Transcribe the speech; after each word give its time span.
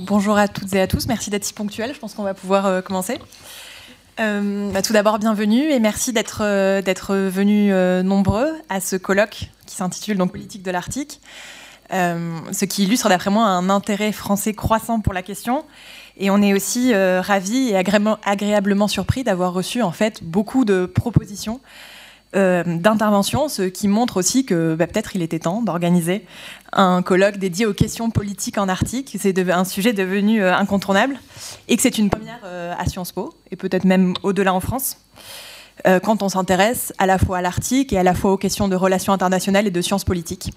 bonjour 0.00 0.36
à 0.38 0.48
toutes 0.48 0.72
et 0.74 0.80
à 0.80 0.86
tous. 0.86 1.06
Merci 1.06 1.30
d'être 1.30 1.44
si 1.44 1.52
ponctuels. 1.52 1.94
Je 1.94 1.98
pense 1.98 2.14
qu'on 2.14 2.22
va 2.22 2.34
pouvoir 2.34 2.66
euh, 2.66 2.80
commencer. 2.80 3.18
Euh, 4.20 4.70
bah, 4.72 4.82
tout 4.82 4.92
d'abord, 4.92 5.18
bienvenue 5.18 5.70
et 5.70 5.78
merci 5.78 6.12
d'être 6.12 6.42
euh, 6.42 7.30
venus 7.32 7.72
nombreux 8.04 8.52
à 8.68 8.80
ce 8.80 8.96
colloque 8.96 9.50
qui 9.66 9.76
s'intitule 9.76 10.16
donc 10.16 10.32
Politique 10.32 10.62
de 10.62 10.70
l'Arctique. 10.70 11.20
ce 11.90 12.64
qui 12.64 12.84
illustre 12.84 13.08
d'après 13.08 13.30
moi 13.30 13.44
un 13.44 13.70
intérêt 13.70 14.12
français 14.12 14.54
croissant 14.54 15.00
pour 15.00 15.12
la 15.12 15.22
question. 15.22 15.64
Et 16.16 16.30
on 16.30 16.42
est 16.42 16.52
aussi 16.52 16.92
ravis 16.94 17.70
et 17.70 17.76
agréablement 17.76 18.88
surpris 18.88 19.22
d'avoir 19.22 19.52
reçu 19.52 19.82
en 19.82 19.92
fait 19.92 20.24
beaucoup 20.24 20.64
de 20.64 20.86
propositions 20.86 21.60
euh, 22.36 22.62
d'intervention, 22.62 23.48
ce 23.48 23.62
qui 23.62 23.88
montre 23.88 24.18
aussi 24.18 24.44
que 24.44 24.74
bah, 24.74 24.86
peut-être 24.86 25.16
il 25.16 25.22
était 25.22 25.38
temps 25.38 25.62
d'organiser 25.62 26.26
un 26.74 27.00
colloque 27.00 27.38
dédié 27.38 27.64
aux 27.64 27.72
questions 27.72 28.10
politiques 28.10 28.58
en 28.58 28.68
Arctique. 28.68 29.16
C'est 29.18 29.38
un 29.50 29.64
sujet 29.64 29.94
devenu 29.94 30.42
euh, 30.42 30.54
incontournable 30.54 31.18
et 31.68 31.76
que 31.76 31.82
c'est 31.82 31.96
une 31.96 32.10
première 32.10 32.40
euh, 32.44 32.74
à 32.78 32.84
Sciences 32.84 33.12
Po 33.12 33.32
et 33.50 33.56
peut-être 33.56 33.84
même 33.84 34.12
au-delà 34.22 34.52
en 34.52 34.60
France. 34.60 34.98
quand 36.02 36.22
on 36.22 36.28
s'intéresse 36.28 36.92
à 36.98 37.06
la 37.06 37.18
fois 37.18 37.38
à 37.38 37.40
l'Arctique 37.40 37.92
et 37.92 37.98
à 37.98 38.02
la 38.02 38.12
fois 38.12 38.32
aux 38.32 38.36
questions 38.36 38.66
de 38.66 38.74
relations 38.74 39.12
internationales 39.12 39.66
et 39.66 39.70
de 39.70 39.80
sciences 39.80 40.04
politiques. 40.04 40.50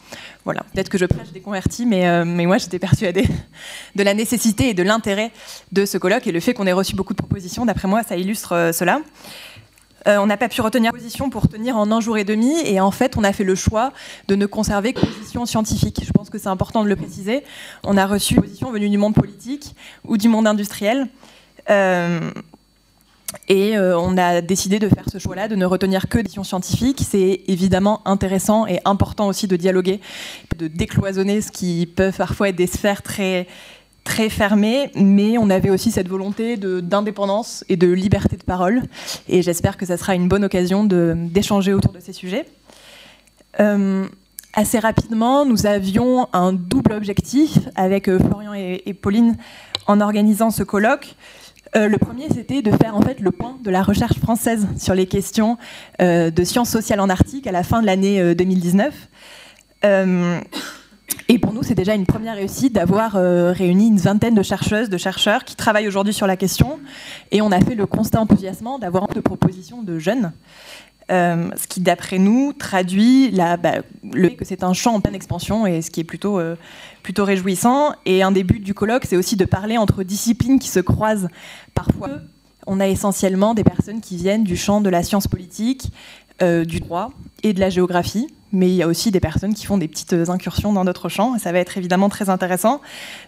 Voilà, 0.46 0.66
peut-être 0.74 0.90
que 0.90 0.98
je 0.98 1.06
prêche 1.06 1.32
des 1.32 1.42
convertis, 1.42 1.86
mais, 1.86 2.26
mais 2.26 2.48
moi 2.48 2.58
j'étais 2.58 2.80
persuadée 2.80 3.28
de 3.96 4.04
la 4.04 4.16
nécessité 4.16 4.70
et 4.70 4.74
de 4.74 4.82
l'intérêt 4.82 5.32
de 5.72 5.86
ce 5.86 6.00
colloque 6.00 6.26
et 6.26 6.32
le 6.32 6.40
fait 6.40 6.56
qu'on 6.56 6.66
ait 6.66 6.74
reçu 6.74 6.96
beaucoup 6.96 7.14
de 7.14 7.20
propositions, 7.20 7.66
d'après 7.68 7.88
moi, 7.88 8.02
ça 8.02 8.18
illustre 8.18 8.72
cela. 8.74 9.00
Euh, 10.08 10.18
on 10.18 10.26
n'a 10.26 10.38
pas 10.38 10.50
pu 10.50 10.62
retenir 10.62 10.92
position 10.92 11.30
pour 11.30 11.48
tenir 11.48 11.78
en 11.78 11.92
un 11.92 12.00
jour 12.00 12.18
et 12.18 12.24
demi, 12.24 12.54
et 12.66 12.80
en 12.80 12.92
fait, 12.92 13.18
on 13.18 13.24
a 13.24 13.34
fait 13.34 13.44
le 13.44 13.56
choix 13.56 13.94
de 14.28 14.36
ne 14.36 14.46
conserver 14.46 14.94
que 14.94 15.02
position 15.02 15.46
scientifique. 15.46 16.02
Je 16.04 16.12
pense 16.12 16.30
que 16.30 16.38
c'est 16.38 16.50
important 16.50 16.84
de 16.84 16.90
le 16.90 16.96
préciser. 16.96 17.44
On 17.84 17.98
a 17.98 18.06
reçu 18.06 18.36
une 18.36 18.42
position 18.42 18.72
venue 18.72 18.90
du 18.90 18.98
monde 18.98 19.14
politique 19.14 19.76
ou 20.06 20.18
du 20.18 20.28
monde 20.28 20.48
industriel. 20.48 21.08
Euh, 21.70 22.32
et 23.48 23.78
euh, 23.78 23.98
on 23.98 24.18
a 24.18 24.42
décidé 24.42 24.80
de 24.80 24.90
faire 24.90 25.06
ce 25.10 25.18
choix-là, 25.18 25.48
de 25.48 25.56
ne 25.56 25.66
retenir 25.66 26.10
que 26.10 26.18
des 26.18 26.24
questions 26.24 26.44
scientifiques. 26.44 27.02
C'est 27.08 27.42
évidemment 27.48 28.02
intéressant 28.06 28.68
et 28.68 28.80
important 28.86 29.28
aussi 29.28 29.48
de 29.48 29.56
dialoguer, 29.56 30.02
de 30.58 30.68
décloisonner 30.68 31.42
ce 31.42 31.52
qui 31.52 31.86
peut 31.86 32.12
parfois 32.16 32.50
être 32.50 32.56
des 32.56 32.68
sphères 32.68 33.02
très 33.02 33.48
très 34.04 34.30
fermé, 34.30 34.92
mais 34.96 35.38
on 35.38 35.50
avait 35.50 35.70
aussi 35.70 35.92
cette 35.92 36.08
volonté 36.08 36.58
d'indépendance 36.58 37.64
et 37.70 37.78
de 37.78 37.88
liberté 37.88 38.36
de 38.38 38.44
parole. 38.44 38.82
Et 39.28 39.42
j'espère 39.42 39.78
que 39.78 39.86
ça 39.86 39.98
sera 39.98 40.16
une 40.16 40.28
bonne 40.28 40.44
occasion 40.44 40.84
d'échanger 40.84 41.74
autour 41.74 41.92
de 41.92 42.00
ces 42.00 42.14
sujets. 42.14 42.46
Euh, 43.60 44.08
assez 44.54 44.80
rapidement, 44.80 45.46
nous 45.46 45.66
avions 45.66 46.28
un 46.34 46.54
double 46.54 46.94
objectif 46.94 47.60
avec 47.76 48.08
euh, 48.08 48.20
Florian 48.20 48.54
et, 48.54 48.94
Pauline 48.94 49.38
en 49.88 50.02
organisant 50.02 50.52
ce 50.52 50.64
colloque. 50.64 51.16
Euh, 51.76 51.88
le 51.88 51.98
premier, 51.98 52.28
c'était 52.34 52.62
de 52.62 52.72
faire 52.72 52.98
en 52.98 53.02
fait 53.02 53.20
le 53.20 53.32
point 53.32 53.58
de 53.64 53.70
la 53.70 53.82
recherche 53.84 54.18
française 54.20 54.68
sur 54.78 54.94
les 54.94 55.06
questions 55.06 55.58
de 56.00 56.44
sciences 56.44 56.70
sociales 56.70 57.00
en 57.00 57.10
Arctique 57.10 57.48
à 57.48 57.52
la 57.52 57.64
fin 57.64 57.82
de 57.82 57.86
l'année 57.86 58.36
2019. 58.36 58.94
Et 61.34 61.40
pour 61.40 61.54
nous, 61.54 61.64
c'est 61.64 61.76
déjà 61.76 61.96
une 61.96 62.06
première 62.06 62.36
réussite 62.36 62.74
d'avoir 62.74 63.16
euh, 63.16 63.54
réuni 63.54 63.88
une 63.88 64.00
vingtaine 64.00 64.36
de 64.36 64.44
chercheuses, 64.44 64.90
de 64.90 64.98
chercheurs 64.98 65.46
qui 65.46 65.56
travaillent 65.56 65.88
aujourd'hui 65.88 66.14
sur 66.14 66.28
la 66.28 66.36
question. 66.36 66.78
Et 67.32 67.42
on 67.42 67.54
a 67.54 67.62
fait 67.62 67.74
le 67.74 67.86
constat 67.86 68.20
enthousiasmant 68.20 68.80
d'avoir 68.80 69.08
de 69.08 69.22
propositions 69.22 69.82
de 69.82 69.98
jeunes. 69.98 70.34
Euh, 71.10 71.50
ce 71.56 71.68
qui, 71.70 71.80
d'après 71.80 72.20
nous, 72.20 72.52
traduit 72.52 73.32
bah, 73.32 73.76
le 74.12 74.28
fait 74.28 74.36
que 74.36 74.44
c'est 74.44 74.62
un 74.66 74.74
champ 74.74 74.94
en 74.94 75.00
pleine 75.00 75.16
expansion 75.16 75.66
et 75.66 75.82
ce 75.82 75.90
qui 75.90 76.02
est 76.02 76.04
plutôt, 76.04 76.38
euh, 76.38 76.58
plutôt 77.02 77.24
réjouissant. 77.24 77.94
Et 78.06 78.24
un 78.24 78.34
des 78.34 78.44
buts 78.44 78.60
du 78.60 78.74
colloque, 78.74 79.06
c'est 79.06 79.16
aussi 79.16 79.38
de 79.38 79.46
parler 79.46 79.78
entre 79.78 80.04
disciplines 80.04 80.60
qui 80.60 80.68
se 80.68 80.82
croisent 80.82 81.30
parfois. 81.74 82.10
On 82.68 82.82
a 82.82 82.90
essentiellement 82.90 83.54
des 83.54 83.64
personnes 83.64 84.02
qui 84.02 84.18
viennent 84.18 84.44
du 84.44 84.58
champ 84.58 84.82
de 84.82 84.90
la 84.90 85.02
science 85.02 85.30
politique, 85.30 85.94
du 86.42 86.80
droit 86.82 87.12
et 87.44 87.54
de 87.54 87.62
la 87.62 87.70
géographie 87.70 88.28
mais 88.52 88.70
il 88.70 88.76
y 88.76 88.84
a 88.84 88.88
aussi 88.88 89.12
des 89.12 89.20
personnes 89.20 89.54
qui 89.54 89.66
font 89.66 89.78
des 89.78 89.88
petites 89.88 90.14
incursions 90.14 90.74
dans 90.74 90.86
d'autres 90.86 91.10
champs. 91.10 91.36
Et 91.36 91.40
ça 91.40 91.52
va 91.52 91.60
être 91.60 91.78
évidemment 91.78 92.10
très 92.10 92.30
intéressant 92.30 92.82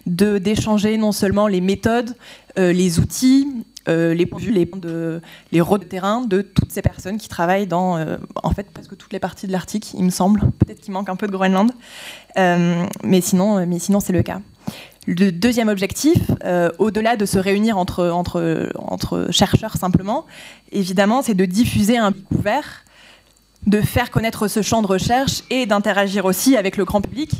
de 0.06 0.38
d'échanger 0.38 0.96
non 0.96 1.12
seulement 1.12 1.46
les 1.46 1.60
méthodes, 1.60 2.14
euh, 2.58 2.72
les 2.72 2.98
outils, 2.98 3.48
euh, 3.88 4.14
les 4.14 4.28
les, 4.50 4.66
de, 4.66 5.20
les 5.52 5.60
rôles 5.60 5.80
de 5.80 5.84
terrain 5.84 6.22
de 6.22 6.42
toutes 6.42 6.72
ces 6.72 6.82
personnes 6.82 7.18
qui 7.18 7.28
travaillent 7.28 7.66
dans, 7.66 7.96
euh, 7.96 8.16
en 8.42 8.50
fait, 8.50 8.70
presque 8.70 8.96
toutes 8.96 9.12
les 9.12 9.18
parties 9.18 9.46
de 9.46 9.52
l'Arctique, 9.52 9.92
il 9.94 10.04
me 10.04 10.10
semble. 10.10 10.40
Peut-être 10.58 10.80
qu'il 10.80 10.92
manque 10.92 11.08
un 11.08 11.16
peu 11.16 11.26
de 11.26 11.32
Groenland, 11.32 11.72
mais 12.36 13.20
sinon, 13.20 13.66
mais 13.66 13.78
sinon 13.78 14.00
c'est 14.00 14.12
le 14.12 14.22
cas. 14.22 14.40
Le 15.06 15.32
deuxième 15.32 15.68
objectif, 15.68 16.16
au-delà 16.78 17.16
de 17.16 17.26
se 17.26 17.38
réunir 17.38 17.76
entre, 17.76 18.08
entre, 18.10 19.28
chercheurs 19.30 19.76
simplement, 19.76 20.24
évidemment, 20.72 21.20
c'est 21.20 21.34
de 21.34 21.44
diffuser 21.44 21.98
un 21.98 22.14
ouvert 22.34 22.84
de 23.66 23.80
faire 23.80 24.10
connaître 24.10 24.48
ce 24.48 24.62
champ 24.62 24.82
de 24.82 24.86
recherche 24.86 25.42
et 25.50 25.66
d'interagir 25.66 26.24
aussi 26.24 26.56
avec 26.56 26.76
le 26.76 26.84
grand 26.84 27.00
public. 27.00 27.30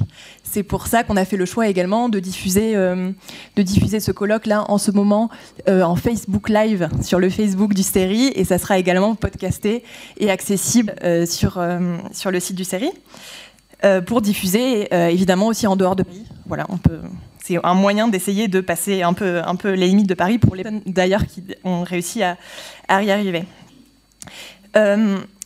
C'est 0.42 0.62
pour 0.62 0.86
ça 0.86 1.02
qu'on 1.02 1.16
a 1.16 1.24
fait 1.24 1.36
le 1.36 1.44
choix 1.44 1.68
également 1.68 2.08
de 2.08 2.18
diffuser, 2.18 2.76
euh, 2.76 3.10
de 3.56 3.62
diffuser 3.62 4.00
ce 4.00 4.12
colloque-là 4.12 4.64
en 4.68 4.78
ce 4.78 4.90
moment 4.90 5.28
euh, 5.68 5.82
en 5.82 5.96
Facebook 5.96 6.48
Live 6.48 6.88
sur 7.02 7.18
le 7.18 7.28
Facebook 7.28 7.74
du 7.74 7.82
série 7.82 8.32
et 8.34 8.44
ça 8.44 8.58
sera 8.58 8.78
également 8.78 9.14
podcasté 9.14 9.84
et 10.18 10.30
accessible 10.30 10.94
euh, 11.02 11.26
sur, 11.26 11.62
sur 12.12 12.30
le 12.30 12.40
site 12.40 12.56
du 12.56 12.64
série 12.64 12.92
pour 14.06 14.22
diffuser 14.22 14.88
évidemment 15.12 15.48
aussi 15.48 15.66
en 15.66 15.76
dehors 15.76 15.94
de 15.94 16.04
Paris. 16.04 16.24
Voilà. 16.46 16.66
C'est 17.42 17.58
un 17.62 17.74
moyen 17.74 18.08
d'essayer 18.08 18.48
de 18.48 18.62
passer 18.62 19.02
un 19.02 19.12
peu, 19.12 19.42
un 19.44 19.56
peu 19.56 19.72
les 19.72 19.88
limites 19.88 20.08
de 20.08 20.14
Paris 20.14 20.38
pour 20.38 20.54
les 20.54 20.62
personnes 20.62 20.80
d'ailleurs 20.86 21.26
qui 21.26 21.44
ont 21.64 21.82
réussi 21.82 22.22
à, 22.22 22.38
à 22.88 23.02
y 23.02 23.10
arriver 23.10 23.44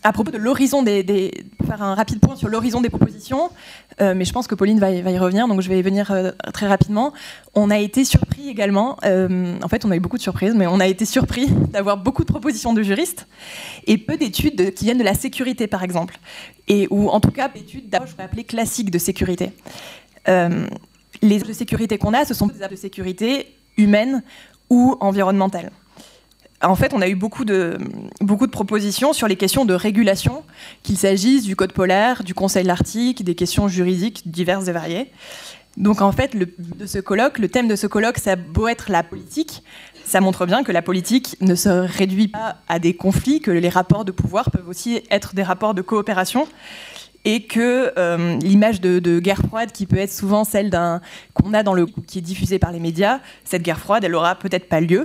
à 0.03 0.12
propos 0.12 0.31
de 0.31 0.38
l'horizon 0.38 0.82
des, 0.82 1.32
faire 1.66 1.82
un 1.82 1.94
rapide 1.94 2.20
point 2.20 2.36
sur 2.36 2.48
l'horizon 2.48 2.81
des 2.81 2.88
propositions, 2.88 3.50
euh, 4.00 4.14
mais 4.14 4.25
je 4.25 4.32
pense 4.32 4.47
que 4.47 4.54
Pauline 4.54 4.78
va, 4.78 4.91
y 4.91 5.19
revenir, 5.19 5.48
donc 5.48 5.60
je 5.60 5.69
vais 5.69 5.82
venir 5.82 6.10
euh, 6.10 6.31
très 6.53 6.69
rapidement. 6.69 7.12
On 7.54 7.70
a 7.70 7.78
été 7.78 8.04
surpris 8.04 8.48
également, 8.48 8.97
euh, 9.04 9.58
en 9.62 9.69
fait 9.69 9.84
on 9.84 9.91
a 9.91 9.97
eu 9.97 10.00
beaucoup 10.00 10.16
de 10.16 10.22
surprises, 10.22 10.54
mais 10.54 10.66
on 10.66 10.81
a 10.81 10.87
été 10.87 11.04
surpris 11.04 11.48
d'avoir 11.72 11.97
beaucoup 11.97 12.22
de 12.22 12.31
propositions 12.31 12.72
de 12.72 12.82
juristes 12.82 13.26
et 13.87 13.98
peu 13.98 14.16
d'études 14.16 14.72
qui 14.75 14.84
viennent 14.84 14.98
de 14.98 15.04
la 15.04 15.14
sécurité 15.14 15.66
par 15.66 15.82
exemple, 15.82 16.19
ou 16.91 17.08
en 17.08 17.20
tout 17.20 17.31
cas 17.31 17.48
d'études 17.48 17.88
d'approche 17.88 18.14
appeler 18.19 18.44
classiques 18.44 18.91
de 18.91 18.98
sécurité. 18.98 19.50
les 20.26 21.38
de 21.38 21.53
sécurité 21.53 21.98
qu'on 21.98 22.14
a, 22.14 22.25
ce 22.25 22.34
sont 22.34 22.47
des 22.47 22.66
de 22.66 22.76
sécurité 22.76 23.47
humaine 23.76 24.22
ou 24.70 24.97
environnementale 25.00 25.70
en 26.62 26.74
fait, 26.74 26.92
on 26.92 27.00
a 27.00 27.08
eu 27.08 27.14
beaucoup 27.14 27.44
de, 27.44 27.78
beaucoup 28.20 28.46
de 28.46 28.50
propositions 28.50 29.12
sur 29.12 29.28
les 29.28 29.36
questions 29.36 29.64
de 29.64 29.74
régulation, 29.74 30.42
qu'il 30.82 30.98
s'agisse 30.98 31.44
du 31.44 31.54
code 31.54 31.72
polaire, 31.72 32.24
du 32.24 32.34
Conseil 32.34 32.64
de 32.64 32.69
l'Arctique, 32.69 33.24
des 33.24 33.34
questions 33.34 33.69
juridiques 33.69 34.28
diverses 34.28 34.66
et 34.69 34.72
variées. 34.72 35.12
Donc 35.76 36.00
en 36.00 36.10
fait, 36.10 36.34
le, 36.34 36.52
de 36.58 36.86
ce 36.86 36.98
colloque, 36.98 37.38
le 37.38 37.48
thème 37.48 37.69
de 37.69 37.76
ce 37.76 37.86
colloque, 37.86 38.19
ça 38.19 38.32
a 38.32 38.36
beau 38.36 38.66
être 38.66 38.91
la 38.91 39.04
politique, 39.04 39.62
ça 40.04 40.20
montre 40.20 40.46
bien 40.46 40.64
que 40.64 40.72
la 40.72 40.82
politique 40.82 41.36
ne 41.41 41.54
se 41.54 41.69
réduit 41.69 42.28
pas 42.28 42.56
à 42.69 42.78
des 42.80 42.94
conflits, 42.94 43.40
que 43.40 43.52
les 43.52 43.69
rapports 43.69 44.04
de 44.04 44.10
pouvoir 44.10 44.50
peuvent 44.50 44.69
aussi 44.69 45.02
être 45.10 45.34
des 45.34 45.42
rapports 45.44 45.75
de 45.75 45.82
coopération 45.82 46.48
et 47.25 47.43
que 47.43 47.93
euh, 47.99 48.37
l'image 48.39 48.81
de, 48.81 49.19
guerre 49.19 49.43
froide 49.47 49.73
qui 49.73 49.87
peut 49.87 49.99
être 49.99 50.12
souvent 50.12 50.45
celle 50.45 50.71
qu'on 51.34 51.55
a 51.55 51.62
dans 51.62 51.75
le 51.75 51.87
qui 51.87 52.19
est 52.19 52.23
diffusée 52.23 52.59
par 52.59 52.73
les 52.73 52.81
médias, 52.81 53.21
cette 53.45 53.62
guerre 53.62 53.81
froide, 53.81 54.05
elle 54.05 54.15
aura 54.15 54.34
peut-être 54.34 54.69
pas 54.69 54.81
lieu, 54.81 55.05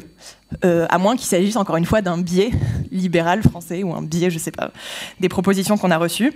euh, 0.63 0.85
à 0.89 0.97
moins 0.97 1.15
qu'il 1.15 1.25
s'agisse 1.25 1.55
encore 1.55 1.77
une 1.77 1.85
fois 1.85 2.01
d'un 2.01 2.17
biais 2.17 2.51
libéral 2.91 3.41
français 3.41 3.83
ou 3.83 3.93
un 3.93 4.01
biais, 4.01 4.29
je 4.29 4.37
sais 4.37 4.51
pas, 4.51 4.71
des 5.19 5.29
propositions 5.29 5.77
qu'on 5.77 5.91
a 5.91 5.97
reçues. 5.97 6.33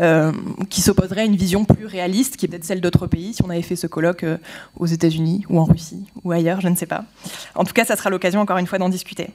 Euh, 0.00 0.32
qui 0.70 0.80
s'opposerait 0.80 1.20
à 1.20 1.24
une 1.24 1.36
vision 1.36 1.64
plus 1.64 1.86
réaliste, 1.86 2.36
qui 2.36 2.46
est 2.46 2.48
peut-être 2.48 2.64
celle 2.64 2.80
d'autres 2.80 3.06
pays, 3.06 3.32
si 3.32 3.44
on 3.44 3.48
avait 3.48 3.62
fait 3.62 3.76
ce 3.76 3.86
colloque 3.86 4.26
aux 4.76 4.86
États-Unis 4.86 5.44
ou 5.48 5.60
en 5.60 5.64
Russie 5.64 6.02
ou 6.24 6.32
ailleurs, 6.32 6.60
je 6.60 6.66
ne 6.66 6.74
sais 6.74 6.86
pas. 6.86 7.04
En 7.54 7.62
tout 7.62 7.72
cas, 7.72 7.84
ça 7.84 7.94
sera 7.94 8.10
l'occasion 8.10 8.40
encore 8.40 8.58
une 8.58 8.66
fois 8.66 8.78
d'en 8.78 8.88
discuter. 8.88 9.28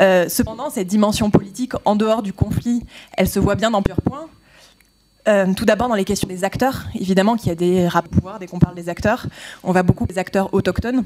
cependant, 0.00 0.68
cette 0.68 0.88
dimension 0.88 1.30
politique, 1.30 1.74
en 1.84 1.94
dehors 1.94 2.22
du 2.22 2.32
conflit, 2.32 2.82
elle 3.16 3.28
se 3.28 3.38
voit 3.38 3.54
bien 3.54 3.70
dans 3.70 3.80
plusieurs 3.80 4.02
points. 4.02 4.26
Euh, 5.28 5.52
tout 5.54 5.66
d'abord 5.66 5.88
dans 5.88 5.94
les 5.94 6.04
questions 6.04 6.26
des 6.26 6.42
acteurs, 6.42 6.86
évidemment 6.94 7.36
qu'il 7.36 7.48
y 7.48 7.52
a 7.52 7.54
des 7.54 7.86
rapports 7.86 8.38
dès 8.38 8.46
qu'on 8.46 8.58
parle 8.58 8.74
des 8.74 8.88
acteurs. 8.88 9.26
On 9.62 9.72
va 9.72 9.82
beaucoup 9.82 10.06
des 10.06 10.16
acteurs 10.16 10.54
autochtones. 10.54 11.04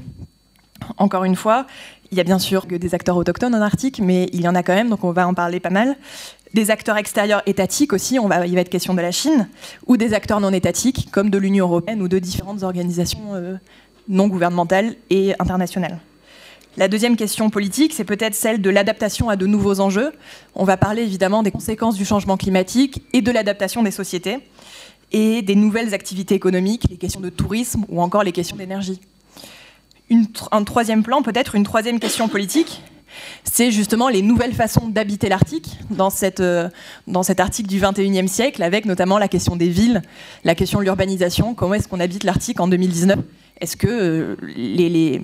Encore 0.97 1.25
une 1.25 1.35
fois, 1.35 1.65
il 2.11 2.17
y 2.17 2.21
a 2.21 2.23
bien 2.23 2.39
sûr 2.39 2.65
des 2.65 2.95
acteurs 2.95 3.17
autochtones 3.17 3.53
en 3.53 3.61
Arctique, 3.61 3.99
mais 3.99 4.29
il 4.31 4.41
y 4.41 4.47
en 4.47 4.55
a 4.55 4.63
quand 4.63 4.73
même, 4.73 4.89
donc 4.89 5.03
on 5.03 5.11
va 5.11 5.27
en 5.27 5.33
parler 5.33 5.59
pas 5.59 5.69
mal. 5.69 5.97
Des 6.53 6.71
acteurs 6.71 6.97
extérieurs 6.97 7.41
étatiques 7.47 7.91
aussi, 7.91 8.17
on 8.17 8.27
va, 8.27 8.45
il 8.47 8.55
va 8.55 8.61
être 8.61 8.69
question 8.69 8.93
de 8.93 9.01
la 9.01 9.11
Chine, 9.11 9.49
ou 9.87 9.97
des 9.97 10.13
acteurs 10.13 10.39
non 10.39 10.51
étatiques, 10.51 11.09
comme 11.11 11.29
de 11.29 11.37
l'Union 11.37 11.65
européenne 11.65 12.01
ou 12.01 12.07
de 12.07 12.19
différentes 12.19 12.63
organisations 12.63 13.33
euh, 13.33 13.55
non 14.07 14.27
gouvernementales 14.27 14.95
et 15.09 15.33
internationales. 15.39 15.99
La 16.75 16.87
deuxième 16.87 17.15
question 17.15 17.51
politique, 17.51 17.93
c'est 17.93 18.03
peut-être 18.03 18.33
celle 18.33 18.59
de 18.59 18.69
l'adaptation 18.71 19.29
à 19.29 19.35
de 19.35 19.45
nouveaux 19.45 19.79
enjeux. 19.79 20.11
On 20.55 20.63
va 20.63 20.75
parler 20.75 21.03
évidemment 21.03 21.43
des 21.43 21.51
conséquences 21.51 21.95
du 21.95 22.03
changement 22.05 22.35
climatique 22.35 23.03
et 23.13 23.21
de 23.21 23.31
l'adaptation 23.31 23.83
des 23.83 23.91
sociétés 23.91 24.39
et 25.11 25.43
des 25.43 25.55
nouvelles 25.55 25.93
activités 25.93 26.33
économiques, 26.33 26.85
les 26.89 26.97
questions 26.97 27.21
de 27.21 27.29
tourisme 27.29 27.85
ou 27.89 28.01
encore 28.01 28.23
les 28.23 28.31
questions 28.31 28.55
d'énergie. 28.55 28.99
un 30.51 30.63
troisième 30.63 31.03
plan, 31.03 31.21
peut-être 31.21 31.53
une 31.53 31.63
troisième 31.63 31.99
question 31.99 32.27
politique, 32.27 32.81
c'est 33.43 33.71
justement 33.71 34.09
les 34.09 34.23
nouvelles 34.23 34.53
façons 34.53 34.87
d'habiter 34.87 35.29
l'Arctique 35.29 35.77
dans, 35.91 36.09
euh, 36.39 36.69
dans 37.07 37.21
cet 37.21 37.39
article 37.39 37.69
du 37.69 37.79
21e 37.79 38.27
siècle, 38.27 38.63
avec 38.63 38.85
notamment 38.85 39.19
la 39.19 39.27
question 39.27 39.55
des 39.55 39.69
villes, 39.69 40.01
la 40.43 40.55
question 40.55 40.79
de 40.79 40.85
l'urbanisation, 40.85 41.53
comment 41.53 41.75
est-ce 41.75 41.87
qu'on 41.87 41.99
habite 41.99 42.23
l'Arctique 42.23 42.59
en 42.59 42.67
2019 42.67 43.19
Est-ce 43.61 43.77
que 43.77 43.87
euh, 43.87 44.35
les, 44.55 45.21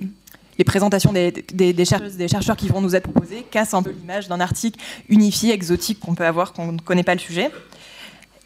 présentations 0.64 1.12
des, 1.12 1.32
des, 1.32 1.84
chercheurs, 1.84 2.56
qui 2.56 2.68
vont 2.68 2.80
nous 2.80 2.94
être 2.96 3.10
proposées 3.10 3.44
cassent 3.50 3.74
un 3.74 3.82
peu 3.82 3.90
l'image 3.90 4.28
d'un 4.28 4.40
Arctique 4.40 4.78
unifié, 5.08 5.52
exotique 5.52 6.00
qu'on 6.00 6.14
peut 6.14 6.26
avoir, 6.26 6.52
qu'on 6.52 6.72
ne 6.72 6.80
connaît 6.80 7.02
pas 7.02 7.14
le 7.14 7.20
sujet. 7.20 7.50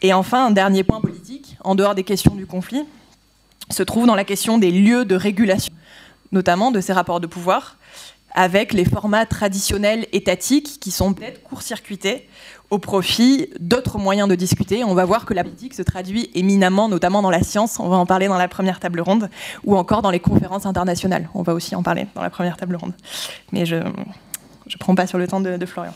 Et 0.01 0.13
enfin, 0.13 0.47
un 0.47 0.51
dernier 0.51 0.83
point 0.83 1.01
politique, 1.01 1.57
en 1.63 1.75
dehors 1.75 1.95
des 1.95 2.03
questions 2.03 2.35
du 2.35 2.45
conflit, 2.45 2.83
se 3.69 3.83
trouve 3.83 4.05
dans 4.05 4.15
la 4.15 4.23
question 4.23 4.57
des 4.57 4.71
lieux 4.71 5.05
de 5.05 5.15
régulation, 5.15 5.73
notamment 6.31 6.71
de 6.71 6.81
ces 6.81 6.93
rapports 6.93 7.19
de 7.19 7.27
pouvoir 7.27 7.77
avec 8.35 8.73
les 8.73 8.85
formats 8.85 9.25
traditionnels 9.25 10.07
étatiques 10.11 10.79
qui 10.79 10.91
sont 10.91 11.13
peut-être 11.13 11.41
court-circuités 11.43 12.27
au 12.69 12.79
profit 12.79 13.49
d'autres 13.59 13.97
moyens 13.97 14.27
de 14.27 14.35
discuter. 14.35 14.83
On 14.83 14.93
va 14.93 15.05
voir 15.05 15.25
que 15.25 15.33
la 15.33 15.43
politique 15.43 15.73
se 15.73 15.81
traduit 15.81 16.29
éminemment, 16.33 16.89
notamment 16.89 17.21
dans 17.21 17.29
la 17.29 17.43
science, 17.43 17.79
on 17.79 17.89
va 17.89 17.97
en 17.97 18.05
parler 18.05 18.27
dans 18.27 18.37
la 18.37 18.47
première 18.47 18.79
table 18.79 19.01
ronde, 19.01 19.29
ou 19.63 19.75
encore 19.75 20.01
dans 20.01 20.11
les 20.11 20.19
conférences 20.19 20.65
internationales. 20.65 21.29
On 21.33 21.43
va 21.43 21.53
aussi 21.53 21.75
en 21.75 21.83
parler 21.83 22.07
dans 22.15 22.21
la 22.21 22.29
première 22.29 22.57
table 22.57 22.75
ronde. 22.75 22.93
Mais 23.51 23.65
je 23.65 23.75
ne 23.75 24.79
prends 24.79 24.95
pas 24.95 25.07
sur 25.07 25.17
le 25.17 25.27
temps 25.27 25.41
de 25.41 25.65
Florian. 25.65 25.93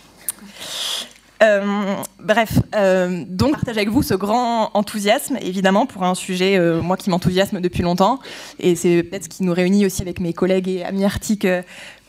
Euh, 1.42 1.96
bref, 2.22 2.60
euh, 2.76 3.24
donc 3.28 3.54
partage 3.54 3.78
avec 3.78 3.90
vous 3.90 4.04
ce 4.04 4.14
grand 4.14 4.72
enthousiasme, 4.74 5.38
évidemment, 5.42 5.86
pour 5.86 6.04
un 6.04 6.14
sujet, 6.14 6.58
euh, 6.58 6.82
moi 6.82 6.98
qui 6.98 7.10
m'enthousiasme 7.10 7.62
depuis 7.62 7.82
longtemps, 7.82 8.20
et 8.60 8.76
c'est 8.76 9.04
peut-être 9.04 9.24
ce 9.24 9.30
qui 9.30 9.44
nous 9.44 9.54
réunit 9.54 9.86
aussi 9.86 10.02
avec 10.02 10.20
mes 10.20 10.34
collègues 10.34 10.68
et 10.68 10.84
amis 10.84 11.06
arctiques, 11.06 11.48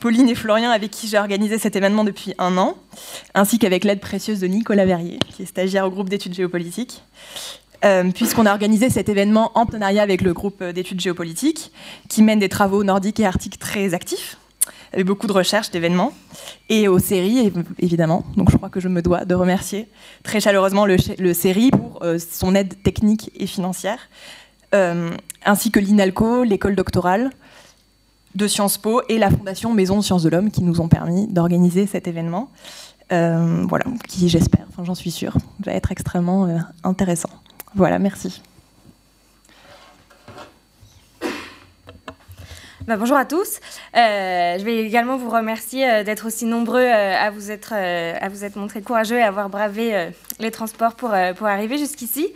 Pauline 0.01 0.31
et 0.31 0.35
Florian, 0.35 0.71
avec 0.71 0.91
qui 0.91 1.09
j'ai 1.09 1.19
organisé 1.19 1.59
cet 1.59 1.77
événement 1.77 2.05
depuis 2.05 2.35
un 2.39 2.57
an, 2.57 2.77
ainsi 3.35 3.59
qu'avec 3.59 3.85
l'aide 3.85 4.01
précieuse 4.01 4.41
de 4.41 4.47
Nicolas 4.47 4.87
Verrier, 4.87 5.19
qui 5.29 5.43
est 5.43 5.47
stagiaire 5.47 5.87
au 5.87 5.91
groupe 5.91 6.09
d'études 6.09 6.35
géopolitiques. 6.35 7.03
puisqu'on 8.15 8.47
a 8.47 8.51
organisé 8.51 8.89
cet 8.91 9.09
événement 9.09 9.53
en 9.55 9.67
partenariat 9.67 10.03
avec 10.03 10.23
le 10.23 10.33
groupe 10.33 10.65
d'études 10.65 11.01
géopolitiques, 11.01 11.71
qui 12.09 12.23
mène 12.23 12.39
des 12.39 12.49
travaux 12.49 12.83
nordiques 12.83 13.21
et 13.21 13.27
arctiques 13.27 13.59
très 13.59 13.93
actifs, 13.93 14.39
avec 14.93 15.05
beaucoup 15.05 15.27
de 15.27 15.33
recherches, 15.33 15.71
d'événements, 15.71 16.13
et 16.71 16.89
aux 16.89 16.99
séries, 16.99 17.53
évidemment. 17.79 18.25
Donc 18.37 18.51
je 18.51 18.57
crois 18.57 18.71
que 18.71 18.81
je 18.81 18.89
me 18.89 19.03
dois 19.03 19.27
de 19.27 19.35
remercier 19.35 19.87
très 20.23 20.41
chaleureusement 20.41 20.87
le, 20.87 20.97
le 21.19 21.71
pour 21.71 22.03
euh, 22.03 22.19
son 22.19 22.55
aide 22.55 22.83
technique 22.83 23.31
et 23.35 23.47
financière, 23.47 23.99
euh, 24.75 25.11
ainsi 25.45 25.71
que 25.71 25.79
l'INALCO, 25.79 26.45
l'école 26.45 26.75
doctorale 26.75 27.31
de 28.35 28.47
Sciences 28.47 28.79
Po 28.79 29.03
et 29.09 29.19
la 29.19 29.31
Fondation 29.31 29.73
Maison 29.73 30.03
Sciences 30.03 30.23
de 30.23 30.29
l'Homme 30.29 30.51
qui 30.51 30.63
nous 30.63 30.81
ont 30.81 30.89
permis 30.89 31.27
d'organiser 31.29 31.87
cet 31.87 32.09
événement. 32.09 32.51
Euh, 33.13 33.65
voilà, 33.69 33.87
qui 34.09 34.29
j'espère, 34.29 34.67
enfin 34.69 34.85
j'en 34.85 34.95
suis 34.95 35.11
sûre, 35.11 35.37
va 35.65 35.73
être 35.73 35.91
extrêmement 35.91 36.49
intéressant. 36.85 37.31
Voilà, 37.75 37.99
merci. 37.99 38.41
Bah, 42.91 42.97
bonjour 42.97 43.17
à 43.17 43.25
tous. 43.25 43.61
Euh, 43.97 44.59
je 44.59 44.65
vais 44.65 44.79
également 44.79 45.17
vous 45.17 45.31
remercier 45.31 45.89
euh, 45.89 46.03
d'être 46.03 46.27
aussi 46.27 46.45
nombreux 46.45 46.81
euh, 46.81 47.15
à, 47.17 47.31
vous 47.31 47.53
être, 47.53 47.73
à 47.73 48.27
être 48.27 48.57
montrés 48.57 48.83
courageux 48.83 49.19
et 49.19 49.23
avoir 49.23 49.49
bravé 49.49 50.11
les 50.41 50.51
transports 50.51 50.97
pour, 50.97 51.15
pour 51.37 51.47
arriver 51.47 51.79
jusqu'ici. 51.79 52.33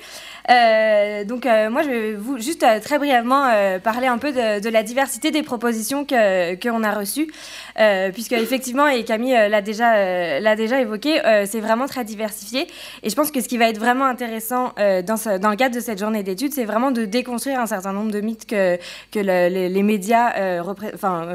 Euh, 0.51 1.25
donc 1.25 1.47
euh, 1.47 1.71
moi, 1.71 1.83
je 1.83 1.89
vais 1.89 2.13
vous 2.13 2.39
juste 2.39 2.63
euh, 2.63 2.81
très 2.81 2.99
brièvement 2.99 3.51
parler 3.83 4.07
un 4.07 4.19
peu 4.19 4.33
de, 4.33 4.69
la 4.69 4.83
diversité 4.83 5.31
des 5.31 5.43
propositions 5.43 6.05
que 6.05 6.55
qu'on 6.57 6.83
a 6.83 6.93
reçues, 6.93 7.31
puisque 8.13 8.33
effectivement, 8.33 8.89
et 8.89 9.05
Camille 9.05 9.33
l'a 9.33 9.63
déjà 9.63 10.41
l'a 10.41 10.57
déjà 10.57 10.81
évoqué, 10.81 11.21
c'est 11.47 11.61
vraiment 11.61 11.87
très 11.87 12.05
diversifié. 12.05 12.67
Et 13.03 13.11
je 13.11 13.15
pense 13.15 13.31
que 13.31 13.41
ce 13.41 13.49
qui 13.49 13.59
va 13.59 13.69
être 13.69 13.79
vraiment 13.79 14.07
intéressant 14.07 14.73
dans, 14.77 15.39
dans 15.39 15.51
le 15.51 15.57
cadre 15.57 15.75
de 15.75 15.81
cette 15.81 15.99
journée 15.99 16.23
d'études, 16.23 16.53
c'est 16.53 16.65
vraiment 16.65 16.91
de 16.91 17.05
déconstruire 17.05 17.61
un 17.61 17.67
certain 17.67 17.93
nombre 17.93 18.11
de 18.11 18.21
mythes 18.21 18.47
que 18.47 18.79
que 19.13 19.21
les, 19.21 19.83
médias 19.83 20.61
enfin, 20.95 21.29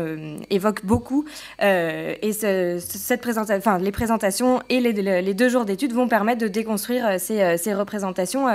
évoquent 0.50 0.86
beaucoup. 0.86 1.26
et 1.62 2.34
ce, 2.34 2.78
cette 2.80 3.22
présentation, 3.22 3.78
les 3.78 3.92
présentations 3.92 4.62
et 4.70 4.80
les, 4.80 5.22
les 5.22 5.34
deux 5.34 5.50
jours 5.50 5.66
d'études 5.66 5.94
vont 5.94 6.08
permettre 6.08 6.42
de 6.42 6.48
déconstruire 6.48 7.20
ces, 7.20 7.58
ces 7.58 7.74
représentations 7.74 8.48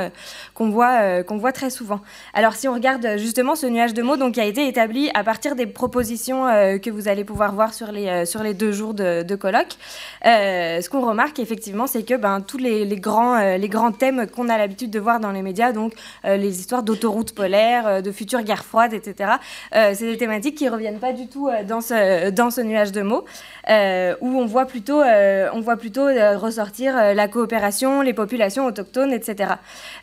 qu'on 0.54 0.70
voit, 0.70 1.00
euh, 1.00 1.22
qu'on 1.22 1.36
voit 1.36 1.52
très 1.52 1.68
souvent. 1.68 2.00
Alors 2.32 2.54
si 2.54 2.68
on 2.68 2.74
regarde 2.74 3.06
justement 3.16 3.56
ce 3.56 3.66
nuage 3.66 3.92
de 3.92 4.02
mots 4.02 4.16
donc, 4.16 4.34
qui 4.34 4.40
a 4.40 4.44
été 4.44 4.66
établi 4.68 5.10
à 5.14 5.24
partir 5.24 5.56
des 5.56 5.66
propositions 5.66 6.46
euh, 6.46 6.78
que 6.78 6.90
vous 6.90 7.08
allez 7.08 7.24
pouvoir 7.24 7.52
voir 7.54 7.74
sur 7.74 7.90
les, 7.90 8.06
euh, 8.06 8.24
sur 8.24 8.42
les 8.42 8.54
deux 8.54 8.72
jours 8.72 8.94
de, 8.94 9.34
colloque, 9.34 9.76
ce 10.24 10.88
qu'on 10.88 11.04
remarque 11.04 11.40
effectivement, 11.40 11.88
c'est 11.88 12.04
que 12.04 12.14
ben, 12.14 12.40
tous 12.40 12.58
les, 12.58 12.84
les 12.84 12.96
grands, 12.96 13.56
les 13.56 13.68
grands 13.68 13.90
thèmes 13.90 14.28
qu'on 14.28 14.48
a 14.48 14.56
l'habitude 14.56 14.90
de 14.90 15.00
voir 15.00 15.18
dans 15.18 15.32
les 15.32 15.42
médias, 15.42 15.72
donc 15.72 15.92
les 16.22 16.60
histoires 16.60 16.84
d'autoroutes 16.84 17.34
polaires, 17.34 18.00
de 18.00 18.12
futures 18.12 18.42
guerres 18.42 18.64
froides, 18.64 18.92
etc., 18.94 19.32
c'est 19.72 20.02
des 20.02 20.16
thématiques 20.16 20.56
qui 20.56 20.66
ne 20.66 20.70
reviennent 20.70 21.00
pas 21.00 21.12
du 21.12 21.26
tout 21.26 21.50
dans, 21.66 21.80
ce, 21.80 22.30
dans 22.30 22.50
ce 22.50 22.60
nuage 22.60 22.92
de 22.92 23.02
mots, 23.02 23.24
où 23.68 24.38
on 24.38 24.46
voit 24.46 24.66
plutôt, 24.66 25.02
on 25.02 25.60
voit 25.60 25.76
plutôt 25.76 26.06
ressortir 26.36 26.94
la 27.14 27.26
coopération, 27.26 28.00
les 28.00 28.14
populations 28.14 28.66
autochtones, 28.66 29.12
etc 29.12 29.54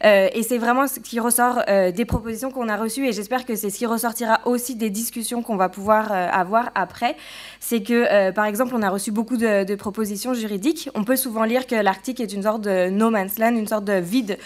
et 0.03 0.41
c'est 0.44 0.58
vraiment 0.58 0.88
ce 0.88 1.00
qui 1.00 1.20
ressort 1.20 1.62
euh, 1.68 1.92
des 1.92 2.06
propositions 2.06 2.52
qu'on 2.52 2.70
a 2.70 2.78
reçues 2.78 3.08
et 3.08 3.12
j'espère 3.12 3.46
que 3.46 3.56
c'est 3.56 3.70
ce 3.70 3.78
qui 3.78 3.86
ressortira 3.86 4.40
aussi 4.46 4.76
des 4.76 4.90
discussions 4.90 5.42
qu'on 5.42 5.56
va 5.56 5.70
pouvoir 5.70 6.12
euh, 6.12 6.28
avoir 6.32 6.72
après. 6.76 7.16
C'est 7.60 7.84
que, 7.84 7.94
euh, 7.94 8.32
par 8.32 8.46
exemple, 8.46 8.74
on 8.76 8.82
a 8.82 8.90
reçu 8.90 9.12
beaucoup 9.12 9.38
de, 9.38 9.76
propositions 9.76 10.34
juridiques. 10.34 10.90
On 10.96 11.04
peut 11.04 11.16
souvent 11.16 11.44
lire 11.44 11.66
que 11.66 11.76
l'Arctique 11.76 12.20
est 12.20 12.34
une 12.34 12.44
sorte 12.44 12.62
de 12.62 12.90
no 12.90 13.10
man's 13.10 13.40
land, 13.40 13.56
une 13.56 13.68
sorte 13.68 13.86
de 13.86 13.94
vide 13.94 14.38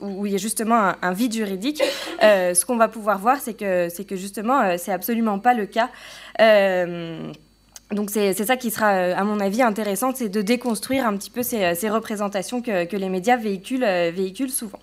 où 0.00 0.26
il 0.26 0.32
y 0.32 0.34
a 0.34 0.38
justement 0.38 0.92
un, 1.00 1.12
vide 1.12 1.34
juridique. 1.34 1.82
ce 2.20 2.64
qu'on 2.64 2.76
va 2.76 2.88
pouvoir 2.88 3.18
voir, 3.18 3.38
c'est 3.40 3.54
que, 3.54 3.88
c'est 3.90 4.04
que 4.04 4.16
justement, 4.16 4.76
c'est 4.78 4.92
absolument 4.92 5.38
pas 5.38 5.54
le 5.54 5.66
cas. 5.66 5.90
Donc 7.92 8.10
c'est 8.10 8.32
ça 8.32 8.56
qui 8.56 8.70
sera, 8.70 8.88
à 8.88 9.24
mon 9.24 9.38
avis, 9.40 9.62
intéressant, 9.62 10.12
c'est 10.14 10.28
de 10.28 10.42
déconstruire 10.42 11.06
un 11.06 11.16
petit 11.16 11.30
peu 11.30 11.42
ces, 11.42 11.88
représentations 11.88 12.62
que, 12.62 12.96
les 12.96 13.08
médias 13.08 13.36
véhiculent 13.36 14.50
souvent. 14.50 14.80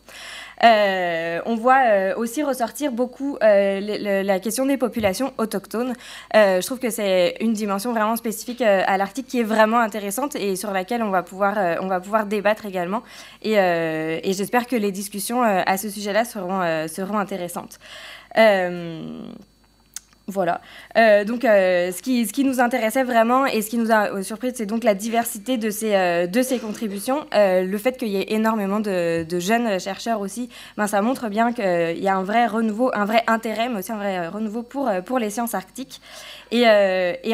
Euh, 0.64 1.42
on 1.46 1.56
voit 1.56 1.82
euh, 1.86 2.16
aussi 2.16 2.44
ressortir 2.44 2.92
beaucoup 2.92 3.38
euh, 3.42 4.24
la 4.24 4.40
question 4.40 4.66
des 4.66 4.78
populations 4.78 5.34
autochtones. 5.38 5.94
je 6.34 6.66
trouve 6.66 6.80
que 6.80 6.90
c'est 6.90 7.36
une 7.40 7.54
dimension 7.54 7.92
vraiment 7.92 8.16
spécifique 8.16 8.62
à 8.62 8.98
l'Arctique 8.98 9.28
qui 9.28 9.40
est 9.40 9.44
vraiment 9.44 9.80
intéressante 9.80 10.36
et 10.36 10.56
sur 10.56 10.72
laquelle 10.72 11.04
on 11.04 11.10
va 11.10 11.24
pouvoir, 11.24 11.58
on 11.82 11.88
va 11.88 12.00
pouvoir 12.00 12.26
débattre 12.26 12.66
également. 12.66 13.04
Et, 13.42 13.54
et 13.54 14.34
j'espère 14.34 14.68
que 14.68 14.76
les 14.76 14.92
discussions 14.92 15.42
à 15.44 15.78
ce 15.78 15.90
sujet-là 15.90 16.26
seront, 16.26 16.88
seront 16.88 17.18
intéressantes. 17.18 17.80
Voilà. 20.30 20.62
Euh, 20.96 21.24
donc, 21.24 21.44
euh, 21.44 21.92
ce, 21.92 22.02
qui, 22.04 22.44
nous 22.44 22.60
intéressait 22.60 23.04
vraiment 23.04 23.48
et 23.48 23.64
ce 23.64 23.70
qui 23.70 23.78
nous 23.78 23.92
a 23.92 24.12
euh, 24.12 24.22
surpris, 24.22 24.52
c'est 24.54 24.68
donc 24.68 24.84
la 24.84 24.94
diversité 24.94 25.58
de 25.58 25.72
ces, 25.72 26.60
contributions. 26.60 27.26
le 27.34 27.78
fait 27.78 27.98
qu'il 27.98 28.10
y 28.10 28.18
ait 28.18 28.34
énormément 28.34 28.80
de, 28.80 29.26
jeunes 29.40 29.80
chercheurs 29.80 30.22
aussi, 30.22 30.50
ben, 30.78 30.86
ça 30.86 31.02
montre 31.02 31.30
bien 31.30 31.52
qu'il 31.52 32.00
y 32.00 32.08
a 32.08 32.16
un 32.16 32.24
vrai 32.24 32.46
renouveau, 32.46 32.92
un 32.94 33.06
vrai 33.06 33.24
intérêt, 33.26 33.70
mais 33.70 33.80
aussi 33.80 33.92
un 33.92 33.98
vrai 33.98 34.28
renouveau 34.28 34.62
pour, 34.62 34.90
pour 35.06 35.18
les 35.18 35.32
sciences 35.32 35.56
arctiques. 35.56 36.00
Et, 36.52 36.66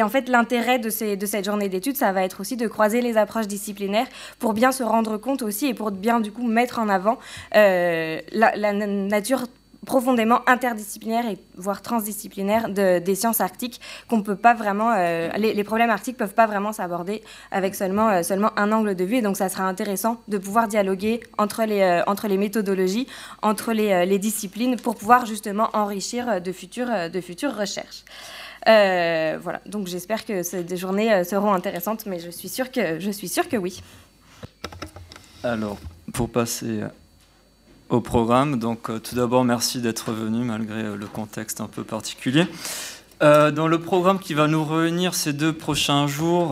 en 0.02 0.08
fait, 0.08 0.28
l'intérêt 0.30 0.78
de, 0.78 0.88
cette 0.88 1.44
journée 1.44 1.68
d'études, 1.68 1.96
ça 1.96 2.12
va 2.12 2.22
être 2.22 2.40
aussi 2.40 2.56
de 2.56 2.66
croiser 2.66 3.02
les 3.02 3.18
approches 3.18 3.46
disciplinaires 3.46 4.06
pour 4.38 4.54
bien 4.54 4.72
se 4.72 4.82
rendre 4.82 5.18
compte 5.18 5.42
aussi 5.42 5.66
et 5.66 5.74
pour 5.74 5.90
bien, 5.90 6.20
du 6.20 6.32
coup, 6.32 6.46
mettre 6.46 6.78
en 6.78 6.88
avant 6.88 7.18
la 7.52 8.72
nature 8.72 9.42
profondément 9.86 10.40
interdisciplinaire 10.46 11.26
et 11.26 11.38
voire 11.56 11.80
transdisciplinaire 11.80 12.68
de, 12.68 12.98
des 12.98 13.14
sciences 13.14 13.40
arctiques 13.40 13.80
qu'on 14.08 14.20
peut 14.20 14.36
pas 14.36 14.52
vraiment 14.52 14.92
euh, 14.92 15.30
les, 15.38 15.64
problèmes 15.64 15.88
arctiques 15.88 16.18
peuvent 16.18 16.34
pas 16.34 16.46
vraiment 16.46 16.72
s'aborder 16.72 17.22
avec 17.50 17.74
seulement 17.74 18.10
euh, 18.10 18.22
seulement 18.22 18.50
un 18.58 18.72
angle 18.72 18.94
de 18.94 19.04
vue. 19.04 19.16
Et 19.16 19.22
donc 19.22 19.36
ça 19.38 19.48
sera 19.48 19.64
intéressant 19.64 20.20
de 20.28 20.36
pouvoir 20.36 20.68
dialoguer 20.68 21.20
entre 21.38 21.64
les 21.64 21.80
euh, 21.80 22.02
entre 22.06 22.28
les 22.28 22.36
méthodologies 22.36 23.06
entre 23.42 23.72
les, 23.72 24.04
les, 24.04 24.18
disciplines 24.18 24.76
pour 24.76 24.96
pouvoir 24.96 25.24
justement 25.24 25.70
enrichir 25.72 26.40
de 26.42 26.52
futures 26.52 27.10
de 27.10 27.20
futures 27.20 27.56
recherches. 27.56 28.04
Voilà. 28.66 29.60
Donc 29.66 29.86
j'espère 29.86 30.24
que 30.24 30.42
ces 30.42 30.76
journées 30.76 31.22
seront 31.22 31.52
intéressantes 31.52 32.06
mais 32.06 32.18
je 32.18 32.30
suis 32.30 32.48
sûre 32.48 32.72
que 32.72 32.98
je 32.98 33.10
suis 33.10 33.28
sûre 33.28 33.48
que 33.48 33.56
oui. 33.56 33.80
Alors 35.44 35.78
pour 36.12 36.28
passer 36.28 36.80
au 37.88 38.00
programme. 38.00 38.58
Donc 38.58 38.90
euh, 38.90 38.98
tout 38.98 39.14
d'abord, 39.14 39.44
merci 39.44 39.80
d'être 39.80 40.12
venu 40.12 40.44
malgré 40.44 40.82
euh, 40.82 40.96
le 40.96 41.06
contexte 41.06 41.60
un 41.60 41.68
peu 41.68 41.84
particulier. 41.84 42.46
Euh, 43.22 43.50
dans 43.50 43.66
le 43.66 43.78
programme 43.78 44.18
qui 44.18 44.34
va 44.34 44.46
nous 44.46 44.64
réunir 44.64 45.14
ces 45.14 45.32
deux 45.32 45.52
prochains 45.52 46.06
jours, 46.06 46.50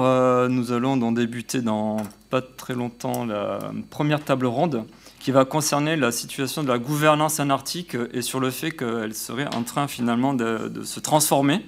nous 0.49 0.73
allons 0.73 0.97
donc 0.97 1.17
débuter 1.17 1.61
dans 1.61 1.99
pas 2.31 2.41
très 2.41 2.75
longtemps 2.75 3.27
la 3.27 3.59
première 3.91 4.25
table 4.25 4.47
ronde 4.47 4.85
qui 5.21 5.31
va 5.31 5.45
concerner 5.45 5.97
la 5.97 6.11
situation 6.11 6.63
de 6.63 6.69
la 6.69 6.79
gouvernance 6.79 7.39
anarctique 7.39 7.97
et 8.15 8.23
sur 8.23 8.41
le 8.41 8.51
fait 8.51 8.71
qu'elle 8.71 9.15
serait 9.15 9.47
en 9.55 9.63
train 9.63 9.89
finalement 9.89 10.33
de, 10.33 10.83
se 10.85 11.01
transformer 11.01 11.67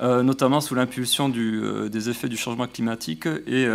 notamment 0.00 0.62
sous 0.62 0.74
l'impulsion 0.74 1.28
des 1.28 2.08
effets 2.08 2.28
du 2.30 2.38
changement 2.38 2.66
climatique 2.66 3.26
et 3.46 3.66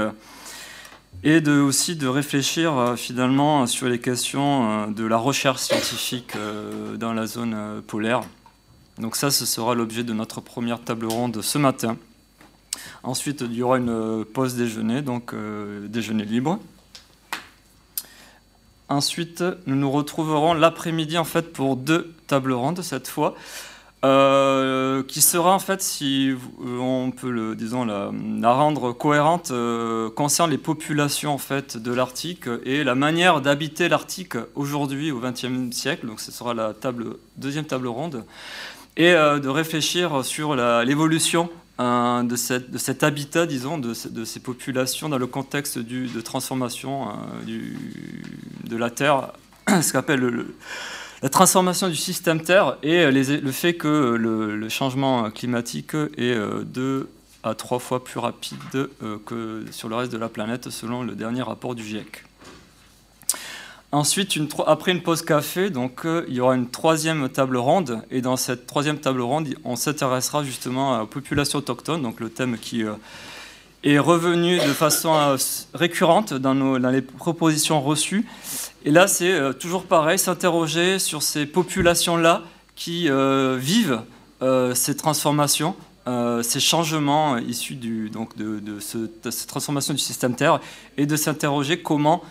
et 1.24 1.48
aussi 1.48 1.96
de 1.96 2.08
réfléchir 2.08 2.78
euh, 2.78 2.96
finalement 2.96 3.66
sur 3.68 3.88
les 3.88 4.00
questions 4.00 4.70
euh, 4.70 4.88
de 4.88 5.06
la 5.06 5.18
recherche 5.18 5.62
scientifique 5.62 6.36
euh, 6.36 6.98
dans 6.98 7.14
la 7.14 7.26
zone 7.26 7.82
polaire. 7.88 8.22
Donc 9.00 9.16
ça, 9.16 9.32
ce 9.32 9.46
sera 9.46 9.76
l'objet 9.76 10.04
de 10.04 10.14
notre 10.14 10.42
première 10.42 10.82
table 10.82 11.08
ronde 11.08 11.42
ce 11.42 11.58
matin. 11.58 11.98
Ensuite, 13.04 13.42
il 13.42 13.54
y 13.54 13.62
aura 13.62 13.78
une 13.78 14.26
pause 14.26 14.56
déjeuner, 14.56 15.02
donc 15.02 15.34
déjeuner 15.88 16.26
libre. 16.26 16.60
Ensuite, 18.88 19.44
nous 19.66 19.76
nous 19.76 19.92
retrouverons 19.92 20.54
l'après-midi 20.54 21.18
en 21.18 21.24
fait 21.24 21.52
pour 21.54 21.76
deux 21.76 22.14
tables 22.28 22.54
rondes 22.54 22.82
cette 22.82 23.08
fois. 23.08 23.36
Euh, 24.06 25.02
qui 25.02 25.20
sera 25.20 25.52
en 25.52 25.60
fait, 25.60 25.82
si 25.82 26.30
euh, 26.30 26.78
on 26.78 27.10
peut 27.10 27.32
le, 27.32 27.56
disons, 27.56 27.86
la, 27.86 28.12
rendre 28.52 28.92
cohérente, 28.92 29.50
euh, 29.50 30.12
concerne 30.12 30.52
les 30.52 30.60
populations 30.60 31.34
en 31.34 31.40
fait 31.40 31.78
de 31.78 31.92
l'Arctique 31.92 32.48
et 32.66 32.84
la 32.84 32.94
manière 32.94 33.42
d'habiter 33.42 33.90
l'Arctique 33.90 34.36
aujourd'hui 34.54 35.12
au 35.12 35.20
XXe 35.20 35.76
siècle. 35.76 36.06
Donc 36.06 36.20
ce 36.20 36.32
sera 36.32 36.54
la 36.54 36.74
deuxième 37.38 37.66
table 37.66 37.88
ronde 37.88 38.26
et 38.96 39.12
de 39.12 39.50
réfléchir 39.50 40.24
sur 40.24 40.56
l'évolution 40.56 41.50
de, 41.80 42.24
de, 42.24 42.78
cet 42.78 43.04
habitat, 43.04 43.46
disons, 43.46 43.78
de, 43.78 43.94
de, 44.10 44.24
ces 44.24 44.40
populations 44.40 45.10
dans 45.10 45.18
le 45.18 45.28
contexte 45.28 45.80
du, 45.80 46.08
de 46.08 46.22
transformation 46.22 47.08
du, 47.46 47.76
de 48.64 48.78
la 48.78 48.90
Terre, 48.90 49.32
ce 49.68 49.92
qu'appelle 49.92 50.22
le 50.22 50.56
la 51.26 51.30
transformation 51.30 51.90
du 51.90 51.96
système 51.96 52.40
Terre 52.40 52.78
et 52.84 53.00
euh, 53.00 53.10
le 53.10 53.52
fait 53.52 53.74
que 53.74 53.88
le, 53.88 54.70
changement 54.70 55.32
climatique 55.32 55.96
est 55.96 56.36
euh, 56.36 56.62
deux 56.64 57.10
à 57.44 57.56
trois 57.56 57.80
fois 57.80 58.04
plus 58.04 58.20
rapide 58.20 58.60
euh, 58.76 59.18
que 59.26 59.66
sur 59.72 59.90
le 59.90 59.96
reste 59.96 60.12
de 60.12 60.20
la 60.20 60.30
planète, 60.30 60.70
selon 60.70 61.02
le 61.02 61.16
dernier 61.16 61.42
rapport 61.42 61.74
du 61.74 61.84
GIEC. 61.84 62.24
Ensuite, 63.92 64.38
après 64.68 64.92
une 64.92 65.02
pause 65.02 65.24
café, 65.24 65.72
donc, 65.72 66.02
il 66.28 66.34
y 66.36 66.42
aura 66.42 66.56
une 66.56 66.70
troisième 66.70 67.28
table 67.30 67.58
ronde. 67.58 68.04
Et 68.12 68.22
dans 68.22 68.38
cette 68.38 68.68
troisième 68.68 69.00
table 69.00 69.22
ronde, 69.22 69.48
on 69.64 69.76
s'intéressera 69.76 70.44
justement 70.44 71.02
aux 71.02 71.08
populations 71.08 71.58
autochtones, 71.58 72.04
donc 72.04 72.20
le 72.20 72.30
thème 72.30 72.56
qui 72.60 72.84
est 73.84 74.00
revenu 74.00 74.58
de 74.60 74.74
façon 74.74 75.38
récurrente 75.74 76.36
dans, 76.36 76.54
dans 76.54 76.90
les 76.92 77.02
propositions 77.02 77.82
reçues. 77.82 78.28
Et 78.88 78.92
là, 78.92 79.08
c'est 79.08 79.32
euh, 79.32 79.52
toujours 79.52 79.86
pareil, 79.86 80.20
s'interroger 80.20 81.00
sur 81.00 81.24
ces 81.24 81.48
populations-là 81.48 82.44
qui 82.76 83.10
euh, 83.10 83.58
vivent 83.60 84.02
euh, 84.44 84.76
ces 84.76 84.96
transformations, 84.96 85.76
ces 86.44 86.60
changements 86.60 87.40
issus 87.40 87.74
donc 88.14 88.38
de, 88.38 88.80
cette 88.80 89.48
transformation 89.48 89.92
du 89.92 90.00
système 90.00 90.36
Terre, 90.36 90.60
et 90.98 91.08
de 91.08 91.16
s'interroger 91.16 91.82
comment 91.82 92.22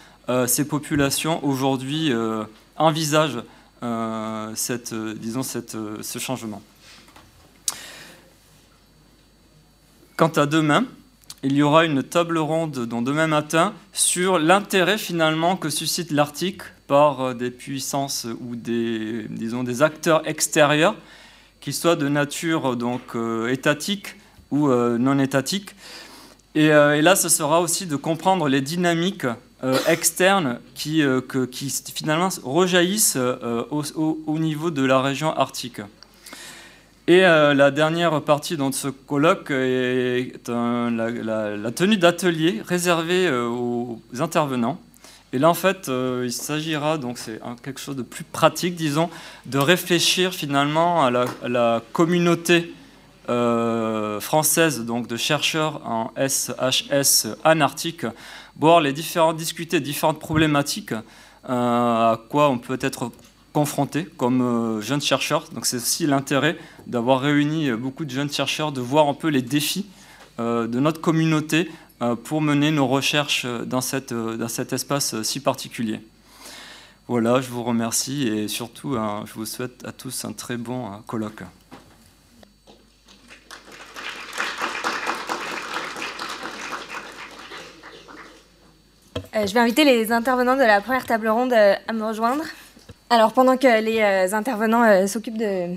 ces 0.47 0.65
populations 0.69 1.45
aujourd'hui 1.45 2.13
envisagent 2.77 3.43
disons 3.83 5.43
cette, 5.43 5.77
ce 6.03 6.19
changement. 6.21 6.63
Quant 10.17 10.29
à 10.29 10.47
demain, 10.47 10.85
il 11.45 11.53
y 11.53 11.63
aura 11.63 11.85
une 11.85 12.03
table 12.03 12.39
ronde 12.39 12.87
dans 12.87 13.03
demain 13.03 13.27
matin 13.27 13.75
sur 13.93 14.39
l'intérêt 14.39 14.97
finalement 14.97 15.57
que 15.57 15.69
suscite 15.69 16.11
l'Arctique 16.11 16.63
par 16.87 17.21
euh, 17.21 17.35
des 17.35 17.51
puissances 17.51 18.27
ou 18.41 18.57
des, 18.57 19.27
disons, 19.29 19.63
des 19.63 19.83
acteurs 19.83 20.27
extérieurs, 20.27 20.97
qu'ils 21.61 21.75
soient 21.75 21.97
de 21.97 22.09
nature 22.09 22.77
donc, 22.77 23.03
euh, 23.15 23.49
étatique 23.49 24.17
ou 24.51 24.69
euh, 24.69 24.97
non 24.97 25.19
étatique. 25.19 25.75
Et, 26.55 26.69
là, 26.69 27.17
ce 27.17 27.29
sera 27.29 27.61
aussi 27.61 27.87
de 27.87 27.97
comprendre 27.97 28.49
les 28.49 28.61
dynamiques 28.61 29.27
externes 29.89 30.61
qui, 30.77 31.03
qui, 31.51 31.83
finalement 31.93 32.29
rejaillissent 32.45 33.19
au, 33.73 34.39
niveau 34.39 34.71
de 34.71 34.85
la 34.85 35.03
région 35.03 35.37
arctique. 35.37 35.81
Et 37.07 37.27
euh, 37.27 37.53
la 37.53 37.71
dernière 37.71 38.23
partie 38.23 38.57
de 38.57 38.71
ce 38.73 38.89
colloque 38.89 39.51
est 39.51 40.33
la, 40.49 41.71
tenue 41.71 41.99
d'atelier 41.99 42.63
réservée 42.67 43.27
euh, 43.27 43.47
aux 43.47 44.01
intervenants. 44.21 44.81
Et 45.35 45.39
là, 45.39 45.51
en 45.51 45.55
fait, 45.55 45.91
euh, 45.91 46.23
il 46.25 46.33
s'agira, 46.33 46.97
donc 46.97 47.19
c'est 47.19 47.41
quelque 47.63 47.81
chose 47.81 47.97
de 47.97 48.03
plus 48.03 48.25
pratique, 48.25 48.75
disons, 48.75 49.11
de 49.45 49.59
réfléchir 49.59 50.33
finalement 50.33 51.05
à 51.05 51.11
la, 51.11 51.83
communauté 51.93 52.73
française, 53.27 54.85
donc 54.85 55.07
de 55.07 55.17
chercheurs 55.17 55.83
en 55.87 56.11
SHS 56.17 57.37
anarctique, 57.43 58.07
voir 58.59 58.81
les 58.81 58.93
différentes, 58.93 59.37
discuter 59.37 59.81
différentes 59.81 60.21
problématiques, 60.21 60.95
à 61.47 62.19
quoi 62.29 62.49
on 62.51 62.59
peut 62.59 62.79
être 62.81 63.11
confrontés 63.55 64.05
comme 64.05 64.43
euh, 64.43 64.81
jeunes 64.83 65.01
chercheurs. 65.01 65.49
Donc 65.55 65.65
c'est 65.65 65.77
aussi 65.77 66.07
l'intérêt 66.07 66.59
d'avoir 66.87 67.21
réuni 67.21 67.71
euh, 67.71 67.77
beaucoup 67.77 68.05
de 68.05 68.11
jeunes 68.11 68.31
chercheurs, 68.31 68.73
de 68.73 68.83
voir 68.83 69.09
un 69.09 69.15
peu 69.15 69.29
les 69.29 69.41
défis 69.41 69.87
euh, 70.39 70.67
de 70.67 70.81
notre 70.81 71.01
communauté 71.01 71.71
pour 72.25 72.43
mener 72.43 72.71
nos 72.71 72.87
recherches 72.87 73.47
dans, 73.47 73.81
cette, 73.81 74.13
dans 74.13 74.49
cet 74.49 74.75
espace 74.75 75.23
si 75.23 75.41
particulier. 75.41 76.01
Voilà, 77.09 77.41
je 77.41 77.49
vous 77.49 77.63
remercie 77.63 78.29
et 78.29 78.47
surtout, 78.49 78.99
je 79.25 79.33
vous 79.33 79.47
souhaite 79.47 79.87
à 79.87 79.93
tous 79.93 80.25
un 80.27 80.33
très 80.33 80.59
bon 80.59 80.91
colloque. 81.07 81.45
je 89.33 89.55
vais 89.55 89.61
inviter 89.61 89.85
les 89.85 90.13
intervenants 90.13 90.57
de 90.57 90.63
la 90.63 90.83
première 90.83 91.07
table 91.07 91.29
ronde 91.29 91.55
à 91.55 91.93
me 91.93 92.05
rejoindre. 92.05 92.45
Alors 93.11 93.33
pendant 93.33 93.57
que 93.57 93.83
les 93.83 94.01
euh, 94.01 94.35
intervenants 94.35 94.83
euh, 94.83 95.07
s'occupent 95.07 95.39
de 95.39 95.75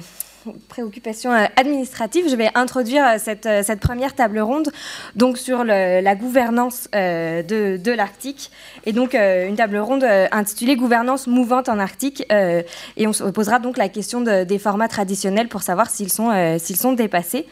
préoccupations 0.67 1.31
euh, 1.31 1.45
administratives, 1.55 2.29
je 2.29 2.35
vais 2.35 2.49
introduire 2.55 3.05
euh, 3.05 3.15
cette, 3.17 3.45
euh, 3.45 3.63
cette 3.63 3.79
première 3.79 4.15
table 4.15 4.39
ronde 4.39 4.69
donc 5.15 5.37
sur 5.37 5.63
la 5.63 6.15
gouvernance 6.15 6.87
de, 6.93 7.77
de 7.77 7.91
l'Arctique 7.91 8.51
et 8.85 8.93
donc 8.93 9.13
une 9.13 9.55
table 9.55 9.77
ronde 9.77 10.05
intitulée 10.31 10.75
Gouvernance 10.75 11.27
mouvante 11.27 11.69
en 11.69 11.79
Arctique 11.79 12.25
et 12.31 13.07
on 13.07 13.13
se 13.13 13.23
posera 13.23 13.59
donc 13.59 13.77
la 13.77 13.89
question 13.89 14.21
des 14.21 14.59
formats 14.59 14.87
traditionnels 14.87 15.47
pour 15.47 15.61
savoir 15.61 15.89
s'ils 15.89 16.11
sont, 16.11 16.31
s'ils 16.59 16.77
sont 16.77 16.93
dépassés. 16.93 17.45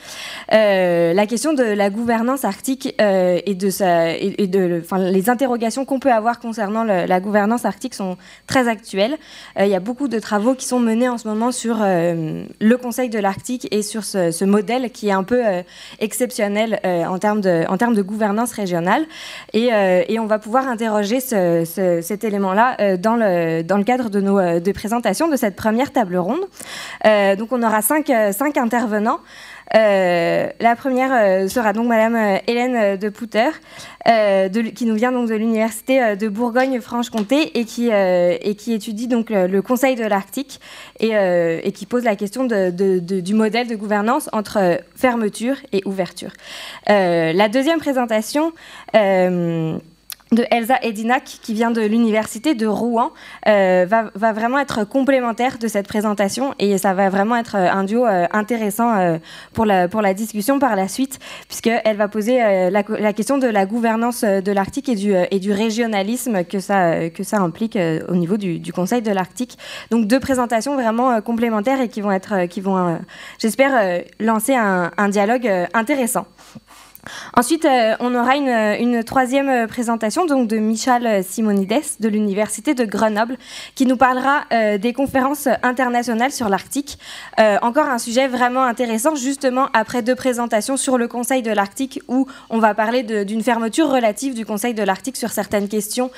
la 0.49 1.25
question 1.27 1.53
de 1.53 1.63
la 1.63 1.89
gouvernance 1.89 2.45
arctique 2.45 2.95
et 2.99 3.55
de, 3.55 3.69
sa, 3.69 4.15
et, 4.15 4.47
de 4.47 4.81
enfin, 4.83 4.99
les 4.99 5.29
interrogations 5.29 5.85
qu'on 5.85 5.99
peut 5.99 6.13
avoir 6.13 6.39
concernant 6.39 6.83
la 6.83 7.19
gouvernance 7.19 7.65
arctique 7.65 7.93
sont 7.93 8.17
très 8.47 8.67
actuelles. 8.67 9.17
il 9.59 9.67
y 9.67 9.75
a 9.75 9.79
beaucoup 9.79 10.07
de 10.07 10.19
travaux 10.19 10.55
qui 10.55 10.65
sont 10.65 10.79
menés 10.79 11.09
en 11.09 11.17
ce 11.17 11.27
moment 11.27 11.51
sur 11.51 11.77
le 11.79 12.77
Conseil 12.85 13.09
de 13.09 13.17
l'Arctique 13.17 13.67
et 13.71 13.81
sur 13.81 14.03
ce, 14.03 14.45
modèle 14.45 14.91
qui 14.91 15.07
est 15.07 15.11
un 15.11 15.23
peu 15.23 15.43
euh, 15.43 15.63
exceptionnel 15.97 16.79
euh, 16.85 17.03
en, 17.05 17.17
termes 17.17 17.41
de, 17.41 18.01
gouvernance 18.03 18.51
régionale. 18.51 19.07
Et, 19.53 19.73
euh, 19.73 20.03
on 20.19 20.27
va 20.27 20.37
pouvoir 20.37 20.67
interroger 20.67 21.19
cet 21.19 22.23
élément-là 22.23 22.97
dans, 22.97 23.15
le, 23.15 23.83
cadre 23.83 24.11
de 24.11 24.21
nos 24.21 24.59
de 24.59 24.71
présentations 24.71 25.27
de 25.27 25.35
cette 25.35 25.55
première 25.55 25.93
table 25.93 26.17
ronde. 26.17 26.45
donc 27.39 27.51
on 27.51 27.63
aura 27.63 27.81
cinq 27.81 28.11
intervenants. 28.57 29.19
Euh, 29.73 30.49
la 30.59 30.75
première 30.75 31.11
euh, 31.13 31.47
sera 31.47 31.73
donc 31.73 31.87
Madame 31.87 32.15
euh, 32.15 32.37
Hélène 32.47 32.97
de 32.97 33.09
Pouter, 33.09 33.49
qui 34.75 34.85
nous 34.85 34.95
vient 34.95 35.11
de 35.11 35.33
l'université 35.33 36.15
de 36.15 36.27
Bourgogne-Franche-Comté 36.27 37.57
et 37.57 37.65
qui 37.65 37.89
et 37.89 38.55
qui 38.55 38.73
étudie 38.73 39.07
donc 39.07 39.31
le, 39.31 39.61
Conseil 39.61 39.95
de 39.95 40.03
l'Arctique 40.03 40.59
et, 40.99 41.71
qui 41.71 41.87
pose 41.87 42.03
la 42.03 42.15
question 42.15 42.45
du 42.45 43.33
modèle 43.33 43.67
de 43.67 43.75
gouvernance 43.75 44.29
entre 44.31 44.79
fermeture 44.95 45.55
et 45.71 45.81
ouverture. 45.85 46.33
la 46.87 47.49
deuxième 47.49 47.79
présentation 47.79 48.53
de 50.31 50.45
Elsa 50.49 50.77
Edinac, 50.81 51.23
qui 51.41 51.53
vient 51.53 51.71
de 51.71 51.81
l'université 51.81 52.55
de 52.55 52.65
Rouen, 52.65 53.11
euh, 53.47 53.85
va, 53.87 54.33
vraiment 54.33 54.57
être 54.57 54.83
complémentaire 54.83 55.57
de 55.59 55.67
cette 55.67 55.87
présentation 55.87 56.55
et 56.57 56.77
ça 56.77 56.93
va 56.93 57.09
vraiment 57.09 57.35
être 57.35 57.55
euh, 57.55 57.71
un 57.71 57.83
duo 57.83 58.05
euh, 58.05 58.25
intéressant 58.31 59.19
pour, 59.53 59.65
la, 59.65 60.13
discussion 60.13 60.59
par 60.59 60.75
la 60.75 60.87
suite, 60.87 61.19
puisqu'elle 61.47 61.95
va 61.95 62.07
poser 62.07 62.69
la, 62.69 63.13
question 63.13 63.37
de 63.37 63.47
la 63.47 63.65
gouvernance 63.65 64.23
de 64.23 64.51
l'Arctique 64.51 64.89
et 64.89 65.39
du, 65.39 65.51
régionalisme 65.51 66.43
que 66.43 66.59
ça, 66.59 67.09
que 67.09 67.23
ça 67.23 67.37
implique 67.37 67.77
au 68.07 68.15
niveau 68.15 68.37
du, 68.37 68.73
Conseil 68.73 69.01
de 69.01 69.11
l'Arctique. 69.11 69.57
Donc 69.91 70.07
deux 70.07 70.19
présentations 70.19 70.75
vraiment 70.75 71.21
complémentaires 71.21 71.79
et 71.79 71.87
qui 71.87 72.01
vont, 72.01 72.11
être, 72.11 72.45
qui 72.47 72.61
vont 72.61 72.99
j'espère, 73.39 74.01
lancer 74.19 74.55
un 74.55 75.09
dialogue 75.09 75.49
intéressant. 75.73 76.25
Ensuite, 77.33 77.65
euh, 77.65 77.95
on 77.99 78.15
aura 78.15 78.35
une, 78.35 79.03
troisième 79.03 79.49
euh, 79.49 79.67
présentation 79.67 80.25
donc 80.25 80.47
de 80.47 80.57
Michal 80.57 81.23
Simonides 81.23 81.65
de 81.99 82.09
l'Université 82.09 82.73
de 82.73 82.85
Grenoble 82.85 83.37
qui 83.75 83.85
nous 83.85 83.97
parlera 83.97 84.43
euh, 84.53 84.77
des 84.77 84.93
conférences 84.93 85.47
internationales 85.63 86.31
sur 86.31 86.49
l'Arctique. 86.49 86.97
encore 87.61 87.87
un 87.87 87.97
sujet 87.97 88.27
vraiment 88.27 88.63
intéressant, 88.63 89.15
justement 89.15 89.67
après 89.73 90.01
deux 90.01 90.15
présentations 90.15 90.77
sur 90.77 90.97
le 90.97 91.07
Conseil 91.07 91.41
de 91.41 91.51
l'Arctique 91.51 92.01
où 92.07 92.27
on 92.49 92.59
va 92.59 92.73
parler 92.73 93.03
d'une 93.03 93.43
fermeture 93.43 93.89
relative 93.89 94.33
du 94.33 94.45
Conseil 94.45 94.73
de 94.73 94.83
l'Arctique 94.83 95.17
sur 95.17 95.31
certaines 95.31 95.67
questions, 95.67 96.11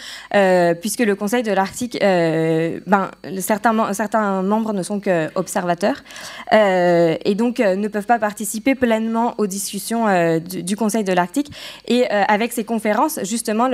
puisque 0.82 1.00
le 1.00 1.16
Conseil 1.16 1.44
de 1.44 1.52
l'Arctique, 1.52 1.98
ben, 2.02 3.12
certains, 3.40 3.94
certains 3.94 4.42
membres 4.42 4.74
ne 4.74 4.84
sont 4.84 5.00
qu'observateurs 5.00 6.04
et 6.52 7.36
donc 7.36 7.60
ne 7.60 7.88
peuvent 7.88 8.06
pas 8.06 8.20
participer 8.20 8.76
pleinement 8.76 9.36
aux 9.38 9.48
discussions 9.48 10.40
du, 10.40 10.64
du 10.64 10.77
Conseil 10.78 11.04
de 11.04 11.14
l'Arctique. 11.14 11.52
Et 11.88 12.06
euh, 12.06 12.24
avec 12.28 12.54
ces 12.54 12.64
conférences, 12.64 13.20
justement, 13.24 13.70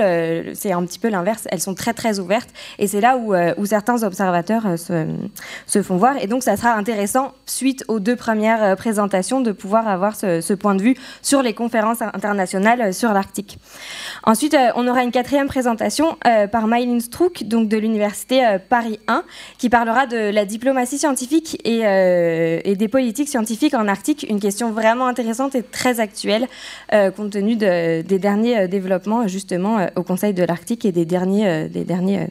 c'est 0.54 0.72
un 0.72 0.84
petit 0.84 0.98
peu 0.98 1.08
l'inverse. 1.08 1.46
Elles 1.50 1.60
sont 1.60 1.74
très, 1.74 1.94
très 1.94 2.18
ouvertes. 2.18 2.48
Et 2.78 2.86
c'est 2.86 3.00
là 3.00 3.16
où, 3.16 3.34
euh, 3.34 3.54
certains 3.64 4.02
observateurs 4.02 4.64
euh, 4.66 5.06
se, 5.66 5.82
font 5.82 5.96
voir. 5.96 6.16
Et 6.20 6.26
donc, 6.26 6.42
ça 6.42 6.56
sera 6.56 6.74
intéressant, 6.74 7.32
suite 7.46 7.84
aux 7.88 8.00
deux 8.00 8.16
premières 8.16 8.76
présentations, 8.76 9.40
de 9.40 9.52
pouvoir 9.52 9.88
avoir 9.88 10.16
ce, 10.16 10.54
point 10.54 10.74
de 10.74 10.82
vue 10.82 10.96
sur 11.22 11.42
les 11.42 11.52
conférences 11.52 12.02
internationales 12.02 12.94
sur 12.94 13.12
l'Arctique. 13.12 13.58
Ensuite, 14.24 14.56
on 14.76 14.86
aura 14.86 15.02
une 15.02 15.10
quatrième 15.10 15.48
présentation 15.48 16.16
par 16.52 16.66
Mylene 16.66 17.00
Strouk, 17.00 17.44
donc 17.44 17.68
de 17.68 17.76
l'Université 17.76 18.58
Paris 18.68 19.00
1, 19.08 19.24
qui 19.58 19.68
parlera 19.68 20.06
de 20.06 20.16
la 20.16 20.44
diplomatie 20.44 20.98
scientifique 20.98 21.60
et, 21.64 22.74
des 22.76 22.88
politiques 22.88 23.28
scientifiques 23.28 23.74
en 23.74 23.88
Arctique, 23.88 24.26
une 24.28 24.40
question 24.40 24.70
vraiment 24.70 25.06
intéressante 25.06 25.54
et 25.54 25.62
très 25.62 26.00
actuelle 26.00 26.46
compte 27.16 27.30
tenu 27.30 27.56
des 27.56 28.18
derniers 28.18 28.68
développements 28.68 29.26
justement 29.26 29.86
au 29.96 30.02
Conseil 30.02 30.34
de 30.34 30.44
l'Arctique 30.44 30.84
et 30.84 30.92
des 30.92 31.04
derniers, 31.04 31.48
euh, 31.48 32.26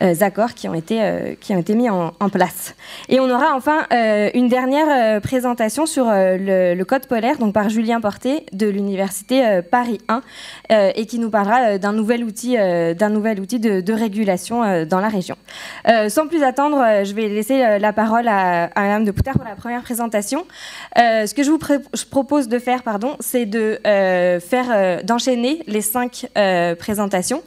accords 0.00 0.54
qui 0.54 0.68
ont 0.68 0.74
été, 0.74 1.02
euh, 1.02 1.34
qui 1.40 1.54
ont 1.54 1.58
été 1.58 1.74
mis 1.74 1.88
en, 1.90 2.12
place. 2.32 2.74
Et 3.08 3.20
on 3.20 3.30
aura 3.30 3.54
enfin 3.54 3.86
euh, 3.92 4.30
une 4.34 4.48
dernière 4.48 5.20
présentation 5.22 5.86
sur 5.86 6.06
le, 6.10 6.82
code 6.84 7.06
polaire, 7.06 7.38
donc 7.38 7.54
par 7.54 7.68
Julien 7.68 8.00
Porté 8.00 8.44
de 8.52 8.66
l'Université 8.66 9.60
Paris 9.70 9.98
1, 10.08 10.22
et 10.94 11.06
qui 11.06 11.18
nous 11.18 11.30
parlera 11.30 11.78
d'un 11.78 11.92
nouvel 11.92 12.24
outil, 12.24 12.56
d'un 12.56 13.08
nouvel 13.08 13.40
outil 13.40 13.58
de, 13.58 13.92
régulation 13.92 14.84
dans 14.84 15.00
la 15.00 15.08
région. 15.08 15.36
sans 16.08 16.26
plus 16.26 16.42
attendre, 16.42 17.04
je 17.04 17.14
vais 17.14 17.28
laisser 17.28 17.78
la 17.78 17.92
parole 17.92 18.28
à, 18.28 18.64
à 18.64 18.82
Madame 18.82 19.04
de 19.04 19.10
Poutard 19.10 19.34
pour 19.34 19.44
la 19.44 19.54
première 19.54 19.82
présentation. 19.82 20.46
ce 20.96 21.34
que 21.34 21.42
je 21.42 21.50
vous 21.50 21.58
propose 22.10 22.48
de 22.48 22.58
faire, 22.58 22.82
pardon, 22.82 23.16
c'est 23.20 23.46
de 23.46 23.78
faire 23.82 25.02
d'enchaîner 25.04 25.62
les 25.66 25.82
cinq 25.82 26.26
présentations. 26.78 27.42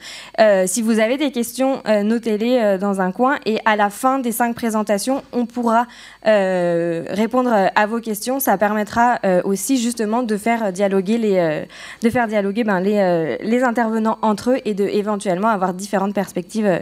si 0.66 0.82
vous 0.82 1.00
avez 1.00 1.18
des 1.18 1.32
questions, 1.32 1.82
notez 2.04 2.38
euh, 2.44 2.78
dans 2.78 3.02
un 3.02 3.12
coin 3.12 3.40
et 3.46 3.60
à 3.66 3.76
la 3.76 3.90
fin 3.90 4.20
des 4.20 4.32
cinq 4.32 4.56
présentations, 4.56 5.24
on 5.32 5.46
pourra 5.46 5.88
euh, 6.26 7.06
répondre 7.10 7.52
à 7.76 7.86
vos 7.86 8.00
questions. 8.00 8.40
Ça 8.40 8.58
permettra 8.58 9.20
euh, 9.26 9.42
aussi 9.44 9.82
justement 9.82 10.24
de 10.24 10.38
faire 10.38 10.74
dialoguer 10.74 11.18
les, 11.18 11.66
de 12.02 12.10
faire 12.10 12.28
dialoguer 12.28 12.64
ben, 12.64 12.80
les, 12.80 13.64
intervenants 13.64 14.18
entre 14.22 14.52
eux 14.52 14.60
et 14.66 14.74
de 14.74 14.86
éventuellement 14.86 15.50
avoir 15.50 15.74
différentes 15.74 16.14
perspectives 16.14 16.82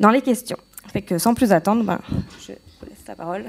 dans 0.00 0.10
les 0.10 0.20
questions. 0.20 0.58
Fait 0.92 1.18
sans 1.18 1.34
plus 1.34 1.52
attendre, 1.52 1.84
ben, 1.84 1.98
je 2.40 2.52
vous 2.52 2.86
laisse 2.88 3.06
la 3.06 3.14
parole. 3.14 3.44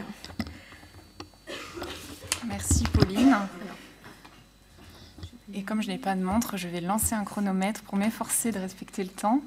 Merci 2.47 2.83
Pauline. 2.93 3.35
Et 5.53 5.63
comme 5.63 5.81
je 5.81 5.87
n'ai 5.87 5.97
pas 5.97 6.15
de 6.15 6.23
montre, 6.23 6.57
je 6.57 6.67
vais 6.67 6.79
lancer 6.79 7.15
un 7.15 7.23
chronomètre 7.23 7.81
pour 7.81 7.97
m'efforcer 7.97 8.51
de 8.51 8.59
respecter 8.59 9.03
le 9.03 9.09
temps. 9.09 9.41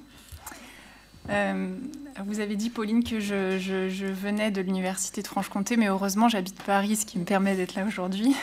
Euh, 1.30 1.76
vous 2.26 2.40
avez 2.40 2.56
dit, 2.56 2.70
Pauline, 2.70 3.04
que 3.04 3.20
je, 3.20 4.06
venais 4.12 4.50
de 4.50 4.60
l'Université 4.60 5.22
de 5.22 5.26
Franche-Comté, 5.26 5.76
mais 5.76 5.86
heureusement, 5.86 6.28
j'habite 6.28 6.60
Paris, 6.62 6.96
ce 6.96 7.06
qui 7.06 7.18
me 7.18 7.24
permet 7.24 7.54
d'être 7.54 7.74
là 7.74 7.84
aujourd'hui. 7.84 8.34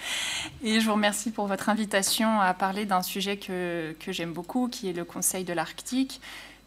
Et 0.64 0.80
je 0.80 0.86
vous 0.86 0.94
remercie 0.94 1.30
pour 1.30 1.46
votre 1.46 1.68
invitation 1.68 2.40
à 2.40 2.54
parler 2.54 2.84
d'un 2.84 3.02
sujet 3.02 3.36
que, 3.36 3.94
j'aime 4.08 4.32
beaucoup, 4.32 4.68
qui 4.68 4.88
est 4.88 4.92
le 4.92 5.04
Conseil 5.04 5.44
de 5.44 5.52
l'Arctique. 5.52 6.20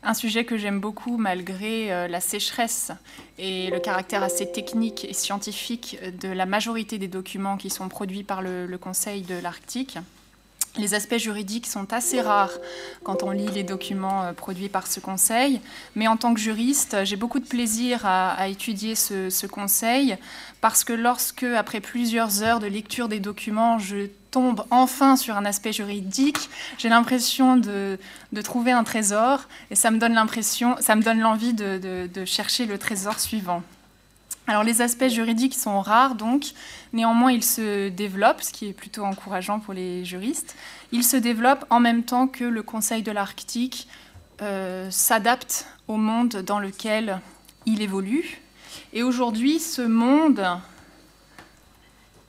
Un 0.04 0.14
sujet 0.14 0.46
que 0.46 0.56
j'aime 0.56 0.80
beaucoup 0.80 1.18
malgré 1.18 1.92
euh, 1.92 2.08
la 2.08 2.20
sécheresse 2.20 2.92
et 3.40 3.72
le 3.72 3.80
caractère 3.80 4.22
assez 4.22 4.52
technique 4.52 5.04
et 5.06 5.14
scientifique 5.14 5.98
de 6.22 6.28
la 6.28 6.46
majorité 6.46 7.00
des 7.00 7.08
documents 7.08 7.58
qui 7.58 7.72
sont 7.72 7.90
produits 7.90 8.24
par 8.24 8.44
le 8.44 8.78
Conseil 8.78 9.24
de 9.24 9.36
l'Arctique. 9.36 9.98
Les 10.78 10.94
aspects 10.94 11.18
juridiques 11.18 11.68
sont 11.68 11.94
assez 11.94 12.22
rares 12.22 12.52
quand 13.04 13.24
on 13.24 13.32
lit 13.32 13.48
les 13.48 13.64
documents 13.64 14.24
euh, 14.24 14.34
produits 14.34 14.68
par 14.68 14.88
ce 14.88 15.00
conseil, 15.00 15.62
mais 15.96 16.08
en 16.08 16.18
tant 16.18 16.34
que 16.34 16.40
juriste, 16.40 16.98
j'ai 17.06 17.16
beaucoup 17.16 17.40
de 17.40 17.46
plaisir 17.46 18.02
à, 18.06 18.48
étudier 18.48 18.96
ce, 18.96 19.46
conseil 19.48 20.18
parce 20.60 20.84
que 20.84 20.94
lorsque, 20.94 21.44
après 21.44 21.80
plusieurs 21.80 22.44
heures 22.44 22.60
de 22.60 22.68
lecture 22.68 23.08
des 23.08 23.20
documents, 23.20 23.80
je 23.80 24.08
tombe 24.32 24.66
enfin 24.70 25.16
sur 25.16 25.38
un 25.38 25.46
aspect 25.46 25.72
juridique, 25.72 26.50
j'ai 26.78 26.90
l'impression 26.90 27.56
de, 27.56 27.98
trouver 28.44 28.74
un 28.74 28.84
trésor 28.84 29.48
et 29.72 29.76
ça 29.76 29.92
me 29.92 29.98
donne 29.98 30.14
l'impression, 30.14 30.76
ça 30.82 30.96
me 30.96 31.02
donne 31.02 31.20
l'envie 31.20 31.54
de 31.54 32.26
chercher 32.26 32.66
le 32.66 32.78
trésor 32.78 33.20
suivant. 33.20 33.64
Alors 34.48 34.64
les 34.64 34.82
aspects 34.82 35.08
juridiques 35.08 35.56
sont 35.56 35.82
rares, 35.82 36.14
donc 36.14 36.52
néanmoins 36.94 37.32
ils 37.32 37.44
se 37.44 37.90
développent, 37.90 38.44
ce 38.44 38.54
qui 38.54 38.68
est 38.68 38.74
plutôt 38.74 39.04
encourageant 39.04 39.60
pour 39.60 39.74
les 39.74 40.06
juristes. 40.06 40.56
Ils 40.92 41.04
se 41.04 41.18
développent 41.18 41.66
en 41.72 41.80
même 41.80 42.04
temps 42.04 42.28
que 42.28 42.44
le 42.44 42.62
Conseil 42.62 43.02
de 43.02 43.12
l'Arctique 43.12 43.88
euh, 44.42 44.92
s'adapte 44.92 45.68
au 45.88 45.98
monde 45.98 46.44
dans 46.46 46.60
lequel 46.60 47.22
il 47.66 47.82
évolue. 47.82 48.42
Et 48.94 49.02
aujourd'hui, 49.02 49.60
ce 49.60 49.82
monde, 49.82 50.46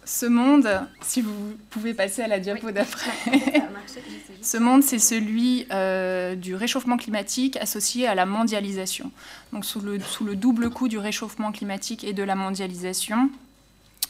ce 0.06 0.24
monde, 0.24 0.68
si 1.02 1.20
vous 1.20 1.34
pouvez 1.68 1.92
passer 1.92 2.22
à 2.22 2.28
la 2.28 2.38
diapo 2.38 2.70
d'après, 2.70 3.10
ce 4.40 4.56
monde, 4.56 4.82
c'est 4.82 5.00
celui 5.00 5.66
euh, 5.72 6.36
du 6.36 6.54
réchauffement 6.54 6.96
climatique 6.96 7.56
associé 7.56 8.06
à 8.06 8.14
la 8.14 8.24
mondialisation. 8.24 9.10
Donc 9.52 9.64
sous 9.64 9.80
le, 9.80 9.98
sous 10.00 10.24
le 10.24 10.36
double 10.36 10.70
coup 10.70 10.88
du 10.88 10.98
réchauffement 10.98 11.50
climatique 11.50 12.04
et 12.04 12.12
de 12.12 12.22
la 12.22 12.36
mondialisation, 12.36 13.30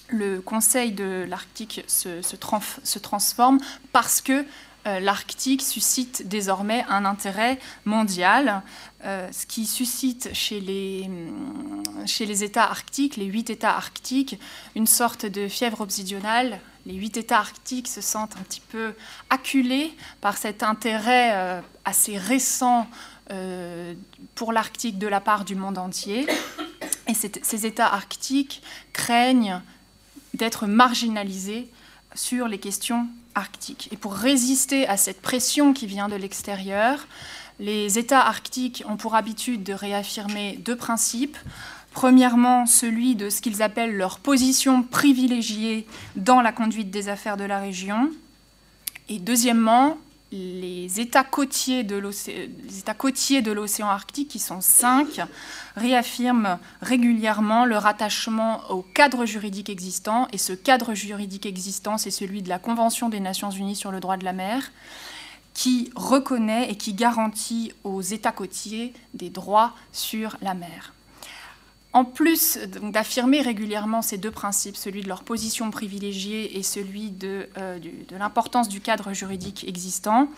le 0.08 0.40
Conseil 0.40 0.92
de 0.92 1.24
l'Arctique 1.26 1.82
se, 1.88 2.22
se, 2.22 2.98
transforme 2.98 3.58
parce 3.92 4.20
que 4.20 4.44
l'Arctique 5.00 5.62
suscite 5.62 6.28
désormais 6.28 6.84
un 6.88 7.04
intérêt 7.04 7.58
mondial, 7.84 8.62
euh, 9.04 9.28
ce 9.32 9.44
qui 9.44 9.66
suscite 9.66 10.30
chez 10.32 10.60
les, 10.60 11.10
chez 12.06 12.24
les 12.24 12.44
États 12.44 12.64
arctiques, 12.64 13.16
les 13.16 13.24
huit 13.24 13.50
États 13.50 13.76
arctiques, 13.76 14.38
une 14.74 14.86
sorte 14.86 15.26
de 15.26 15.48
fièvre 15.48 15.80
obsidionale. 15.80 16.60
Les 16.86 16.94
huit 16.94 17.16
États 17.16 17.38
arctiques 17.38 17.88
se 17.88 18.00
sentent 18.00 18.36
un 18.36 18.42
petit 18.42 18.60
peu 18.60 18.94
acculés 19.28 19.92
par 20.20 20.36
cet 20.36 20.62
intérêt 20.62 21.30
euh, 21.34 21.60
assez 21.84 22.16
récent 22.16 22.86
pour 24.36 24.52
l'Arctique 24.52 25.00
de 25.00 25.08
la 25.08 25.20
part 25.20 25.44
du 25.44 25.56
monde 25.56 25.78
entier. 25.78 26.28
Et 27.08 27.14
ces 27.14 27.66
États 27.66 27.92
arctiques 27.92 28.62
craignent 28.92 29.60
d'être 30.34 30.68
marginalisés 30.68 31.68
sur 32.14 32.46
les 32.46 32.58
questions 32.58 33.08
Et 33.90 33.96
pour 33.96 34.14
résister 34.14 34.86
à 34.88 34.96
cette 34.96 35.20
pression 35.20 35.72
qui 35.72 35.86
vient 35.86 36.08
de 36.08 36.16
l'extérieur, 36.16 37.06
les 37.60 37.98
États 37.98 38.26
arctiques 38.26 38.82
ont 38.88 38.96
pour 38.96 39.14
habitude 39.14 39.62
de 39.62 39.72
réaffirmer 39.72 40.58
deux 40.64 40.76
principes. 40.76 41.36
Premièrement, 41.92 42.66
celui 42.66 43.14
de 43.14 43.30
ce 43.30 43.40
qu'ils 43.40 43.62
appellent 43.62 43.96
leur 43.96 44.18
position 44.18 44.82
privilégiée 44.82 45.86
dans 46.16 46.40
la 46.40 46.52
conduite 46.52 46.90
des 46.90 47.08
affaires 47.08 47.36
de 47.36 47.44
la 47.44 47.58
région. 47.58 48.10
Et 49.08 49.18
deuxièmement, 49.18 49.98
les 50.32 51.00
États 51.00 51.24
côtiers 51.24 51.84
de 51.84 51.96
l'océan 53.52 53.88
Arctique, 53.88 54.28
qui 54.28 54.38
sont 54.38 54.60
cinq, 54.60 55.20
réaffirment 55.76 56.58
régulièrement 56.82 57.64
leur 57.64 57.86
attachement 57.86 58.68
au 58.70 58.82
cadre 58.82 59.24
juridique 59.24 59.70
existant. 59.70 60.26
Et 60.32 60.38
ce 60.38 60.52
cadre 60.52 60.94
juridique 60.94 61.46
existant, 61.46 61.96
c'est 61.96 62.10
celui 62.10 62.42
de 62.42 62.48
la 62.48 62.58
Convention 62.58 63.08
des 63.08 63.20
Nations 63.20 63.50
Unies 63.50 63.76
sur 63.76 63.92
le 63.92 64.00
droit 64.00 64.16
de 64.16 64.24
la 64.24 64.32
mer, 64.32 64.72
qui 65.54 65.90
reconnaît 65.94 66.70
et 66.70 66.76
qui 66.76 66.92
garantit 66.92 67.72
aux 67.84 68.02
États 68.02 68.32
côtiers 68.32 68.92
des 69.14 69.30
droits 69.30 69.74
sur 69.92 70.36
la 70.42 70.54
mer. 70.54 70.92
En 71.96 72.04
plus 72.04 72.58
d'affirmer 72.82 73.40
régulièrement 73.40 74.02
ces 74.02 74.18
deux 74.18 74.30
principes, 74.30 74.76
celui 74.76 75.02
de 75.02 75.08
leur 75.08 75.22
position 75.22 75.70
privilégiée 75.70 76.58
et 76.58 76.62
celui 76.62 77.10
de, 77.10 77.48
euh, 77.56 77.78
de 77.78 78.16
l'importance 78.16 78.68
du 78.68 78.82
cadre 78.82 79.14
juridique 79.14 79.64
existant, 79.66 80.28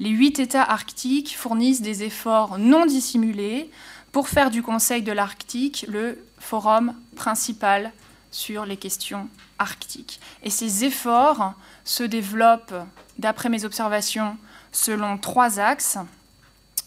les 0.00 0.10
huit 0.10 0.38
États 0.38 0.64
arctiques 0.64 1.34
fournissent 1.34 1.80
des 1.80 2.02
efforts 2.02 2.58
non 2.58 2.84
dissimulés 2.84 3.70
pour 4.12 4.28
faire 4.28 4.50
du 4.50 4.62
Conseil 4.62 5.00
de 5.00 5.10
l'Arctique 5.10 5.86
le 5.88 6.22
forum 6.40 6.92
principal 7.16 7.90
sur 8.30 8.66
les 8.66 8.76
questions 8.76 9.30
arctiques. 9.58 10.20
Et 10.42 10.50
ces 10.50 10.84
efforts 10.84 11.54
se 11.86 12.02
développent, 12.02 12.74
d'après 13.18 13.48
mes 13.48 13.64
observations, 13.64 14.36
selon 14.72 15.16
trois 15.16 15.58
axes. 15.58 15.96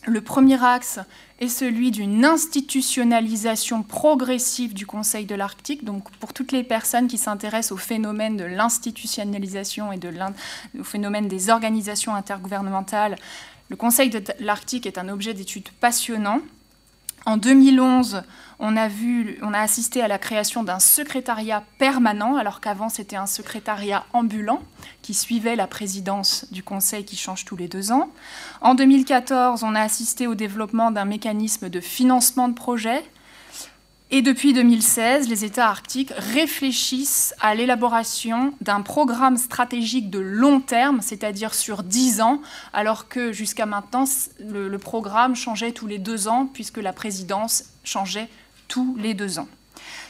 Le 0.05 0.21
premier 0.21 0.63
axe 0.63 0.99
est 1.41 1.49
celui 1.49 1.89
d'une 1.89 2.23
institutionnalisation 2.23 3.81
progressive 3.81 4.75
du 4.75 4.85
Conseil 4.85 5.25
de 5.25 5.33
l'Arctique. 5.33 5.83
Donc, 5.83 6.09
pour 6.17 6.33
toutes 6.33 6.51
les 6.51 6.63
personnes 6.63 7.07
qui 7.07 7.17
s'intéressent 7.17 7.71
au 7.71 7.77
phénomène 7.77 8.37
de 8.37 8.43
l'institutionnalisation 8.43 9.91
et 9.91 9.97
de 9.97 10.11
au 10.79 10.83
phénomène 10.83 11.27
des 11.27 11.49
organisations 11.49 12.13
intergouvernementales, 12.13 13.15
le 13.69 13.75
Conseil 13.75 14.11
de 14.11 14.21
l'Arctique 14.39 14.85
est 14.85 14.99
un 14.99 15.09
objet 15.09 15.33
d'étude 15.33 15.67
passionnant. 15.79 16.41
En 17.25 17.37
2011, 17.37 18.23
on 18.57 18.75
a, 18.75 18.87
vu, 18.87 19.39
assisté 19.53 20.01
à 20.01 20.07
la 20.07 20.17
création 20.17 20.63
d'un 20.63 20.79
secrétariat 20.79 21.63
permanent, 21.77 22.35
alors 22.35 22.61
qu'avant 22.61 22.89
c'était 22.89 23.15
un 23.15 23.27
secrétariat 23.27 24.05
ambulant 24.13 24.61
qui 25.01 25.13
suivait 25.13 25.55
la 25.55 25.67
présidence 25.67 26.47
du 26.51 26.63
Conseil 26.63 27.05
qui 27.05 27.15
change 27.15 27.45
tous 27.45 27.55
les 27.55 27.67
deux 27.67 27.91
ans. 27.91 28.09
En 28.61 28.73
2014, 28.73 29.63
on 29.63 29.75
a 29.75 29.81
assisté 29.81 30.25
au 30.25 30.35
développement 30.35 30.91
d'un 30.91 31.05
mécanisme 31.05 31.69
de 31.69 31.79
financement 31.79 32.47
de 32.47 32.53
projets 32.53 33.03
et 34.13 34.21
depuis 34.21 34.51
2016, 34.51 35.29
les 35.29 35.45
États 35.45 35.69
arctiques 35.69 36.11
réfléchissent 36.17 37.33
à 37.39 37.55
l'élaboration 37.55 38.53
d'un 38.59 38.81
programme 38.81 39.37
stratégique 39.37 40.09
de 40.09 40.19
long 40.19 40.59
terme, 40.59 40.99
c'est-à-dire 41.01 41.53
sur 41.53 41.81
10 41.81 42.19
ans, 42.19 42.41
alors 42.73 43.07
que 43.07 43.31
jusqu'à 43.31 43.65
maintenant, 43.65 44.03
le, 44.39 44.77
programme 44.77 45.37
changeait 45.37 45.71
tous 45.71 45.87
les 45.87 45.97
deux 45.97 46.27
ans, 46.27 46.45
puisque 46.45 46.77
la 46.77 46.91
présidence 46.91 47.63
changeait 47.85 48.27
tous 48.67 48.97
les 48.99 49.13
deux 49.13 49.39
ans. 49.39 49.47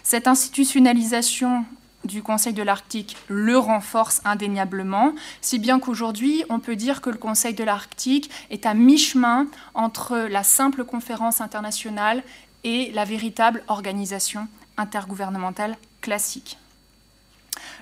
Cette 0.02 0.28
institutionnalisation 0.28 1.64
du 2.04 2.24
Conseil 2.24 2.54
de 2.54 2.64
l'Arctique 2.64 3.16
le 3.28 3.60
renforce 3.60 4.22
indéniablement, 4.26 5.14
si 5.42 5.60
bien 5.60 5.80
qu'aujourd'hui, 5.80 6.44
on 6.50 6.60
peut 6.60 6.76
dire 6.76 7.02
que 7.02 7.12
le 7.12 7.18
Conseil 7.18 7.54
de 7.54 7.64
l'Arctique 7.64 8.32
est 8.50 8.66
à 8.66 8.74
mi-chemin 8.74 9.46
entre 9.76 10.18
la 10.18 10.44
simple 10.44 10.86
conférence 10.86 11.40
internationale 11.40 12.24
et 12.64 12.92
la 12.92 13.06
véritable 13.06 13.64
organisation 13.68 14.48
intergouvernementale 14.78 15.78
classique. 16.02 16.58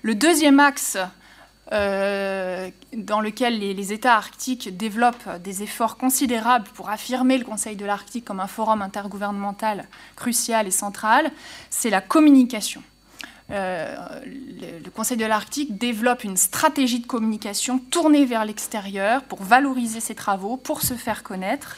Le 0.01 0.15
deuxième 0.15 0.59
axe 0.59 0.97
euh, 1.71 2.69
dans 2.93 3.21
lequel 3.21 3.59
les, 3.59 3.93
États 3.93 4.15
arctiques 4.15 4.75
développent 4.75 5.37
des 5.43 5.61
efforts 5.61 5.97
considérables 5.97 6.67
pour 6.73 6.89
affirmer 6.89 7.37
le 7.37 7.45
Conseil 7.45 7.75
de 7.75 7.85
l'Arctique 7.85 8.25
comme 8.25 8.39
un 8.39 8.47
forum 8.47 8.81
intergouvernemental 8.81 9.85
crucial 10.15 10.67
et 10.67 10.71
central, 10.71 11.31
c'est 11.69 11.91
la 11.91 12.01
communication. 12.01 12.81
Euh, 13.51 13.95
le, 14.25 14.89
Conseil 14.89 15.17
de 15.17 15.25
l'Arctique 15.25 15.77
développe 15.77 16.23
une 16.23 16.37
stratégie 16.37 16.99
de 16.99 17.07
communication 17.07 17.77
tournée 17.77 18.25
vers 18.25 18.45
l'extérieur 18.45 19.23
pour 19.23 19.43
valoriser 19.43 19.99
ses 19.99 20.15
travaux, 20.15 20.57
pour 20.57 20.81
se 20.81 20.95
faire 20.95 21.21
connaître. 21.21 21.77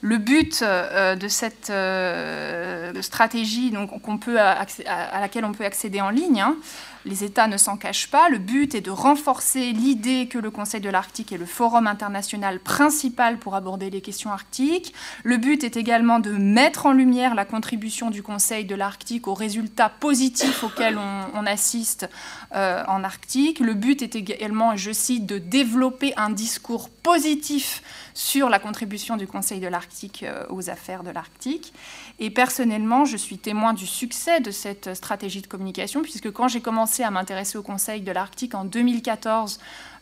Le 0.00 0.18
but 0.18 0.62
euh, 0.62 1.16
de 1.16 1.26
cette 1.26 1.70
euh, 1.70 3.02
stratégie 3.02 3.72
donc, 3.72 3.90
à, 4.36 5.20
laquelle 5.20 5.44
on 5.44 5.52
peut 5.52 5.64
accéder 5.64 6.00
en 6.00 6.10
ligne, 6.10 6.40
hein, 6.40 6.56
les 7.04 7.24
États 7.24 7.48
ne 7.48 7.56
s'en 7.56 7.76
cachent 7.76 8.08
pas. 8.08 8.28
Le 8.28 8.38
but 8.38 8.76
est 8.76 8.80
de 8.80 8.92
renforcer 8.92 9.72
l'idée 9.72 10.28
que 10.28 10.38
le 10.38 10.52
Conseil 10.52 10.80
de 10.80 10.90
l'Arctique 10.90 11.32
est 11.32 11.38
le 11.38 11.46
forum 11.46 11.88
international 11.88 12.60
principal 12.60 13.38
pour 13.38 13.56
aborder 13.56 13.90
les 13.90 14.00
questions 14.00 14.30
arctiques. 14.30 14.94
Le 15.24 15.36
but 15.36 15.64
est 15.64 15.76
également 15.76 16.20
de 16.20 16.30
mettre 16.30 16.86
en 16.86 16.92
lumière 16.92 17.34
la 17.34 17.44
contribution 17.44 18.10
du 18.10 18.22
Conseil 18.22 18.64
de 18.64 18.76
l'Arctique 18.76 19.26
aux 19.26 19.34
résultats 19.34 19.88
positifs 19.88 20.62
auxquels 20.62 20.98
on, 20.98 21.46
assiste 21.46 22.08
euh, 22.54 22.84
en 22.86 23.02
Arctique. 23.02 23.58
Le 23.58 23.74
but 23.74 24.02
est 24.02 24.14
également, 24.14 24.76
je 24.76 24.92
cite, 24.92 25.24
de 25.26 25.38
développer 25.38 26.12
un 26.16 26.30
discours 26.30 26.90
positif 26.90 27.82
sur 28.18 28.48
la 28.48 28.58
contribution 28.58 29.16
du 29.16 29.28
Conseil 29.28 29.60
de 29.60 29.68
l'Arctique 29.68 30.24
euh, 30.24 30.44
aux 30.50 30.70
affaires 30.70 31.04
de 31.04 31.10
l'Arctique. 31.10 31.72
Et 32.18 32.30
personnellement, 32.30 33.04
je 33.04 33.16
suis 33.16 33.38
témoin 33.38 33.74
du 33.74 33.86
succès 33.86 34.40
de 34.40 34.50
cette 34.50 34.92
stratégie 34.94 35.40
de 35.40 35.46
communication, 35.46 36.02
puisque 36.02 36.32
quand 36.32 36.48
j'ai 36.48 36.60
commencé 36.60 37.04
à 37.04 37.12
m'intéresser 37.12 37.58
au 37.58 37.62
Conseil 37.62 38.00
de 38.00 38.10
l'Arctique 38.10 38.56
en 38.56 38.64
2014, 38.64 39.60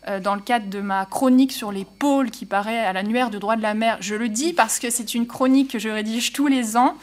euh, 0.08 0.18
dans 0.18 0.34
le 0.34 0.40
cadre 0.40 0.70
de 0.70 0.80
ma 0.80 1.04
chronique 1.04 1.52
sur 1.52 1.72
les 1.72 1.84
pôles 1.84 2.30
qui 2.30 2.46
paraît 2.46 2.78
à 2.78 2.94
l'annuaire 2.94 3.28
de 3.28 3.38
droit 3.38 3.56
de 3.56 3.62
la 3.62 3.74
mer. 3.74 3.98
Je 4.00 4.14
le 4.14 4.30
dis 4.30 4.54
parce 4.54 4.78
que 4.78 4.88
c'est 4.88 5.14
une 5.14 5.26
chronique 5.26 5.72
que 5.72 5.78
je 5.78 5.88
rédige 5.88 6.32
tous 6.32 6.46
les 6.46 6.78
ans. 6.78 6.94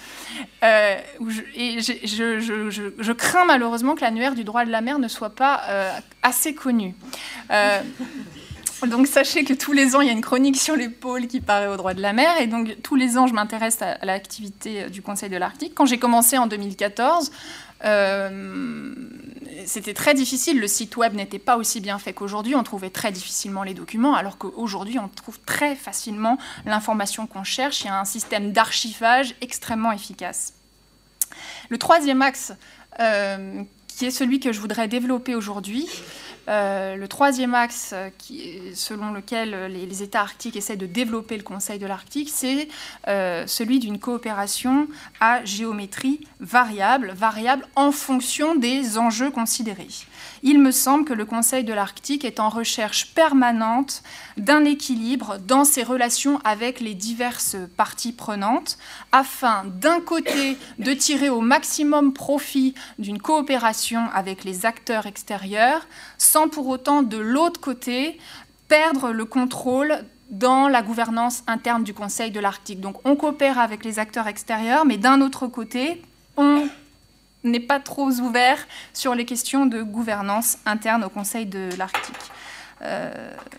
Euh, 0.63 0.95
et 1.54 1.80
je, 1.82 3.12
crains 3.12 3.45
malheureusement 3.45 3.93
que 3.93 4.02
l'annuaire 4.02 4.34
du 4.34 4.43
droit 4.43 4.65
de 4.65 4.71
la 4.71 4.82
mer 4.82 4.97
ne 4.97 5.08
soit 5.08 5.36
pas 5.36 5.62
euh, 5.67 5.91
assez 6.23 6.56
connu. 6.56 6.95
Donc 8.88 9.08
sachez 9.08 9.43
que 9.43 9.54
tous 9.54 9.72
les 9.72 9.96
ans, 9.96 10.02
il 10.02 10.08
y 10.08 10.10
a 10.10 10.13
une 10.13 10.22
chronique 10.22 10.58
sur 10.58 10.76
les 10.76 10.89
pôles 10.89 11.28
qui 11.28 11.39
paraît 11.39 11.67
au 11.67 11.78
droit 11.78 11.93
de 11.93 12.02
la 12.02 12.13
mer. 12.13 12.39
Et 12.41 12.48
donc 12.48 12.76
tous 12.84 12.96
les 12.96 13.17
ans, 13.17 13.28
je 13.28 13.34
m'intéresse 13.34 13.82
à, 13.82 14.04
l'activité 14.04 14.89
du 14.89 15.02
Conseil 15.02 15.30
de 15.30 15.38
l'Arctique. 15.38 15.74
Quand 15.76 15.86
j'ai 15.86 15.98
commencé 15.98 16.38
en 16.38 16.48
2014, 16.48 17.32
euh, 17.86 18.93
c'était 19.65 19.93
très 19.93 20.13
difficile. 20.13 20.60
Le 20.60 20.67
site 20.67 20.98
web 20.98 21.13
n'était 21.13 21.39
pas 21.39 21.58
aussi 21.58 21.82
bien 21.82 22.00
fait 22.00 22.13
qu'aujourd'hui. 22.13 22.56
On 22.56 22.63
trouvait 22.63 22.89
très 22.89 23.12
difficilement 23.12 23.63
les 23.63 23.74
documents, 23.74 24.15
alors 24.15 24.38
qu'aujourd'hui, 24.38 25.00
on 25.00 25.08
trouve 25.08 25.39
très 25.46 25.76
facilement 25.76 26.38
l'information 26.65 27.28
qu'on 27.28 27.43
cherche. 27.43 27.82
Il 27.82 27.88
y 27.88 27.89
a 27.89 28.00
un 28.00 28.06
système 28.06 28.52
d'archivage 28.52 29.36
extrêmement 29.41 29.91
efficace. 29.91 30.54
Le 31.69 31.78
troisième 31.78 32.22
axe, 32.22 32.54
euh, 33.00 33.63
qui 33.88 34.06
est 34.06 34.12
celui 34.12 34.39
que 34.39 34.52
je 34.52 34.60
voudrais 34.60 34.88
développer 34.88 35.36
aujourd'hui, 35.36 35.88
euh, 36.49 36.95
le 36.95 37.08
troisième 37.08 37.56
axe 37.56 37.93
euh, 37.93 38.10
selon 38.75 39.12
lequel 39.12 39.71
les, 39.71 40.03
États 40.03 40.21
arctiques 40.21 40.56
essaient 40.56 40.75
de 40.75 40.86
développer 40.86 41.38
le 41.38 41.43
Conseil 41.43 41.79
de 41.79 41.86
l'Arctique, 41.86 42.29
c'est 42.34 42.67
euh, 43.08 43.45
celui 43.47 43.79
d'une 43.79 43.99
coopération 43.99 44.88
à 45.19 45.43
géométrie 45.45 46.27
variable, 46.39 47.13
variable 47.15 47.65
en 47.75 47.91
fonction 47.91 48.56
des 48.56 48.97
enjeux 48.97 49.32
considérés. 49.32 49.88
Il 50.41 50.60
me 50.60 50.71
semble 50.71 51.06
que 51.06 51.13
le 51.13 51.25
Conseil 51.25 51.63
de 51.63 51.73
l'Arctique 51.73 52.25
est 52.25 52.39
en 52.39 52.49
recherche 52.49 53.13
permanente 53.13 54.03
d'un 54.36 54.65
équilibre 54.65 55.38
dans 55.38 55.63
ses 55.63 55.84
relations 55.84 56.39
avec 56.43 56.82
les 56.82 56.93
diverses 56.93 57.56
parties 57.77 58.12
prenantes, 58.12 58.77
afin 59.12 59.63
d'un 59.65 60.01
côté 60.01 60.58
de 60.79 60.93
tirer 60.93 61.29
au 61.29 61.39
maximum 61.39 62.12
profit 62.13 62.73
d'une 62.99 63.21
coopération 63.21 64.10
avec 64.13 64.43
les 64.43 64.65
acteurs 64.65 65.06
extérieurs, 65.06 65.88
pour 66.52 66.67
autant 66.67 67.04
de 67.04 67.17
l'autre 67.17 67.60
côté 67.60 68.19
perdre 68.67 69.12
le 69.12 69.26
contrôle 69.26 70.04
dans 70.30 70.67
la 70.67 70.82
gouvernance 70.82 71.43
interne 71.48 71.84
du 71.84 71.93
Conseil 71.93 72.32
de 72.32 72.39
l'Arctique. 72.39 72.82
Donc 72.82 72.98
on 73.06 73.15
coopère 73.15 73.60
avec 73.60 73.86
les 73.86 74.00
acteurs 74.00 74.28
extérieurs, 74.28 74.86
mais 74.86 74.98
d'un 74.98 75.22
autre 75.22 75.48
côté, 75.48 76.02
on 76.38 76.67
n'est 77.43 77.60
pas 77.60 77.80
trop 77.80 78.10
ouvert 78.10 78.58
sur 78.93 79.15
les 79.15 79.26
questions 79.26 79.65
de 79.65 79.84
gouvernance 79.84 80.58
interne 80.65 81.04
au 81.04 81.10
Conseil 81.10 81.46
de 81.46 81.69
l'Arctique. 81.78 82.32
Euh, 82.82 83.12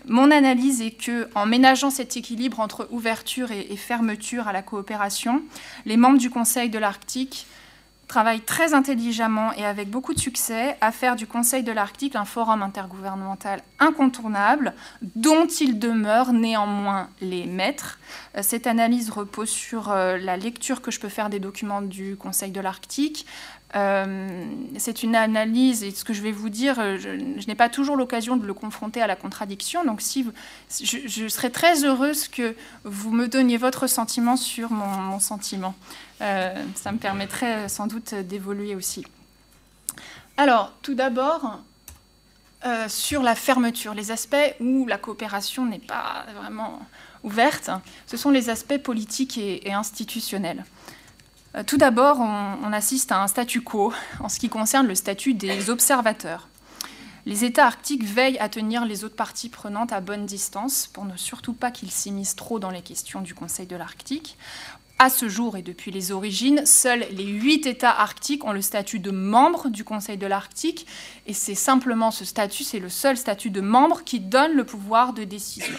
mon 0.05 0.29
analyse 0.29 0.81
est 0.81 0.91
que, 0.91 1.29
en 1.33 1.45
ménageant 1.45 1.89
cet 1.89 2.17
équilibre 2.17 2.59
entre 2.59 2.87
ouverture 2.91 3.51
et, 3.51 3.75
fermeture 3.75 4.47
à 4.47 4.53
la 4.53 4.61
coopération, 4.61 5.41
les 5.85 5.97
membres 5.97 6.19
du 6.19 6.29
Conseil 6.29 6.69
de 6.69 6.77
l'Arctique 6.77 7.47
travaillent 8.07 8.41
très 8.41 8.73
intelligemment 8.73 9.53
et 9.53 9.65
avec 9.65 9.89
beaucoup 9.89 10.13
de 10.13 10.19
succès 10.19 10.77
à 10.81 10.91
faire 10.91 11.15
du 11.15 11.27
Conseil 11.27 11.63
de 11.63 11.71
l'Arctique 11.71 12.15
un 12.15 12.25
forum 12.25 12.61
intergouvernemental 12.61 13.61
incontournable 13.79 14.73
dont 15.01 15.47
ils 15.47 15.79
demeurent 15.79 16.33
néanmoins 16.33 17.09
les 17.21 17.45
maîtres. 17.45 17.99
Euh, 18.37 18.41
cette 18.43 18.67
analyse 18.67 19.09
repose 19.09 19.49
sur 19.49 19.91
euh, 19.91 20.17
la 20.17 20.37
lecture 20.37 20.81
que 20.81 20.91
je 20.91 20.99
peux 20.99 21.09
faire 21.09 21.29
des 21.29 21.39
documents 21.39 21.81
du 21.81 22.15
Conseil 22.15 22.51
de 22.51 22.61
l'Arctique, 22.61 23.25
euh, 23.75 24.45
c'est 24.77 25.03
une 25.03 25.15
analyse, 25.15 25.83
et 25.83 25.91
ce 25.91 26.05
que 26.05 26.13
je 26.13 26.21
vais 26.21 26.31
vous 26.31 26.49
dire, 26.49 26.75
je, 26.75 27.45
n'ai 27.47 27.55
pas 27.55 27.67
toujours 27.67 27.97
l'occasion 27.97 28.37
de 28.37 28.45
le 28.45 28.53
confronter 28.53 29.01
à 29.01 29.07
la 29.07 29.15
contradiction. 29.15 29.83
Donc, 29.83 30.01
si 30.01 30.25
je, 30.81 31.27
serais 31.27 31.49
très 31.49 31.83
heureuse 31.83 32.27
que 32.27 32.55
vous 32.85 33.11
me 33.11 33.27
donniez 33.27 33.57
votre 33.57 33.87
sentiment 33.87 34.37
sur 34.37 34.71
mon, 34.71 35.19
sentiment. 35.19 35.75
Euh, 36.21 36.63
ça 36.75 36.91
me 36.91 36.97
permettrait 36.97 37.67
sans 37.69 37.87
doute 37.87 38.13
d'évoluer 38.13 38.75
aussi. 38.75 39.05
Alors, 40.37 40.73
tout 40.81 40.95
d'abord, 40.95 41.59
sur 42.87 43.21
la 43.21 43.35
fermeture, 43.35 43.93
les 43.93 44.09
aspects 44.09 44.55
où 44.59 44.87
la 44.87 44.97
coopération 44.97 45.67
n'est 45.67 45.77
pas 45.77 46.25
vraiment 46.35 46.79
ouverte, 47.23 47.69
ce 48.07 48.17
sont 48.17 48.31
les 48.31 48.49
aspects 48.49 48.79
politiques 48.79 49.37
et 49.37 49.71
institutionnels. 49.71 50.65
Euh, 51.55 51.63
tout 51.63 51.77
d'abord, 51.77 52.19
on, 52.19 52.73
assiste 52.73 53.11
à 53.11 53.21
un 53.21 53.27
statu 53.27 53.61
quo 53.61 53.93
en 54.19 54.29
ce 54.29 54.39
qui 54.39 54.49
concerne 54.49 54.87
le 54.87 54.95
statut 54.95 55.33
des 55.33 55.69
observateurs. 55.69 56.49
Les 57.25 57.43
États 57.43 57.65
arctiques 57.65 58.03
veillent 58.03 58.37
à 58.39 58.49
tenir 58.49 58.85
les 58.85 59.03
autres 59.03 59.15
parties 59.15 59.49
prenantes 59.49 59.93
à 59.93 60.01
bonne 60.01 60.25
distance 60.25 60.87
pour 60.87 61.05
ne 61.05 61.15
surtout 61.15 61.53
pas 61.53 61.71
qu'ils 61.71 61.91
s'immiscent 61.91 62.35
trop 62.35 62.59
dans 62.59 62.69
les 62.69 62.81
questions 62.81 63.21
du 63.21 63.33
Conseil 63.33 63.65
de 63.65 63.75
l'Arctique. 63.75 64.37
À 64.97 65.09
ce 65.09 65.27
jour 65.27 65.57
et 65.57 65.61
depuis 65.61 65.91
les 65.91 66.11
origines, 66.11 66.65
seuls 66.65 67.05
les 67.11 67.25
huit 67.25 67.65
États 67.65 67.91
arctiques 67.91 68.45
ont 68.45 68.53
le 68.53 68.61
statut 68.61 68.99
de 68.99 69.11
membre 69.11 69.69
du 69.69 69.83
Conseil 69.83 70.17
de 70.17 70.25
l'Arctique, 70.25 70.87
et 71.27 71.33
c'est 71.33 71.55
simplement 71.55 72.11
ce 72.11 72.23
statut, 72.23 72.63
c'est 72.63 72.79
le 72.79 72.89
seul 72.89 73.17
statut 73.17 73.49
de 73.49 73.61
membre 73.61 74.03
qui 74.03 74.19
donne 74.19 74.53
le 74.53 74.63
pouvoir 74.63 75.13
de 75.13 75.23
décision. 75.23 75.75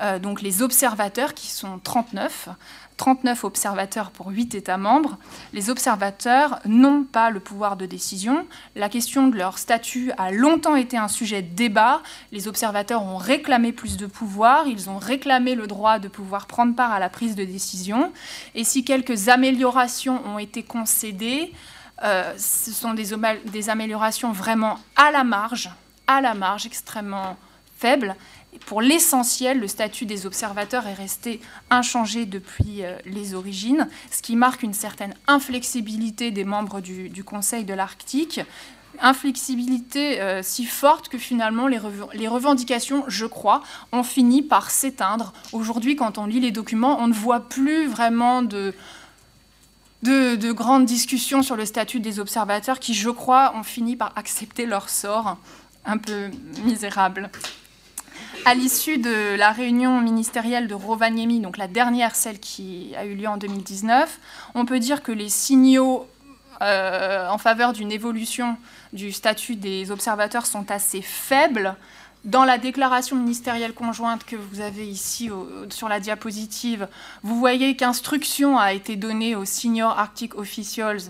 Euh, 0.00 0.18
donc 0.18 0.40
les 0.40 0.62
observateurs, 0.62 1.34
qui 1.34 1.48
sont 1.48 1.78
39, 1.78 2.48
39 3.00 3.44
observateurs 3.44 4.10
pour 4.10 4.26
8 4.26 4.54
États 4.54 4.76
membres. 4.76 5.16
Les 5.54 5.70
observateurs 5.70 6.58
n'ont 6.66 7.02
pas 7.02 7.30
le 7.30 7.40
pouvoir 7.40 7.78
de 7.78 7.86
décision. 7.86 8.46
La 8.76 8.90
question 8.90 9.28
de 9.28 9.38
leur 9.38 9.56
statut 9.56 10.12
a 10.18 10.30
longtemps 10.30 10.76
été 10.76 10.98
un 10.98 11.08
sujet 11.08 11.40
de 11.40 11.48
débat. 11.48 12.02
Les 12.30 12.46
observateurs 12.46 13.02
ont 13.02 13.16
réclamé 13.16 13.72
plus 13.72 13.96
de 13.96 14.04
pouvoir, 14.04 14.66
ils 14.66 14.90
ont 14.90 14.98
réclamé 14.98 15.54
le 15.54 15.66
droit 15.66 15.98
de 15.98 16.08
pouvoir 16.08 16.46
prendre 16.46 16.76
part 16.76 16.92
à 16.92 16.98
la 16.98 17.08
prise 17.08 17.36
de 17.36 17.44
décision. 17.46 18.12
Et 18.54 18.64
si 18.64 18.84
quelques 18.84 19.30
améliorations 19.30 20.20
ont 20.26 20.38
été 20.38 20.62
concédées, 20.62 21.54
euh, 22.04 22.34
ce 22.36 22.70
sont 22.70 22.92
des, 22.92 23.14
des 23.46 23.70
améliorations 23.70 24.32
vraiment 24.32 24.78
à 24.94 25.10
la 25.10 25.24
marge, 25.24 25.70
à 26.06 26.20
la 26.20 26.34
marge 26.34 26.66
extrêmement 26.66 27.38
faibles 27.78 28.14
pour 28.66 28.82
l'essentiel, 28.82 29.60
le 29.60 29.68
statut 29.68 30.06
des 30.06 30.26
observateurs 30.26 30.86
est 30.86 30.94
resté 30.94 31.40
inchangé 31.70 32.26
depuis 32.26 32.84
euh, 32.84 32.96
les 33.04 33.34
origines, 33.34 33.88
ce 34.10 34.22
qui 34.22 34.36
marque 34.36 34.62
une 34.62 34.74
certaine 34.74 35.14
inflexibilité 35.26 36.30
des 36.30 36.44
membres 36.44 36.80
du, 36.80 37.24
Conseil 37.24 37.64
de 37.64 37.74
l'Arctique, 37.74 38.40
inflexibilité 39.00 40.20
euh, 40.20 40.40
si 40.42 40.64
forte 40.64 41.08
que 41.08 41.18
finalement 41.18 41.68
les, 41.68 41.78
revendications, 42.28 43.04
je 43.06 43.26
crois, 43.26 43.62
ont 43.92 44.02
fini 44.02 44.42
par 44.42 44.70
s'éteindre. 44.70 45.32
Aujourd'hui, 45.52 45.94
quand 45.94 46.18
on 46.18 46.26
lit 46.26 46.40
les 46.40 46.50
documents, 46.50 46.98
on 47.00 47.06
ne 47.06 47.14
voit 47.14 47.40
plus 47.40 47.86
vraiment 47.86 48.42
de, 48.42 48.74
de, 50.02 50.52
grandes 50.52 50.86
discussions 50.86 51.42
sur 51.42 51.54
le 51.56 51.64
statut 51.64 52.00
des 52.00 52.18
observateurs 52.18 52.80
qui, 52.80 52.94
je 52.94 53.10
crois, 53.10 53.54
ont 53.56 53.62
fini 53.62 53.94
par 53.94 54.12
accepter 54.16 54.66
leur 54.66 54.88
sort 54.88 55.38
un 55.84 55.98
peu 55.98 56.30
misérable 56.64 57.30
à 58.44 58.54
l'issue 58.54 58.98
de 58.98 59.36
la 59.36 59.52
réunion 59.52 60.00
ministérielle 60.00 60.66
de 60.66 60.74
Rovaniemi, 60.74 61.40
donc 61.40 61.56
la 61.56 61.68
dernière, 61.68 62.14
celle 62.14 62.38
qui 62.38 62.94
a 62.96 63.04
eu 63.04 63.14
lieu 63.14 63.28
en 63.28 63.36
2019, 63.36 64.18
on 64.54 64.64
peut 64.64 64.78
dire 64.78 65.02
que 65.02 65.12
les 65.12 65.28
signaux 65.28 66.06
euh, 66.62 67.28
en 67.28 67.38
faveur 67.38 67.72
d'une 67.72 67.92
évolution 67.92 68.56
du 68.92 69.12
statut 69.12 69.56
des 69.56 69.90
observateurs 69.90 70.46
sont 70.46 70.70
assez 70.70 71.02
faibles. 71.02 71.76
Dans 72.24 72.44
la 72.44 72.58
déclaration 72.58 73.16
ministérielle 73.16 73.72
conjointe 73.72 74.24
que 74.24 74.36
vous 74.36 74.60
avez 74.60 74.86
ici 74.86 75.30
sur 75.70 75.88
la 75.88 76.00
diapositive, 76.00 76.86
vous 77.22 77.38
voyez 77.38 77.76
qu'instruction 77.76 78.58
a 78.58 78.74
été 78.74 78.96
donnée 78.96 79.34
aux 79.36 79.46
senior 79.46 79.98
Arctic 79.98 80.36
officials 80.36 81.00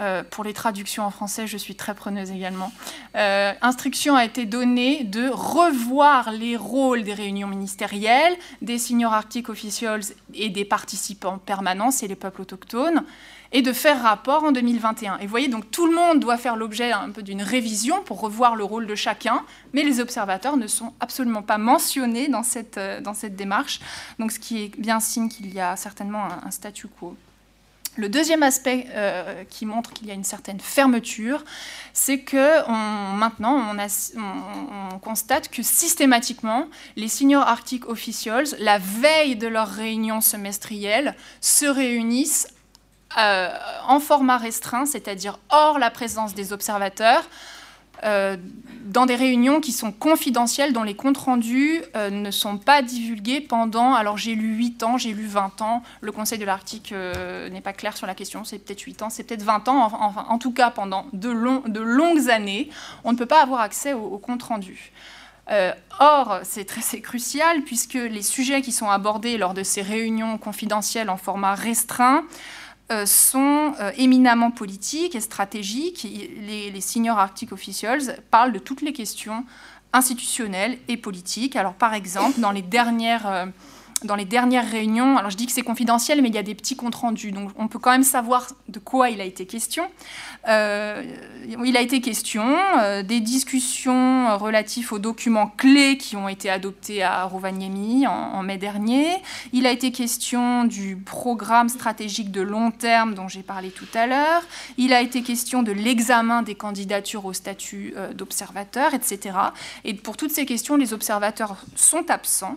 euh, 0.00 0.22
pour 0.22 0.44
les 0.44 0.52
traductions 0.52 1.04
en 1.04 1.10
français, 1.10 1.46
je 1.46 1.56
suis 1.56 1.74
très 1.74 1.94
preneuse 1.94 2.30
également. 2.30 2.72
Euh, 3.16 3.52
instruction 3.62 4.14
a 4.14 4.24
été 4.24 4.46
donnée 4.46 5.02
de 5.04 5.28
revoir 5.28 6.30
les 6.30 6.56
rôles 6.56 7.02
des 7.02 7.14
réunions 7.14 7.48
ministérielles, 7.48 8.36
des 8.62 8.78
senior 8.78 9.12
Arctic 9.12 9.48
officials 9.48 10.02
et 10.34 10.50
des 10.50 10.64
participants 10.64 11.38
permanents, 11.38 11.90
c'est 11.90 12.06
les 12.06 12.16
peuples 12.16 12.42
autochtones, 12.42 13.02
et 13.50 13.62
de 13.62 13.72
faire 13.72 14.02
rapport 14.02 14.44
en 14.44 14.52
2021. 14.52 15.18
Et 15.18 15.22
vous 15.22 15.30
voyez, 15.30 15.48
donc 15.48 15.70
tout 15.70 15.86
le 15.86 15.94
monde 15.94 16.20
doit 16.20 16.36
faire 16.36 16.56
l'objet 16.56 16.92
un 16.92 17.10
peu 17.10 17.22
d'une 17.22 17.42
révision 17.42 18.02
pour 18.04 18.20
revoir 18.20 18.56
le 18.56 18.64
rôle 18.64 18.86
de 18.86 18.94
chacun, 18.94 19.42
mais 19.72 19.82
les 19.82 20.00
observateurs 20.00 20.56
ne 20.56 20.66
sont 20.66 20.92
absolument 21.00 21.42
pas 21.42 21.58
mentionnés 21.58 22.28
dans 22.28 22.42
cette, 22.42 22.78
euh, 22.78 23.00
dans 23.00 23.14
cette 23.14 23.36
démarche, 23.36 23.80
donc 24.18 24.32
ce 24.32 24.38
qui 24.38 24.62
est 24.62 24.80
bien 24.80 25.00
signe 25.00 25.28
qu'il 25.28 25.52
y 25.52 25.60
a 25.60 25.76
certainement 25.76 26.28
un 26.44 26.50
statu 26.50 26.86
quo. 26.88 27.16
Le 27.98 28.08
deuxième 28.08 28.44
aspect 28.44 28.86
euh, 28.90 29.42
qui 29.50 29.66
montre 29.66 29.92
qu'il 29.92 30.06
y 30.06 30.12
a 30.12 30.14
une 30.14 30.22
certaine 30.22 30.60
fermeture, 30.60 31.44
c'est 31.92 32.20
que 32.20 32.64
maintenant 33.16 33.74
on, 33.74 34.98
constate 35.00 35.48
que 35.48 35.64
systématiquement 35.64 36.68
les 36.94 37.08
senior 37.08 37.42
Arctic 37.42 37.88
officials, 37.88 38.46
la 38.60 38.78
veille 38.78 39.34
de 39.34 39.48
leur 39.48 39.66
réunion 39.66 40.20
semestrielle, 40.20 41.16
se 41.40 41.66
réunissent 41.66 42.46
euh, 43.18 43.48
en 43.88 43.98
format 43.98 44.38
restreint, 44.38 44.86
c'est-à-dire 44.86 45.40
hors 45.50 45.80
la 45.80 45.90
présence 45.90 46.34
des 46.34 46.52
observateurs, 46.52 47.28
euh, 48.04 48.36
dans 48.84 49.04
des 49.04 49.16
réunions 49.16 49.60
qui 49.60 49.72
sont 49.72 49.92
confidentielles, 49.92 50.72
dont 50.72 50.82
les 50.82 50.94
comptes 50.94 51.18
rendus 51.18 51.82
euh, 51.94 52.08
ne 52.08 52.30
sont 52.30 52.56
pas 52.56 52.80
divulgués 52.80 53.42
pendant, 53.42 53.92
alors 53.92 54.16
j'ai 54.16 54.34
lu 54.34 54.54
8 54.54 54.82
ans, 54.82 54.96
j'ai 54.96 55.12
lu 55.12 55.26
20 55.26 55.60
ans, 55.60 55.82
le 56.00 56.10
Conseil 56.10 56.38
de 56.38 56.46
l'Arctique 56.46 56.92
euh, 56.92 57.50
n'est 57.50 57.60
pas 57.60 57.74
clair 57.74 57.96
sur 57.96 58.06
la 58.06 58.14
question, 58.14 58.44
c'est 58.44 58.58
peut-être 58.58 58.80
8 58.80 59.02
ans, 59.02 59.10
c'est 59.10 59.24
peut-être 59.24 59.42
20 59.42 59.68
ans, 59.68 59.90
enfin 59.92 60.24
en 60.30 60.38
tout 60.38 60.52
cas 60.52 60.70
pendant 60.70 61.04
de, 61.12 61.28
longues 61.28 62.30
années, 62.30 62.70
on 63.04 63.12
ne 63.12 63.18
peut 63.18 63.26
pas 63.26 63.42
avoir 63.42 63.60
accès 63.60 63.92
aux, 63.92 64.16
comptes 64.16 64.44
rendus. 64.44 64.92
or, 66.00 66.40
c'est 66.44 67.00
crucial 67.02 67.62
puisque 67.64 67.94
les 67.94 68.22
sujets 68.22 68.62
qui 68.62 68.72
sont 68.72 68.88
abordés 68.88 69.36
lors 69.36 69.52
de 69.52 69.64
ces 69.64 69.82
réunions 69.82 70.38
confidentielles 70.38 71.10
en 71.10 71.18
format 71.18 71.54
restreint 71.54 72.24
sont 73.04 73.74
euh, 73.80 73.90
éminemment 73.96 74.50
politiques 74.50 75.14
et 75.14 75.20
stratégiques. 75.20 76.04
Les, 76.04 76.70
les, 76.70 76.80
senior 76.80 77.18
Arctic 77.18 77.52
officials 77.52 78.16
parlent 78.30 78.52
de 78.52 78.58
toutes 78.58 78.80
les 78.80 78.92
questions 78.92 79.44
institutionnelles 79.92 80.78
et 80.88 80.96
politiques. 80.96 81.56
Alors, 81.56 81.74
par 81.74 81.94
exemple, 81.94 82.40
dans 82.40 82.50
les 82.50 82.62
dernières 82.62 83.26
euh, 83.26 83.46
dans 84.04 84.14
les 84.14 84.24
dernières 84.24 84.68
réunions, 84.70 85.16
alors 85.16 85.30
je 85.30 85.36
dis 85.36 85.46
que 85.46 85.52
c'est 85.52 85.62
confidentiel, 85.62 86.22
mais 86.22 86.28
il 86.28 86.34
y 86.34 86.38
a 86.38 86.42
des 86.42 86.54
petits 86.54 86.76
comptes 86.76 86.94
rendus, 86.94 87.32
donc 87.32 87.50
on 87.56 87.68
peut 87.68 87.78
quand 87.78 87.90
même 87.90 88.04
savoir 88.04 88.48
de 88.68 88.78
quoi 88.78 89.10
il 89.10 89.20
a 89.20 89.24
été 89.24 89.46
question. 89.46 89.88
Euh, 90.48 91.02
il 91.64 91.76
a 91.76 91.80
été 91.80 92.00
question 92.00 92.56
euh, 92.78 93.02
des 93.02 93.20
discussions 93.20 94.36
relatives 94.38 94.92
aux 94.92 94.98
documents 94.98 95.48
clés 95.48 95.98
qui 95.98 96.16
ont 96.16 96.28
été 96.28 96.48
adoptés 96.48 97.02
à 97.02 97.24
Rovaniemi 97.24 98.06
en, 98.06 98.42
mai 98.42 98.56
dernier. 98.56 99.08
Il 99.52 99.66
a 99.66 99.72
été 99.72 99.90
question 99.90 100.64
du 100.64 100.96
programme 100.96 101.68
stratégique 101.68 102.30
de 102.30 102.40
long 102.40 102.70
terme 102.70 103.14
dont 103.14 103.28
j'ai 103.28 103.42
parlé 103.42 103.70
tout 103.70 103.88
à 103.94 104.06
l'heure. 104.06 104.42
Il 104.76 104.92
a 104.92 105.00
été 105.00 105.22
question 105.22 105.62
de 105.62 105.72
l'examen 105.72 106.42
des 106.42 106.54
candidatures 106.54 107.24
au 107.24 107.32
statut 107.32 107.94
euh, 107.96 108.12
d'observateur, 108.12 108.94
etc. 108.94 109.36
Et 109.84 109.94
pour 109.94 110.16
toutes 110.16 110.30
ces 110.30 110.46
questions, 110.46 110.76
les 110.76 110.92
observateurs 110.92 111.56
sont 111.74 112.10
absents 112.10 112.56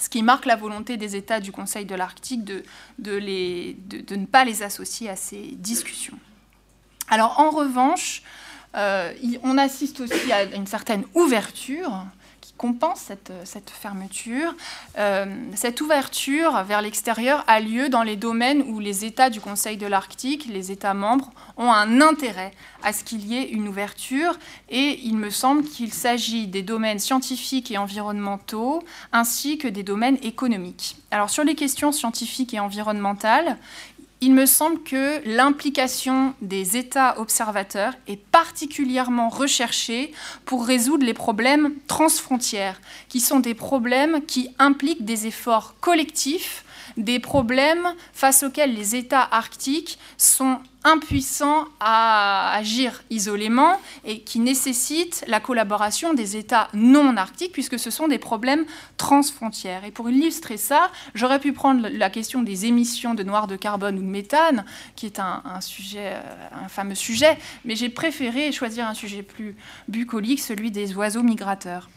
ce 0.00 0.08
qui 0.08 0.22
marque 0.22 0.46
la 0.46 0.56
volonté 0.56 0.96
des 0.96 1.16
États 1.16 1.40
du 1.40 1.52
Conseil 1.52 1.84
de 1.84 1.94
l'Arctique 1.94 2.44
de, 2.44 2.62
ne 2.98 4.26
pas 4.26 4.44
les 4.44 4.62
associer 4.62 5.08
à 5.08 5.16
ces 5.16 5.52
discussions. 5.52 6.18
Alors 7.08 7.38
en 7.40 7.50
revanche, 7.50 8.22
euh, 8.76 9.12
on 9.42 9.56
assiste 9.58 10.00
aussi 10.00 10.32
à 10.32 10.44
une 10.44 10.66
certaine 10.66 11.04
ouverture 11.14 12.04
compense 12.56 13.10
cette, 13.44 13.70
fermeture. 13.70 14.54
Euh, 14.98 15.26
cette 15.54 15.80
ouverture 15.80 16.62
vers 16.64 16.82
l'extérieur 16.82 17.44
a 17.46 17.60
lieu 17.60 17.88
dans 17.88 18.02
les 18.02 18.16
domaines 18.16 18.62
où 18.62 18.80
les 18.80 19.04
États 19.04 19.30
du 19.30 19.40
Conseil 19.40 19.76
de 19.76 19.86
l'Arctique, 19.86 20.46
les 20.48 20.72
États 20.72 20.94
membres, 20.94 21.30
ont 21.56 21.70
un 21.70 22.00
intérêt 22.00 22.52
à 22.82 22.92
ce 22.92 23.04
qu'il 23.04 23.26
y 23.26 23.36
ait 23.36 23.48
une 23.50 23.68
ouverture. 23.68 24.38
Et 24.68 25.00
il 25.04 25.16
me 25.16 25.30
semble 25.30 25.64
qu'il 25.64 25.92
s'agit 25.92 26.46
des 26.46 26.62
domaines 26.62 26.98
scientifiques 26.98 27.70
et 27.70 27.78
environnementaux, 27.78 28.82
ainsi 29.12 29.58
que 29.58 29.68
des 29.68 29.82
domaines 29.82 30.18
économiques. 30.22 30.96
Alors 31.10 31.30
sur 31.30 31.44
les 31.44 31.54
questions 31.54 31.92
scientifiques 31.92 32.54
et 32.54 32.60
environnementales, 32.60 33.58
il 34.20 34.32
me 34.32 34.46
semble 34.46 34.82
que 34.82 35.20
l'implication 35.26 36.34
des 36.40 36.76
États 36.76 37.18
observateurs 37.20 37.94
est 38.08 38.16
particulièrement 38.16 39.28
recherchée 39.28 40.12
pour 40.44 40.66
résoudre 40.66 41.04
les 41.04 41.14
problèmes 41.14 41.74
transfrontières, 41.86 42.80
qui 43.08 43.20
sont 43.20 43.40
des 43.40 43.54
problèmes 43.54 44.24
qui 44.24 44.50
impliquent 44.58 45.04
des 45.04 45.26
efforts 45.26 45.74
collectifs 45.80 46.64
des 46.96 47.18
problèmes 47.18 47.88
face 48.12 48.42
auxquels 48.42 48.74
les 48.74 48.96
États 48.96 49.26
arctiques 49.30 49.98
sont 50.16 50.58
impuissants 50.84 51.64
à 51.80 52.54
agir 52.54 53.02
isolément 53.10 53.80
et 54.04 54.20
qui 54.20 54.38
nécessitent 54.38 55.24
la 55.26 55.40
collaboration 55.40 56.14
des 56.14 56.36
États 56.36 56.68
non 56.74 57.16
arctiques 57.16 57.52
puisque 57.52 57.78
ce 57.78 57.90
sont 57.90 58.06
des 58.06 58.18
problèmes 58.18 58.64
transfrontières. 58.96 59.84
Et 59.84 59.90
pour 59.90 60.08
illustrer 60.08 60.56
ça, 60.56 60.90
j'aurais 61.14 61.40
pu 61.40 61.52
prendre 61.52 61.88
la 61.88 62.08
question 62.08 62.42
des 62.42 62.66
émissions 62.66 63.14
de 63.14 63.24
noir 63.24 63.48
de 63.48 63.56
carbone 63.56 63.98
ou 63.98 64.02
de 64.02 64.06
méthane, 64.06 64.64
qui 64.94 65.06
est 65.06 65.18
un, 65.18 65.42
sujet, 65.60 66.12
euh, 66.14 66.64
un 66.64 66.68
fameux 66.68 66.94
sujet, 66.94 67.36
mais 67.64 67.74
j'ai 67.74 67.88
préféré 67.88 68.52
choisir 68.52 68.86
un 68.86 68.94
sujet 68.94 69.22
plus 69.22 69.56
bucolique, 69.88 70.40
celui 70.40 70.70
des 70.70 70.94
oiseaux 70.94 71.22
migrateurs 71.22 71.88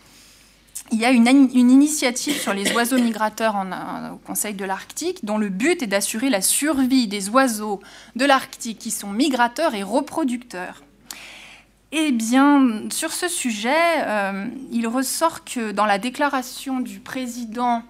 il 0.91 0.99
y 0.99 1.05
a 1.05 1.11
une, 1.11 1.27
initiative 1.27 2.39
sur 2.39 2.53
les 2.53 2.71
oiseaux 2.73 2.97
migrateurs 2.97 3.55
au 3.55 4.17
Conseil 4.17 4.53
de 4.53 4.65
l'Arctique 4.65 5.23
dont 5.23 5.37
le 5.37 5.49
but 5.49 5.81
est 5.83 5.87
d'assurer 5.87 6.29
la 6.29 6.41
survie 6.41 7.07
des 7.07 7.29
oiseaux 7.29 7.79
de 8.15 8.25
l'Arctique 8.25 8.79
qui 8.79 8.91
sont 8.91 9.09
migrateurs 9.09 9.75
et 9.75 9.83
reproducteurs. 9.83 10.83
Eh 11.91 12.11
bien, 12.11 12.83
sur 12.91 13.11
ce 13.11 13.27
sujet, 13.27 14.03
euh, 14.05 14.45
il 14.71 14.87
ressort 14.87 15.43
que 15.43 15.71
dans 15.71 15.85
la 15.85 15.97
déclaration 15.97 16.81
du 16.81 16.99
président 16.99 17.81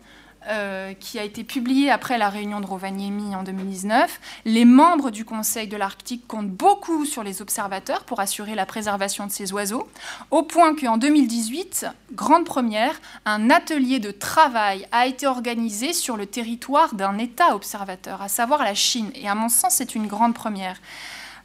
euh, 0.50 0.94
qui 0.94 1.20
a 1.20 1.24
été 1.24 1.44
publié 1.44 1.92
après 1.92 2.18
la 2.18 2.30
réunion 2.30 2.60
de 2.60 2.66
Rovaniemi 2.66 3.36
en 3.36 3.44
2019. 3.44 4.20
Les 4.46 4.66
membres 4.66 5.12
du 5.12 5.24
Conseil 5.24 5.68
de 5.68 5.78
l'Arctique 5.78 6.26
comptent 6.28 6.50
beaucoup 6.50 7.06
sur 7.06 7.24
les 7.24 7.42
observateurs 7.42 8.04
pour 8.04 8.20
assurer 8.20 8.56
la 8.56 8.66
préservation 8.66 9.28
de 9.28 9.32
ces 9.32 9.54
oiseaux, 9.54 9.88
au 10.32 10.42
point 10.44 10.76
qu'en 10.76 10.98
2018, 10.98 11.86
grande 12.14 12.46
première, 12.46 13.00
un 13.26 13.50
atelier 13.50 14.00
de 14.00 14.12
travail 14.12 14.88
a 14.92 15.06
été 15.06 15.28
organisé 15.28 15.94
sur 15.94 16.18
le 16.18 16.26
territoire 16.26 16.96
d'un 16.96 17.18
État 17.20 17.56
observateur, 17.56 18.22
à 18.22 18.28
savoir 18.28 18.64
la 18.64 18.74
Chine. 18.74 19.12
Et 19.14 19.30
à 19.30 19.36
mon 19.36 19.50
sens, 19.50 19.76
c'est 19.76 19.94
une 19.94 20.08
grande 20.08 20.34
première. 20.34 20.78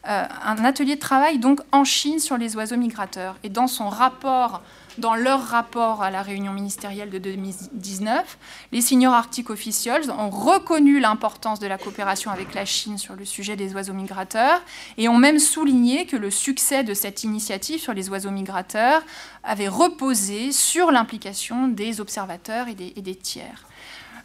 Euh, 0.06 0.24
un 0.44 0.64
atelier 0.64 0.96
de 0.96 1.00
travail 1.00 1.38
donc 1.38 1.60
en 1.72 1.84
Chine 1.84 2.18
sur 2.18 2.36
les 2.36 2.56
oiseaux 2.56 2.76
migrateurs. 2.76 3.36
Et 3.42 3.48
dans 3.48 3.66
son 3.66 3.88
rapport 3.88 4.62
dans 4.98 5.14
leur 5.14 5.42
rapport 5.42 6.02
à 6.02 6.10
la 6.10 6.22
réunion 6.22 6.52
ministérielle 6.52 7.10
de 7.10 7.18
2019, 7.18 8.38
les 8.72 8.80
senior 8.80 9.12
Arctic 9.12 9.50
officials 9.50 10.10
ont 10.10 10.30
reconnu 10.30 11.00
l'importance 11.00 11.58
de 11.58 11.66
la 11.66 11.78
coopération 11.78 12.30
avec 12.30 12.54
la 12.54 12.64
Chine 12.64 12.98
sur 12.98 13.16
le 13.16 13.24
sujet 13.24 13.56
des 13.56 13.74
oiseaux 13.74 13.92
migrateurs 13.92 14.60
et 14.96 15.08
ont 15.08 15.18
même 15.18 15.38
souligné 15.38 16.06
que 16.06 16.16
le 16.16 16.30
succès 16.30 16.84
de 16.84 16.94
cette 16.94 17.24
initiative 17.24 17.80
sur 17.80 17.92
les 17.92 18.08
oiseaux 18.08 18.30
migrateurs 18.30 19.02
avait 19.42 19.68
reposé 19.68 20.52
sur 20.52 20.90
l'implication 20.90 21.68
des 21.68 22.00
observateurs 22.00 22.68
et 22.68 22.74
des, 22.74 23.14
tiers. 23.16 23.66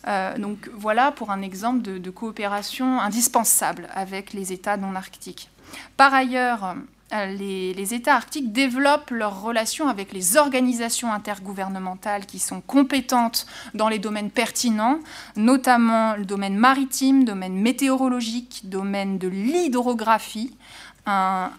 Euh, 0.07 0.37
donc 0.37 0.69
voilà 0.73 1.11
pour 1.11 1.31
un 1.31 1.41
exemple 1.41 1.81
de 1.81 2.09
coopération 2.09 2.99
indispensable 2.99 3.87
avec 3.93 4.33
les 4.33 4.53
États 4.53 4.77
non 4.77 4.95
arctiques. 4.95 5.49
Par 5.97 6.13
ailleurs, 6.13 6.75
euh, 7.11 7.25
les, 7.25 7.93
États 7.95 8.15
arctiques 8.15 8.51
développent 8.51 9.09
leurs 9.09 9.41
relations 9.41 9.87
avec 9.87 10.13
les 10.13 10.37
organisations 10.37 11.11
intergouvernementales 11.11 12.27
qui 12.27 12.37
sont 12.37 12.61
compétentes 12.61 13.47
dans 13.73 13.89
les 13.89 13.97
domaines 13.97 14.29
pertinents, 14.29 14.99
notamment 15.35 16.15
le 16.15 16.25
domaine 16.25 16.55
maritime, 16.55 17.23
domaine 17.23 17.55
météorologique, 17.55 18.61
domaine 18.65 19.17
de 19.17 19.27
l'hydrographie. 19.27 20.53
Un, 21.07 21.51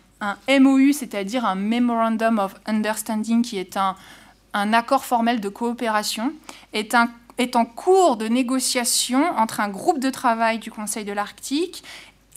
MOU, 0.48 0.92
c'est-à-dire 0.92 1.44
un 1.44 1.54
Memorandum 1.56 2.38
of 2.38 2.54
Understanding, 2.66 3.42
qui 3.42 3.58
est 3.58 3.76
un, 3.76 3.96
accord 4.52 5.04
formel 5.04 5.40
de 5.40 5.48
coopération, 5.48 6.32
est 6.72 6.94
est 7.38 7.56
en 7.56 7.64
cours 7.64 8.18
de 8.18 8.28
négociation 8.28 9.24
entre 9.38 9.60
un 9.60 9.70
groupe 9.70 9.98
de 9.98 10.10
travail 10.10 10.58
du 10.58 10.70
Conseil 10.70 11.06
de 11.06 11.12
l'Arctique 11.12 11.82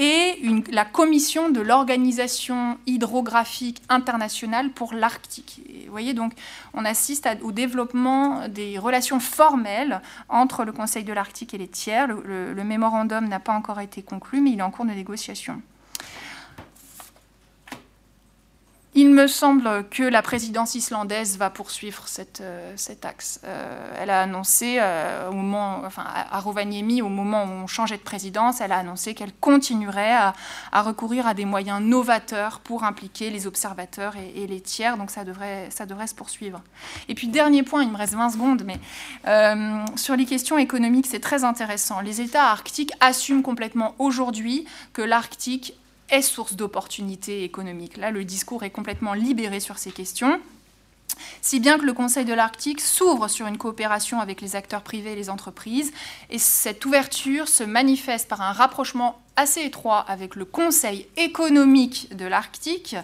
et 0.03 0.37
la 0.69 0.83
commission 0.83 1.47
de 1.47 1.61
l'Organisation 1.61 2.77
hydrographique 2.85 3.81
internationale 3.87 4.69
pour 4.69 4.93
l'Arctique. 4.93 5.61
Vous 5.85 5.91
voyez, 5.91 6.13
donc, 6.13 6.33
on 6.73 6.83
assiste 6.83 7.29
au 7.41 7.53
développement 7.53 8.49
des 8.49 8.77
relations 8.77 9.21
formelles 9.21 10.01
entre 10.27 10.65
le 10.65 10.73
Conseil 10.73 11.05
de 11.05 11.13
l'Arctique 11.13 11.53
et 11.53 11.57
les 11.57 11.69
tiers. 11.69 12.07
le 12.07 12.63
mémorandum 12.63 13.29
n'a 13.29 13.39
pas 13.39 13.53
encore 13.53 13.79
été 13.79 14.01
conclu, 14.01 14.41
mais 14.41 14.51
il 14.51 14.59
est 14.59 14.63
en 14.63 14.71
cours 14.71 14.85
de 14.85 14.91
négociation. 14.91 15.61
Il 18.95 19.09
me 19.09 19.25
semble 19.25 19.87
que 19.89 20.03
la 20.03 20.21
présidence 20.21 20.75
islandaise 20.75 21.39
va 21.39 21.49
poursuivre 21.49 22.05
euh, 22.41 22.73
cet 22.75 23.05
axe. 23.05 23.39
Euh, 23.43 23.95
elle 23.99 24.11
a 24.11 24.21
annoncé, 24.21 24.77
euh, 24.79 25.29
au 25.31 25.33
moment, 25.33 25.81
à 25.97 26.39
Rovaniemi, 26.39 27.01
au 27.01 27.09
moment 27.09 27.43
où 27.43 27.47
on 27.47 27.65
changeait 27.65 27.97
de 27.97 28.03
présidence, 28.03 28.61
elle 28.61 28.71
a 28.71 28.77
annoncé 28.77 29.15
qu'elle 29.15 29.33
continuerait 29.33 30.13
à, 30.13 30.81
recourir 30.83 31.25
à 31.25 31.33
des 31.33 31.45
moyens 31.45 31.81
novateurs 31.81 32.59
pour 32.59 32.83
impliquer 32.83 33.31
les 33.31 33.47
observateurs 33.47 34.13
et, 34.15 34.45
les 34.45 34.61
tiers. 34.61 34.95
Donc 34.97 35.09
ça 35.09 35.23
devrait, 35.23 35.69
ça 35.71 35.87
devrait 35.87 36.07
se 36.07 36.13
poursuivre. 36.13 36.61
Et 37.09 37.15
puis 37.15 37.27
dernier 37.27 37.63
point, 37.63 37.81
il 37.81 37.89
me 37.89 37.97
reste 37.97 38.13
20 38.13 38.29
secondes, 38.29 38.63
mais 38.63 38.79
sur 39.95 40.15
les 40.15 40.25
questions 40.25 40.59
économiques, 40.59 41.07
c'est 41.07 41.19
très 41.19 41.43
intéressant. 41.43 42.01
Les 42.01 42.21
États 42.21 42.45
arctiques 42.45 42.91
assument 42.99 43.41
complètement 43.41 43.95
aujourd'hui 43.97 44.65
que 44.91 45.01
l'Arctique 45.01 45.73
source 46.21 46.55
d'opportunités 46.55 47.43
économiques. 47.43 47.97
Là, 47.97 48.11
le 48.11 48.23
discours 48.23 48.63
est 48.63 48.69
complètement 48.69 49.13
libéré 49.13 49.59
sur 49.59 49.77
ces 49.77 49.91
questions. 49.91 50.39
Si 51.41 51.59
bien 51.59 51.77
que 51.77 51.85
le 51.85 51.93
Conseil 51.93 52.25
de 52.25 52.33
l'Arctique 52.33 52.81
s'ouvre 52.81 53.27
sur 53.27 53.47
une 53.47 53.57
coopération 53.57 54.19
avec 54.19 54.41
les 54.41 54.55
acteurs 54.55 54.81
privés 54.81 55.13
et 55.13 55.15
les 55.15 55.29
entreprises, 55.29 55.91
et 56.29 56.39
cette 56.39 56.85
ouverture 56.85 57.47
se 57.47 57.63
manifeste 57.63 58.27
par 58.27 58.41
un 58.41 58.51
rapprochement 58.51 59.21
assez 59.35 59.61
étroit 59.61 59.99
avec 59.99 60.35
le 60.35 60.45
Conseil 60.45 61.07
économique 61.17 62.15
de 62.15 62.25
l'Arctique, 62.25 62.95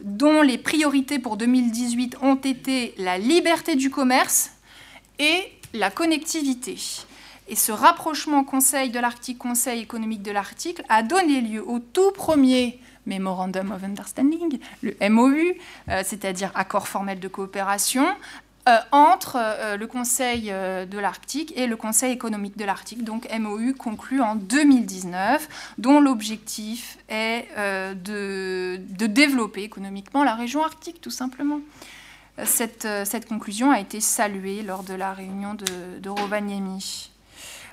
dont 0.00 0.42
les 0.42 0.58
priorités 0.58 1.18
pour 1.18 1.36
2018 1.36 2.16
ont 2.22 2.36
été 2.36 2.94
la 2.98 3.18
liberté 3.18 3.74
du 3.74 3.90
commerce 3.90 4.50
et 5.18 5.52
la 5.74 5.90
connectivité. 5.90 6.76
Et 7.52 7.54
ce 7.54 7.70
rapprochement 7.70 8.44
Conseil 8.44 8.88
de 8.88 8.98
l'Arctique, 8.98 9.36
Conseil 9.36 9.82
économique 9.82 10.22
de 10.22 10.30
l'Arctique, 10.30 10.80
a 10.88 11.02
donné 11.02 11.42
lieu 11.42 11.62
au 11.62 11.80
tout 11.80 12.10
premier 12.12 12.80
Memorandum 13.04 13.72
of 13.72 13.84
Understanding, 13.84 14.58
le 14.80 14.96
MOU, 15.10 15.52
euh, 15.90 16.00
c'est-à-dire 16.02 16.50
accord 16.54 16.88
formel 16.88 17.20
de 17.20 17.28
coopération, 17.28 18.06
euh, 18.70 18.78
entre 18.90 19.36
euh, 19.36 19.76
le 19.76 19.86
Conseil 19.86 20.44
de 20.44 20.98
l'Arctique 20.98 21.52
et 21.54 21.66
le 21.66 21.76
Conseil 21.76 22.10
économique 22.10 22.56
de 22.56 22.64
l'Arctique, 22.64 23.04
donc 23.04 23.28
MOU 23.30 23.74
conclu 23.74 24.22
en 24.22 24.34
2019, 24.34 25.74
dont 25.76 26.00
l'objectif 26.00 26.96
est 27.10 27.48
de, 28.02 28.80
développer 29.04 29.62
économiquement 29.62 30.24
la 30.24 30.34
région 30.34 30.64
arctique, 30.64 31.02
tout 31.02 31.10
simplement. 31.10 31.60
Cette, 32.44 32.88
conclusion 33.28 33.70
a 33.70 33.78
été 33.78 34.00
saluée 34.00 34.62
lors 34.62 34.84
de 34.84 34.94
la 34.94 35.12
réunion 35.12 35.52
de, 35.52 36.00
de 36.00 36.08
Rovaniemi. 36.08 37.11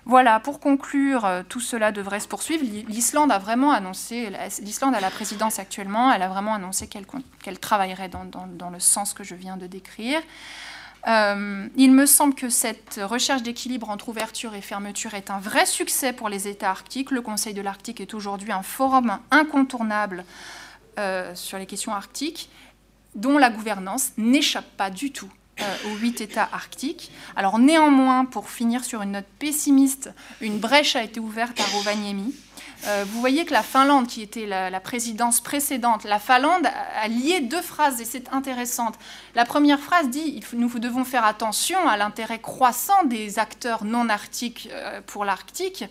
Voilà, 0.09 0.39
pour 0.39 0.59
conclure, 0.59 1.23
euh, 1.23 1.43
tout 1.47 1.59
cela 1.59 1.91
devrait 1.91 2.19
se 2.19 2.27
poursuivre. 2.27 2.65
L'Islande 2.87 3.31
a 3.31 3.37
vraiment 3.37 3.71
annoncé, 3.73 4.31
l'Islande 4.59 4.95
a 4.95 4.99
la 4.99 5.11
présidence 5.11 5.59
actuellement, 5.59 6.11
elle 6.11 6.23
a 6.23 6.27
vraiment 6.27 6.55
annoncé 6.55 6.87
qu'elle 6.87 7.59
travaillerait 7.59 8.09
dans, 8.09 8.69
le 8.71 8.79
sens 8.79 9.13
que 9.13 9.23
je 9.23 9.35
viens 9.35 9.55
de 9.55 9.67
décrire. 9.67 10.19
Euh, 11.07 11.67
il 11.75 11.91
me 11.91 12.07
semble 12.07 12.33
que 12.33 12.49
cette 12.49 12.99
recherche 13.03 13.43
d'équilibre 13.43 13.91
entre 13.91 14.09
ouverture 14.09 14.55
et 14.55 14.61
fermeture 14.61 15.13
est 15.13 15.29
un 15.29 15.37
vrai 15.37 15.67
succès 15.67 16.11
pour 16.11 16.27
les 16.27 16.47
États 16.47 16.71
arctiques. 16.71 17.11
Le 17.11 17.21
Conseil 17.21 17.53
de 17.53 17.61
l'Arctique 17.61 18.01
est 18.01 18.15
aujourd'hui 18.15 18.51
un 18.51 18.63
forum 18.63 19.19
incontournable 19.29 20.25
euh, 20.97 21.35
sur 21.35 21.59
les 21.59 21.67
questions 21.67 21.93
arctiques 21.93 22.49
dont 23.13 23.37
la 23.37 23.51
gouvernance 23.51 24.13
n'échappe 24.17 24.75
pas 24.75 24.89
du 24.89 25.11
tout 25.11 25.29
aux 25.87 25.95
huit 25.97 26.21
États 26.21 26.49
arctiques. 26.51 27.11
Alors 27.35 27.59
néanmoins, 27.59 28.25
pour 28.25 28.49
finir 28.49 28.83
sur 28.83 29.01
une 29.01 29.11
note 29.11 29.25
pessimiste, 29.39 30.11
une 30.41 30.59
brèche 30.59 30.95
a 30.95 31.03
été 31.03 31.19
ouverte 31.19 31.59
à 31.59 31.63
Rovaniemi. 31.75 32.33
Euh, 32.87 33.03
vous 33.07 33.19
voyez 33.19 33.45
que 33.45 33.51
la 33.51 33.63
Finlande, 33.63 34.07
qui 34.07 34.21
était 34.21 34.45
la, 34.45 34.79
présidence 34.79 35.41
précédente, 35.41 36.05
la 36.05 36.19
Finlande 36.19 36.65
a, 36.65 37.07
lié 37.07 37.41
deux 37.41 37.61
phrases 37.61 37.99
et 37.99 38.05
c'est 38.05 38.31
intéressant. 38.31 38.91
La 39.35 39.45
première 39.45 39.79
phrase 39.79 40.09
dit 40.09 40.41
nous 40.53 40.69
devons 40.79 41.03
faire 41.03 41.25
attention 41.25 41.87
à 41.87 41.97
l'intérêt 41.97 42.39
croissant 42.39 43.03
des 43.05 43.37
acteurs 43.37 43.83
non 43.83 44.07
arctiques 44.07 44.69
euh, 44.71 45.01
pour 45.05 45.25
l'Arctique. 45.25 45.85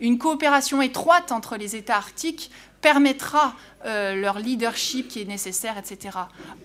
Une 0.00 0.16
coopération 0.16 0.80
étroite 0.80 1.30
entre 1.30 1.56
les 1.56 1.76
États 1.76 1.96
arctiques 1.96 2.50
permettra 2.80 3.54
euh, 3.86 4.14
leur 4.14 4.38
leadership 4.38 5.08
qui 5.08 5.22
est 5.22 5.24
nécessaire, 5.24 5.78
etc. 5.78 6.18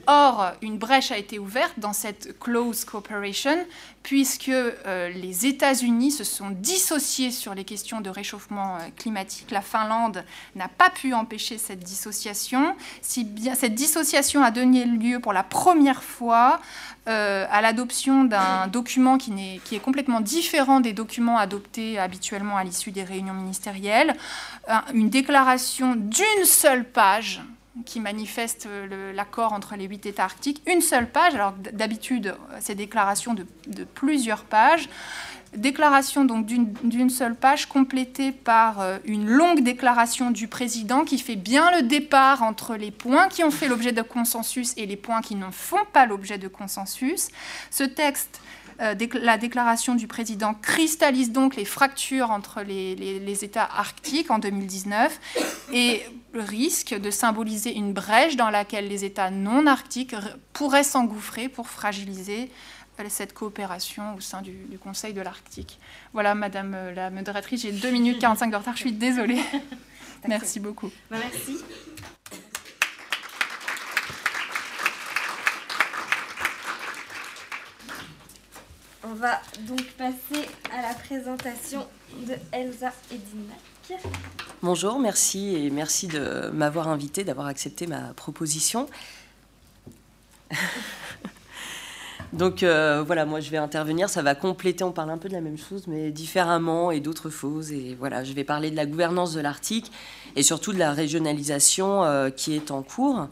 Or, 0.06 0.52
une 0.62 0.78
brèche 0.78 1.14
a 1.14 1.18
été 1.18 1.40
ouverte 1.40 1.76
dans 1.78 1.94
cette 1.94 2.38
close 2.40 2.84
cooperation, 2.84 3.58
puisque 4.04 4.50
euh, 4.50 5.10
les 5.10 5.46
États-Unis 5.46 6.12
se 6.12 6.26
sont 6.26 6.50
dissociés 6.50 7.32
sur 7.32 7.56
les 7.56 7.64
questions 7.64 8.02
de 8.02 8.10
réchauffement 8.10 8.76
euh, 8.76 8.80
climatique. 8.98 9.52
La 9.52 9.62
Finlande 9.62 10.26
n'a 10.56 10.68
pas 10.68 10.90
pu 10.90 11.14
empêcher 11.14 11.58
cette 11.58 11.80
dissociation. 11.80 12.76
Si 13.02 13.24
bien, 13.24 13.56
cette 13.56 13.76
dissociation 13.76 14.44
a 14.44 14.52
donné 14.52 14.84
lieu 14.84 15.22
pour 15.22 15.32
la 15.32 15.44
première 15.44 16.04
fois 16.04 16.60
à 17.08 17.62
l'adoption 17.62 18.24
d'un 18.24 18.66
document 18.66 19.20
qui, 19.20 19.32
est, 19.72 19.80
complètement 19.80 20.22
différent 20.22 20.80
des 20.80 20.92
documents 20.92 21.38
adoptés 21.38 22.00
habituellement 22.00 22.58
à 22.58 22.64
l'issue 22.64 22.90
des 22.90 23.04
réunions 23.04 23.36
ministérielles, 23.36 24.16
une 24.92 25.12
déclaration 25.12 25.96
d'une 25.96 26.46
seule 26.46 26.84
qui 27.86 28.00
manifeste 28.00 28.68
l'accord 29.14 29.54
entre 29.54 29.76
les 29.76 29.86
huit 29.86 30.06
États 30.06 30.24
arctiques. 30.24 30.62
Une 30.66 30.82
seule 30.82 31.10
page, 31.10 31.36
alors 31.36 31.54
d'habitude, 31.74 32.36
c'est 32.60 32.76
déclaration 32.76 33.34
de, 33.34 33.46
plusieurs 33.84 34.44
pages. 34.44 34.88
Déclaration 35.56 36.26
donc 36.26 36.46
d'une 36.46 37.10
seule 37.10 37.36
page 37.36 37.68
complétée 37.68 38.34
par 38.34 38.82
euh, 38.82 38.98
une 39.06 39.30
longue 39.30 39.64
déclaration 39.64 40.32
du 40.32 40.50
président 40.50 41.06
qui 41.06 41.18
fait 41.18 41.38
bien 41.38 41.72
le 41.72 41.84
départ 41.84 42.44
entre 42.44 42.76
les 42.76 42.92
points 42.92 43.30
qui 43.30 43.42
ont 43.42 43.52
fait 43.52 43.70
l'objet 43.70 43.94
de 43.94 44.02
consensus 44.02 44.74
et 44.76 44.86
les 44.86 44.98
points 44.98 45.22
qui 45.22 45.36
ne 45.36 45.50
font 45.52 45.86
pas 45.94 46.06
l'objet 46.06 46.38
de 46.38 46.50
consensus. 46.50 47.30
Ce 47.72 47.86
texte 47.86 48.42
la 48.80 49.38
déclaration 49.38 49.96
du 49.96 50.08
président 50.08 50.54
cristallise 50.54 51.32
donc 51.32 51.56
les 51.56 51.66
fractures 51.66 52.32
entre 52.32 52.62
les, 52.62 53.44
États 53.44 53.64
arctiques 53.66 54.32
en 54.32 54.40
2019 54.40 55.20
et 55.74 56.04
risque 56.34 56.94
de 56.94 57.12
symboliser 57.12 57.76
une 57.76 57.94
brèche 57.94 58.36
dans 58.36 58.50
laquelle 58.50 58.88
les 58.88 59.06
États 59.06 59.32
non 59.32 59.68
arctiques 59.68 60.16
pourrait 60.54 60.84
s'engouffrer 60.84 61.50
pour 61.50 61.70
fragiliser 61.70 62.50
cette 63.10 63.34
coopération 63.34 64.16
au 64.16 64.22
sein 64.22 64.42
du, 64.42 64.80
Conseil 64.82 65.14
de 65.14 65.22
l'Arctique. 65.22 65.80
Voilà, 66.14 66.36
Madame 66.36 66.78
la 66.96 67.10
modératrice, 67.10 67.62
j'ai 67.62 67.72
2 67.72 67.92
minutes 67.92 68.20
45 68.20 68.52
de 68.52 68.56
retard, 68.56 68.76
je 68.76 68.82
suis 68.82 68.94
désolée. 68.94 69.42
Merci 70.28 70.60
beaucoup. 70.60 70.90
Bah, 71.12 71.18
merci. 71.22 71.64
On 79.08 79.14
va 79.14 79.40
donc 79.68 79.84
passer 79.98 80.50
à 80.74 80.82
la 80.82 80.96
présentation 80.96 81.86
de 82.28 82.34
Elsa 82.52 82.92
Edinac. 83.12 84.02
Bonjour, 84.64 85.00
merci 85.00 85.56
et 85.56 85.70
merci 85.70 86.08
de 86.08 86.50
m'avoir 86.50 86.88
invité, 86.88 87.24
d'avoir 87.24 87.46
accepté 87.46 87.86
ma 87.86 88.14
proposition. 88.16 88.88
Donc 92.34 92.64
euh, 92.64 93.04
voilà, 93.06 93.26
moi 93.26 93.42
je 93.42 93.52
vais 93.52 93.58
intervenir, 93.58 94.10
ça 94.10 94.24
va 94.24 94.34
compléter, 94.34 94.84
on 94.84 94.92
parle 94.92 95.12
un 95.12 95.20
peu 95.20 95.30
de 95.30 95.34
la 95.34 95.42
même 95.42 95.58
chose, 95.58 95.86
mais 95.88 96.12
différemment 96.12 96.90
et 96.90 97.00
d'autres 97.00 97.30
choses. 97.30 97.72
Et 97.72 97.96
voilà, 98.00 98.24
je 98.24 98.34
vais 98.34 98.44
parler 98.44 98.72
de 98.72 98.76
la 98.76 98.88
gouvernance 98.88 99.34
de 99.34 99.40
l'Arctique 99.40 99.92
et 100.36 100.42
surtout 100.42 100.74
de 100.74 100.80
la 100.80 100.92
régionalisation 100.94 102.04
euh, 102.04 102.32
qui 102.32 102.56
est 102.56 102.72
en 102.72 102.82
cours. 102.82 103.28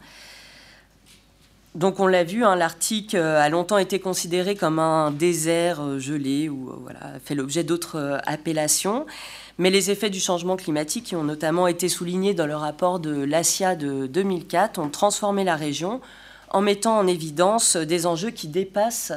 Donc 1.74 1.98
on 1.98 2.06
l'a 2.06 2.22
vu, 2.22 2.44
hein, 2.44 2.54
l'Arctique 2.54 3.16
euh, 3.16 3.40
a 3.40 3.48
longtemps 3.48 3.78
été 3.78 3.98
considéré 3.98 4.54
comme 4.54 4.78
un 4.78 5.10
désert 5.10 5.82
euh, 5.82 5.98
gelé 5.98 6.48
ou 6.48 6.70
euh, 6.70 7.18
fait 7.24 7.34
l'objet 7.34 7.64
d'autres 7.64 8.20
appellations. 8.26 9.06
Mais 9.58 9.70
les 9.70 9.90
effets 9.90 10.10
du 10.10 10.20
changement 10.20 10.56
climatique, 10.56 11.04
qui 11.04 11.16
ont 11.16 11.24
notamment 11.24 11.66
été 11.66 11.88
soulignés 11.88 12.32
dans 12.32 12.46
le 12.46 12.54
rapport 12.54 13.00
de 13.00 13.24
l'ASIA 13.24 13.74
de 13.74 14.06
2004, 14.06 14.78
ont 14.78 14.88
transformé 14.88 15.42
la 15.42 15.56
région 15.56 16.00
en 16.50 16.60
mettant 16.60 16.96
en 16.96 17.08
évidence 17.08 17.76
des 17.76 18.06
enjeux 18.06 18.30
qui 18.30 18.46
dépassent 18.46 19.12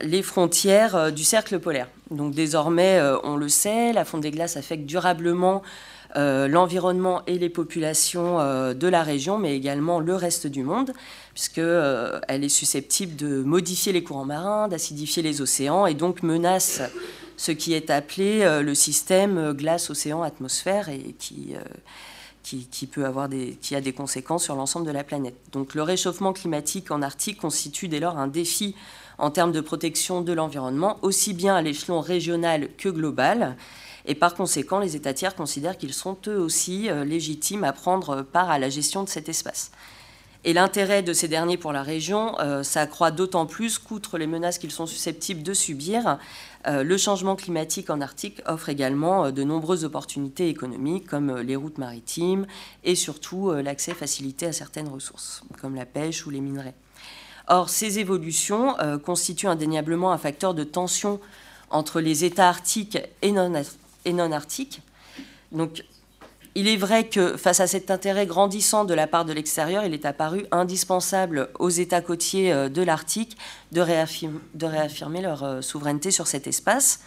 les 0.00 0.22
frontières 0.22 1.12
du 1.12 1.24
cercle 1.24 1.58
polaire. 1.58 1.88
Donc 2.10 2.34
désormais, 2.34 3.00
on 3.24 3.36
le 3.36 3.48
sait, 3.48 3.92
la 3.92 4.04
fonte 4.04 4.20
des 4.20 4.30
glaces 4.30 4.56
affecte 4.56 4.86
durablement 4.86 5.62
l'environnement 6.16 7.22
et 7.26 7.38
les 7.38 7.48
populations 7.48 8.40
euh, 8.40 8.74
de 8.74 8.88
la 8.88 9.02
région, 9.02 9.38
mais 9.38 9.56
également 9.56 10.00
le 10.00 10.14
reste 10.14 10.46
du 10.46 10.62
monde, 10.62 10.92
puisqu'elle 11.34 11.64
euh, 11.64 12.20
est 12.28 12.48
susceptible 12.48 13.16
de 13.16 13.42
modifier 13.42 13.92
les 13.92 14.02
courants 14.02 14.24
marins, 14.24 14.68
d'acidifier 14.68 15.22
les 15.22 15.40
océans, 15.40 15.86
et 15.86 15.94
donc 15.94 16.22
menace 16.22 16.82
ce 17.36 17.50
qui 17.52 17.74
est 17.74 17.90
appelé 17.90 18.60
le 18.62 18.74
système 18.74 19.52
glace-océan-atmosphère, 19.52 20.90
et 20.90 21.14
qui, 21.18 21.54
qui, 22.42 22.86
peut 22.86 23.04
avoir 23.04 23.28
des, 23.28 23.56
qui 23.60 23.74
a 23.74 23.80
des 23.80 23.92
conséquences 23.92 24.44
sur 24.44 24.54
l'ensemble 24.54 24.86
de 24.86 24.92
la 24.92 25.04
planète. 25.04 25.34
Donc 25.52 25.74
le 25.74 25.82
réchauffement 25.82 26.32
climatique 26.32 26.90
en 26.90 27.02
Arctique 27.02 27.40
constitue 27.40 27.88
dès 27.88 28.00
lors 28.00 28.18
un 28.18 28.28
défi 28.28 28.74
en 29.18 29.30
termes 29.30 29.52
de 29.52 29.60
protection 29.60 30.20
de 30.20 30.32
l'environnement, 30.32 30.98
aussi 31.02 31.32
bien 31.32 31.54
à 31.54 31.62
l'échelon 31.62 32.00
régional 32.00 32.68
que 32.76 32.88
global. 32.88 33.56
Et 34.06 34.14
par 34.14 34.34
conséquent, 34.34 34.78
les 34.78 34.96
États 34.96 35.14
tiers 35.14 35.34
considèrent 35.34 35.78
qu'ils 35.78 35.94
sont 35.94 36.16
eux 36.26 36.38
aussi 36.38 36.88
euh, 36.88 37.04
légitimes 37.04 37.64
à 37.64 37.72
prendre 37.72 38.22
part 38.22 38.50
à 38.50 38.58
la 38.58 38.68
gestion 38.68 39.04
de 39.04 39.08
cet 39.08 39.28
espace. 39.28 39.70
Et 40.44 40.52
l'intérêt 40.52 41.04
de 41.04 41.12
ces 41.12 41.28
derniers 41.28 41.56
pour 41.56 41.72
la 41.72 41.84
région 41.84 42.36
euh, 42.40 42.64
s'accroît 42.64 43.12
d'autant 43.12 43.46
plus 43.46 43.78
qu'outre 43.78 44.18
les 44.18 44.26
menaces 44.26 44.58
qu'ils 44.58 44.72
sont 44.72 44.86
susceptibles 44.86 45.44
de 45.44 45.54
subir, 45.54 46.18
euh, 46.66 46.82
le 46.82 46.96
changement 46.96 47.36
climatique 47.36 47.90
en 47.90 48.00
Arctique 48.00 48.42
offre 48.46 48.68
également 48.68 49.30
de 49.30 49.44
nombreuses 49.44 49.84
opportunités 49.84 50.48
économiques 50.48 51.06
comme 51.06 51.38
les 51.38 51.54
routes 51.54 51.78
maritimes 51.78 52.46
et 52.82 52.96
surtout 52.96 53.52
l'accès 53.52 53.94
facilité 53.94 54.46
à 54.46 54.52
certaines 54.52 54.88
ressources 54.88 55.44
comme 55.60 55.76
la 55.76 55.86
pêche 55.86 56.26
ou 56.26 56.30
les 56.30 56.40
minerais. 56.40 56.74
Or, 57.46 57.68
ces 57.68 58.00
évolutions 58.00 58.76
constituent 59.04 59.48
indéniablement 59.48 60.12
un 60.12 60.18
facteur 60.18 60.54
de 60.54 60.64
tension 60.64 61.20
entre 61.70 62.00
les 62.00 62.24
États 62.24 62.48
arctiques 62.48 62.98
et 63.22 63.32
non, 63.32 63.52
et 64.04 64.12
non 64.12 64.32
arctique. 64.32 64.82
Donc, 65.52 65.84
il 66.54 66.68
est 66.68 66.76
vrai 66.76 67.08
que 67.08 67.36
face 67.38 67.60
à 67.60 67.66
cet 67.66 67.90
intérêt 67.90 68.26
grandissant 68.26 68.84
de 68.84 68.92
la 68.92 69.06
part 69.06 69.24
de 69.24 69.32
l'extérieur, 69.32 69.84
il 69.86 69.94
est 69.94 70.04
apparu 70.04 70.44
indispensable 70.50 71.48
aux 71.58 71.70
États 71.70 72.02
côtiers 72.02 72.52
euh, 72.52 72.68
de 72.68 72.82
l'Arctique 72.82 73.38
de, 73.72 73.80
réaffirmer, 73.80 75.22
leur 75.22 75.44
euh, 75.44 75.60
souveraineté 75.62 76.10
sur 76.10 76.26
cet 76.26 76.46
espace. 76.46 77.00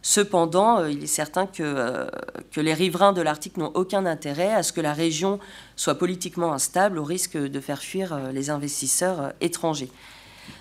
Cependant, 0.00 0.78
euh, 0.78 0.90
il 0.90 1.04
est 1.04 1.08
certain 1.08 1.46
que, 1.46 2.08
les 2.56 2.72
riverains 2.72 3.12
de 3.12 3.20
l'Arctique 3.20 3.58
n'ont 3.58 3.72
aucun 3.74 4.06
intérêt 4.06 4.54
à 4.54 4.62
ce 4.62 4.72
que 4.72 4.80
la 4.80 4.94
région 4.94 5.40
soit 5.76 5.96
politiquement 5.96 6.54
instable 6.54 6.98
au 6.98 7.04
risque 7.04 7.36
de 7.36 7.60
faire 7.60 7.82
fuir 7.82 8.18
les 8.32 8.48
investisseurs 8.48 9.34
étrangers. 9.42 9.90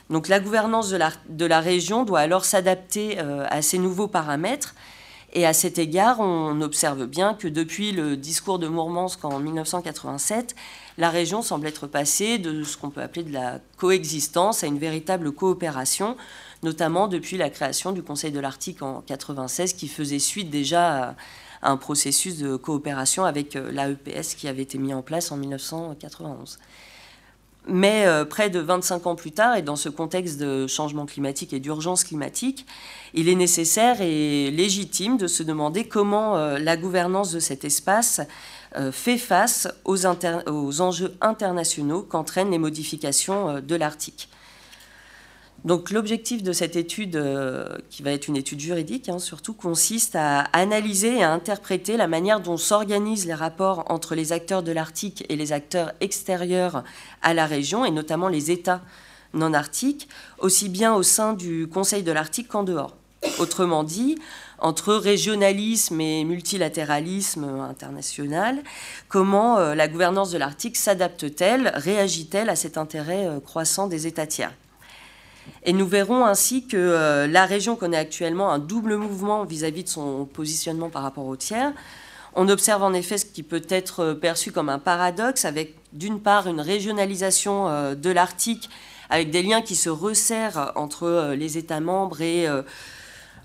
Donc 0.10 0.28
la 0.28 0.42
gouvernance 0.42 0.90
de 0.90 1.46
la 1.46 1.60
région 1.62 2.04
doit 2.04 2.20
alors 2.20 2.44
s'adapter 2.44 3.18
à 3.18 3.62
ces 3.62 3.78
nouveaux 3.78 4.08
paramètres 4.08 4.76
et 5.36 5.46
à 5.46 5.52
cet 5.52 5.80
égard, 5.80 6.22
on 6.22 6.62
observe 6.62 7.08
bien 7.08 7.34
que 7.34 7.50
depuis 7.50 7.92
le 7.92 8.16
discours 8.16 8.58
de 8.58 8.70
Mourmansk 8.70 9.26
en 9.26 9.38
1987, 9.40 10.56
la 10.98 11.10
région 11.10 11.42
semble 11.42 11.68
être 11.68 11.88
passée 11.88 12.38
de 12.38 12.64
ce 12.64 12.78
qu'on 12.78 12.90
peut 12.90 13.02
appeler 13.02 13.24
de 13.24 13.34
la 13.34 13.60
coexistence 13.76 14.64
à 14.64 14.68
une 14.68 14.80
véritable 14.80 15.34
coopération, 15.34 16.16
notamment 16.64 17.10
depuis 17.10 17.36
la 17.36 17.50
création 17.50 17.92
du 17.92 18.02
Conseil 18.02 18.32
de 18.32 18.40
l'Arctique 18.40 18.82
en 18.82 19.02
1996, 19.02 19.74
qui 19.74 19.90
faisait 19.90 20.20
suite 20.20 20.50
déjà 20.50 21.16
à 21.62 21.70
un 21.70 21.76
processus 21.76 22.38
de 22.38 22.56
coopération 22.56 23.26
avec 23.26 23.58
euh, 23.58 23.74
l'AEPS 23.74 24.36
qui 24.36 24.48
avait 24.48 24.62
été 24.62 24.78
mis 24.78 24.94
en 24.94 25.02
place 25.02 25.34
en 25.34 25.38
1991. 25.38 26.60
Mais 27.68 28.06
euh, 28.06 28.26
près 28.26 28.50
de 28.50 28.60
25 28.60 29.08
ans 29.08 29.16
plus 29.16 29.32
tard, 29.32 29.56
et 29.56 29.62
dans 29.62 29.76
ce 29.76 29.90
contexte 29.90 30.40
de 30.40 30.68
changement 30.68 31.06
climatique 31.06 31.52
et 31.52 31.60
d'urgence 31.60 32.04
climatique, 32.04 32.66
il 33.14 33.28
est 33.28 33.36
nécessaire 33.36 34.02
et 34.02 34.52
légitime 34.52 35.18
de 35.18 35.28
se 35.28 35.42
demander 35.42 35.88
comment 35.88 36.38
euh, 36.38 36.60
la 36.60 36.78
gouvernance 36.78 37.32
de 37.32 37.40
cet 37.40 37.66
espace 37.66 38.22
euh, 38.76 38.92
fait 38.92 39.18
face 39.18 39.68
aux, 39.84 40.06
aux 40.06 40.82
enjeux 40.82 41.16
internationaux 41.22 42.04
qu'entraînent 42.04 42.52
les 42.52 42.60
modifications 42.60 43.62
de 43.62 43.76
l'Arctique. 43.76 44.30
Donc 45.66 45.90
l'objectif 45.90 46.44
de 46.44 46.54
cette 46.54 46.76
étude, 46.76 47.16
euh, 47.16 47.76
qui 47.90 48.04
va 48.04 48.12
être 48.12 48.28
une 48.28 48.38
étude 48.38 48.60
juridique 48.60 49.10
hein, 49.10 49.18
surtout, 49.18 49.56
consiste 49.56 50.16
à 50.16 50.42
analyser 50.54 51.18
et 51.18 51.24
à 51.24 51.32
interpréter 51.32 51.98
la 51.98 52.08
manière 52.08 52.40
dont 52.40 52.56
s'organisent 52.56 53.26
les 53.26 53.34
rapports 53.34 53.84
entre 53.90 54.14
les 54.14 54.32
acteurs 54.32 54.62
de 54.62 54.72
l'Arctique 54.72 55.26
et 55.28 55.36
les 55.36 55.54
acteurs 55.54 55.92
extérieurs 56.02 56.84
à 57.24 57.34
la 57.34 57.48
région, 57.48 57.84
et 57.84 57.90
notamment 57.90 58.28
les 58.28 58.52
États 58.52 58.82
non 59.34 59.54
arctiques, 59.54 60.08
aussi 60.38 60.70
bien 60.70 60.94
au 60.94 61.02
sein 61.02 61.34
du 61.34 61.68
Conseil 61.68 62.04
de 62.04 62.12
l'Arctique 62.12 62.48
qu'en 62.48 62.64
dehors. 62.64 62.96
Autrement 63.40 63.84
dit, 63.84 64.20
entre 64.60 64.94
régionalisme 64.94 66.00
et 66.00 66.24
multilatéralisme 66.26 67.44
international, 67.44 68.62
comment 69.10 69.58
euh, 69.58 69.74
la 69.74 69.88
gouvernance 69.88 70.30
de 70.30 70.38
l'Arctique 70.38 70.78
s'adapte-t-elle, 70.78 71.72
réagit-elle 71.74 72.50
à 72.50 72.56
cet 72.56 72.78
intérêt 72.78 73.26
euh, 73.26 73.40
croissant 73.40 73.88
des 73.88 74.06
États 74.06 74.28
tiers? 74.28 74.54
Et 75.64 75.74
nous 75.74 75.88
verrons 75.88 76.26
ainsi 76.26 76.68
que 76.68 76.78
euh, 76.78 77.28
la 77.28 77.46
région 77.46 77.76
connaît 77.76 77.98
actuellement 77.98 78.52
un 78.52 78.60
double 78.60 78.98
mouvement 78.98 79.44
vis-à-vis 79.44 79.84
de 79.84 79.90
son 79.90 80.26
positionnement 80.26 80.90
par 80.90 81.02
rapport 81.02 81.26
aux 81.26 81.36
tiers. 81.36 81.74
On 82.36 82.50
observe 82.50 82.84
en 82.84 82.94
effet 82.94 83.18
ce 83.18 83.26
qui 83.26 83.44
peut 83.44 83.66
être 83.70 84.00
euh, 84.02 84.14
perçu 84.14 84.52
comme 84.52 84.70
un 84.70 84.80
paradoxe, 84.80 85.46
avec 85.46 85.76
d'une 85.94 86.20
part 86.20 86.48
une 86.48 86.62
régionalisation 86.62 87.68
euh, 87.68 87.96
de 87.96 88.12
l'Arctique, 88.12 88.70
avec 89.10 89.32
des 89.32 89.42
liens 89.42 89.62
qui 89.62 89.76
se 89.76 89.90
resserrent 89.90 90.72
entre 90.76 91.34
les 91.38 91.60
États 91.60 91.80
membres 91.80 92.22
et 92.22 92.48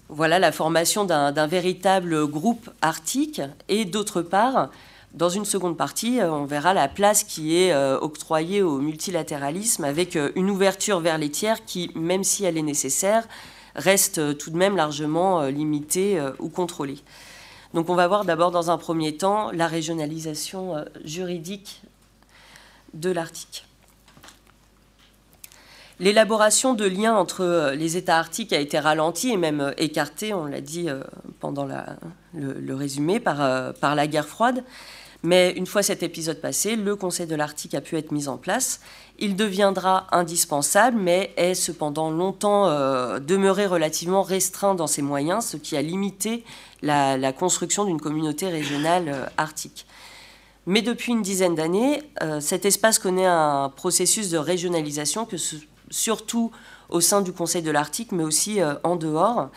voilà 0.08 0.38
la 0.38 0.52
formation 0.52 1.04
d'un 1.04 1.46
véritable 1.46 2.26
groupe 2.26 2.70
arctique, 2.80 3.42
et 3.68 3.84
d'autre 3.84 4.22
part 4.22 4.70
dans 5.14 5.28
une 5.28 5.44
seconde 5.44 5.76
partie, 5.76 6.20
euh, 6.20 6.30
on 6.30 6.44
verra 6.44 6.72
la 6.72 6.86
place 6.86 7.24
qui 7.24 7.56
est 7.56 7.72
euh, 7.72 7.98
octroyée 7.98 8.62
au 8.62 8.78
multilatéralisme 8.78 9.84
avec 9.84 10.14
euh, 10.14 10.30
une 10.36 10.50
ouverture 10.50 11.00
vers 11.00 11.18
les 11.18 11.30
tiers 11.30 11.64
qui, 11.64 11.90
même 11.96 12.22
si 12.22 12.44
elle 12.44 12.56
est 12.56 12.62
nécessaire, 12.62 13.26
reste 13.74 14.38
tout 14.38 14.50
de 14.50 14.56
même 14.56 14.76
largement 14.76 15.42
limitée 15.42 16.20
ou 16.40 16.48
contrôlée. 16.48 16.98
Donc 17.72 17.88
on 17.88 17.94
va 17.94 18.08
voir 18.08 18.24
d'abord 18.24 18.50
dans 18.50 18.68
un 18.68 18.78
premier 18.78 19.16
temps 19.16 19.52
la 19.52 19.68
régionalisation 19.68 20.84
juridique 21.04 21.80
de 22.94 23.12
l'Arctique. 23.12 23.66
L'élaboration 26.00 26.74
de 26.74 26.84
liens 26.84 27.14
entre 27.14 27.72
les 27.76 27.96
États 27.96 28.18
arctiques 28.18 28.52
a 28.52 28.58
été 28.58 28.80
ralentie 28.80 29.30
et 29.30 29.36
même 29.36 29.72
écartée, 29.78 30.34
on 30.34 30.46
l'a 30.46 30.60
dit 30.60 30.88
pendant 31.38 31.68
le, 32.34 32.74
résumé, 32.74 33.20
par, 33.20 33.72
par 33.74 33.94
la 33.94 34.08
guerre 34.08 34.26
froide. 34.26 34.64
Mais 35.22 35.52
une 35.52 35.66
fois 35.66 35.82
cet 35.82 36.02
épisode 36.02 36.40
passé, 36.40 36.76
le 36.76 36.96
Conseil 36.96 37.26
de 37.26 37.34
l'Arctique 37.34 37.74
a 37.74 37.80
pu 37.80 37.96
être 37.96 38.10
mis 38.10 38.28
en 38.28 38.38
place. 38.38 38.80
Il 39.18 39.36
deviendra 39.36 40.06
indispensable, 40.12 40.96
mais 40.98 41.32
est 41.36 41.54
cependant 41.54 42.10
longtemps 42.10 42.68
euh, 42.68 43.18
demeuré 43.18 43.66
relativement 43.66 44.22
restreint 44.22 44.74
dans 44.74 44.86
ses 44.86 45.02
moyens, 45.02 45.44
ce 45.44 45.56
qui 45.58 45.76
a 45.76 45.82
limité 45.82 46.44
la, 46.80 47.32
construction 47.32 47.84
d'une 47.84 48.00
communauté 48.00 48.48
régionale 48.48 49.08
euh, 49.08 49.26
arctique. 49.36 49.86
Mais 50.66 50.80
depuis 50.80 51.12
une 51.12 51.22
dizaine 51.22 51.54
d'années, 51.54 52.02
cet 52.40 52.66
espace 52.66 52.98
connaît 52.98 53.26
un 53.26 53.72
processus 53.74 54.28
de 54.28 54.36
régionalisation, 54.36 55.26
surtout 55.88 56.52
au 56.90 57.00
sein 57.00 57.22
du 57.22 57.32
Conseil 57.32 57.62
de 57.62 57.70
l'Arctique, 57.70 58.12
mais 58.12 58.22
aussi 58.22 58.60
en 58.84 58.96
dehors 58.96 59.48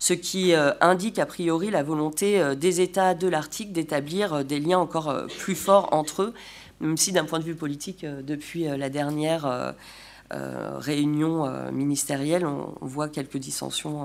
ce 0.00 0.14
qui 0.14 0.54
indique 0.80 1.18
a 1.18 1.26
priori 1.26 1.70
la 1.70 1.82
volonté 1.82 2.56
des 2.56 2.80
États 2.80 3.14
de 3.14 3.28
l'Arctique 3.28 3.72
d'établir 3.72 4.44
des 4.44 4.58
liens 4.58 4.78
encore 4.78 5.26
plus 5.38 5.54
forts 5.54 5.90
entre 5.92 6.22
eux, 6.22 6.34
même 6.80 6.96
si 6.96 7.12
d'un 7.12 7.24
point 7.24 7.38
de 7.38 7.44
vue 7.44 7.54
politique, 7.54 8.04
depuis 8.04 8.64
la 8.64 8.88
dernière 8.88 9.74
euh, 10.32 10.78
réunion 10.78 11.44
euh, 11.44 11.72
ministérielle, 11.72 12.46
on, 12.46 12.72
voit 12.82 13.08
quelques 13.08 13.38
dissensions 13.38 14.04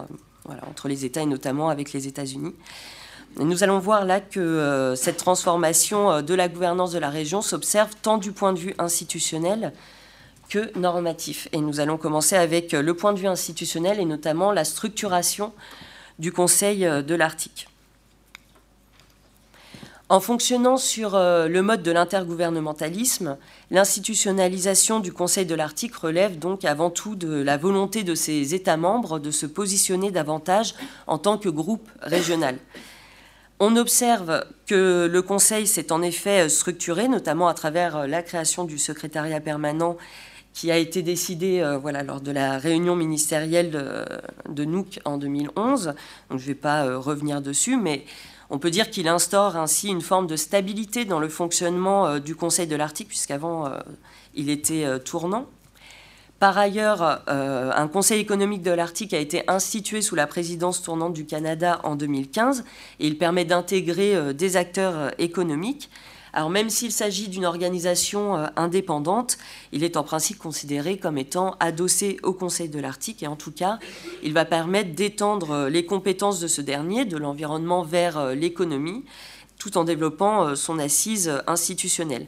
euh, 0.50 0.54
entre 0.68 0.88
les 0.88 1.06
États 1.06 1.22
et 1.22 1.28
notamment 1.28 1.70
avec 1.70 1.94
les 1.94 2.08
États-Unis. 2.08 2.56
Nous 3.38 3.64
allons 3.64 3.78
voir 3.78 4.06
là 4.06 4.22
que 4.22 4.94
cette 4.96 5.18
transformation 5.18 6.22
de 6.22 6.34
la 6.34 6.48
gouvernance 6.48 6.94
de 6.94 7.00
la 7.00 7.10
région 7.10 7.42
s'observe 7.42 7.92
tant 8.02 8.18
du 8.18 8.32
point 8.32 8.54
de 8.54 8.60
vue 8.60 8.74
institutionnel 8.80 9.74
que 10.48 10.76
normatif. 10.80 11.50
Et 11.52 11.60
nous 11.60 11.82
allons 11.82 11.98
commencer 11.98 12.38
avec 12.38 12.72
le 12.72 12.94
point 12.94 13.12
de 13.12 13.20
vue 13.20 13.28
institutionnel 13.28 14.00
et 14.00 14.06
notamment 14.06 14.54
la 14.54 14.64
structuration 14.64 15.52
du 16.20 16.32
Conseil 16.32 16.80
de 16.82 17.16
l'Arctique. 17.16 17.68
En 20.08 20.20
fonctionnant 20.20 20.78
sur 20.78 21.16
euh, 21.16 21.48
le 21.48 21.64
mode 21.64 21.82
de 21.82 21.90
l'intergouvernementalisme, 21.90 23.38
l'institutionnalisation 23.72 25.00
du 25.00 25.12
Conseil 25.12 25.48
de 25.48 25.56
l'Arctique 25.56 25.96
relève 25.96 26.38
donc 26.38 26.64
avant 26.64 26.92
tout 26.92 27.16
de 27.16 27.42
la 27.42 27.58
volonté 27.58 28.04
de 28.04 28.14
ses 28.14 28.54
États 28.54 28.78
membres 28.78 29.18
de 29.18 29.32
se 29.32 29.48
positionner 29.48 30.12
davantage 30.12 30.76
en 31.08 31.18
tant 31.18 31.40
que 31.40 31.50
groupe 31.50 31.90
régional. 32.02 32.60
On 33.60 33.78
observe 33.78 34.46
que 34.68 35.10
le 35.12 35.22
Conseil 35.24 35.66
s'est 35.66 35.92
en 35.92 36.04
effet 36.04 36.50
structuré, 36.50 37.08
notamment 37.08 37.48
à 37.48 37.56
travers 37.56 38.06
la 38.06 38.22
création 38.22 38.64
du 38.64 38.78
secrétariat 38.78 39.40
permanent 39.40 39.98
qui 40.56 40.72
a 40.72 40.78
été 40.78 41.04
décidé 41.04 41.60
euh, 41.60 41.78
voilà, 41.78 42.02
lors 42.02 42.22
de 42.22 42.32
la 42.32 42.58
réunion 42.58 42.96
ministérielle 42.96 43.72
de, 43.72 44.06
de 44.50 44.86
en 45.04 45.18
2011. 45.18 45.94
Donc, 46.30 46.40
je 46.40 46.44
ne 46.44 46.48
vais 46.48 46.56
pas 46.56 46.86
euh, 46.86 46.98
revenir 46.98 47.42
dessus, 47.42 47.76
mais 47.76 48.06
on 48.50 48.58
peut 48.58 48.72
dire 48.72 48.90
qu'il 48.90 49.10
instaure 49.10 49.58
ainsi 49.58 49.90
une 49.90 50.02
forme 50.02 50.28
de 50.28 50.38
stabilité 50.38 51.04
dans 51.04 51.20
le 51.20 51.28
fonctionnement 51.28 52.08
euh, 52.08 52.20
du 52.20 52.36
Conseil 52.36 52.68
de 52.68 52.76
l'Arctique, 52.78 53.10
puisqu'avant 53.10 53.70
il 54.34 54.50
était 54.50 55.00
tournant. 55.02 55.46
Par 56.40 56.58
ailleurs, 56.58 57.22
un 57.28 57.88
Conseil 57.88 58.20
économique 58.20 58.62
de 58.62 58.72
l'Arctique 58.72 59.14
a 59.14 59.20
été 59.20 59.44
institué 59.50 60.02
sous 60.02 60.16
la 60.16 60.28
présidence 60.28 60.82
tournante 60.82 61.14
du 61.14 61.26
Canada 61.26 61.80
en 61.84 61.96
2015 61.96 62.64
et 63.00 63.08
il 63.08 63.18
permet 63.18 63.46
d'intégrer 63.46 64.34
des 64.34 64.58
acteurs 64.58 65.12
économiques. 65.18 65.90
Alors 66.36 66.50
même 66.50 66.70
s'il 66.70 66.92
s'agit 66.92 67.30
d'une 67.30 67.46
organisation 67.46 68.36
euh, 68.36 68.48
indépendante, 68.58 69.38
il 69.72 69.86
est 69.86 69.96
en 69.96 70.04
principe 70.04 70.38
considéré 70.38 70.98
comme 70.98 71.18
étant 71.18 71.56
adossé 71.62 72.18
au 72.24 72.34
Conseil 72.34 72.68
de 72.68 72.78
l'Arctique 72.78 73.24
et 73.24 73.28
en 73.28 73.38
tout 73.38 73.54
cas, 73.54 73.80
il 74.22 74.34
va 74.34 74.44
permettre 74.44 74.94
d'étendre 74.94 75.52
euh, 75.52 75.70
les 75.70 75.86
compétences 75.86 76.42
de 76.42 76.48
ce 76.48 76.60
dernier, 76.60 77.06
de 77.06 77.16
l'environnement 77.16 77.84
vers 77.84 78.18
euh, 78.18 78.36
l'économie, 78.36 79.06
tout 79.60 79.78
en 79.78 79.86
développant 79.86 80.58
son 80.58 80.78
assise 80.78 81.32
institutionnelle. 81.48 82.28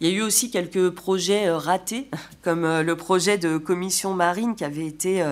Il 0.00 0.06
y 0.06 0.10
a 0.10 0.14
eu 0.14 0.20
aussi 0.20 0.50
quelques 0.50 0.90
projets 0.90 1.50
ratés, 1.50 2.10
comme 2.42 2.66
le 2.82 2.96
projet 2.96 3.38
de 3.38 3.56
commission 3.56 4.12
marine 4.12 4.54
qui 4.54 4.64
avait 4.64 4.86
été 4.86 5.24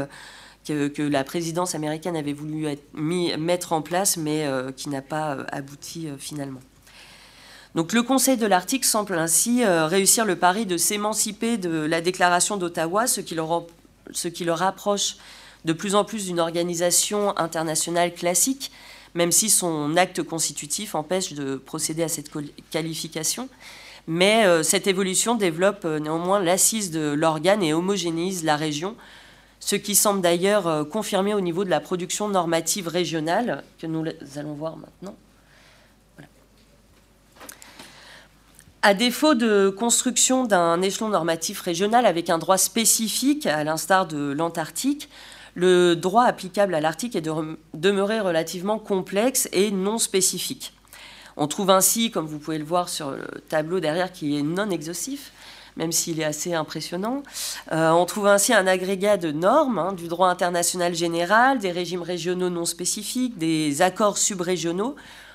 que, 0.67 1.03
la 1.03 1.23
présidence 1.23 1.75
américaine 1.75 2.17
avait 2.17 2.33
voulu 2.33 2.67
mettre 2.95 3.75
en 3.75 3.83
place, 3.83 4.17
mais 4.17 4.49
qui 4.75 4.89
n'a 4.89 5.03
pas 5.03 5.37
abouti 5.53 6.09
finalement. 6.19 6.61
Le 7.77 8.03
Conseil 8.03 8.37
de 8.37 8.47
l'Arctique 8.47 8.85
semble 8.85 9.19
ainsi 9.19 9.65
euh, 9.65 9.87
réussir 9.87 10.25
le 10.25 10.37
pari 10.37 10.65
de 10.65 10.77
s'émanciper 10.77 11.57
de 11.57 11.81
la 11.81 12.01
déclaration 12.01 12.57
d'Ottawa, 12.57 13.09
ce, 13.09 13.21
qui 13.21 13.35
le 14.45 14.53
rapproche 14.53 15.17
de 15.65 15.73
plus 15.73 15.97
en 15.97 16.05
plus 16.05 16.27
d'une 16.27 16.39
organisation 16.39 17.37
internationale 17.37 18.15
classique, 18.15 18.71
même 19.15 19.33
si 19.33 19.51
son 19.51 19.97
acte 19.97 20.23
constitutif 20.23 20.95
empêche 20.95 21.33
de 21.33 21.57
procéder 21.57 22.05
à 22.05 22.09
cette 22.09 22.31
qualification. 22.71 23.49
Mais 24.07 24.47
euh, 24.47 24.63
cette 24.63 24.87
évolution 24.87 25.35
développe 25.35 25.85
euh, 25.85 25.99
néanmoins 25.99 26.39
l'assise 26.39 26.93
de 26.93 27.13
l'organe 27.13 27.63
et 27.65 27.75
homogénéise 27.75 28.45
la 28.45 28.55
région, 28.55 28.95
ce 29.59 29.75
qui 29.75 29.97
semble 29.97 30.21
d'ailleurs 30.21 30.89
confirmé 30.91 31.35
au 31.35 31.41
niveau 31.41 31.65
de 31.65 31.71
la 31.71 31.81
production 31.81 32.29
normative 32.29 32.87
régionale, 32.87 33.65
que 33.81 33.89
nous 33.89 34.05
allons 34.37 34.53
voir 34.53 34.77
maintenant. 34.77 35.17
À 38.87 38.93
défaut 38.93 39.33
de 39.33 39.71
construction 39.71 40.45
d'un 40.45 40.83
échelon 40.83 41.09
normatif 41.09 41.63
régional 41.63 42.05
avec 42.05 42.29
un 42.29 42.37
droit 42.37 42.59
spécifique, 42.59 43.47
à 43.47 43.65
l'instar 43.65 44.07
de 44.07 44.33
l'Antarctique, 44.33 45.09
le 45.55 45.95
droit 45.95 46.25
applicable 46.25 46.75
à 46.75 46.83
l'Arctique 46.83 47.17
est 47.17 47.23
de 47.23 47.31
relativement 48.21 48.79
complexe 48.79 49.49
et 49.53 49.71
non 49.71 49.97
spécifique. 49.97 50.75
On 51.39 51.47
trouve 51.47 51.71
ainsi, 51.71 52.11
comme 52.11 52.27
vous 52.27 52.39
pouvez 52.39 52.59
le 52.59 52.65
voir 52.67 52.91
sur 52.91 53.13
le 53.13 53.25
tableau 53.49 53.81
derrière, 53.81 54.13
qui 54.13 54.37
est 54.37 54.43
non 54.43 54.69
exhaustif, 54.69 55.33
même 55.79 55.91
s'il 55.91 56.21
est 56.21 56.25
assez 56.25 56.53
impressionnant. 56.53 57.23
Euh, 57.73 57.89
on 57.89 58.05
trouve 58.05 58.27
ainsi 58.27 58.53
un 58.53 58.67
agrégat 58.67 59.17
de 59.17 59.33
normes 59.33 59.79
hein, 59.79 59.93
du 59.95 60.09
droit 60.09 60.29
international 60.29 60.95
général, 60.95 61.59
des 61.59 61.73
régimes 61.73 62.03
régionaux 62.03 62.51
non 62.51 62.67
spécifiques, 62.67 63.39
des 63.39 63.81
accords 63.81 64.19
subrégionaux, 64.19 64.95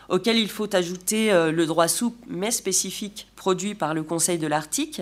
auquel 0.09 0.37
il 0.37 0.49
faut 0.49 0.73
ajouter 0.75 1.31
euh, 1.31 1.51
le 1.51 1.65
droit 1.65 1.87
souple 1.87 2.17
mais 2.27 2.51
spécifique 2.51 3.27
produit 3.35 3.75
par 3.75 3.93
le 3.93 4.03
Conseil 4.03 4.37
de 4.37 4.47
l'Arctique. 4.47 5.01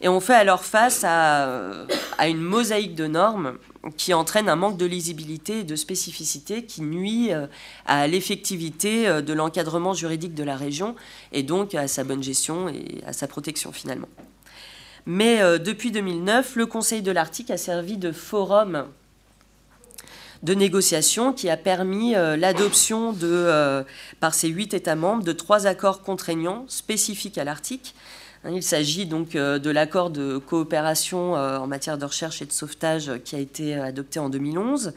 Et 0.00 0.08
on 0.08 0.18
fait 0.18 0.34
alors 0.34 0.64
face 0.64 1.04
à, 1.04 1.86
une 2.26 2.40
mosaïque 2.40 2.96
de 2.96 3.06
normes 3.06 3.58
qui 3.96 4.14
entraîne 4.14 4.48
un 4.48 4.56
manque 4.56 4.76
de 4.76 4.86
lisibilité 4.86 5.60
et 5.60 5.64
de 5.64 5.76
spécificité 5.76 6.64
qui 6.64 6.82
nuit 6.82 7.32
euh, 7.32 7.46
à 7.86 8.06
l'effectivité 8.06 9.06
euh, 9.06 9.22
de 9.22 9.32
l'encadrement 9.32 9.94
juridique 9.94 10.34
de 10.34 10.44
la 10.44 10.56
région 10.56 10.96
et 11.32 11.42
donc 11.42 11.74
à 11.74 11.86
sa 11.88 12.04
bonne 12.04 12.22
gestion 12.22 12.68
et 12.68 13.00
à 13.06 13.12
sa 13.12 13.28
protection 13.28 13.72
finalement. 13.72 14.08
Mais 15.04 15.40
depuis 15.58 15.90
2009, 15.90 16.54
le 16.54 16.66
Conseil 16.66 17.02
de 17.02 17.10
l'Arctique 17.10 17.50
a 17.50 17.56
servi 17.56 17.96
de 17.96 18.12
forum 18.12 18.86
de 20.42 20.54
négociation 20.54 21.32
qui 21.32 21.48
a 21.48 21.56
permis 21.56 22.14
euh, 22.14 22.36
l'adoption 22.36 23.14
euh, 23.22 23.84
par 24.20 24.34
ces 24.34 24.48
huit 24.48 24.74
États 24.74 24.96
membres 24.96 25.22
de 25.22 25.32
trois 25.32 25.66
accords 25.66 26.02
contraignants 26.02 26.64
spécifiques 26.68 27.38
à 27.38 27.44
l'Arctique. 27.44 27.94
Hein, 28.44 28.50
il 28.52 28.62
s'agit 28.62 29.06
donc 29.06 29.36
euh, 29.36 29.60
de 29.60 29.70
l'accord 29.70 30.10
de 30.10 30.38
coopération 30.38 31.34
en 31.34 31.66
matière 31.66 31.96
de 31.96 32.04
recherche 32.04 32.42
et 32.42 32.46
de 32.46 32.52
sauvetage 32.52 33.12
qui 33.24 33.36
a 33.36 33.38
été 33.38 33.74
adopté 33.74 34.18
en 34.18 34.28
2011, 34.28 34.94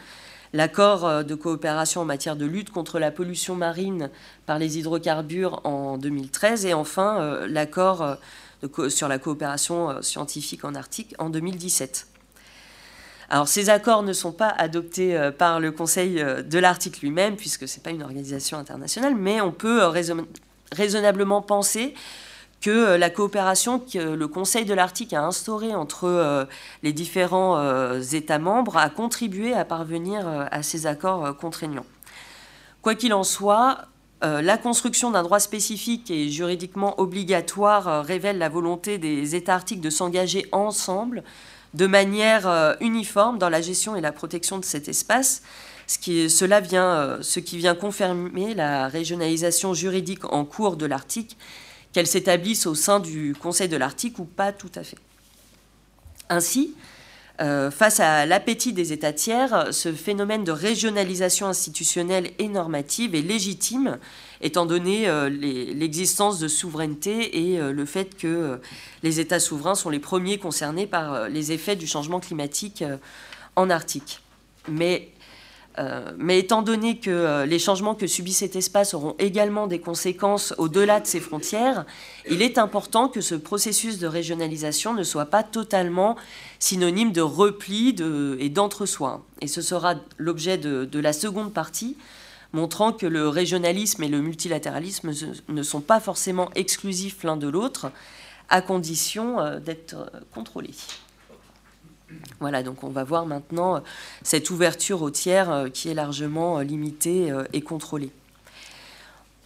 l'accord 0.53 1.23
de 1.23 1.35
coopération 1.35 2.01
en 2.01 2.05
matière 2.05 2.35
de 2.35 2.45
lutte 2.45 2.71
contre 2.71 2.97
la 2.97 3.11
pollution 3.11 3.55
marine 3.55 4.09
par 4.45 4.57
les 4.57 4.79
hydrocarbures 4.79 5.61
en 5.63 5.97
2013 5.97 6.65
et 6.65 6.73
enfin 6.73 7.45
l'accord 7.47 8.17
sur 8.87 9.07
la 9.07 9.19
coopération 9.19 10.01
scientifique 10.01 10.63
en 10.63 10.73
Arctique 10.75 11.13
en 11.19 11.29
2017. 11.29 12.07
Alors 13.29 13.47
ces 13.47 13.69
accords 13.69 14.03
ne 14.03 14.13
sont 14.13 14.31
pas 14.31 14.49
adoptés 14.49 15.17
euh, 15.17 15.31
par 15.31 15.59
le 15.59 15.71
Conseil 15.71 16.21
euh, 16.21 16.41
de 16.41 16.59
l'Arctique 16.59 17.01
lui-même, 17.01 17.35
puisque 17.35 17.67
ce 17.67 17.77
n'est 17.77 17.83
pas 17.83 17.89
une 17.89 18.03
organisation 18.03 18.57
internationale, 18.57 19.15
mais 19.15 19.41
on 19.41 19.51
peut 19.51 19.81
euh, 19.81 19.89
raisonnablement 20.71 21.41
penser 21.41 21.93
que 22.61 22.95
la 22.95 23.09
coopération 23.09 23.79
que 23.79 23.99
le 23.99 24.27
Conseil 24.27 24.65
de 24.65 24.73
l'Arctique 24.73 25.13
a 25.13 25.23
instaurée 25.23 25.75
entre 25.75 26.47
les 26.81 26.93
différents 26.93 27.99
États 27.99 28.39
membres 28.39 28.77
a 28.77 28.89
contribué 28.89 29.53
à 29.53 29.65
parvenir 29.65 30.25
à 30.49 30.63
ces 30.63 30.87
accords 30.87 31.37
contraignants. 31.37 31.85
Quoi 32.81 32.95
qu'il 32.95 33.13
en 33.13 33.23
soit, 33.23 33.81
la 34.23 34.57
construction 34.57 35.11
d'un 35.11 35.21
droit 35.21 35.39
spécifique 35.39 36.09
et 36.09 36.29
juridiquement 36.29 36.99
obligatoire 36.99 38.03
révèle 38.03 38.39
la 38.39 38.49
volonté 38.49 38.97
des 38.97 39.35
États 39.35 39.55
arctiques 39.55 39.81
de 39.81 39.91
s'engager 39.91 40.47
ensemble 40.51 41.23
de 41.75 41.87
manière 41.87 42.47
euh, 42.47 42.73
uniforme 42.79 43.37
dans 43.37 43.49
la 43.49 43.61
gestion 43.61 43.95
et 43.95 44.01
la 44.01 44.11
protection 44.11 44.57
de 44.57 44.65
cet 44.65 44.87
espace. 44.87 45.41
Ce 45.87 45.99
qui, 45.99 46.29
cela 46.29 46.61
vient, 46.61 46.95
euh, 46.95 47.17
ce 47.21 47.39
qui 47.39 47.57
vient 47.57 47.75
confirmer 47.75 48.53
la 48.53 48.87
régionalisation 48.87 49.73
juridique 49.73 50.25
en 50.25 50.45
cours 50.45 50.77
de 50.77 50.85
l'Arctique, 50.85 51.37
qu'elle 51.91 52.07
s'établisse 52.07 52.65
au 52.65 52.75
sein 52.75 52.99
du 52.99 53.35
Conseil 53.39 53.67
de 53.67 53.77
l'Arctique 53.77 54.19
ou 54.19 54.25
pas 54.25 54.51
tout 54.51 54.71
à 54.75 54.83
fait. 54.83 54.97
Ainsi, 56.29 56.73
euh, 57.41 57.69
face 57.69 57.99
à 57.99 58.25
l'appétit 58.25 58.71
des 58.71 58.93
États 58.93 59.11
tiers, 59.11 59.73
ce 59.73 59.91
phénomène 59.91 60.43
de 60.43 60.51
régionalisation 60.51 61.47
institutionnelle 61.47 62.31
et 62.39 62.47
normative 62.47 63.13
est 63.13 63.21
légitime, 63.21 63.97
étant 64.41 64.65
donné 64.65 65.09
euh, 65.09 65.29
l'existence 65.29 66.39
de 66.39 66.47
souveraineté 66.47 67.51
et 67.51 67.59
euh, 67.59 67.73
le 67.73 67.85
fait 67.85 68.15
que 68.17 68.59
les 69.03 69.19
États 69.19 69.39
souverains 69.39 69.75
sont 69.75 69.89
les 69.89 69.99
premiers 69.99 70.37
concernés 70.37 70.87
par 70.87 71.27
les 71.27 71.51
effets 71.51 71.75
du 71.75 71.87
changement 71.87 72.19
climatique 72.19 72.83
en 73.55 73.69
Arctique. 73.69 74.21
Mais 74.69 75.09
Euh, 75.77 76.13
mais 76.17 76.39
étant 76.39 76.61
donné 76.61 76.99
que 76.99 77.09
euh, 77.09 77.45
les 77.45 77.59
changements 77.59 77.95
que 77.95 78.07
subit 78.07 78.31
cet 78.31 78.55
espace 78.55 78.93
auront 78.93 79.15
également 79.19 79.67
des 79.67 79.79
conséquences 79.79 80.53
au-delà 80.57 81.01
de 81.01 81.05
ses 81.05 81.19
frontières, 81.19 81.85
il 82.29 82.41
est 82.41 82.57
important 82.57 83.09
que 83.09 83.19
ce 83.19 83.35
processus 83.35 83.99
de 83.99 84.07
régionalisation 84.07 84.93
ne 84.93 85.03
soit 85.03 85.25
pas 85.25 85.43
totalement 85.43 86.15
synonyme 86.59 87.11
de 87.11 87.21
repli 87.21 87.95
et 88.39 88.49
d'entre-soi. 88.49 89.25
Et 89.41 89.47
ce 89.47 89.61
sera 89.61 89.95
l'objet 90.17 90.57
de, 90.57 90.99
la 90.99 91.11
seconde 91.11 91.53
partie, 91.53 91.97
montrant 92.53 92.93
que 92.93 93.05
le 93.05 93.27
régionalisme 93.27 94.01
et 94.03 94.07
le 94.07 94.21
multilatéralisme 94.21 95.11
ne 95.49 95.63
sont 95.63 95.81
pas 95.81 95.99
forcément 95.99 96.49
exclusifs 96.55 97.23
l'un 97.23 97.35
de 97.35 97.49
l'autre, 97.49 97.91
à 98.49 98.61
condition 98.61 99.39
euh, 99.39 99.59
d'être 99.59 99.95
contrôlés. 100.33 100.75
Voilà, 102.39 102.63
donc 102.63 102.83
on 102.83 102.89
va 102.89 103.03
voir 103.03 103.25
maintenant 103.25 103.77
euh, 103.77 103.79
cette 104.23 104.49
ouverture 104.49 105.01
au 105.01 105.09
tiers 105.09 105.51
euh, 105.51 105.69
qui 105.69 105.89
est 105.89 105.93
largement 105.93 106.59
euh, 106.59 106.63
limitée 106.63 107.31
et 107.53 107.61
contrôlée. 107.61 108.11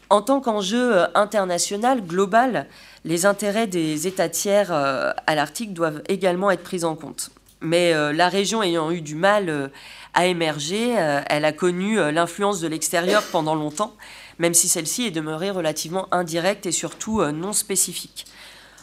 En 0.10 0.22
tant 0.22 0.42
qu'enjeu 0.42 1.06
international, 1.16 2.02
global, 2.02 2.68
les 3.06 3.28
intérêts 3.28 3.68
des 3.68 4.08
États 4.08 4.28
tiers 4.28 4.72
à 4.72 5.36
l'Arctique 5.36 5.72
doivent 5.72 6.02
également 6.08 6.50
être 6.50 6.64
pris 6.64 6.84
en 6.84 6.96
compte. 6.96 7.30
Mais 7.62 7.94
la 8.12 8.28
région 8.28 8.64
ayant 8.64 8.90
eu 8.90 9.02
du 9.02 9.14
mal 9.14 9.70
à 10.16 10.26
émerger, 10.26 10.96
elle 11.28 11.46
a 11.46 11.52
connu 11.52 11.98
l'influence 12.12 12.60
de 12.60 12.68
l'extérieur 12.68 13.22
pendant 13.32 13.54
longtemps, 13.54 13.96
même 14.40 14.56
si 14.56 14.68
celle-ci 14.68 15.06
est 15.06 15.12
demeurée 15.12 15.52
relativement 15.52 16.08
indirecte 16.12 16.66
et 16.66 16.72
surtout 16.72 17.22
non 17.26 17.54
spécifique. 17.54 18.26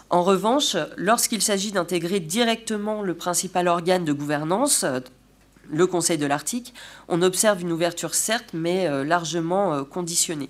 En 0.09 0.23
revanche, 0.23 0.77
lorsqu'il 0.97 1.43
s'agit 1.43 1.73
d'intégrer 1.73 2.21
directement 2.21 3.03
le 3.03 3.15
principal 3.15 3.67
organe 3.67 4.05
de 4.05 4.13
gouvernance, 4.13 4.85
le 5.69 5.87
Conseil 5.89 6.17
de 6.17 6.27
l'Arctique, 6.27 6.75
on 7.09 7.23
observe 7.23 7.61
une 7.61 7.73
ouverture 7.73 8.15
certes, 8.15 8.51
mais 8.53 8.87
euh, 8.87 9.05
largement 9.05 9.75
euh, 9.75 9.83
conditionnée. 9.83 10.49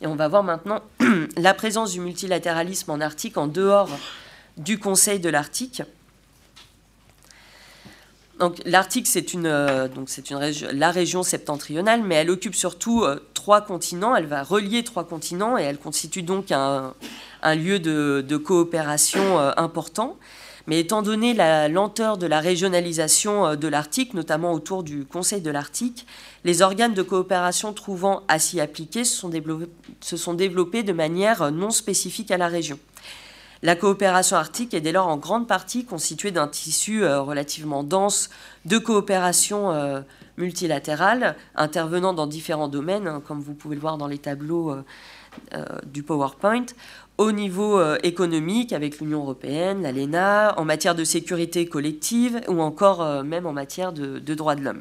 Et 0.00 0.08
on 0.08 0.16
va 0.16 0.26
voir 0.26 0.42
maintenant 0.42 0.80
la 1.36 1.54
présence 1.54 1.92
du 1.92 2.00
multilatéralisme 2.00 2.90
en 2.90 3.00
Arctique 3.00 3.36
en 3.36 3.46
dehors 3.46 3.90
du 4.56 4.80
Conseil 4.80 5.20
de 5.20 5.28
l'Arctique. 5.28 5.82
Donc 8.40 8.60
l'Arctique, 8.64 9.06
c'est 9.06 9.34
euh, 9.36 9.88
la 10.72 10.90
région 10.90 11.22
septentrionale, 11.22 12.02
mais 12.02 12.16
elle 12.16 12.30
occupe 12.30 12.56
surtout 12.56 13.04
trois 13.40 13.62
continents. 13.62 14.14
Elle 14.14 14.26
va 14.26 14.42
relier 14.42 14.84
trois 14.84 15.04
continents 15.04 15.56
et 15.56 15.62
elle 15.62 15.78
constitue 15.78 16.22
donc 16.22 16.52
un, 16.52 16.92
lieu 17.42 17.78
de, 17.78 18.36
coopération 18.36 19.38
euh, 19.38 19.52
important. 19.56 20.18
Mais 20.66 20.78
étant 20.78 21.00
donné 21.00 21.32
la 21.32 21.68
lenteur 21.68 22.18
de 22.18 22.26
la 22.26 22.38
régionalisation 22.38 23.46
euh, 23.46 23.56
de 23.56 23.66
l'Arctique, 23.66 24.12
notamment 24.12 24.52
autour 24.52 24.82
du 24.82 25.06
Conseil 25.06 25.40
de 25.40 25.50
l'Arctique, 25.50 26.06
les 26.44 26.60
organes 26.60 26.92
de 26.92 27.02
coopération 27.02 27.72
trouvant 27.72 28.24
à 28.28 28.38
s'y 28.38 28.60
appliquer 28.60 29.04
se 29.04 29.16
sont, 30.16 30.34
développés, 30.34 30.82
de 30.82 30.92
manière 30.92 31.50
non 31.50 31.70
spécifique 31.70 32.30
à 32.30 32.36
la 32.36 32.48
région. 32.48 32.78
La 33.62 33.74
coopération 33.74 34.36
arctique 34.36 34.74
est 34.74 34.82
dès 34.82 34.92
lors 34.92 35.08
en 35.08 35.16
grande 35.16 35.48
partie 35.48 35.86
constituée 35.86 36.30
d'un 36.30 36.48
tissu 36.48 37.04
euh, 37.04 37.22
relativement 37.22 37.84
dense 37.84 38.28
de 38.66 38.76
coopération 38.76 40.04
multilatérale 40.40 41.36
intervenant 41.54 42.12
dans 42.12 42.26
différents 42.26 42.68
domaines, 42.68 43.06
hein, 43.06 43.22
comme 43.24 43.40
vous 43.40 43.54
pouvez 43.54 43.76
le 43.76 43.80
voir 43.80 43.98
dans 43.98 44.08
les 44.08 44.18
tableaux 44.18 44.74
du 45.86 46.02
PowerPoint, 46.02 46.66
au 47.20 47.32
niveau 47.32 47.78
euh, 47.78 47.98
économique 48.02 48.72
avec 48.72 48.98
l'Union 48.98 49.20
européenne, 49.20 49.82
l'ALENA, 49.82 50.58
en 50.58 50.64
matière 50.64 50.94
de 50.94 51.04
sécurité 51.04 51.66
collective 51.66 52.40
ou 52.48 52.62
encore 52.62 53.02
euh, 53.02 53.22
même 53.22 53.44
en 53.44 53.52
matière 53.52 53.92
de, 53.92 54.18
droits 54.34 54.54
de 54.54 54.62
l'homme. 54.62 54.80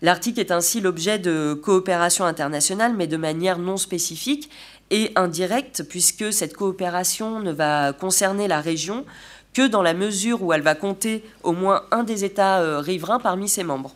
L'Arctique 0.00 0.38
est 0.38 0.50
ainsi 0.50 0.80
l'objet 0.80 1.18
de 1.18 1.52
coopération 1.52 2.24
internationale, 2.24 2.94
mais 2.96 3.06
de 3.06 3.18
manière 3.18 3.58
non 3.58 3.76
spécifique 3.76 4.48
et 4.90 5.12
indirecte, 5.16 5.82
puisque 5.86 6.32
cette 6.32 6.56
coopération 6.56 7.40
ne 7.40 7.52
va 7.52 7.92
concerner 7.92 8.48
la 8.48 8.62
région 8.62 9.04
que 9.52 9.66
dans 9.66 9.82
la 9.82 9.92
mesure 9.92 10.42
où 10.42 10.54
elle 10.54 10.62
va 10.62 10.74
compter 10.74 11.22
au 11.42 11.52
moins 11.52 11.82
un 11.90 12.04
des 12.04 12.24
États 12.24 12.62
euh, 12.62 12.78
riverains 12.78 13.20
parmi 13.20 13.50
ses 13.50 13.64
membres. 13.64 13.94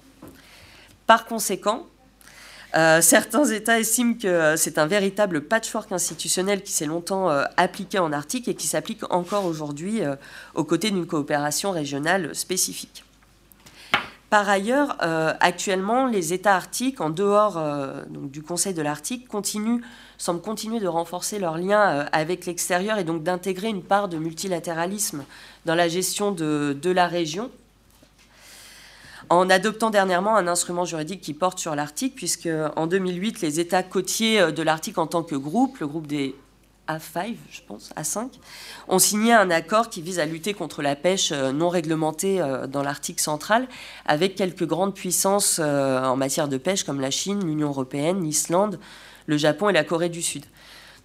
Par 1.10 1.26
conséquent, 1.26 1.88
euh, 2.76 3.00
certains 3.00 3.44
États 3.44 3.80
estiment 3.80 4.14
que 4.14 4.28
euh, 4.28 4.56
c'est 4.56 4.78
un 4.78 4.86
véritable 4.86 5.40
patchwork 5.40 5.90
institutionnel 5.90 6.62
qui 6.62 6.70
s'est 6.70 6.86
longtemps 6.86 7.28
euh, 7.28 7.42
appliqué 7.56 7.98
en 7.98 8.12
Arctique 8.12 8.46
et 8.46 8.54
qui 8.54 8.68
s'applique 8.68 9.02
encore 9.12 9.44
aujourd'hui 9.44 10.02
aux 10.54 10.62
côtés 10.62 10.92
d'une 10.92 11.08
coopération 11.08 11.72
régionale 11.72 12.32
spécifique. 12.36 13.04
Par 14.30 14.48
ailleurs, 14.48 14.98
actuellement, 15.40 16.06
les 16.06 16.32
États 16.32 16.54
arctiques, 16.54 17.00
en 17.00 17.10
dehors 17.10 17.60
du 18.08 18.44
Conseil 18.44 18.74
de 18.74 18.82
l'Arctique, 18.82 19.26
semblent 20.16 20.40
continuer 20.40 20.78
de 20.78 20.86
renforcer 20.86 21.40
leurs 21.40 21.58
liens 21.58 22.06
avec 22.12 22.46
l'extérieur 22.46 22.98
et 22.98 23.02
donc 23.02 23.24
d'intégrer 23.24 23.66
une 23.66 23.82
part 23.82 24.08
de 24.08 24.18
multilatéralisme 24.18 25.24
dans 25.66 25.74
la 25.74 25.88
gestion 25.88 26.30
de 26.30 26.90
la 26.92 27.08
région 27.08 27.50
en 29.30 29.48
adoptant 29.48 29.90
dernièrement 29.90 30.36
un 30.36 30.48
instrument 30.48 30.84
juridique 30.84 31.20
qui 31.20 31.34
porte 31.34 31.60
sur 31.60 31.76
l'Arctique, 31.76 32.14
puisque 32.16 32.48
en 32.76 32.86
2008, 32.86 33.40
les 33.40 33.60
États 33.60 33.84
côtiers 33.84 34.40
euh, 34.40 34.50
de 34.50 34.62
l'Arctique 34.62 34.98
en 34.98 35.06
tant 35.06 35.22
que 35.22 35.36
groupe, 35.36 35.78
le 35.78 35.86
groupe 35.86 36.08
des 36.08 36.34
A5, 36.88 37.36
je 37.48 37.60
pense, 37.66 37.92
A5, 37.96 38.28
ont 38.88 38.98
signé 38.98 39.32
un 39.32 39.48
accord 39.52 39.88
qui 39.88 40.02
vise 40.02 40.18
à 40.18 40.26
lutter 40.26 40.52
contre 40.52 40.82
la 40.82 40.96
pêche 40.96 41.30
euh, 41.30 41.52
non 41.52 41.68
réglementée 41.68 42.40
euh, 42.40 42.66
dans 42.66 42.82
l'Arctique 42.82 43.20
central, 43.20 43.68
avec 44.04 44.34
quelques 44.34 44.66
grandes 44.66 44.94
puissances 44.94 45.60
en 45.60 46.16
matière 46.16 46.48
de 46.48 46.58
pêche 46.58 46.82
comme 46.82 47.00
la 47.00 47.12
Chine, 47.12 47.46
l'Union 47.46 47.68
européenne, 47.68 48.24
l'Islande, 48.24 48.80
le 49.26 49.36
Japon 49.36 49.68
et 49.68 49.72
la 49.72 49.84
Corée 49.84 50.08
du 50.08 50.22
Sud. 50.22 50.44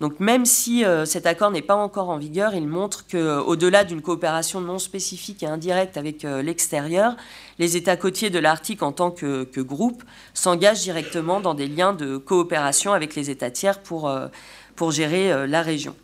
Donc 0.01 0.19
même 0.19 0.45
si 0.45 0.83
euh, 0.83 1.05
cet 1.05 1.25
accord 1.25 1.51
n'est 1.51 1.61
pas 1.61 1.75
encore 1.75 2.09
en 2.09 2.17
vigueur, 2.17 2.53
il 2.53 2.67
montre 2.67 3.05
qu'au-delà 3.07 3.83
d'une 3.85 4.01
coopération 4.01 4.59
non 4.59 4.77
spécifique 4.77 5.43
et 5.43 5.47
indirecte 5.47 5.95
avec 5.95 6.25
euh, 6.25 6.41
l'extérieur, 6.41 7.15
les 7.59 7.77
États 7.77 7.95
côtiers 7.95 8.29
de 8.29 8.39
l'Arctique 8.39 8.83
en 8.83 8.91
tant 8.91 9.11
que, 9.11 9.47
groupe 9.61 10.03
s'engagent 10.33 10.81
directement 10.81 11.39
dans 11.39 11.53
des 11.53 11.67
liens 11.67 11.93
de 11.93 12.17
coopération 12.17 12.91
avec 12.91 13.15
les 13.15 13.29
États 13.29 13.51
tiers 13.51 13.79
pour, 13.79 14.09
euh, 14.09 14.27
pour 14.75 14.91
gérer 14.91 15.47
la 15.47 15.61
région. 15.61 15.95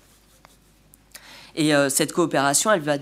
Et 1.57 1.73
cette 1.89 2.13
coopération, 2.13 2.71
elle 2.71 2.79
va 2.79 2.95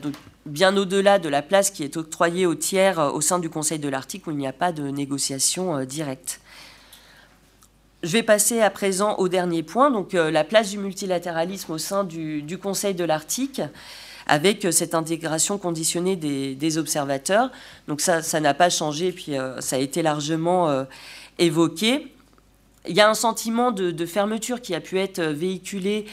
bien 0.47 0.75
au-delà 0.75 1.19
de 1.19 1.29
la 1.29 1.43
place 1.43 1.69
qui 1.69 1.83
est 1.83 1.97
octroyée 1.97 2.47
aux 2.47 2.55
tiers 2.55 2.97
au 2.97 3.21
sein 3.21 3.37
du 3.37 3.47
Conseil 3.47 3.77
de 3.77 3.87
l'Arctique 3.87 4.25
où 4.25 4.31
il 4.31 4.37
n'y 4.37 4.47
a 4.47 4.53
pas 4.53 4.71
de 4.71 4.89
négociation 4.89 5.85
directe. 5.85 6.41
Je 8.01 8.13
vais 8.13 8.23
passer 8.23 8.61
à 8.61 8.69
présent 8.69 9.15
au 9.17 9.27
dernier 9.27 9.61
point, 9.61 9.91
donc 9.91 10.13
euh, 10.13 10.31
la 10.31 10.45
place 10.45 10.69
du 10.69 10.77
multilatéralisme 10.77 11.73
au 11.73 11.77
sein 11.77 12.05
du, 12.05 12.57
Conseil 12.57 12.93
de 12.93 13.03
l'Arctique 13.03 13.61
avec 14.25 14.63
euh, 14.63 14.71
cette 14.71 14.95
intégration 14.95 15.57
conditionnée 15.57 16.15
des, 16.15 16.77
observateurs. 16.77 17.51
Donc 17.89 17.99
ça, 17.99 18.21
ça 18.21 18.39
n'a 18.39 18.53
pas 18.53 18.69
changé, 18.69 19.11
puis 19.11 19.37
euh, 19.37 19.59
ça 19.59 19.75
a 19.75 19.79
été 19.79 20.01
largement 20.01 20.85
évoqué. 21.39 22.13
Il 22.87 22.95
y 22.95 23.01
a 23.01 23.09
un 23.09 23.13
sentiment 23.13 23.71
de, 23.71 24.05
fermeture 24.05 24.61
qui 24.61 24.73
a 24.73 24.79
pu 24.79 24.97
être 24.97 25.21
véhiculé 25.21 26.05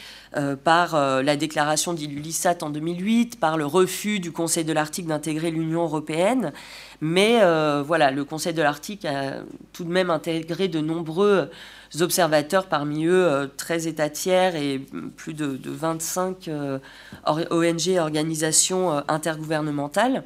par 0.64 0.96
la 1.22 1.36
déclaration 1.36 1.94
d'Ilulissat 1.94 2.56
en 2.62 2.70
2008, 2.70 3.38
par 3.38 3.56
le 3.56 3.64
refus 3.64 4.18
du 4.18 4.32
Conseil 4.32 4.64
de 4.64 4.72
l'Arctique 4.72 5.06
d'intégrer 5.06 5.52
l'Union 5.52 5.84
européenne. 5.84 6.52
Mais 7.00 7.38
voilà, 7.82 8.10
le 8.10 8.24
Conseil 8.24 8.52
de 8.52 8.62
l'Arctique 8.62 9.04
a 9.04 9.36
tout 9.72 9.84
de 9.84 9.90
même 9.90 10.10
intégré 10.10 10.66
de 10.66 10.80
nombreux 10.80 11.50
observateurs, 12.00 12.66
parmi 12.66 13.06
eux 13.06 13.50
13 13.56 13.86
euh, 13.86 13.90
États 13.90 14.10
tiers 14.10 14.56
et 14.56 14.80
plus 15.16 15.34
de, 15.34 15.58
25 15.64 16.48
euh, 16.48 16.78
ONG 17.24 17.88
et 17.88 18.00
organisations 18.00 18.92
euh, 18.92 19.00
intergouvernementales. 19.08 20.24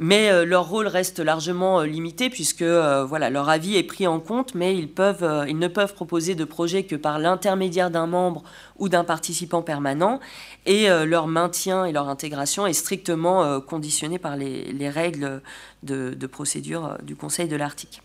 Mais 0.00 0.44
leur 0.44 0.68
rôle 0.68 0.86
reste 0.86 1.18
largement 1.18 1.82
limité 1.82 2.30
puisque 2.30 2.62
voilà, 2.62 3.30
leur 3.30 3.48
avis 3.48 3.74
est 3.74 3.82
pris 3.82 4.06
en 4.06 4.20
compte, 4.20 4.54
mais 4.54 4.76
ils, 4.76 4.86
ne 4.86 5.66
peuvent 5.66 5.92
proposer 5.92 6.36
de 6.36 6.44
projets 6.44 6.84
que 6.84 6.94
par 6.94 7.18
l'intermédiaire 7.18 7.90
d'un 7.90 8.06
membre 8.06 8.44
ou 8.78 8.88
d'un 8.88 9.02
participant 9.02 9.60
permanent, 9.60 10.20
et 10.66 10.86
leur 11.04 11.26
maintien 11.26 11.84
et 11.84 11.90
leur 11.90 12.08
intégration 12.08 12.64
est 12.64 12.74
strictement 12.74 13.60
conditionné 13.60 14.20
par 14.20 14.36
les, 14.36 14.88
règles 14.88 15.42
de 15.82 16.26
procédure 16.28 16.96
du 17.02 17.16
Conseil 17.16 17.48
de 17.48 17.56
l'Arctique. 17.56 18.00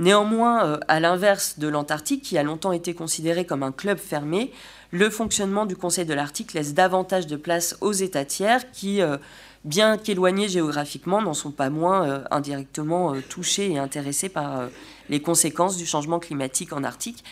Néanmoins, 0.00 0.64
euh, 0.64 0.78
à 0.88 0.98
l'inverse 0.98 1.58
de 1.58 1.68
l'Antarctique, 1.68 2.22
qui 2.22 2.38
a 2.38 2.42
longtemps 2.42 2.72
été 2.72 2.94
considéré 2.94 3.44
comme 3.44 3.62
un 3.62 3.70
club 3.70 3.98
fermé, 3.98 4.50
le 4.92 5.10
fonctionnement 5.10 5.66
du 5.66 5.76
Conseil 5.76 6.06
de 6.06 6.14
l'Arctique 6.14 6.54
laisse 6.54 6.72
davantage 6.72 7.26
de 7.26 7.36
place 7.36 7.76
aux 7.82 7.92
États 7.92 8.24
tiers 8.24 8.70
qui, 8.72 9.02
euh, 9.02 9.18
bien 9.64 9.98
qu'éloignés 9.98 10.48
géographiquement, 10.48 11.20
n'en 11.20 11.34
sont 11.34 11.50
pas 11.50 11.68
moins 11.68 12.08
euh, 12.08 12.24
indirectement 12.30 13.14
touchés 13.28 13.72
et 13.72 13.78
intéressés 13.78 14.30
par 14.30 14.70
les 15.10 15.20
conséquences 15.20 15.76
du 15.76 15.84
changement 15.84 16.18
climatique 16.18 16.72
en 16.72 16.82
Arctique. 16.82 17.22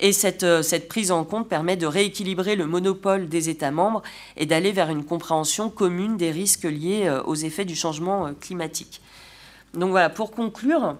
Et 0.00 0.14
cette, 0.14 0.62
cette, 0.62 0.88
prise 0.88 1.12
en 1.12 1.24
compte 1.24 1.46
permet 1.46 1.76
de 1.76 1.86
rééquilibrer 1.86 2.56
le 2.56 2.66
monopole 2.66 3.28
des 3.28 3.50
États 3.50 3.70
membres 3.70 4.02
et 4.38 4.46
d'aller 4.46 4.72
vers 4.72 4.88
une 4.88 5.04
compréhension 5.04 5.68
commune 5.68 6.16
des 6.16 6.30
risques 6.30 6.64
liés 6.64 7.14
aux 7.26 7.36
effets 7.36 7.66
du 7.66 7.76
changement 7.76 8.32
climatique. 8.40 9.02
Donc 9.74 9.90
voilà, 9.90 10.10
pour 10.10 10.32
conclure, 10.32 10.96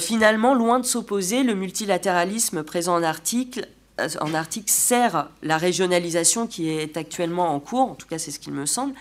finalement, 0.00 0.54
loin 0.54 0.80
de 0.80 0.86
s'opposer, 0.86 1.42
le 1.42 1.54
multilatéralisme 1.54 2.62
présent 2.62 2.94
en 2.94 3.02
article, 3.02 3.68
en 4.20 4.32
article 4.34 4.70
sert 4.70 5.28
la 5.42 5.58
régionalisation 5.58 6.46
qui 6.46 6.70
est 6.70 6.96
actuellement 6.96 7.54
en 7.54 7.60
cours, 7.60 7.90
en 7.90 7.94
tout 7.94 8.06
cas 8.06 8.18
c'est 8.18 8.30
ce 8.30 8.38
qu'il 8.38 8.52
me 8.54 8.64
semble, 8.66 8.94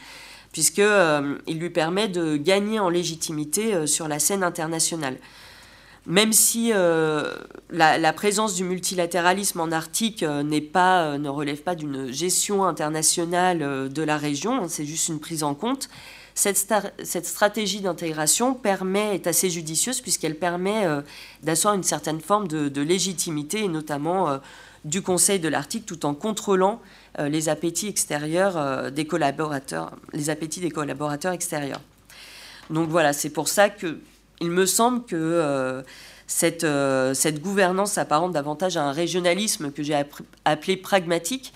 puisqu'il 0.52 1.60
lui 1.60 1.70
permet 1.70 2.08
de 2.08 2.36
gagner 2.36 2.80
en 2.80 2.90
légitimité 2.90 3.88
sur 3.88 4.08
la 4.08 4.20
scène 4.20 4.44
internationale. 4.44 5.18
Même 6.08 6.34
si 6.34 6.72
euh, 6.72 7.34
la, 7.72 8.14
présence 8.14 8.54
du 8.54 8.64
multilatéralisme 8.64 9.60
en 9.60 9.72
Arctique 9.72 10.22
euh, 10.22 10.44
euh, 10.44 11.18
ne 11.18 11.30
relève 11.30 11.64
pas 11.64 11.74
d'une 11.74 12.12
gestion 12.12 12.64
internationale 12.64 13.90
de 13.90 14.04
la 14.04 14.18
région, 14.18 14.68
c'est 14.68 14.86
juste 14.86 15.10
une 15.10 15.20
prise 15.20 15.44
en 15.44 15.56
compte, 15.56 15.90
cette, 16.36 17.26
stratégie 17.26 17.82
d'intégration 17.82 18.54
permet, 18.54 19.16
est 19.16 19.26
assez 19.26 19.50
judicieuse 19.50 20.02
puisqu'elle 20.02 20.36
permet 20.36 20.86
d'asseoir 21.42 21.74
une 21.74 21.84
certaine 21.84 22.20
forme 22.20 22.48
de, 22.48 22.82
légitimité, 22.82 23.64
et 23.64 23.68
notamment 23.70 24.40
du 24.84 25.02
Conseil 25.02 25.40
de 25.40 25.48
l'Arctique, 25.48 25.86
tout 25.86 26.06
en 26.06 26.14
contrôlant 26.14 26.82
les 27.18 27.48
appétits 27.48 27.88
extérieurs 27.88 28.92
des 28.92 29.08
collaborateurs, 29.08 29.94
les 30.12 30.30
appétits 30.30 30.60
des 30.60 30.72
collaborateurs 30.72 31.32
extérieurs. 31.32 31.82
Donc 32.70 32.90
voilà, 32.90 33.14
c'est 33.14 33.30
pour 33.30 33.48
ça 33.48 33.70
que 33.70 34.00
il 34.42 34.52
me 34.52 34.66
semble 34.66 35.06
que 35.06 35.16
euh, 35.16 35.82
euh, 36.64 37.14
cette, 37.14 37.42
gouvernance 37.42 37.94
s'apparente 37.94 38.32
davantage 38.34 38.78
à 38.78 38.84
un 38.84 38.92
régionalisme 38.92 39.72
que 39.72 39.84
j'ai 39.84 39.98
appelé 40.46 40.78
pragmatique, 40.78 41.54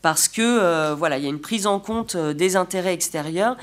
parce 0.00 0.28
que 0.28 0.42
euh, 0.42 0.94
voilà, 0.94 1.18
il 1.18 1.24
y 1.24 1.26
a 1.26 1.30
une 1.30 1.40
prise 1.40 1.66
en 1.66 1.78
compte 1.78 2.16
des 2.16 2.56
intérêts 2.56 2.94
extérieurs, 2.94 3.56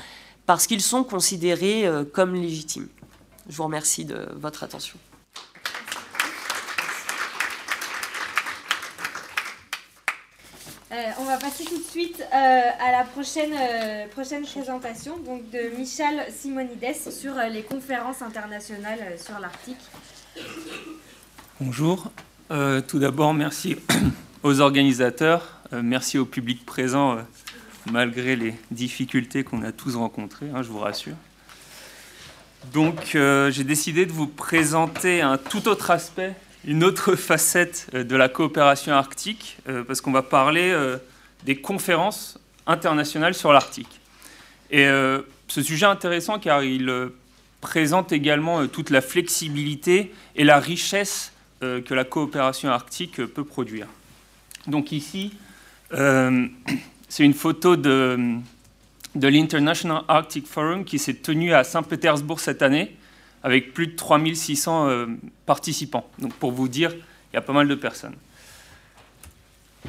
parce 0.50 0.66
qu'ils 0.66 0.82
sont 0.82 1.04
considérés 1.04 1.88
comme 2.12 2.34
légitimes. 2.34 2.88
Je 3.48 3.54
vous 3.54 3.62
remercie 3.62 4.04
de 4.04 4.26
votre 4.34 4.64
attention. 4.64 4.98
Euh, 10.90 10.96
on 11.20 11.24
va 11.24 11.36
passer 11.36 11.62
tout 11.62 11.78
de 11.78 11.84
suite 11.84 12.20
euh, 12.20 12.34
à 12.34 12.90
la 12.90 13.04
prochaine, 13.04 13.52
euh, 13.56 14.08
prochaine 14.08 14.42
présentation 14.42 15.18
donc 15.18 15.48
de 15.52 15.78
Michel 15.78 16.26
Simonides 16.36 16.96
sur 17.12 17.34
les 17.48 17.62
conférences 17.62 18.20
internationales 18.20 19.16
sur 19.24 19.38
l'Arctique. 19.38 19.78
Bonjour. 21.60 22.10
tout 22.88 22.98
d'abord, 22.98 23.34
merci 23.34 23.76
aux 24.42 24.58
organisateurs, 24.60 25.60
merci 25.70 26.18
au 26.18 26.24
public 26.24 26.66
présent 26.66 27.18
malgré 27.90 28.36
les 28.36 28.54
difficultés 28.70 29.44
qu'on 29.44 29.62
a 29.62 29.72
tous 29.72 29.96
rencontrées, 29.96 30.50
hein, 30.54 30.62
je 30.62 30.68
vous 30.68 30.78
rassure. 30.78 31.16
Donc, 32.72 33.12
j'ai 33.12 33.64
décidé 33.64 34.04
de 34.04 34.12
vous 34.12 34.26
présenter 34.26 35.22
un 35.22 35.38
tout 35.38 35.68
autre 35.68 35.90
aspect 35.90 36.34
une 36.64 36.84
autre 36.84 37.14
facette 37.16 37.88
euh, 37.94 38.04
de 38.04 38.16
la 38.16 38.28
coopération 38.28 38.92
arctique, 38.92 39.58
euh, 39.68 39.84
parce 39.84 40.00
qu'on 40.00 40.12
va 40.12 40.22
parler 40.22 40.70
euh, 40.70 40.98
des 41.44 41.56
conférences 41.56 42.38
internationales 42.66 43.34
sur 43.34 43.52
l'Arctique. 43.52 44.00
Et 44.72 44.86
ce 44.86 45.62
sujet 45.62 45.84
est 45.84 45.88
intéressant 45.88 46.38
car 46.38 46.62
il 46.62 46.94
présente 47.60 48.12
également 48.12 48.68
toute 48.68 48.90
la 48.90 49.00
flexibilité 49.00 50.14
et 50.36 50.44
la 50.44 50.60
richesse 50.60 51.32
que 51.60 51.92
la 51.92 52.04
coopération 52.04 52.70
arctique 52.70 53.16
peut 53.16 53.42
produire. 53.42 53.88
Donc 54.68 54.92
ici, 54.92 55.32
c'est 57.10 57.24
une 57.24 57.34
photo 57.34 57.76
de, 57.76 58.36
de 59.16 59.28
l'International 59.28 60.02
Arctic 60.06 60.46
Forum 60.46 60.84
qui 60.84 60.98
s'est 60.98 61.14
tenu 61.14 61.52
à 61.52 61.64
Saint-Pétersbourg 61.64 62.38
cette 62.38 62.62
année 62.62 62.96
avec 63.42 63.74
plus 63.74 63.88
de 63.88 63.96
3600 63.96 64.88
euh, 64.88 65.06
participants. 65.44 66.08
Donc 66.20 66.32
pour 66.34 66.52
vous 66.52 66.68
dire, 66.68 66.94
il 66.94 67.34
y 67.34 67.36
a 67.36 67.40
pas 67.40 67.52
mal 67.52 67.66
de 67.66 67.74
personnes. 67.74 68.14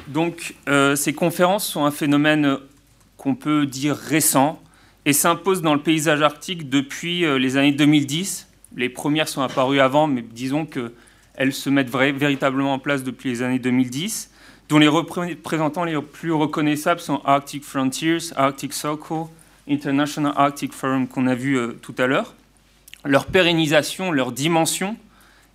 Donc 0.08 0.56
euh, 0.68 0.96
ces 0.96 1.12
conférences 1.12 1.66
sont 1.66 1.84
un 1.84 1.92
phénomène 1.92 2.58
qu'on 3.16 3.36
peut 3.36 3.66
dire 3.66 3.94
récent 3.94 4.60
et 5.04 5.12
s'imposent 5.12 5.62
dans 5.62 5.74
le 5.74 5.80
paysage 5.80 6.22
arctique 6.22 6.68
depuis 6.68 7.24
euh, 7.24 7.38
les 7.38 7.56
années 7.56 7.72
2010. 7.72 8.48
Les 8.74 8.88
premières 8.88 9.28
sont 9.28 9.42
apparues 9.42 9.80
avant, 9.80 10.08
mais 10.08 10.22
disons 10.22 10.66
qu'elles 10.66 11.52
se 11.52 11.70
mettent 11.70 11.90
véritablement 11.90 12.74
en 12.74 12.78
place 12.80 13.04
depuis 13.04 13.28
les 13.28 13.42
années 13.42 13.60
2010, 13.60 14.31
dont 14.72 14.78
les 14.78 14.88
représentants 14.88 15.84
les 15.84 16.00
plus 16.00 16.32
reconnaissables 16.32 17.00
sont 17.00 17.20
Arctic 17.24 17.62
Frontiers, 17.62 18.18
Arctic 18.36 18.72
Circle, 18.72 19.26
International 19.68 20.32
Arctic 20.34 20.72
Forum 20.72 21.06
qu'on 21.06 21.26
a 21.26 21.34
vu 21.34 21.58
tout 21.82 21.94
à 21.98 22.06
l'heure 22.06 22.34
leur 23.04 23.26
pérennisation, 23.26 24.12
leur 24.12 24.32
dimension 24.32 24.96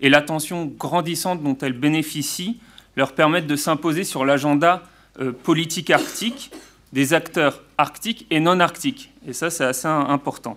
et 0.00 0.08
l'attention 0.08 0.66
grandissante 0.66 1.42
dont 1.42 1.56
elles 1.60 1.72
bénéficient 1.72 2.60
leur 2.96 3.12
permettent 3.12 3.46
de 3.46 3.56
s'imposer 3.56 4.04
sur 4.04 4.24
l'agenda 4.24 4.82
euh, 5.20 5.32
politique 5.32 5.90
arctique 5.90 6.50
des 6.92 7.14
acteurs 7.14 7.62
arctiques 7.76 8.26
et 8.30 8.40
non 8.40 8.60
arctiques. 8.60 9.10
Et 9.26 9.32
ça, 9.32 9.50
c'est 9.50 9.64
assez 9.64 9.88
important. 9.88 10.56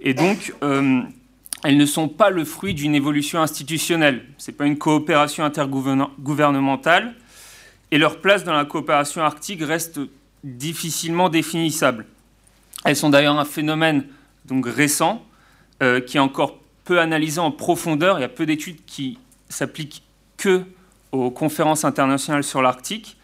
Et 0.00 0.14
donc, 0.14 0.54
euh, 0.62 1.02
elles 1.62 1.76
ne 1.76 1.86
sont 1.86 2.08
pas 2.08 2.30
le 2.30 2.44
fruit 2.44 2.74
d'une 2.74 2.94
évolution 2.94 3.40
institutionnelle. 3.40 4.24
Ce 4.38 4.50
n'est 4.50 4.56
pas 4.56 4.66
une 4.66 4.78
coopération 4.78 5.44
intergouvernementale. 5.44 7.14
Et 7.92 7.98
leur 7.98 8.20
place 8.20 8.42
dans 8.42 8.54
la 8.54 8.64
coopération 8.64 9.22
arctique 9.22 9.60
reste 9.62 10.00
difficilement 10.42 11.28
définissable. 11.28 12.06
Elles 12.86 12.96
sont 12.96 13.10
d'ailleurs 13.10 13.38
un 13.38 13.44
phénomène 13.44 14.06
donc 14.46 14.66
récent, 14.66 15.22
euh, 15.82 16.00
qui 16.00 16.16
est 16.16 16.20
encore 16.20 16.58
peu 16.84 17.00
analysé 17.00 17.38
en 17.38 17.50
profondeur. 17.50 18.18
Il 18.18 18.22
y 18.22 18.24
a 18.24 18.30
peu 18.30 18.46
d'études 18.46 18.82
qui 18.86 19.18
s'appliquent 19.50 20.02
que 20.38 20.64
aux 21.12 21.30
conférences 21.30 21.84
internationales 21.84 22.44
sur 22.44 22.62
l'Arctique, 22.62 23.18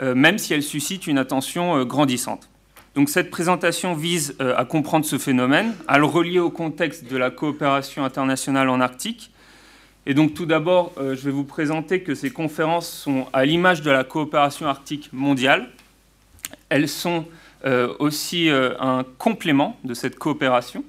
euh, 0.00 0.14
même 0.14 0.38
si 0.38 0.54
elles 0.54 0.62
suscitent 0.62 1.06
une 1.06 1.18
attention 1.18 1.76
euh, 1.76 1.84
grandissante. 1.84 2.48
Donc 2.94 3.10
cette 3.10 3.30
présentation 3.30 3.92
vise 3.92 4.34
à 4.40 4.64
comprendre 4.64 5.04
ce 5.04 5.18
phénomène, 5.18 5.74
à 5.86 5.98
le 5.98 6.06
relier 6.06 6.38
au 6.38 6.48
contexte 6.48 7.04
de 7.04 7.18
la 7.18 7.30
coopération 7.30 8.02
internationale 8.06 8.70
en 8.70 8.80
Arctique. 8.80 9.30
Et 10.06 10.14
donc 10.14 10.34
tout 10.34 10.46
d'abord, 10.46 10.92
je 10.98 11.14
vais 11.14 11.32
vous 11.32 11.44
présenter 11.44 12.00
que 12.00 12.14
ces 12.14 12.30
conférences 12.30 12.88
sont 12.88 13.26
à 13.32 13.44
l'image 13.44 13.82
de 13.82 13.90
la 13.90 14.04
coopération 14.04 14.66
arctique 14.66 15.12
mondiale. 15.12 15.68
Elles 16.68 16.88
sont 16.88 17.24
aussi 17.98 18.48
un 18.48 19.04
complément 19.18 19.76
de 19.82 19.94
cette 19.94 20.16
coopération. 20.16 20.84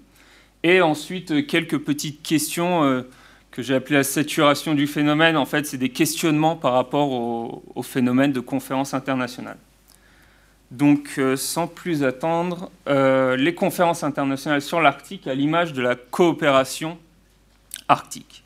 Et 0.64 0.82
ensuite, 0.82 1.32
euh, 1.32 1.42
quelques 1.42 1.78
petites 1.78 2.22
questions 2.22 2.84
euh, 2.84 3.02
que 3.52 3.62
j'ai 3.62 3.76
appelées 3.76 3.98
la 3.98 4.04
saturation 4.04 4.74
du 4.74 4.88
phénomène. 4.88 5.38
En 5.38 5.46
fait, 5.46 5.66
c'est 5.66 5.78
des 5.78 5.90
questionnements 5.90 6.56
par 6.56 6.74
rapport 6.74 7.10
au, 7.12 7.84
phénomène 7.84 8.34
de 8.34 8.40
conférence 8.40 8.94
internationale. 8.94 9.58
Donc, 10.72 11.16
euh, 11.18 11.38
sans 11.38 11.68
plus 11.68 12.04
attendre, 12.04 12.70
les 12.86 13.56
conférences 13.56 14.04
internationales 14.04 14.62
sur 14.62 14.82
l'Arctique 14.82 15.26
à 15.28 15.34
l'image 15.34 15.74
de 15.74 15.82
la 15.82 15.96
coopération 15.96 16.98
arctique. 17.88 18.44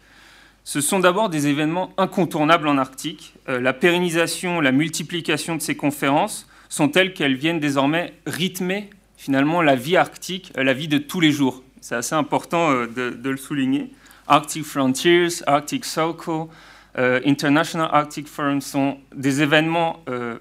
Ce 0.64 0.82
sont 0.82 1.00
d'abord 1.00 1.30
des 1.30 1.48
événements 1.48 1.92
incontournables 1.98 2.68
en 2.68 2.78
Arctique. 2.78 3.34
la 3.48 3.74
pérennisation, 3.74 4.62
la 4.62 4.72
multiplication 4.72 5.56
de 5.56 5.62
ces 5.62 5.76
conférences 5.76 6.48
sont 6.70 6.88
telles 6.88 7.14
qu'elles 7.14 7.36
viennent 7.36 7.60
désormais 7.60 8.14
rythmer 8.26 8.90
finalement 9.22 9.62
la 9.62 9.76
vie 9.76 9.98
arctique, 9.98 10.52
la 10.56 10.74
vie 10.74 10.88
de 10.88 10.98
tous 10.98 11.20
les 11.20 11.32
jours. 11.32 11.62
C'est 11.80 11.94
assez 11.94 12.16
important 12.16 12.72
euh, 12.72 12.88
de, 12.88 13.30
le 13.30 13.38
souligner. 13.38 13.92
Arctic 14.28 14.64
Frontiers, 14.64 15.28
Arctic 15.46 15.86
Circle, 15.86 16.48
euh, 16.98 17.20
International 17.26 17.88
Arctic 17.92 18.28
Forum 18.28 18.62
sont 18.62 18.98
des 19.16 19.44
événements 19.44 20.04
euh, 20.10 20.40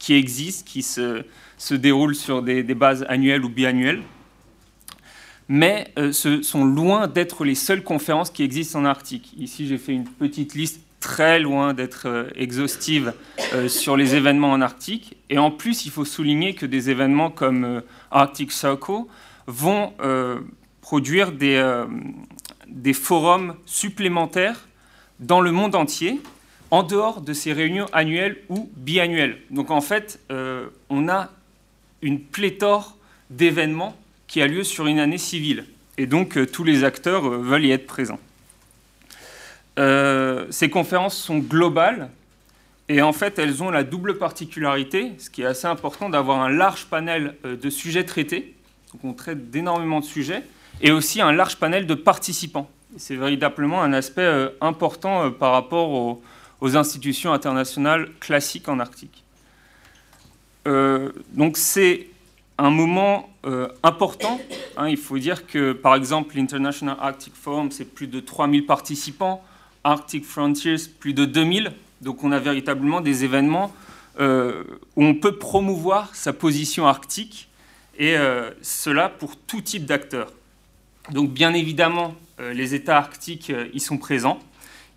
qui 0.00 0.14
existent, 0.14 0.64
qui 0.68 0.82
se 0.82 1.74
déroulent 1.74 2.16
sur 2.16 2.42
des, 2.42 2.62
bases 2.74 3.06
annuelles 3.08 3.44
ou 3.44 3.48
biannuelles, 3.48 4.02
mais 5.48 5.92
ce 6.12 6.42
sont 6.42 6.64
loin 6.64 7.06
d'être 7.06 7.44
les 7.44 7.54
seules 7.54 7.82
conférences 7.82 8.30
qui 8.30 8.42
existent 8.42 8.80
en 8.80 8.84
Arctique. 8.84 9.32
Ici, 9.38 9.66
j'ai 9.66 9.78
fait 9.78 9.92
une 9.92 10.04
petite 10.04 10.54
liste 10.54 10.80
très 11.00 11.40
loin 11.40 11.74
d'être 11.74 12.28
exhaustive 12.34 13.14
sur 13.68 13.96
les 13.96 14.14
événements 14.14 14.52
en 14.52 14.60
Arctique. 14.60 15.16
Et 15.30 15.38
en 15.38 15.50
plus, 15.50 15.86
il 15.86 15.90
faut 15.90 16.04
souligner 16.04 16.54
que 16.54 16.66
des 16.66 16.90
événements 16.90 17.30
comme 17.30 17.82
Arctic 18.10 18.52
Circle 18.52 19.04
vont 19.46 19.92
produire 20.88 21.32
des, 21.32 21.56
euh, 21.56 21.84
forums 22.94 23.56
supplémentaires 23.66 24.66
dans 25.20 25.42
le 25.42 25.52
monde 25.52 25.74
entier, 25.74 26.18
en 26.70 26.82
dehors 26.82 27.20
de 27.20 27.34
ces 27.34 27.52
réunions 27.52 27.84
annuelles 27.92 28.38
ou 28.48 28.70
biannuelles. 28.74 29.36
Donc 29.50 29.70
en 29.70 29.82
fait, 29.82 30.18
euh, 30.30 30.68
on 30.88 31.10
a 31.10 31.28
une 32.00 32.20
pléthore 32.20 32.96
d'événements 33.28 33.94
qui 34.28 34.42
a 34.42 34.46
lieu 34.46 34.62
sur 34.62 34.86
une 34.86 35.00
année 35.00 35.18
civile. 35.18 35.64
Et 35.96 36.06
donc 36.06 36.36
euh, 36.36 36.46
tous 36.46 36.62
les 36.62 36.84
acteurs 36.84 37.28
veulent 37.28 37.64
y 37.64 37.72
être 37.72 37.86
présents. 37.86 38.20
ces 40.50 40.70
conférences 40.70 41.16
sont 41.16 41.38
globales 41.38 42.10
et 42.88 43.00
en 43.02 43.12
fait 43.12 43.38
elles 43.38 43.62
ont 43.62 43.70
la 43.70 43.84
double 43.84 44.18
particularité, 44.18 45.12
ce 45.18 45.30
qui 45.30 45.42
est 45.42 45.46
assez 45.46 45.66
important, 45.66 46.08
d'avoir 46.08 46.40
un 46.40 46.50
large 46.50 46.86
panel 46.86 47.34
de 47.44 47.70
sujets 47.70 48.04
traités. 48.04 48.54
Donc 48.92 49.04
on 49.04 49.12
traite 49.12 49.50
d'énormément 49.50 50.00
de 50.00 50.04
sujets 50.04 50.42
et 50.80 50.90
aussi 50.90 51.20
un 51.20 51.32
large 51.32 51.56
panel 51.56 51.86
de 51.86 51.94
participants. 51.94 52.68
C'est 52.96 53.16
véritablement 53.16 53.82
un 53.82 53.92
aspect 53.92 54.48
important 54.60 55.30
par 55.30 55.52
rapport 55.52 55.90
aux, 55.90 56.22
aux, 56.60 56.76
institutions 56.76 57.32
internationales 57.32 58.08
classiques 58.18 58.68
en 58.68 58.80
Arctique. 58.80 59.22
donc 60.64 61.56
c'est 61.56 62.08
un 62.58 62.70
moment 62.70 63.30
important. 63.82 64.40
Hein. 64.76 64.88
il 64.88 64.96
faut 64.96 65.18
dire 65.18 65.46
que, 65.46 65.72
par 65.72 65.94
exemple, 65.94 66.36
l'International 66.36 66.96
Arctic 67.00 67.34
Forum, 67.34 67.70
c'est 67.70 67.84
plus 67.84 68.08
de 68.08 68.20
3000 68.20 68.66
participants. 68.66 69.42
Arctic 69.84 70.24
Frontiers, 70.24 70.76
plus 70.98 71.14
de 71.14 71.24
2000. 71.24 71.72
Donc 72.00 72.24
on 72.24 72.32
a 72.32 72.38
véritablement 72.38 73.00
des 73.00 73.24
événements 73.24 73.72
euh, 74.20 74.64
où 74.96 75.04
on 75.04 75.14
peut 75.14 75.36
promouvoir 75.36 76.14
sa 76.14 76.32
position 76.32 76.86
arctique, 76.86 77.48
et 77.98 78.16
euh, 78.16 78.50
cela 78.62 79.08
pour 79.08 79.36
tout 79.36 79.60
type 79.60 79.86
d'acteurs. 79.86 80.32
Donc 81.10 81.30
bien 81.30 81.54
évidemment, 81.54 82.14
euh, 82.40 82.52
les 82.52 82.74
États 82.74 82.98
arctiques 82.98 83.52
y 83.72 83.80
sont 83.80 83.98
présents. 83.98 84.38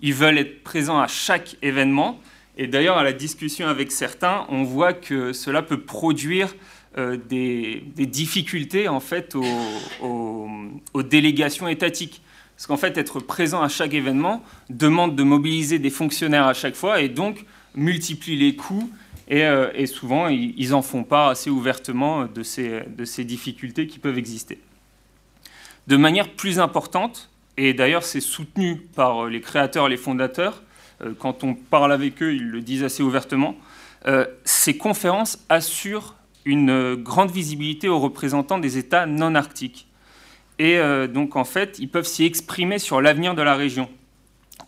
Ils 0.01 0.13
veulent 0.13 0.37
être 0.37 0.63
présents 0.63 0.99
à 0.99 1.07
chaque 1.07 1.55
événement. 1.61 2.19
Et 2.57 2.67
d'ailleurs, 2.67 2.97
à 2.97 3.03
la 3.03 3.13
discussion 3.13 3.67
avec 3.67 3.91
certains, 3.91 4.45
on 4.49 4.63
voit 4.63 4.93
que 4.93 5.33
cela 5.33 5.61
peut 5.61 5.79
produire 5.79 6.53
des, 6.97 7.83
difficultés 7.97 8.87
en 8.87 8.99
fait 8.99 9.35
aux 9.35 11.03
délégations 11.03 11.67
étatiques. 11.67 12.21
Parce 12.61 12.67
qu'en 12.67 12.77
fait, 12.77 12.95
être 12.99 13.19
présent 13.19 13.63
à 13.63 13.69
chaque 13.69 13.95
événement 13.95 14.43
demande 14.69 15.15
de 15.15 15.23
mobiliser 15.23 15.79
des 15.79 15.89
fonctionnaires 15.89 16.45
à 16.45 16.53
chaque 16.53 16.75
fois 16.75 17.01
et 17.01 17.09
donc 17.09 17.43
multiplie 17.73 18.35
les 18.35 18.55
coûts. 18.55 18.87
Et, 19.27 19.45
euh, 19.45 19.85
souvent, 19.87 20.27
ils 20.27 20.69
n'en 20.69 20.83
font 20.83 21.03
pas 21.03 21.29
assez 21.29 21.49
ouvertement 21.49 22.25
de 22.25 22.43
ces, 22.43 22.83
de 22.85 23.03
ces 23.03 23.23
difficultés 23.23 23.87
qui 23.87 23.97
peuvent 23.97 24.19
exister. 24.19 24.59
De 25.87 25.97
manière 25.97 26.29
plus 26.29 26.59
importante, 26.59 27.31
et 27.57 27.73
d'ailleurs 27.73 28.03
c'est 28.03 28.21
soutenu 28.21 28.77
par 28.77 29.25
les 29.25 29.41
créateurs 29.41 29.87
et 29.87 29.89
les 29.89 29.97
fondateurs, 29.97 30.61
euh, 31.01 31.13
quand 31.17 31.43
on 31.43 31.55
parle 31.55 31.91
avec 31.91 32.21
eux, 32.21 32.35
ils 32.35 32.47
le 32.47 32.61
disent 32.61 32.83
assez 32.83 33.01
ouvertement, 33.01 33.55
euh, 34.07 34.27
ces 34.43 34.77
conférences 34.77 35.39
assurent 35.49 36.15
une 36.45 36.95
grande 36.95 37.31
visibilité 37.31 37.87
aux 37.87 37.99
représentants 37.99 38.57
des 38.57 38.77
États 38.77 39.05
non 39.05 39.35
arctiques. 39.35 39.87
Et 40.59 40.77
euh, 40.77 41.07
donc, 41.07 41.35
en 41.35 41.43
fait, 41.43 41.77
ils 41.79 41.89
peuvent 41.89 42.05
s'y 42.05 42.23
exprimer 42.23 42.77
sur 42.77 43.01
l'avenir 43.01 43.33
de 43.35 43.41
la 43.41 43.55
région. 43.55 43.89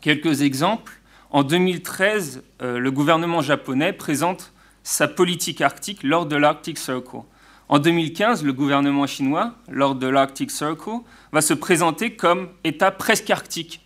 Quelques 0.01 0.41
exemples. 0.41 0.93
En 1.30 1.43
2013, 1.43 2.43
euh, 2.61 2.80
le 2.80 2.91
gouvernement 2.91 3.41
japonais 3.41 3.93
présente 3.93 4.53
sa 4.84 5.07
politique 5.07 5.61
arctique 5.61 6.03
lors 6.03 6.26
de 6.26 6.36
l'Arctic 6.36 6.78
Circle. 6.78 7.21
En 7.69 7.80
2015, 7.80 8.43
le 8.43 8.53
gouvernement 8.53 9.07
chinois, 9.07 9.53
lors 9.69 9.95
de 9.95 10.07
l'Arctic 10.07 10.51
Circle, 10.51 11.01
va 11.32 11.41
se 11.41 11.53
présenter 11.53 12.15
comme 12.15 12.49
État 12.63 12.91
presque 12.91 13.30
arctique. 13.30 13.82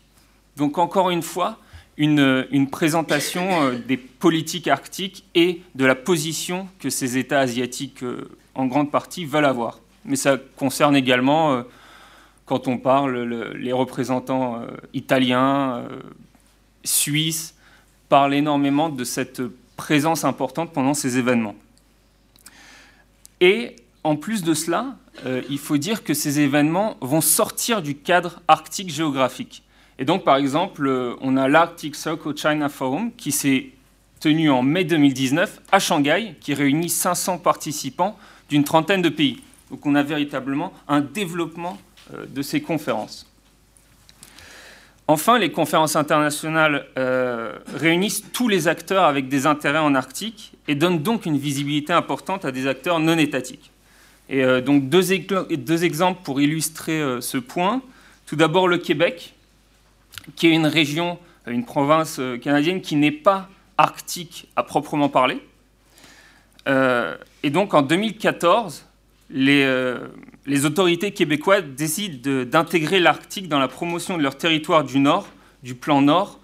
Donc 0.58 0.78
encore 0.78 1.10
une 1.10 1.22
fois, 1.22 1.60
une, 1.98 2.68
présentation 2.70 3.64
euh, 3.64 3.76
des 3.76 3.98
politiques 3.98 4.68
arctiques 4.68 5.24
et 5.36 5.62
de 5.76 5.86
la 5.86 5.96
position 5.96 6.68
que 6.80 6.90
ces 6.90 7.18
États 7.18 7.40
asiatiques, 7.40 8.04
en 8.56 8.66
grande 8.66 8.92
partie, 8.92 9.26
veulent 9.26 9.46
avoir. 9.46 9.80
Mais 10.06 10.16
ça 10.16 10.38
concerne 10.58 10.96
également 10.96 11.64
quand 12.48 12.70
on 12.70 12.78
parle, 12.78 13.24
les 13.58 13.74
représentants 13.74 14.62
euh, 14.62 14.68
italiens, 14.94 15.80
euh, 15.80 16.00
suisses, 16.84 17.54
parlent 18.08 18.34
énormément 18.34 18.90
de 18.90 19.04
cette 19.04 19.42
présence 19.76 20.24
importante 20.24 20.72
pendant 20.72 20.94
ces 20.94 21.18
événements. 21.18 21.56
Et 23.42 23.76
en 24.06 24.16
plus 24.16 24.44
de 24.44 24.54
cela, 24.54 24.96
euh, 25.26 25.42
il 25.50 25.60
faut 25.60 25.78
dire 25.78 26.06
que 26.06 26.14
ces 26.14 26.40
événements 26.40 26.96
vont 27.02 27.20
sortir 27.20 27.82
du 27.82 27.96
cadre 27.96 28.42
arctique 28.48 28.90
géographique. 28.90 29.62
Et 30.00 30.06
donc, 30.06 30.24
par 30.24 30.38
exemple, 30.38 31.16
on 31.22 31.38
a 31.38 31.48
l'Arctic 31.48 31.96
Circle 31.96 32.38
China 32.38 32.70
Forum 32.70 33.12
qui 33.18 33.32
s'est 33.32 33.72
tenu 34.20 34.50
en 34.50 34.64
mai 34.64 34.84
2019 34.84 35.62
à 35.72 35.80
Shanghai, 35.80 36.36
qui 36.40 36.54
réunit 36.54 36.90
500 36.90 37.40
participants 37.40 38.18
d'une 38.50 38.64
trentaine 38.64 39.02
de 39.02 39.10
pays. 39.10 39.42
Donc 39.70 39.86
on 39.86 39.96
a 39.96 40.04
véritablement 40.04 40.74
un 40.88 41.02
développement 41.02 41.78
euh, 42.14 42.26
de 42.28 42.42
ces 42.42 42.62
conférences. 42.62 43.26
Enfin, 45.10 45.40
les 45.40 45.52
conférences 45.52 45.96
internationales 45.96 46.86
euh, 46.98 47.54
réunissent 47.74 48.24
tous 48.34 48.50
les 48.50 48.68
acteurs 48.68 49.06
avec 49.06 49.30
des 49.30 49.46
intérêts 49.46 49.80
en 49.80 49.96
Arctique 49.96 50.54
et 50.68 50.76
donnent 50.76 51.02
donc 51.02 51.26
une 51.26 51.38
visibilité 51.38 51.94
importante 51.94 52.44
à 52.44 52.52
des 52.52 52.68
acteurs 52.68 53.00
non 53.00 53.18
étatiques. 53.18 53.72
Et 54.30 54.44
euh, 54.44 54.60
donc 54.60 54.90
deux, 54.90 55.14
exemples 55.84 56.22
pour 56.24 56.42
illustrer 56.42 57.02
ce 57.22 57.38
point. 57.38 57.82
Tout 58.26 58.36
d'abord 58.36 58.68
le 58.68 58.78
Québec, 58.78 59.34
qui 60.36 60.48
est 60.48 60.52
une 60.52 60.68
région, 60.68 61.18
une 61.48 61.66
province 61.66 62.20
canadienne 62.42 62.82
qui 62.82 62.96
n'est 62.96 63.12
pas 63.12 63.50
arctique 63.78 64.50
à 64.56 64.64
proprement 64.64 65.10
parler. 65.10 65.42
et 66.68 67.50
donc 67.50 67.74
en 67.74 67.82
2014, 67.82 68.88
euh, 69.36 70.08
les, 70.46 70.66
autorités 70.66 71.12
québécoises 71.12 71.64
décident 71.76 72.44
d'intégrer 72.46 73.00
l'Arctique 73.00 73.50
dans 73.50 73.60
la 73.60 73.68
promotion 73.68 74.18
de 74.18 74.24
leur 74.24 74.38
territoire 74.38 74.84
du 74.84 75.00
Nord, 75.00 75.28
du 75.64 75.76
plan 75.76 76.02
Nord, 76.02 76.40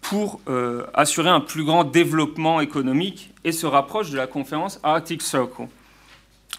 pour 0.00 0.40
euh, 0.48 0.86
assurer 0.94 1.28
un 1.28 1.40
plus 1.40 1.64
grand 1.64 1.82
développement 1.82 2.60
économique 2.60 3.30
et 3.44 3.50
se 3.50 3.66
rapprochent 3.66 4.10
de 4.10 4.16
la 4.16 4.28
conférence 4.28 4.78
Arctic 4.84 5.22
Circle. 5.22 5.66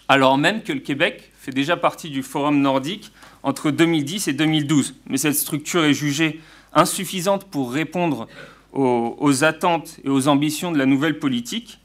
Alors 0.08 0.36
même 0.36 0.62
que 0.62 0.72
le 0.72 0.80
Québec 0.80 1.32
fait 1.38 1.52
déjà 1.52 1.76
partie 1.76 2.10
du 2.10 2.22
Forum 2.22 2.60
nordique 2.60 3.12
entre 3.42 3.70
2010 3.70 4.28
et 4.28 4.32
2012. 4.34 4.94
Mais 5.06 5.16
cette 5.16 5.36
structure 5.36 5.84
est 5.84 5.94
jugée 5.94 6.40
insuffisante 6.72 7.44
pour 7.44 7.72
répondre 7.72 8.28
aux 8.72 9.44
attentes 9.44 9.98
et 10.04 10.08
aux 10.08 10.28
ambitions 10.28 10.70
de 10.70 10.78
la 10.78 10.86
nouvelle 10.86 11.18
politique 11.18 11.80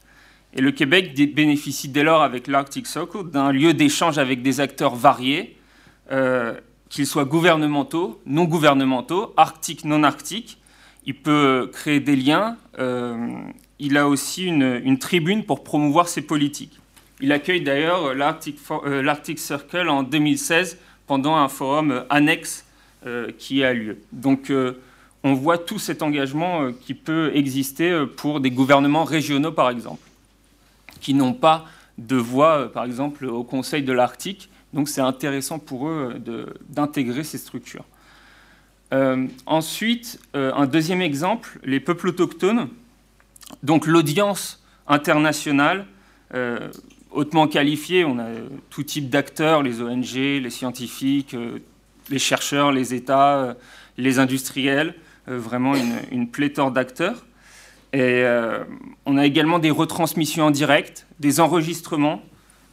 et 0.56 0.62
le 0.62 0.72
Québec 0.72 1.14
bénéficie 1.34 1.88
dès 1.88 2.02
lors 2.02 2.22
avec 2.22 2.46
l'Arctic 2.46 2.86
Circle 2.86 3.30
d'un 3.30 3.52
lieu 3.52 3.74
d'échange 3.74 4.16
avec 4.16 4.40
des 4.40 4.60
acteurs 4.60 4.94
variés, 4.94 5.56
euh, 6.10 6.54
qu'ils 6.88 7.06
soient 7.06 7.26
gouvernementaux, 7.26 8.20
non 8.24 8.44
gouvernementaux, 8.44 9.34
arctiques, 9.36 9.84
non 9.84 10.02
arctiques. 10.02 10.58
Il 11.04 11.14
peut 11.14 11.68
créer 11.72 12.00
des 12.00 12.16
liens. 12.16 12.56
Euh, 12.78 13.36
il 13.78 13.98
a 13.98 14.08
aussi 14.08 14.46
une, 14.46 14.98
tribune 14.98 15.44
pour 15.44 15.62
promouvoir 15.62 16.08
ses 16.08 16.22
politiques. 16.22 16.80
Il 17.20 17.32
accueille 17.32 17.60
d'ailleurs 17.60 18.14
l'Arctic, 18.14 18.58
euh, 18.70 19.14
Circle 19.36 19.90
en 19.90 20.02
2016 20.04 20.78
pendant 21.06 21.36
un 21.36 21.48
forum 21.48 22.04
annexe 22.08 22.65
qui 23.38 23.62
a 23.62 23.72
lieu. 23.72 23.98
Donc 24.12 24.52
on 25.22 25.34
voit 25.34 25.58
tout 25.58 25.78
cet 25.78 26.02
engagement 26.02 26.72
qui 26.72 26.94
peut 26.94 27.30
exister 27.34 28.04
pour 28.16 28.40
des 28.40 28.50
gouvernements 28.50 29.04
régionaux 29.04 29.52
par 29.52 29.70
exemple 29.70 30.06
qui 31.00 31.14
n'ont 31.14 31.34
pas 31.34 31.66
de 31.98 32.16
voix, 32.16 32.58
euh, 32.58 32.68
par 32.68 32.84
exemple, 32.84 33.26
au 33.26 33.44
Conseil 33.44 33.82
de 33.82 33.92
l'Arctique. 33.92 34.48
Donc 34.72 34.88
c'est 34.88 35.00
intéressant 35.00 35.58
pour 35.58 35.88
eux 35.88 36.20
euh, 36.28 36.46
d'intégrer 36.68 37.24
ces 37.24 37.38
structures. 37.38 37.84
Euh, 38.92 39.26
ensuite, 39.46 40.20
un 40.34 40.66
deuxième 40.66 41.02
exemple, 41.02 41.58
les 41.64 41.80
peuples 41.80 42.08
autochtones. 42.08 42.68
Donc 43.62 43.86
l'audience 43.86 44.62
internationale, 44.86 45.86
hautement 47.10 47.48
qualifiée, 47.48 48.04
on 48.04 48.18
a 48.18 48.26
tout 48.70 48.84
type 48.84 49.10
d'acteurs, 49.10 49.62
les 49.62 49.80
ONG, 49.80 50.14
les 50.14 50.50
scientifiques, 50.50 51.34
les 52.10 52.18
chercheurs, 52.18 52.72
les 52.72 52.94
États, 52.94 53.56
les 53.96 54.18
industriels, 54.18 54.94
vraiment 55.26 55.74
une 56.10 56.30
pléthore 56.30 56.70
d'acteurs. 56.70 57.26
Et 57.92 58.24
euh, 58.24 58.64
on 59.06 59.16
a 59.16 59.24
également 59.24 59.58
des 59.58 59.70
retransmissions 59.70 60.44
en 60.44 60.50
direct, 60.50 61.06
des 61.18 61.40
enregistrements, 61.40 62.22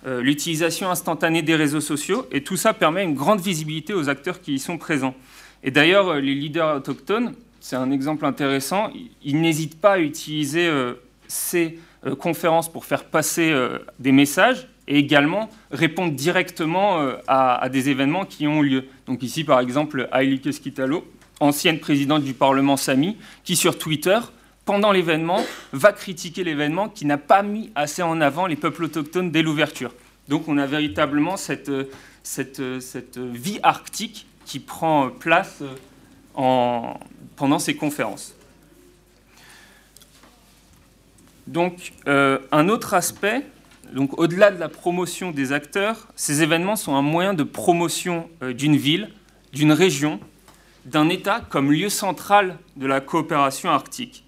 euh, 0.05 0.21
l'utilisation 0.21 0.89
instantanée 0.89 1.41
des 1.41 1.55
réseaux 1.55 1.79
sociaux, 1.79 2.27
et 2.31 2.43
tout 2.43 2.57
ça 2.57 2.73
permet 2.73 3.03
une 3.03 3.13
grande 3.13 3.39
visibilité 3.39 3.93
aux 3.93 4.09
acteurs 4.09 4.41
qui 4.41 4.55
y 4.55 4.59
sont 4.59 4.77
présents. 4.77 5.15
Et 5.63 5.71
d'ailleurs, 5.71 6.09
euh, 6.09 6.19
les 6.19 6.35
leaders 6.35 6.75
autochtones, 6.75 7.35
c'est 7.61 7.77
un 7.77 7.91
exemple 7.91 8.25
intéressant, 8.25 8.89
ils 9.23 9.39
n'hésitent 9.39 9.79
pas 9.79 9.93
à 9.93 9.99
utiliser 9.99 10.69
ces 11.29 11.79
conférences 12.19 12.69
pour 12.69 12.83
faire 12.83 13.05
passer 13.05 13.55
des 13.99 14.11
messages 14.11 14.67
et 14.87 14.97
également 14.97 15.49
répondre 15.71 16.13
directement 16.13 16.99
à, 17.27 17.69
des 17.69 17.89
événements 17.89 18.25
qui 18.25 18.47
ont 18.47 18.61
lieu. 18.61 18.85
Donc 19.07 19.23
ici, 19.23 19.43
par 19.43 19.59
exemple, 19.59 20.09
Aili 20.11 20.41
Keskitalo, 20.41 21.05
ancienne 21.39 21.79
présidente 21.79 22.23
du 22.23 22.33
Parlement 22.33 22.77
Sami, 22.77 23.17
qui 23.43 23.55
sur 23.55 23.77
Twitter 23.77 24.19
pendant 24.65 24.91
l'événement, 24.91 25.41
va 25.73 25.91
critiquer 25.91 26.43
l'événement 26.43 26.89
qui 26.89 27.05
n'a 27.05 27.17
pas 27.17 27.43
mis 27.43 27.71
assez 27.75 28.01
en 28.01 28.21
avant 28.21 28.45
les 28.45 28.55
peuples 28.55 28.85
autochtones 28.85 29.31
dès 29.31 29.41
l'ouverture. 29.41 29.93
Donc 30.29 30.47
on 30.47 30.57
a 30.57 30.65
véritablement 30.65 31.35
cette, 31.37 31.71
cette, 32.23 32.79
cette 32.79 33.17
vie 33.17 33.59
arctique 33.61 34.25
qui 34.45 34.59
prend 34.59 35.09
place 35.09 35.63
en, 36.35 36.97
pendant 37.35 37.59
ces 37.59 37.75
conférences. 37.75 38.35
Donc 41.47 41.91
euh, 42.07 42.39
un 42.51 42.69
autre 42.69 42.93
aspect, 42.93 43.45
donc 43.93 44.19
au-delà 44.19 44.49
de 44.49 44.59
la 44.59 44.69
promotion 44.69 45.31
des 45.31 45.51
acteurs, 45.51 46.07
ces 46.15 46.41
événements 46.41 46.75
sont 46.75 46.95
un 46.95 47.03
moyen 47.03 47.33
de 47.33 47.43
promotion 47.43 48.27
euh, 48.41 48.51
d'une 48.51 48.75
ville, 48.75 49.09
d'une 49.53 49.71
région, 49.71 50.19
d'un 50.85 51.09
État 51.09 51.41
comme 51.49 51.71
lieu 51.71 51.89
central 51.89 52.57
de 52.75 52.87
la 52.87 53.01
coopération 53.01 53.69
arctique. 53.69 54.25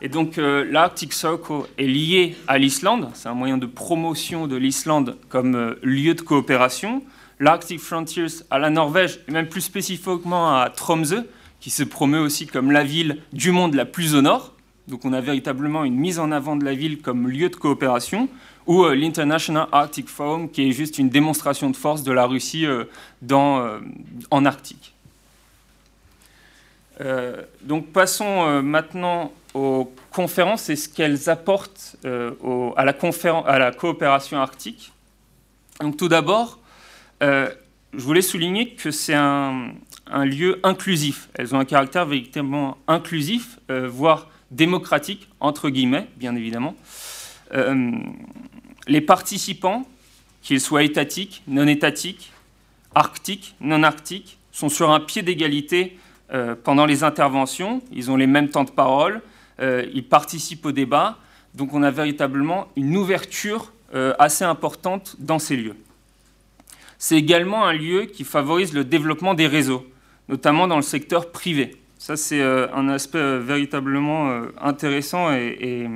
Et 0.00 0.08
donc 0.08 0.38
euh, 0.38 0.64
l'Arctic 0.70 1.12
Circle 1.12 1.64
est 1.76 1.86
lié 1.86 2.36
à 2.46 2.58
l'Islande, 2.58 3.10
c'est 3.14 3.28
un 3.28 3.34
moyen 3.34 3.58
de 3.58 3.66
promotion 3.66 4.46
de 4.46 4.54
l'Islande 4.54 5.16
comme 5.28 5.56
euh, 5.56 5.74
lieu 5.82 6.14
de 6.14 6.20
coopération. 6.20 7.02
L'Arctic 7.40 7.80
Frontiers 7.80 8.26
à 8.50 8.58
la 8.58 8.70
Norvège, 8.70 9.20
et 9.28 9.32
même 9.32 9.48
plus 9.48 9.60
spécifiquement 9.60 10.56
à 10.56 10.70
Tromsø, 10.70 11.24
qui 11.60 11.70
se 11.70 11.82
promeut 11.82 12.20
aussi 12.20 12.46
comme 12.46 12.70
la 12.70 12.84
ville 12.84 13.18
du 13.32 13.50
monde 13.50 13.74
la 13.74 13.84
plus 13.84 14.14
au 14.14 14.22
nord. 14.22 14.54
Donc 14.86 15.04
on 15.04 15.12
a 15.12 15.20
véritablement 15.20 15.84
une 15.84 15.96
mise 15.96 16.18
en 16.18 16.32
avant 16.32 16.56
de 16.56 16.64
la 16.64 16.74
ville 16.74 17.02
comme 17.02 17.28
lieu 17.28 17.48
de 17.48 17.56
coopération, 17.56 18.28
ou 18.68 18.84
euh, 18.84 18.94
l'International 18.94 19.66
Arctic 19.72 20.08
Forum, 20.08 20.48
qui 20.48 20.68
est 20.68 20.72
juste 20.72 20.98
une 20.98 21.08
démonstration 21.08 21.70
de 21.70 21.76
force 21.76 22.04
de 22.04 22.12
la 22.12 22.26
Russie 22.26 22.66
dans, 23.20 23.80
en 24.30 24.44
Arctique. 24.44 24.94
donc 27.62 27.92
passons 27.92 28.62
maintenant 28.62 29.32
aux 29.54 29.92
conférences 30.12 30.68
et 30.68 30.76
ce 30.76 30.88
qu'elles 30.88 31.28
apportent 31.28 31.96
euh, 32.04 32.32
à, 32.76 32.84
la 32.84 32.94
à, 33.46 33.58
la 33.58 33.72
coopération 33.72 34.38
arctique. 34.38 34.92
Donc 35.80 35.96
tout 35.96 36.08
d'abord, 36.08 36.58
euh, 37.22 37.48
je 37.94 38.02
voulais 38.02 38.22
souligner 38.22 38.74
que 38.74 38.90
c'est 38.90 39.14
un, 39.14 39.72
lieu 40.24 40.58
inclusif. 40.62 41.28
Elles 41.34 41.54
ont 41.54 41.58
un 41.58 41.64
caractère 41.64 42.06
véritablement 42.06 42.78
inclusif, 42.86 43.58
euh, 43.70 43.88
voire 43.88 44.28
démocratique, 44.50 45.28
entre 45.40 45.68
guillemets, 45.68 46.08
bien 46.16 46.34
évidemment. 46.34 46.74
Les 48.88 49.00
participants, 49.00 49.86
qu'ils 50.42 50.60
soient 50.60 50.82
étatiques, 50.82 51.42
non 51.46 51.66
étatiques, 51.66 52.32
arctiques, 52.94 53.54
non 53.60 53.82
arctiques, 53.82 54.38
sont 54.50 54.68
sur 54.68 54.90
un 54.90 55.00
pied 55.00 55.22
d'égalité 55.22 55.98
pendant 56.64 56.84
les 56.84 57.04
interventions. 57.04 57.80
Ils 57.92 58.10
ont 58.10 58.16
les 58.16 58.26
mêmes 58.26 58.50
temps 58.50 58.64
de 58.64 58.70
parole, 58.70 59.22
euh, 59.60 59.86
ils 59.92 60.04
participent 60.04 60.66
au 60.66 60.72
débat. 60.72 61.18
Donc 61.54 61.72
on 61.74 61.82
a 61.82 61.90
véritablement 61.90 62.68
une 62.76 62.96
ouverture 62.96 63.72
euh, 63.94 64.14
assez 64.18 64.44
importante 64.44 65.16
dans 65.18 65.38
ces 65.38 65.56
lieux. 65.56 65.76
C'est 66.98 67.16
également 67.16 67.64
un 67.64 67.72
lieu 67.72 68.04
qui 68.04 68.24
favorise 68.24 68.72
le 68.72 68.84
développement 68.84 69.34
des 69.34 69.46
réseaux, 69.46 69.86
notamment 70.28 70.66
dans 70.66 70.76
le 70.76 70.82
secteur 70.82 71.30
privé. 71.30 71.76
Ça, 71.98 72.16
c'est 72.16 72.40
euh, 72.40 72.72
un 72.74 72.88
aspect 72.88 73.38
véritablement 73.38 74.42
intéressant 74.60 75.32
et, 75.32 75.88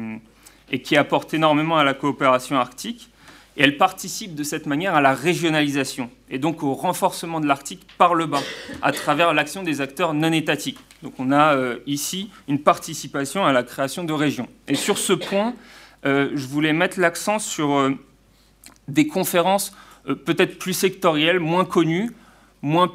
qui 0.81 0.97
apporte 0.97 1.35
énormément 1.35 1.77
à 1.77 1.85
la 1.85 1.95
coopération 1.95 2.57
arctique 2.57 3.11
et 3.57 3.63
elle 3.65 3.77
participe 3.77 4.35
de 4.35 4.43
cette 4.43 4.67
manière 4.67 4.95
à 4.95 5.01
la 5.01 5.13
régionalisation 5.13 6.11
et 6.31 6.39
donc 6.39 6.63
au 6.63 6.73
renforcement 6.75 7.41
de 7.41 7.47
l'Arctique 7.47 7.87
par 7.99 8.15
le 8.15 8.27
bas, 8.27 8.43
à 8.81 8.93
travers 8.93 9.35
l'action 9.35 9.63
des 9.63 9.81
acteurs 9.81 10.15
non 10.15 10.33
étatiques. 10.33 10.79
Donc 11.03 11.15
on 11.19 11.31
a 11.31 11.55
euh, 11.55 11.79
ici 11.87 12.31
une 12.49 12.61
participation 12.61 13.45
à 13.45 13.53
la 13.53 13.63
création 13.63 14.05
de 14.05 14.13
régions. 14.13 14.49
Et 14.69 14.75
sur 14.75 14.97
ce 14.97 15.13
point, 15.13 15.55
euh, 16.07 16.31
je 16.35 16.47
voulais 16.47 16.73
mettre 16.73 16.99
l'accent 16.99 17.39
sur 17.39 17.73
euh, 17.73 17.91
des 18.89 19.07
conférences 19.07 19.77
peut-être 20.25 20.59
plus 20.59 20.73
sectorielles, 20.73 21.39
moins 21.39 21.65
connues, 21.65 22.11
moins, 22.61 22.93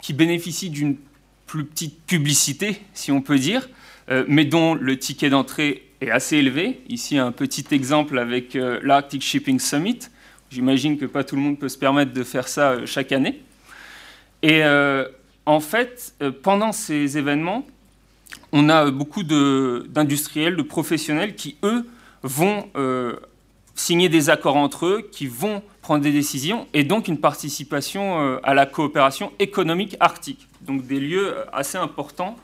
qui 0.00 0.12
bénéficient 0.12 0.70
d'une 0.70 0.96
plus 1.46 1.64
petite 1.64 2.00
publicité, 2.06 2.80
si 2.94 3.10
on 3.10 3.20
peut 3.20 3.40
dire, 3.40 3.68
mais 4.28 4.44
dont 4.44 4.76
le 4.76 4.96
ticket 4.96 5.30
d'entrée 5.30 5.87
est 6.00 6.10
assez 6.10 6.36
élevé. 6.36 6.80
Ici, 6.88 7.18
un 7.18 7.32
petit 7.32 7.64
exemple 7.72 8.18
avec 8.18 8.56
euh, 8.56 8.80
l'Arctic 8.82 9.22
Shipping 9.22 9.58
Summit. 9.58 9.98
J'imagine 10.50 10.98
que 10.98 11.06
pas 11.06 11.24
tout 11.24 11.36
le 11.36 11.42
monde 11.42 11.58
peut 11.58 11.68
se 11.68 11.78
permettre 11.78 12.12
de 12.12 12.22
faire 12.22 12.48
ça 12.48 12.70
euh, 12.70 12.86
chaque 12.86 13.12
année. 13.12 13.42
Et 14.42 14.62
euh, 14.64 15.06
en 15.46 15.60
fait, 15.60 16.14
pendant 16.42 16.72
ces 16.72 17.18
événements, 17.18 17.66
on 18.52 18.68
a 18.68 18.90
beaucoup 18.90 19.24
d'industriels, 19.24 20.56
de, 20.56 20.62
professionnels 20.62 21.34
qui, 21.34 21.56
eux, 21.64 21.86
vont 22.22 22.68
signer 23.74 24.08
des 24.08 24.30
accords 24.30 24.56
entre 24.56 24.86
eux, 24.86 25.08
qui 25.10 25.26
vont 25.26 25.62
prendre 25.82 26.02
des 26.02 26.12
décisions, 26.12 26.66
et 26.74 26.84
donc 26.84 27.08
une 27.08 27.18
participation 27.18 28.38
à 28.42 28.54
la 28.54 28.66
coopération 28.66 29.32
économique 29.38 29.96
arctique. 30.00 30.46
Donc 30.60 30.86
des 30.86 31.00
lieux 31.00 31.34
assez 31.52 31.78
importants 31.78 32.36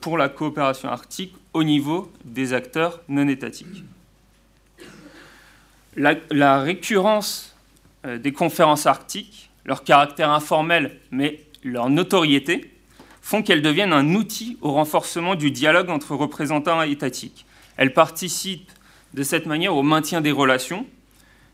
pour 0.00 0.18
la 0.18 0.28
coopération 0.28 0.88
arctique 0.88 1.34
au 1.52 1.62
niveau 1.62 2.10
des 2.24 2.52
acteurs 2.52 3.00
non 3.08 3.28
étatiques. 3.28 3.84
La, 5.96 6.60
récurrence 6.60 7.56
euh, 8.06 8.18
des 8.18 8.32
conférences 8.32 8.86
arctiques, 8.86 9.50
leur 9.64 9.82
caractère 9.82 10.30
informel, 10.30 10.98
mais 11.10 11.44
leur 11.64 11.90
notoriété, 11.90 12.72
font 13.20 13.42
qu'elles 13.42 13.62
deviennent 13.62 13.92
un 13.92 14.14
outil 14.14 14.56
au 14.60 14.72
renforcement 14.72 15.34
du 15.34 15.50
dialogue 15.50 15.90
entre 15.90 16.14
représentants 16.14 16.80
étatiques. 16.82 17.44
Elles 17.76 17.92
participent 17.92 18.70
de 19.14 19.22
cette 19.22 19.46
manière 19.46 19.74
au 19.74 19.82
maintien 19.82 20.20
des 20.20 20.30
relations, 20.30 20.86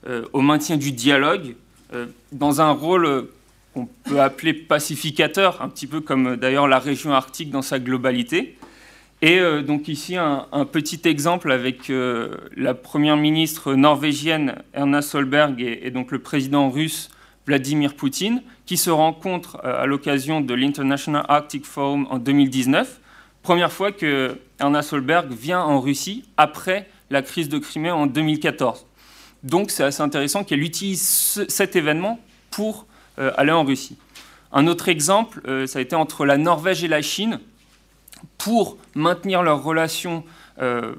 euh, 0.07 0.27
au 0.33 0.43
maintien 0.43 0.77
du 0.77 0.93
dialogue, 0.93 1.57
euh, 1.95 2.07
dans 2.31 2.61
un 2.61 2.71
rôle 2.71 3.29
qu'on 3.77 3.89
peut 4.05 4.23
appeler 4.23 4.55
pacificateur, 4.55 5.61
un 5.61 5.69
petit 5.69 5.87
peu 5.87 6.01
comme 6.01 6.37
d'ailleurs 6.37 6.67
la 6.67 6.79
région 6.79 7.13
arctique 7.13 7.51
dans 7.51 7.61
sa 7.61 7.79
globalité, 7.79 8.57
et 9.21 9.39
euh, 9.39 9.61
donc 9.61 9.89
ici 9.89 10.17
un, 10.17 10.47
petit 10.65 11.01
exemple 11.05 11.53
avec 11.53 11.91
euh, 11.91 12.37
la 12.57 12.73
première 12.73 13.19
ministre 13.19 13.75
norvégienne 13.75 14.63
Erna 14.73 15.03
Solberg 15.03 15.61
et, 15.61 15.91
donc 15.91 16.11
le 16.11 16.21
président 16.21 16.71
russe 16.71 17.11
Vladimir 17.47 17.95
Poutine, 17.95 18.43
qui 18.65 18.79
se 18.79 18.89
rencontrent 18.89 19.59
euh, 19.65 19.83
à 19.83 19.87
l'occasion 19.87 20.41
de 20.41 20.55
l'International 20.55 21.27
Arctic 21.29 21.67
Forum 21.67 22.07
en 22.11 22.19
2019. 22.19 23.01
Première 23.43 23.73
fois 23.73 23.93
que 23.93 24.39
Erna 24.59 24.81
Solberg 24.81 25.31
vient 25.33 25.61
en 25.61 25.81
Russie 25.81 26.25
après 26.39 26.89
la 27.11 27.21
crise 27.21 27.51
de 27.51 27.59
Crimée 27.59 27.91
en 27.91 28.07
2014. 28.07 28.87
Donc 29.43 29.71
c'est 29.71 29.85
assez 29.85 30.03
intéressant 30.03 30.45
qu'elle 30.45 30.63
utilise 30.63 31.45
cet 31.49 31.77
événement 31.77 32.19
pour 32.51 32.87
aller 33.19 33.53
en 33.53 33.65
Russie. 33.65 33.97
Un 34.53 34.67
autre 34.67 34.89
exemple, 34.89 35.41
ça 35.67 35.79
a 35.79 35.83
été 35.83 35.97
entre 35.97 36.25
la 36.25 36.39
Norvège 36.39 36.85
et 36.85 36.89
la 36.89 37.03
Chine 37.03 37.41
pour 38.39 38.79
maintenir 38.95 39.43
leurs 39.43 39.63
relations 39.63 40.25
euh, 40.61 40.95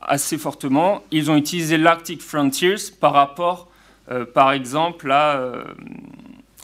assez 0.00 0.38
fortement, 0.38 1.02
ils 1.10 1.30
ont 1.30 1.36
utilisé 1.36 1.76
l'Arctic 1.76 2.22
Frontiers 2.22 2.76
par 3.00 3.12
rapport, 3.12 3.68
euh, 4.10 4.24
par 4.24 4.52
exemple, 4.52 5.10
euh, 5.10 5.64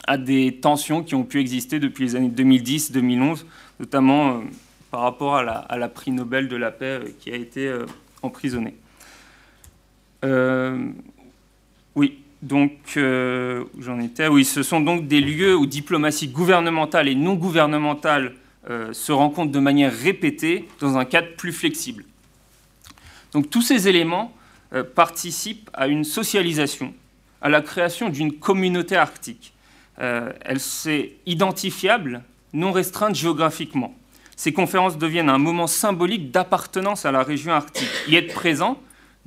à, 0.07 0.17
des 0.17 0.59
tensions 0.59 1.03
qui 1.03 1.15
ont 1.15 1.23
pu 1.23 1.39
exister 1.39 1.79
depuis 1.79 2.05
les 2.05 2.15
années 2.15 2.31
2010-2011, 2.35 3.45
notamment 3.79 4.41
par 4.89 5.01
rapport 5.01 5.35
à 5.35 5.77
la, 5.77 5.89
prix 5.89 6.11
Nobel 6.11 6.47
de 6.47 6.55
la 6.55 6.71
paix 6.71 6.99
qui 7.19 7.31
a 7.31 7.35
été 7.35 7.71
emprisonné. 8.23 8.75
oui, 11.95 12.19
donc 12.47 12.71
j'en 12.95 13.99
étais. 13.99 14.27
Oui, 14.27 14.45
ce 14.45 14.63
sont 14.63 14.79
donc 14.79 15.07
des 15.07 15.21
lieux 15.21 15.55
où 15.55 15.65
diplomatie 15.65 16.27
gouvernementale 16.27 17.07
et 17.07 17.15
non 17.15 17.35
gouvernementale 17.35 18.33
euh, 18.69 18.91
se 18.91 19.13
rencontrent 19.13 19.53
de 19.53 19.59
manière 19.59 19.93
répétée 19.93 20.67
dans 20.81 20.97
un 20.97 21.05
cadre 21.05 21.29
plus 21.37 21.53
flexible. 21.53 22.03
Donc 23.31 23.49
tous 23.49 23.61
ces 23.61 23.87
éléments 23.87 24.33
euh, 24.73 24.83
participent 24.83 25.69
à 25.73 25.87
une 25.87 26.03
socialisation, 26.03 26.93
à 27.41 27.47
la 27.47 27.61
création 27.61 28.09
d'une 28.09 28.33
communauté 28.33 28.97
arctique. 28.97 29.53
Euh, 29.99 30.33
elle 30.41 30.59
s'est 30.59 31.13
identifiable, 31.25 32.23
non 32.51 32.73
restreinte 32.73 33.15
géographiquement. 33.15 33.95
Ces 34.35 34.51
conférences 34.51 34.97
deviennent 34.97 35.29
un 35.29 35.37
moment 35.37 35.67
symbolique 35.67 36.31
d'appartenance 36.31 37.05
à 37.05 37.13
la 37.13 37.23
région 37.23 37.53
arctique. 37.53 37.87
Y 38.09 38.17
être 38.17 38.33
présent 38.33 38.77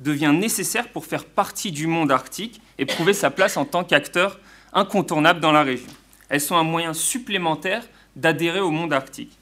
devient 0.01 0.33
nécessaire 0.33 0.89
pour 0.89 1.05
faire 1.05 1.25
partie 1.25 1.71
du 1.71 1.87
monde 1.87 2.11
arctique 2.11 2.61
et 2.77 2.85
prouver 2.85 3.13
sa 3.13 3.29
place 3.29 3.57
en 3.57 3.65
tant 3.65 3.83
qu'acteur 3.83 4.39
incontournable 4.73 5.39
dans 5.39 5.51
la 5.51 5.63
région. 5.63 5.87
Elles 6.29 6.41
sont 6.41 6.55
un 6.55 6.63
moyen 6.63 6.93
supplémentaire 6.93 7.83
d'adhérer 8.15 8.59
au 8.59 8.71
monde 8.71 8.93
arctique. 8.93 9.37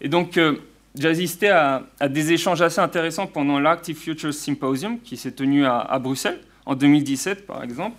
Et 0.00 0.08
donc, 0.08 0.36
euh, 0.36 0.58
j'ai 0.94 1.08
assisté 1.08 1.48
à, 1.48 1.82
des 2.08 2.32
échanges 2.32 2.62
assez 2.62 2.80
intéressants 2.80 3.26
pendant 3.26 3.58
l'Arctic 3.58 3.96
Futures 3.96 4.32
Symposium, 4.32 5.00
qui 5.00 5.16
s'est 5.16 5.32
tenu 5.32 5.66
à, 5.66 5.98
Bruxelles 5.98 6.40
en 6.66 6.74
2017, 6.74 7.46
par 7.46 7.64
exemple. 7.64 7.96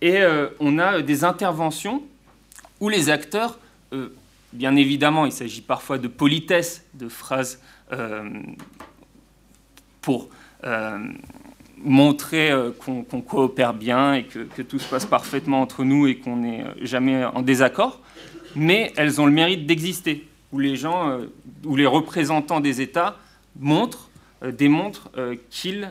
Et 0.00 0.20
euh, 0.20 0.48
on 0.60 0.78
a 0.78 1.02
des 1.02 1.24
interventions 1.24 2.02
où 2.80 2.88
les 2.88 3.10
acteurs, 3.10 3.58
euh, 3.92 4.14
bien 4.52 4.76
évidemment, 4.76 5.26
il 5.26 5.32
s'agit 5.32 5.62
parfois 5.62 5.98
de 5.98 6.08
politesse, 6.08 6.84
de 6.94 7.08
phrases 7.08 7.60
pour 10.00 10.30
montrer 11.84 12.52
qu'on 12.78 13.20
coopère 13.20 13.74
bien 13.74 14.14
et 14.14 14.24
que, 14.24 14.62
tout 14.62 14.78
se 14.78 14.88
passe 14.88 15.06
parfaitement 15.06 15.60
entre 15.60 15.84
nous 15.84 16.06
et 16.06 16.16
qu'on 16.16 16.36
n'est 16.36 16.64
jamais 16.82 17.24
en 17.24 17.42
désaccord 17.42 18.00
mais 18.54 18.92
elles 18.96 19.20
ont 19.20 19.26
le 19.26 19.32
mérite 19.32 19.66
d'exister, 19.66 20.26
où 20.52 20.58
les 20.58 20.76
gens, 20.76 21.10
euh, 21.10 21.26
où 21.64 21.76
les 21.76 21.86
représentants 21.86 22.60
des 22.60 22.80
États 22.80 23.16
montrent, 23.58 24.10
euh, 24.42 24.52
démontrent 24.52 25.10
euh, 25.16 25.36
qu'ils 25.50 25.90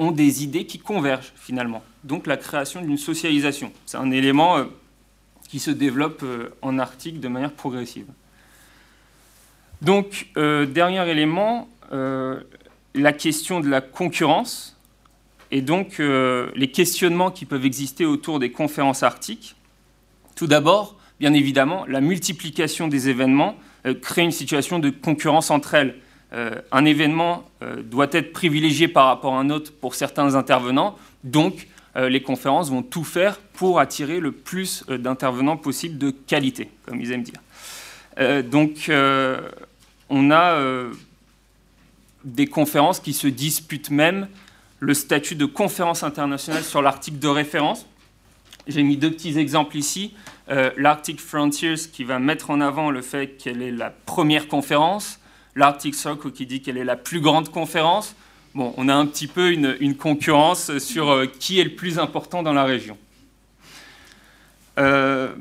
ont 0.00 0.12
des 0.12 0.44
idées 0.44 0.64
qui 0.64 0.78
convergent 0.78 1.32
finalement. 1.36 1.82
Donc 2.04 2.26
la 2.26 2.36
création 2.36 2.80
d'une 2.80 2.98
socialisation, 2.98 3.72
c'est 3.84 3.96
un 3.96 4.12
élément 4.12 4.64
qui 5.48 5.58
se 5.58 5.72
développe 5.72 6.24
en 6.62 6.78
Arctique 6.78 7.18
de 7.18 7.26
manière 7.26 7.50
progressive. 7.50 8.06
Donc, 9.82 10.28
dernier 10.36 11.04
élément, 11.10 11.68
la 12.98 13.12
question 13.12 13.60
de 13.60 13.68
la 13.68 13.80
concurrence 13.80 14.76
et 15.50 15.62
donc 15.62 15.98
les 15.98 16.70
questionnements 16.70 17.30
qui 17.30 17.46
peuvent 17.46 17.64
exister 17.64 18.04
autour 18.04 18.38
des 18.38 18.52
conférences 18.52 19.02
arctiques. 19.02 19.56
Tout 20.36 20.46
d'abord, 20.46 20.96
bien 21.20 21.32
évidemment, 21.32 21.86
la 21.86 22.02
multiplication 22.02 22.86
des 22.86 23.08
événements 23.08 23.56
crée 24.02 24.22
une 24.22 24.30
situation 24.30 24.78
de 24.78 24.90
concurrence 24.90 25.50
entre 25.50 25.72
elles. 25.72 25.96
un 26.32 26.84
événement 26.84 27.48
doit 27.82 28.08
être 28.12 28.34
privilégié 28.34 28.88
par 28.88 29.06
rapport 29.06 29.36
à 29.36 29.40
un 29.40 29.48
autre 29.48 29.72
pour 29.72 29.94
certains 29.94 30.34
intervenants, 30.34 30.96
donc 31.24 31.66
euh, 31.98 32.08
les 32.08 32.22
conférences 32.22 32.70
vont 32.70 32.82
tout 32.82 33.04
faire 33.04 33.38
pour 33.38 33.80
attirer 33.80 34.20
le 34.20 34.32
plus 34.32 34.84
euh, 34.88 34.98
d'intervenants 34.98 35.56
possible 35.56 35.98
de 35.98 36.10
qualité, 36.10 36.70
comme 36.86 37.00
ils 37.00 37.12
aiment 37.12 37.22
dire. 37.22 37.40
Euh, 38.18 38.42
donc, 38.42 38.90
on 40.10 40.30
a 40.30 40.60
des 42.24 42.46
conférences 42.46 43.00
qui 43.00 43.12
se 43.12 43.26
disputent 43.26 43.90
même 43.90 44.28
le 44.80 44.94
statut 44.94 45.34
de 45.34 45.44
conférence 45.44 46.02
internationale 46.02 46.62
sur 46.62 46.82
l'article 46.82 47.18
de 47.18 47.28
référence. 47.28 47.86
J'ai 48.66 48.82
mis 48.82 48.96
deux 48.96 49.10
petits 49.10 49.38
exemples 49.38 49.76
ici. 49.76 50.14
L'Arctic 50.76 51.20
Frontiers 51.20 51.74
qui 51.92 52.04
va 52.04 52.18
mettre 52.18 52.50
en 52.50 52.60
avant 52.60 52.90
le 52.90 53.02
fait 53.02 53.36
qu'elle 53.36 53.60
est 53.60 53.70
la 53.70 53.90
première 53.90 54.48
conférence, 54.48 55.18
l'Arctic 55.58 55.94
Circle 55.94 56.30
qui 56.30 56.46
dit 56.46 56.62
qu'elle 56.62 56.78
est 56.78 56.84
la 56.84 56.96
plus 56.96 57.20
grande 57.20 57.50
conférence, 57.50 58.14
bon, 58.54 58.72
on 58.76 58.88
a 58.88 58.94
un 58.94 59.06
petit 59.06 59.26
peu 59.26 59.50
une, 59.50 59.96
concurrence 59.96 60.78
sur 60.78 61.10
euh, 61.10 61.26
qui 61.26 61.60
est 61.60 61.64
le 61.64 61.74
plus 61.74 61.98
important 61.98 62.42
dans 62.42 62.52
la 62.52 62.64
région. 62.64 62.96
Euh, 64.78 65.34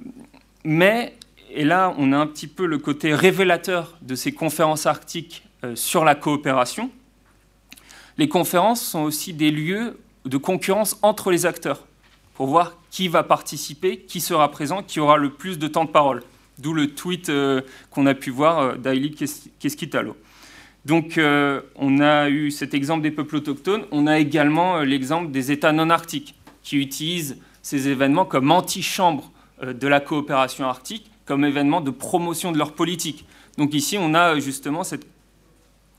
mais, 0.64 1.16
et 1.52 1.64
là 1.64 1.94
on 1.98 2.12
a 2.12 2.18
un 2.18 2.28
petit 2.28 2.48
peu 2.48 2.66
le 2.66 2.80
côté 2.80 3.14
révélateur 3.14 3.98
de 4.02 4.16
ces 4.16 4.32
conférences 4.32 4.88
arctiques 4.88 5.44
euh, 5.46 5.47
sur 5.76 6.06
la 6.06 6.16
coopération, 6.16 6.92
les 8.18 8.28
conférences 8.28 8.82
sont 8.82 9.02
aussi 9.02 9.34
des 9.34 9.52
lieux 9.52 10.00
de 10.26 10.38
concurrence 10.38 10.98
entre 11.02 11.32
les 11.32 11.46
acteurs, 11.46 11.86
pour 12.36 12.48
voir 12.48 12.78
qui 12.92 13.08
va 13.08 13.24
participer, 13.24 14.00
qui 14.00 14.22
sera 14.22 14.52
présent, 14.52 14.84
qui 14.84 15.00
aura 15.00 15.18
le 15.18 15.32
plus 15.32 15.58
de 15.58 15.68
temps 15.68 15.86
de 15.86 15.90
parole. 15.90 16.24
D'où 16.60 16.74
le 16.74 16.94
tweet 16.94 17.32
qu'on 17.92 18.06
a 18.06 18.14
pu 18.14 18.30
voir 18.30 18.78
d'Aili 18.78 19.16
Keskitalo. 19.60 20.16
Donc 20.88 21.18
euh, 21.18 21.60
on 21.76 22.00
a 22.00 22.30
eu 22.30 22.50
cet 22.50 22.74
exemple 22.74 23.02
des 23.04 23.12
peuples 23.12 23.36
autochtones, 23.36 23.84
on 23.92 24.08
a 24.08 24.20
également 24.20 24.78
euh, 24.78 24.86
l'exemple 24.86 25.32
des 25.32 25.52
États 25.52 25.74
non 25.74 25.90
arctiques 25.90 26.34
qui 26.64 26.78
utilisent 26.78 27.40
ces 27.62 27.90
événements 27.90 28.24
comme 28.24 28.50
antichambre 28.52 29.30
euh, 29.64 29.74
de 29.74 29.86
la 29.86 30.00
coopération 30.00 30.66
arctique, 30.66 31.12
comme 31.26 31.44
événement 31.44 31.82
de 31.82 31.92
promotion 31.92 32.54
de 32.54 32.58
leur 32.58 32.72
politique. 32.72 33.26
Donc 33.58 33.74
ici 33.74 33.98
on 34.00 34.14
a 34.14 34.40
justement 34.40 34.86
cette, 34.86 35.06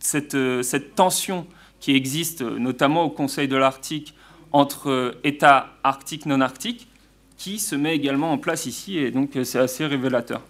cette 0.00 0.94
tension 0.94 1.46
qui 1.80 1.94
existe 1.94 2.42
notamment 2.42 3.04
au 3.04 3.10
Conseil 3.10 3.48
de 3.48 3.56
l'Arctique 3.56 4.14
entre 4.52 5.16
États 5.24 5.70
arctiques 5.84 6.26
non 6.26 6.40
arctiques 6.40 6.88
qui 7.36 7.58
se 7.58 7.76
met 7.76 7.94
également 7.94 8.32
en 8.32 8.38
place 8.38 8.66
ici 8.66 8.98
et 8.98 9.10
donc 9.10 9.30
c'est 9.44 9.58
assez 9.58 9.86
révélateur. 9.86 10.40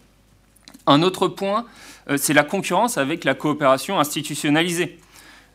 Un 0.87 1.03
autre 1.03 1.29
point, 1.29 1.67
euh, 2.09 2.17
c'est 2.17 2.33
la 2.33 2.45
concurrence 2.45 2.97
avec 2.97 3.25
la 3.25 3.35
coopération 3.35 4.01
institutionnalisée. 4.01 4.99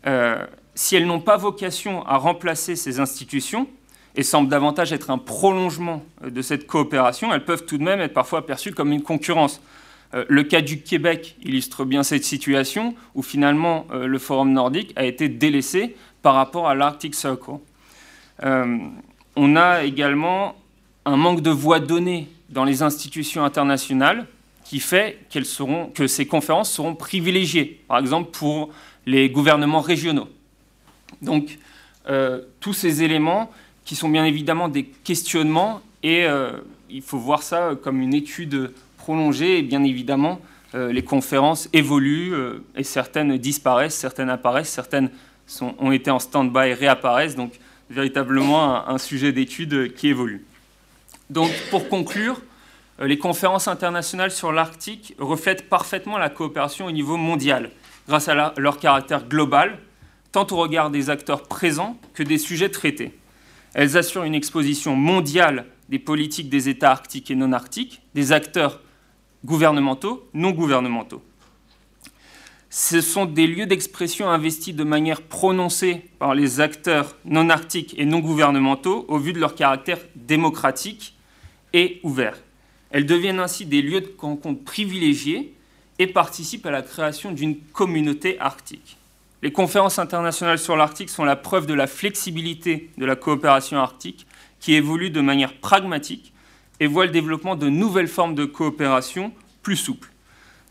Euh, 0.05 0.45
si 0.75 0.95
elles 0.95 1.07
n'ont 1.07 1.21
pas 1.21 1.37
vocation 1.37 2.05
à 2.05 2.17
remplacer 2.17 2.75
ces 2.75 2.99
institutions, 2.99 3.67
et 4.15 4.23
semblent 4.23 4.49
davantage 4.49 4.93
être 4.93 5.09
un 5.09 5.17
prolongement 5.17 6.03
euh, 6.23 6.29
de 6.29 6.41
cette 6.41 6.67
coopération, 6.67 7.33
elles 7.33 7.45
peuvent 7.45 7.65
tout 7.65 7.77
de 7.77 7.83
même 7.83 7.99
être 7.99 8.13
parfois 8.13 8.45
perçues 8.45 8.73
comme 8.73 8.91
une 8.91 9.01
concurrence. 9.01 9.61
Le 10.13 10.43
cas 10.43 10.61
du 10.61 10.81
Québec 10.81 11.35
illustre 11.43 11.85
bien 11.85 12.03
cette 12.03 12.23
situation, 12.23 12.93
où 13.15 13.23
finalement 13.23 13.87
le 13.91 14.19
Forum 14.19 14.51
nordique 14.51 14.93
a 14.95 15.05
été 15.05 15.27
délaissé 15.27 15.95
par 16.21 16.35
rapport 16.35 16.69
à 16.69 16.75
l'Arctic 16.75 17.15
Circle. 17.15 17.57
on 18.43 19.55
a 19.55 19.83
également 19.83 20.55
un 21.05 21.17
manque 21.17 21.41
de 21.41 21.49
voix 21.49 21.79
donnée 21.79 22.27
dans 22.49 22.63
les 22.63 22.83
institutions 22.83 23.43
internationales, 23.43 24.27
qui 24.63 24.79
fait 24.79 25.19
seront, 25.43 25.87
que 25.87 26.07
ces 26.07 26.25
conférences 26.25 26.71
seront 26.71 26.95
privilégiées, 26.95 27.81
par 27.87 27.99
exemple 27.99 28.31
pour 28.31 28.69
les 29.05 29.29
gouvernements 29.29 29.81
régionaux. 29.81 30.29
Donc, 31.21 31.59
euh, 32.09 32.41
tous 32.59 32.73
ces 32.73 33.03
éléments 33.03 33.51
qui 33.85 33.95
sont 33.95 34.09
bien 34.09 34.25
évidemment 34.25 34.69
des 34.69 34.85
questionnements, 34.85 35.81
et 36.01 36.25
euh, 36.25 36.53
il 36.89 37.01
faut 37.01 37.17
voir 37.17 37.43
ça 37.43 37.71
comme 37.81 38.01
une 38.01 38.13
étude 38.13 38.73
prolongée, 39.03 39.59
et 39.59 39.61
bien 39.63 39.83
évidemment, 39.83 40.39
euh, 40.75 40.93
les 40.93 41.03
conférences 41.03 41.67
évoluent, 41.73 42.33
et 42.77 42.83
certaines 42.83 43.37
disparaissent, 43.37 43.97
certaines 43.97 44.29
apparaissent, 44.29 44.69
certaines 44.69 45.09
ont 45.61 45.91
été 45.91 46.09
en 46.09 46.19
stand-by 46.19 46.69
et 46.69 46.73
réapparaissent, 46.73 47.35
donc 47.35 47.51
véritablement 47.89 48.87
un 48.87 48.97
sujet 48.97 49.33
d'étude 49.33 49.93
qui 49.93 50.07
évolue. 50.07 50.45
Donc, 51.29 51.51
pour 51.69 51.89
conclure, 51.89 52.41
euh, 53.01 53.07
les 53.07 53.17
conférences 53.17 53.67
internationales 53.67 54.31
sur 54.31 54.53
l'Arctique 54.53 55.15
reflètent 55.19 55.67
parfaitement 55.67 56.17
la 56.17 56.29
coopération 56.29 56.85
au 56.85 56.91
niveau 56.91 57.17
mondial, 57.17 57.71
grâce 58.07 58.29
à 58.29 58.53
leur 58.57 58.79
caractère 58.79 59.27
global, 59.27 59.79
tant 60.31 60.47
au 60.49 60.55
regard 60.55 60.91
des 60.91 61.09
acteurs 61.09 61.43
présents 61.43 61.99
que 62.13 62.23
des 62.23 62.37
sujets 62.37 62.69
traités. 62.69 63.11
Elles 63.73 63.97
assurent 63.97 64.23
une 64.23 64.35
exposition 64.35 64.95
mondiale 64.95 65.65
des 65.89 65.99
politiques 65.99 66.49
des 66.49 66.69
États 66.69 66.91
arctiques 66.91 67.29
et 67.31 67.35
non 67.35 67.51
arctiques, 67.51 68.01
des 68.15 68.31
acteurs 68.31 68.79
gouvernementaux, 69.45 70.27
non 70.33 70.51
gouvernementaux. 70.51 71.21
Ce 72.69 73.01
sont 73.01 73.25
des 73.25 73.45
lieux 73.45 73.67
d'expression 73.67 74.29
investis 74.29 74.73
de 74.73 74.83
manière 74.83 75.21
prononcée 75.21 76.09
par 76.17 76.33
les 76.33 76.59
acteurs 76.59 77.15
non 77.23 77.49
arctiques 77.49 77.93
et 77.99 78.05
non 78.05 78.19
gouvernementaux 78.19 79.05
au 79.07 79.19
vu 79.19 79.31
de 79.31 79.39
leur 79.39 79.53
caractère 79.53 79.99
démocratique 80.15 81.15
et 81.73 81.99
ouvert. 82.01 82.41
Elles 82.89 83.05
deviennent 83.05 83.39
ainsi 83.39 83.65
des 83.65 83.81
lieux 83.81 84.01
de 84.01 84.11
rencontre 84.17 84.63
privilégiés 84.63 85.53
et 85.99 86.07
participent 86.07 86.65
à 86.65 86.71
la 86.71 86.81
création 86.81 87.31
d'une 87.31 87.59
communauté 87.59 88.39
arctique. 88.39 88.97
Les 89.43 89.51
conférences 89.51 89.99
internationales 89.99 90.57
sur 90.57 90.75
l'Arctique 90.75 91.09
sont 91.09 91.25
la 91.25 91.35
preuve 91.35 91.67
de 91.67 91.73
la 91.73 91.85
flexibilité 91.85 92.89
de 92.97 93.05
la 93.05 93.15
coopération 93.15 93.77
arctique 93.77 94.25
qui 94.59 94.73
évolue 94.73 95.09
de 95.09 95.21
manière 95.21 95.53
pragmatique 95.57 96.32
et 96.79 96.87
voit 96.87 97.05
le 97.05 97.11
développement 97.11 97.55
de 97.55 97.69
nouvelles 97.69 98.07
formes 98.07 98.35
de 98.35 98.45
coopération 98.45 99.31
plus 99.61 99.75
souples. 99.75 100.09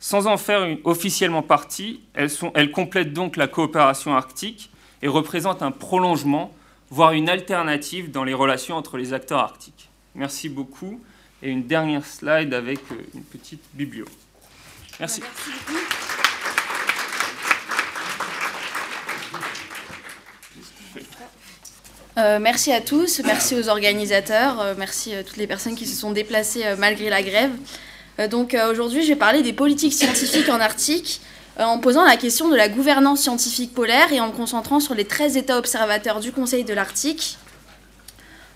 Sans 0.01 0.27
en 0.27 0.37
faire 0.37 0.77
officiellement 0.85 1.43
partie, 1.43 2.01
elles, 2.15 2.73
complètent 2.73 3.13
donc 3.13 3.37
la 3.37 3.47
coopération 3.47 4.15
arctique 4.15 4.71
et 5.01 5.09
représentent 5.09 5.63
un 5.63 5.71
prolongement, 5.71 6.53
voire 6.91 7.13
une 7.13 7.29
alternative 7.29 8.11
dans 8.11 8.25
les 8.25 8.35
relations 8.35 8.77
entre 8.77 8.97
les 8.97 9.13
acteurs 9.13 9.39
arctiques. 9.39 9.91
Merci 10.15 10.49
beaucoup 10.49 11.01
et 11.43 11.51
une 11.51 11.67
dernière 11.67 12.05
slide 12.05 12.53
avec 12.53 12.81
euh, 12.93 12.97
une 13.15 13.23
petite 13.23 13.63
biblio. 13.75 14.05
Merci. 15.01 15.23
Euh, 22.19 22.39
merci 22.41 22.73
à 22.73 22.81
tous, 22.81 23.23
merci 23.25 23.55
aux 23.55 23.69
organisateurs, 23.69 24.61
euh, 24.61 24.75
merci 24.77 25.15
à 25.15 25.25
toutes 25.25 25.39
les 25.39 25.47
personnes 25.47 25.75
qui 25.75 25.87
se 25.87 25.99
sont 25.99 26.13
déplacées 26.13 26.63
malgré 26.79 27.09
la 27.09 27.23
grève. 27.23 27.51
donc 28.31 28.55
aujourd'hui, 28.71 29.03
je 29.03 29.09
vais 29.09 29.17
parler 29.17 29.43
des 29.43 29.55
politiques 29.55 29.95
scientifiques 29.95 30.49
en 30.51 30.61
Arctique 30.61 31.21
en 31.59 31.79
posant 31.79 32.05
la 32.05 32.17
question 32.17 32.49
de 32.49 32.57
la 32.57 32.69
gouvernance 32.69 33.21
scientifique 33.21 33.75
polaire 33.75 34.13
et 34.13 34.21
en 34.21 34.29
me 34.29 34.33
concentrant 34.33 34.81
sur 34.81 34.95
les 34.95 35.05
13 35.05 35.37
États 35.37 35.59
observateurs 35.59 36.21
du 36.21 36.33
Conseil 36.33 36.65
de 36.65 36.75
l'Arctique. 36.75 37.39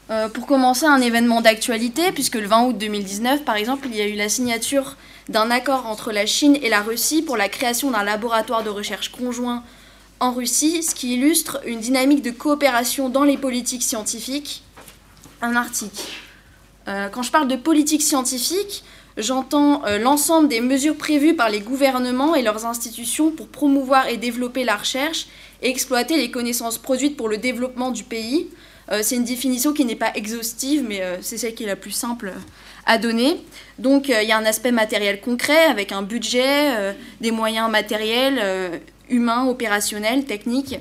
Euh, 0.08 0.28
pour 0.28 0.46
commencer, 0.46 0.86
un 0.86 1.00
événement 1.00 1.40
d'actualité, 1.40 2.12
puisque 2.12 2.36
le 2.36 2.46
20 2.46 2.66
août 2.66 2.78
2019, 2.78 3.42
par 3.42 3.56
exemple, 3.56 3.88
il 3.90 3.96
y 3.96 4.00
a 4.00 4.06
eu 4.06 4.14
la 4.14 4.28
signature 4.28 4.96
d'un 5.28 5.50
accord 5.50 5.86
entre 5.86 6.12
la 6.12 6.26
Chine 6.26 6.56
et 6.62 6.68
la 6.68 6.80
Russie 6.80 7.22
pour 7.22 7.36
la 7.36 7.48
création 7.48 7.90
d'un 7.90 8.04
laboratoire 8.04 8.62
de 8.62 8.70
recherche 8.70 9.10
conjoint 9.10 9.64
en 10.20 10.32
Russie, 10.32 10.82
ce 10.82 10.94
qui 10.94 11.14
illustre 11.14 11.60
une 11.66 11.80
dynamique 11.80 12.22
de 12.22 12.30
coopération 12.30 13.08
dans 13.08 13.24
les 13.24 13.36
politiques 13.36 13.82
scientifiques 13.82 14.62
en 15.42 15.54
Arctique. 15.54 16.08
Euh, 16.88 17.08
quand 17.08 17.22
je 17.22 17.30
parle 17.30 17.48
de 17.48 17.56
politique 17.56 18.02
scientifique, 18.02 18.84
j'entends 19.16 19.84
euh, 19.84 19.98
l'ensemble 19.98 20.48
des 20.48 20.60
mesures 20.60 20.96
prévues 20.96 21.34
par 21.34 21.50
les 21.50 21.60
gouvernements 21.60 22.34
et 22.34 22.42
leurs 22.42 22.64
institutions 22.64 23.30
pour 23.30 23.48
promouvoir 23.48 24.08
et 24.08 24.16
développer 24.16 24.64
la 24.64 24.76
recherche 24.76 25.26
et 25.62 25.68
exploiter 25.68 26.16
les 26.16 26.30
connaissances 26.30 26.78
produites 26.78 27.16
pour 27.16 27.28
le 27.28 27.38
développement 27.38 27.90
du 27.90 28.04
pays, 28.04 28.48
euh, 28.92 29.00
c'est 29.02 29.16
une 29.16 29.24
définition 29.24 29.72
qui 29.72 29.84
n'est 29.84 29.96
pas 29.96 30.12
exhaustive, 30.14 30.84
mais 30.86 31.02
c'est 31.20 31.38
celle 31.38 31.54
qui 31.54 31.64
est 31.64 31.66
la 31.66 31.76
plus 31.76 31.90
simple 31.90 32.32
à 32.86 32.98
donner. 32.98 33.40
Donc 33.78 34.08
il 34.08 34.28
y 34.28 34.32
a 34.32 34.38
un 34.38 34.44
aspect 34.44 34.70
matériel 34.70 35.20
concret 35.20 35.64
avec 35.64 35.90
un 35.90 36.02
budget, 36.02 36.94
des 37.20 37.32
moyens 37.32 37.68
matériels, 37.68 38.80
humains, 39.08 39.46
opérationnels, 39.46 40.24
techniques. 40.24 40.78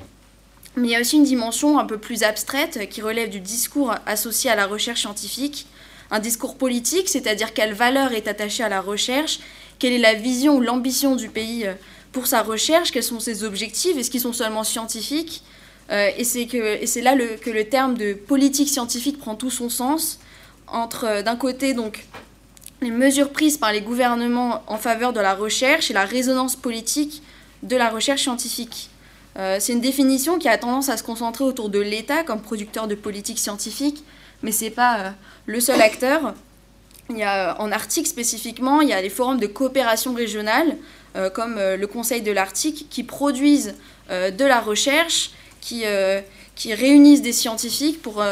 Mais 0.75 0.87
il 0.87 0.91
y 0.91 0.95
a 0.95 0.99
aussi 0.99 1.17
une 1.17 1.23
dimension 1.23 1.79
un 1.79 1.85
peu 1.85 1.97
plus 1.97 2.23
abstraite 2.23 2.89
qui 2.89 3.01
relève 3.01 3.29
du 3.29 3.39
discours 3.39 3.95
associé 4.05 4.49
à 4.49 4.55
la 4.55 4.65
recherche 4.65 5.01
scientifique, 5.01 5.67
un 6.11 6.19
discours 6.19 6.57
politique, 6.57 7.09
c'est-à-dire 7.09 7.53
quelle 7.53 7.73
valeur 7.73 8.11
est 8.11 8.27
attachée 8.27 8.63
à 8.63 8.69
la 8.69 8.81
recherche, 8.81 9.39
quelle 9.79 9.93
est 9.93 9.99
la 9.99 10.13
vision 10.13 10.57
ou 10.57 10.61
l'ambition 10.61 11.15
du 11.15 11.29
pays 11.29 11.67
pour 12.11 12.27
sa 12.27 12.41
recherche, 12.41 12.91
quels 12.91 13.03
sont 13.03 13.19
ses 13.19 13.43
objectifs, 13.43 13.97
est-ce 13.97 14.11
qu'ils 14.11 14.21
sont 14.21 14.33
seulement 14.33 14.63
scientifiques 14.63 15.43
Et 15.91 16.23
c'est 16.23 17.01
là 17.01 17.15
que 17.41 17.49
le 17.49 17.63
terme 17.65 17.97
de 17.97 18.13
politique 18.13 18.69
scientifique 18.69 19.17
prend 19.17 19.35
tout 19.35 19.51
son 19.51 19.69
sens 19.69 20.19
entre 20.67 21.23
d'un 21.23 21.35
côté 21.35 21.73
donc 21.73 22.05
les 22.81 22.91
mesures 22.91 23.31
prises 23.31 23.57
par 23.57 23.71
les 23.71 23.81
gouvernements 23.81 24.63
en 24.67 24.77
faveur 24.77 25.13
de 25.13 25.19
la 25.19 25.33
recherche 25.33 25.89
et 25.89 25.93
la 25.93 26.05
résonance 26.05 26.55
politique 26.55 27.21
de 27.63 27.75
la 27.75 27.89
recherche 27.89 28.23
scientifique. 28.23 28.89
Euh, 29.37 29.57
c'est 29.59 29.73
une 29.73 29.81
définition 29.81 30.39
qui 30.39 30.47
a 30.47 30.57
tendance 30.57 30.89
à 30.89 30.97
se 30.97 31.03
concentrer 31.03 31.43
autour 31.43 31.69
de 31.69 31.79
l'État 31.79 32.23
comme 32.23 32.41
producteur 32.41 32.87
de 32.87 32.95
politique 32.95 33.39
scientifique, 33.39 34.03
mais 34.43 34.51
ce 34.51 34.65
n'est 34.65 34.69
pas 34.71 34.99
euh, 34.99 35.09
le 35.45 35.59
seul 35.59 35.81
acteur. 35.81 36.33
Il 37.09 37.17
y 37.17 37.23
a, 37.23 37.59
en 37.59 37.71
Arctique 37.71 38.07
spécifiquement, 38.07 38.81
il 38.81 38.89
y 38.89 38.93
a 38.93 39.01
les 39.01 39.09
forums 39.09 39.39
de 39.39 39.47
coopération 39.47 40.13
régionale, 40.13 40.77
euh, 41.15 41.29
comme 41.29 41.55
le 41.55 41.85
Conseil 41.85 42.21
de 42.21 42.31
l'Arctique, 42.31 42.87
qui 42.89 43.03
produisent 43.03 43.75
de 44.09 44.45
la 44.45 44.59
recherche, 44.59 45.31
qui, 45.61 45.83
qui, 46.55 46.73
réunissent 46.73 47.23
des 47.23 47.33
scientifiques 47.33 48.01
pour 48.01 48.23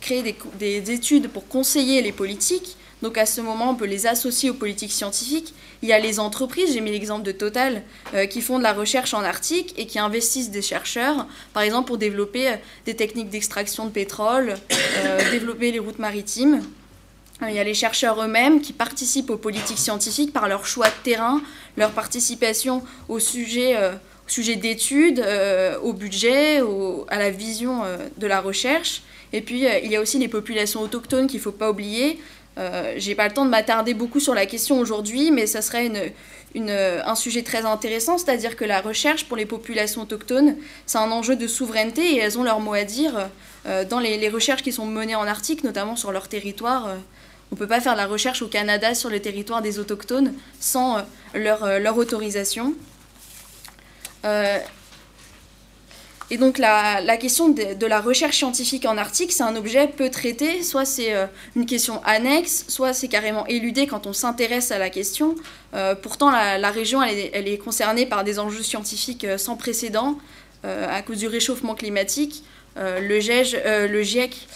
créer 0.00 0.36
des, 0.58 0.90
études 0.92 1.28
pour 1.28 1.48
conseiller 1.48 2.00
les 2.02 2.12
politiques. 2.12 2.75
Donc 3.02 3.18
à 3.18 3.26
ce 3.26 3.40
moment, 3.40 3.70
on 3.70 3.74
peut 3.74 3.86
les 3.86 4.06
associer 4.06 4.50
aux 4.50 4.54
politiques 4.54 4.92
scientifiques. 4.92 5.54
Il 5.82 5.88
y 5.88 5.92
a 5.92 5.98
les 5.98 6.18
entreprises, 6.18 6.72
j'ai 6.72 6.80
mis 6.80 6.90
l'exemple 6.90 7.24
de 7.24 7.32
Total, 7.32 7.82
euh, 8.14 8.26
qui 8.26 8.40
font 8.40 8.58
de 8.58 8.62
la 8.62 8.72
recherche 8.72 9.12
en 9.12 9.22
Arctique 9.22 9.74
et 9.76 9.86
qui 9.86 9.98
investissent 9.98 10.50
des 10.50 10.62
chercheurs, 10.62 11.26
par 11.52 11.62
exemple 11.62 11.88
pour 11.88 11.98
développer 11.98 12.48
euh, 12.48 12.56
des 12.86 12.96
techniques 12.96 13.28
d'extraction 13.28 13.84
de 13.84 13.90
pétrole, 13.90 14.54
euh, 14.72 15.30
développer 15.30 15.72
les 15.72 15.78
routes 15.78 15.98
maritimes. 15.98 16.62
Il 17.46 17.54
y 17.54 17.58
a 17.58 17.64
les 17.64 17.74
chercheurs 17.74 18.22
eux-mêmes 18.22 18.62
qui 18.62 18.72
participent 18.72 19.28
aux 19.28 19.36
politiques 19.36 19.76
scientifiques 19.76 20.32
par 20.32 20.48
leur 20.48 20.66
choix 20.66 20.88
de 20.88 20.94
terrain, 21.04 21.42
leur 21.76 21.90
participation 21.90 22.82
au 23.10 23.18
sujet, 23.18 23.76
sujet 24.26 24.56
d'études, 24.56 25.22
au 25.82 25.92
budget, 25.92 26.62
à 27.08 27.18
la 27.18 27.28
vision 27.28 27.82
de 28.16 28.26
la 28.26 28.40
recherche. 28.40 29.02
Et 29.34 29.42
puis, 29.42 29.66
il 29.82 29.92
y 29.92 29.96
a 29.96 30.00
aussi 30.00 30.18
les 30.18 30.28
populations 30.28 30.80
autochtones 30.80 31.26
qu'il 31.26 31.40
ne 31.40 31.42
faut 31.42 31.52
pas 31.52 31.70
oublier, 31.70 32.18
euh, 32.58 32.94
J'ai 32.96 33.14
pas 33.14 33.28
le 33.28 33.34
temps 33.34 33.44
de 33.44 33.50
m'attarder 33.50 33.94
beaucoup 33.94 34.20
sur 34.20 34.34
la 34.34 34.46
question 34.46 34.78
aujourd'hui, 34.78 35.30
mais 35.30 35.46
ça 35.46 35.62
serait 35.62 35.86
une, 36.54 36.70
un 36.70 37.14
sujet 37.14 37.42
très 37.42 37.64
intéressant, 37.64 38.18
c'est-à-dire 38.18 38.56
que 38.56 38.64
la 38.64 38.80
recherche 38.80 39.26
pour 39.26 39.36
les 39.36 39.46
populations 39.46 40.02
autochtones, 40.02 40.56
c'est 40.86 40.98
un 40.98 41.10
enjeu 41.10 41.36
de 41.36 41.46
souveraineté 41.46 42.14
et 42.14 42.18
elles 42.18 42.38
ont 42.38 42.44
leur 42.44 42.60
mot 42.60 42.74
à 42.74 42.84
dire 42.84 43.28
euh, 43.66 43.84
dans 43.84 43.98
les, 43.98 44.28
recherches 44.28 44.62
qui 44.62 44.72
sont 44.72 44.86
menées 44.86 45.16
en 45.16 45.26
Arctique, 45.26 45.64
notamment 45.64 45.96
sur 45.96 46.12
leur 46.12 46.28
territoire. 46.28 46.86
Euh, 46.86 46.94
on 47.50 47.56
ne 47.56 47.58
peut 47.58 47.66
pas 47.66 47.80
faire 47.80 47.96
la 47.96 48.06
recherche 48.06 48.42
au 48.42 48.48
Canada 48.48 48.94
sur 48.94 49.10
le 49.10 49.20
territoire 49.20 49.62
des 49.62 49.78
autochtones 49.78 50.32
sans 50.60 50.98
euh, 50.98 51.78
leur, 51.78 51.98
autorisation. 51.98 52.74
Et 56.30 56.38
donc 56.38 56.58
la, 56.58 57.16
question 57.18 57.50
de, 57.50 57.86
la 57.86 58.00
recherche 58.00 58.36
scientifique 58.36 58.84
en 58.84 58.98
Arctique, 58.98 59.30
c'est 59.30 59.44
un 59.44 59.54
objet 59.54 59.86
peu 59.86 60.10
traité, 60.10 60.62
soit 60.64 60.84
c'est 60.84 61.14
euh, 61.14 61.26
une 61.54 61.66
question 61.66 62.02
annexe, 62.04 62.64
soit 62.68 62.92
c'est 62.92 63.06
carrément 63.06 63.46
éludé 63.46 63.86
quand 63.86 64.08
on 64.08 64.12
s'intéresse 64.12 64.72
à 64.72 64.78
la 64.78 64.90
question. 64.90 65.36
Euh, 65.74 65.94
pourtant, 65.94 66.30
la, 66.30 66.70
région, 66.70 67.00
elle 67.02 67.48
est, 67.48 67.58
concernée 67.58 68.06
par 68.06 68.24
des 68.24 68.40
enjeux 68.40 68.64
scientifiques 68.64 69.24
euh, 69.24 69.38
sans 69.38 69.56
précédent 69.56 70.18
à 70.64 71.00
cause 71.02 71.18
du 71.18 71.28
réchauffement 71.28 71.76
climatique. 71.76 72.42
le, 72.76 73.20
GIEC, 73.20 74.48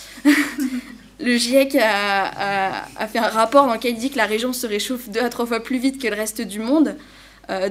GIEC 1.20 1.76
a, 1.80 2.84
a, 2.98 3.06
fait 3.06 3.20
un 3.20 3.28
rapport 3.28 3.66
dans 3.66 3.74
lequel 3.74 3.92
il 3.92 3.98
dit 3.98 4.10
que 4.10 4.16
la 4.16 4.26
région 4.26 4.52
se 4.52 4.66
réchauffe 4.66 5.08
deux 5.08 5.20
à 5.20 5.28
trois 5.28 5.46
fois 5.46 5.60
plus 5.60 5.78
vite 5.78 6.02
que 6.02 6.08
le 6.08 6.16
reste 6.16 6.40
du 6.40 6.58
monde. 6.58 6.96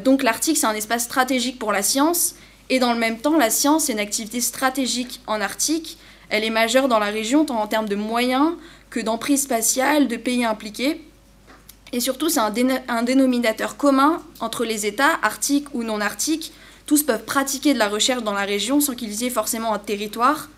donc 0.06 0.24
l'Arctique, 0.24 0.56
c'est 0.58 0.68
un 0.68 0.74
espace 0.74 1.04
stratégique 1.04 1.60
pour 1.60 1.74
la 1.74 1.82
science 1.82 2.36
et 2.70 2.80
dans 2.80 2.94
le 2.94 3.00
même 3.00 3.20
temps, 3.20 3.38
la 3.38 3.50
science 3.50 3.90
est 3.90 3.94
une 3.94 4.00
activité 4.00 4.42
stratégique 4.42 5.22
en 5.28 5.42
Arctique. 5.42 5.98
Elle 6.30 6.44
est 6.44 6.52
majeure 6.52 6.88
dans 6.88 7.00
la 7.00 7.08
région, 7.08 7.46
tant 7.46 7.60
en 7.60 7.68
termes 7.68 7.90
de 7.90 7.96
moyens 7.96 8.52
que 8.90 9.00
d'emprise 9.00 9.44
spatiale, 9.44 10.08
de 10.08 10.18
pays 10.18 10.46
impliqués. 10.46 11.02
Et 11.92 12.00
surtout, 12.00 12.30
c'est 12.30 12.40
un, 12.40 13.04
dénominateur 13.04 13.78
commun 13.78 14.22
entre 14.40 14.64
les 14.64 14.86
États, 14.86 15.18
arctiques 15.24 15.74
ou 15.74 15.84
non 15.84 16.02
arctiques. 16.02 16.54
Tous 16.86 17.02
peuvent 17.02 17.26
pratiquer 17.26 17.74
de 17.74 17.80
la 17.80 17.90
recherche 17.90 18.24
dans 18.24 18.34
la 18.34 18.46
région 18.46 18.80
sans 18.80 18.94
qu'ils 18.94 19.24
aient 19.24 19.32
forcément 19.32 19.74
un 19.74 19.80
territoire. 19.80 20.50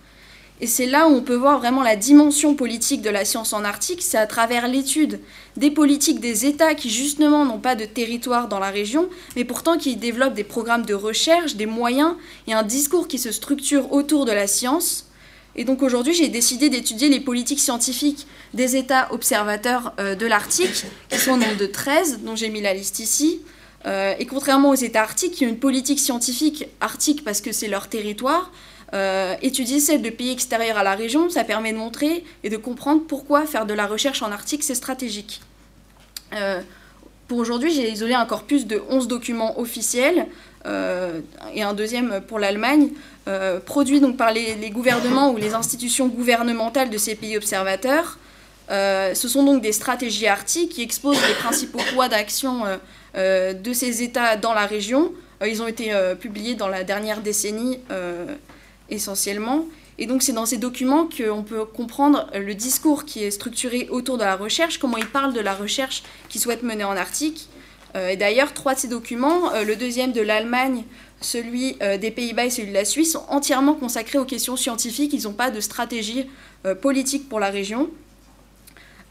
Et 0.62 0.68
c'est 0.68 0.86
là 0.86 1.08
où 1.08 1.12
on 1.16 1.22
peut 1.22 1.36
voir 1.36 1.58
vraiment 1.58 1.82
la 1.82 1.96
dimension 1.96 2.54
politique 2.54 3.02
de 3.02 3.10
la 3.10 3.26
science 3.26 3.52
en 3.52 3.64
Arctique, 3.64 4.04
c'est 4.04 4.20
à 4.20 4.28
travers 4.28 4.68
l'étude 4.68 5.20
des 5.58 5.72
politiques 5.72 6.20
des 6.20 6.46
États 6.46 6.76
qui 6.76 6.92
justement 6.92 7.46
n'ont 7.46 7.58
pas 7.58 7.74
de 7.74 7.86
territoire 7.86 8.48
dans 8.48 8.60
la 8.60 8.70
région, 8.70 9.10
mais 9.36 9.44
pourtant 9.44 9.80
qui 9.80 9.96
développent 9.96 10.36
des 10.36 10.44
programmes 10.44 10.86
de 10.86 10.94
recherche, 10.94 11.56
des 11.56 11.66
moyens 11.66 12.14
et 12.46 12.54
un 12.54 12.62
discours 12.62 13.08
qui 13.08 13.18
se 13.18 13.32
structure 13.32 13.92
autour 13.92 14.26
de 14.26 14.32
la 14.32 14.46
science. 14.46 15.08
Et 15.56 15.64
donc 15.64 15.82
aujourd'hui, 15.82 16.14
j'ai 16.14 16.30
décidé 16.30 16.70
d'étudier 16.70 17.10
les 17.10 17.20
politiques 17.20 17.60
scientifiques 17.60 18.28
des 18.54 18.76
États 18.76 19.12
observateurs 19.12 19.94
euh, 20.00 20.14
de 20.14 20.28
l'Arctique, 20.28 20.86
qui 21.10 21.18
sont 21.18 21.32
au 21.32 21.38
nombre 21.38 21.58
de 21.58 21.66
13, 21.66 22.20
dont 22.24 22.36
j'ai 22.36 22.50
mis 22.50 22.62
la 22.62 22.76
liste 22.76 23.00
ici. 23.00 23.42
Euh, 23.88 24.14
et 24.20 24.28
contrairement 24.28 24.70
aux 24.70 24.76
États 24.76 25.02
arctiques, 25.02 25.34
qui 25.34 25.46
ont 25.46 25.50
une 25.50 25.60
politique 25.60 26.00
scientifique 26.00 26.68
arctique 26.82 27.24
parce 27.24 27.42
que 27.42 27.52
c'est 27.52 27.68
leur 27.68 27.88
territoire, 27.88 28.52
euh, 28.94 29.36
étudier 29.42 29.80
celle 29.80 30.02
de 30.02 30.10
pays 30.10 30.32
extérieurs 30.32 30.78
à 30.78 30.84
la 30.84 30.96
région, 30.96 31.30
ça 31.30 31.46
permet 31.46 31.72
de 31.72 31.78
montrer 31.78 32.26
et 32.44 32.50
de 32.50 32.58
comprendre 32.58 33.02
pourquoi 33.08 33.46
faire 33.46 33.66
de 33.66 33.74
la 33.74 33.88
recherche 33.88 34.22
en 34.22 34.32
Arctique, 34.32 34.64
c'est 34.64 34.76
stratégique. 34.76 35.42
Euh, 36.34 36.60
pour 37.30 37.38
aujourd'hui, 37.38 37.72
j'ai 37.72 37.90
isolé 37.90 38.14
un 38.14 38.26
corpus 38.26 38.68
de 38.68 38.82
11 38.90 39.08
documents 39.08 39.58
officiels 39.60 40.28
euh, 40.66 41.22
et 41.54 41.64
un 41.64 41.74
deuxième 41.74 42.22
pour 42.28 42.38
l'Allemagne, 42.38 42.90
produits 43.66 44.02
donc 44.02 44.18
par 44.18 44.34
les, 44.34 44.70
gouvernements 44.72 45.32
ou 45.32 45.38
les 45.38 45.54
institutions 45.54 46.08
gouvernementales 46.08 46.90
de 46.90 46.98
ces 46.98 47.16
pays 47.16 47.38
observateurs. 47.38 48.20
ce 48.70 49.28
sont 49.28 49.44
donc 49.44 49.62
des 49.62 49.72
stratégies 49.72 50.28
arctiques 50.28 50.74
qui 50.74 50.82
exposent 50.82 51.22
les 51.28 51.36
principaux 51.36 51.80
poids 51.94 52.10
d'action 52.10 52.64
de 53.16 53.74
ces 53.74 54.04
États 54.04 54.36
dans 54.36 54.54
la 54.54 54.66
région. 54.66 55.14
ils 55.46 55.62
ont 55.62 55.68
été 55.68 55.94
publiés 56.20 56.56
dans 56.56 56.68
la 56.68 56.84
dernière 56.84 57.22
décennie 57.22 57.80
essentiellement. 58.92 59.66
Et 59.98 60.06
donc 60.06 60.24
c'est 60.24 60.34
dans 60.34 60.46
ces 60.46 60.58
documents 60.58 61.08
qu'on 61.08 61.44
peut 61.44 61.66
comprendre 61.66 62.28
le 62.34 62.54
discours 62.54 63.06
qui 63.06 63.24
est 63.24 63.32
structuré 63.32 63.88
autour 63.90 64.18
de 64.18 64.24
la 64.24 64.36
recherche, 64.36 64.78
comment 64.78 64.98
ils 64.98 65.08
parlent 65.08 65.34
de 65.34 65.40
la 65.40 65.54
recherche 65.54 66.04
qu'ils 66.30 66.42
souhaitent 66.42 66.64
mener 66.64 66.84
en 66.84 66.96
Arctique. 66.96 67.50
Euh, 67.96 68.10
et 68.10 68.16
d'ailleurs, 68.16 68.54
trois 68.54 68.74
de 68.74 68.80
ces 68.80 68.88
documents, 68.88 69.54
euh, 69.54 69.64
le 69.64 69.76
deuxième 69.76 70.12
de 70.12 70.22
l'Allemagne, 70.22 70.84
celui 71.20 71.78
euh, 71.82 71.98
des 71.98 72.12
Pays-Bas 72.12 72.46
et 72.46 72.50
celui 72.50 72.70
de 72.70 72.74
la 72.74 72.86
Suisse, 72.86 73.14
sont 73.14 73.26
entièrement 73.28 73.74
consacrés 73.74 74.18
aux 74.18 74.26
questions 74.26 74.56
scientifiques. 74.56 75.14
Ils 75.14 75.24
n'ont 75.24 75.34
pas 75.34 75.52
de 75.52 75.60
stratégie 75.60 76.28
politique 76.82 77.28
pour 77.28 77.40
la 77.40 77.50
région. 77.50 77.90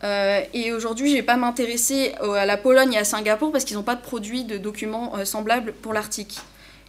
et 0.04 0.72
aujourd'hui, 0.72 1.10
je 1.10 1.16
vais 1.16 1.22
pas 1.22 1.36
m'intéresser 1.36 2.12
à 2.20 2.46
la 2.46 2.56
Pologne 2.56 2.92
et 2.92 2.98
à 2.98 3.04
Singapour 3.04 3.50
parce 3.50 3.64
qu'ils 3.64 3.76
n'ont 3.76 3.82
pas 3.82 3.96
de 3.96 4.02
produits 4.02 4.44
de 4.44 4.56
documents 4.56 5.24
semblables 5.24 5.72
pour 5.72 5.92
l'Arctique. 5.92 6.38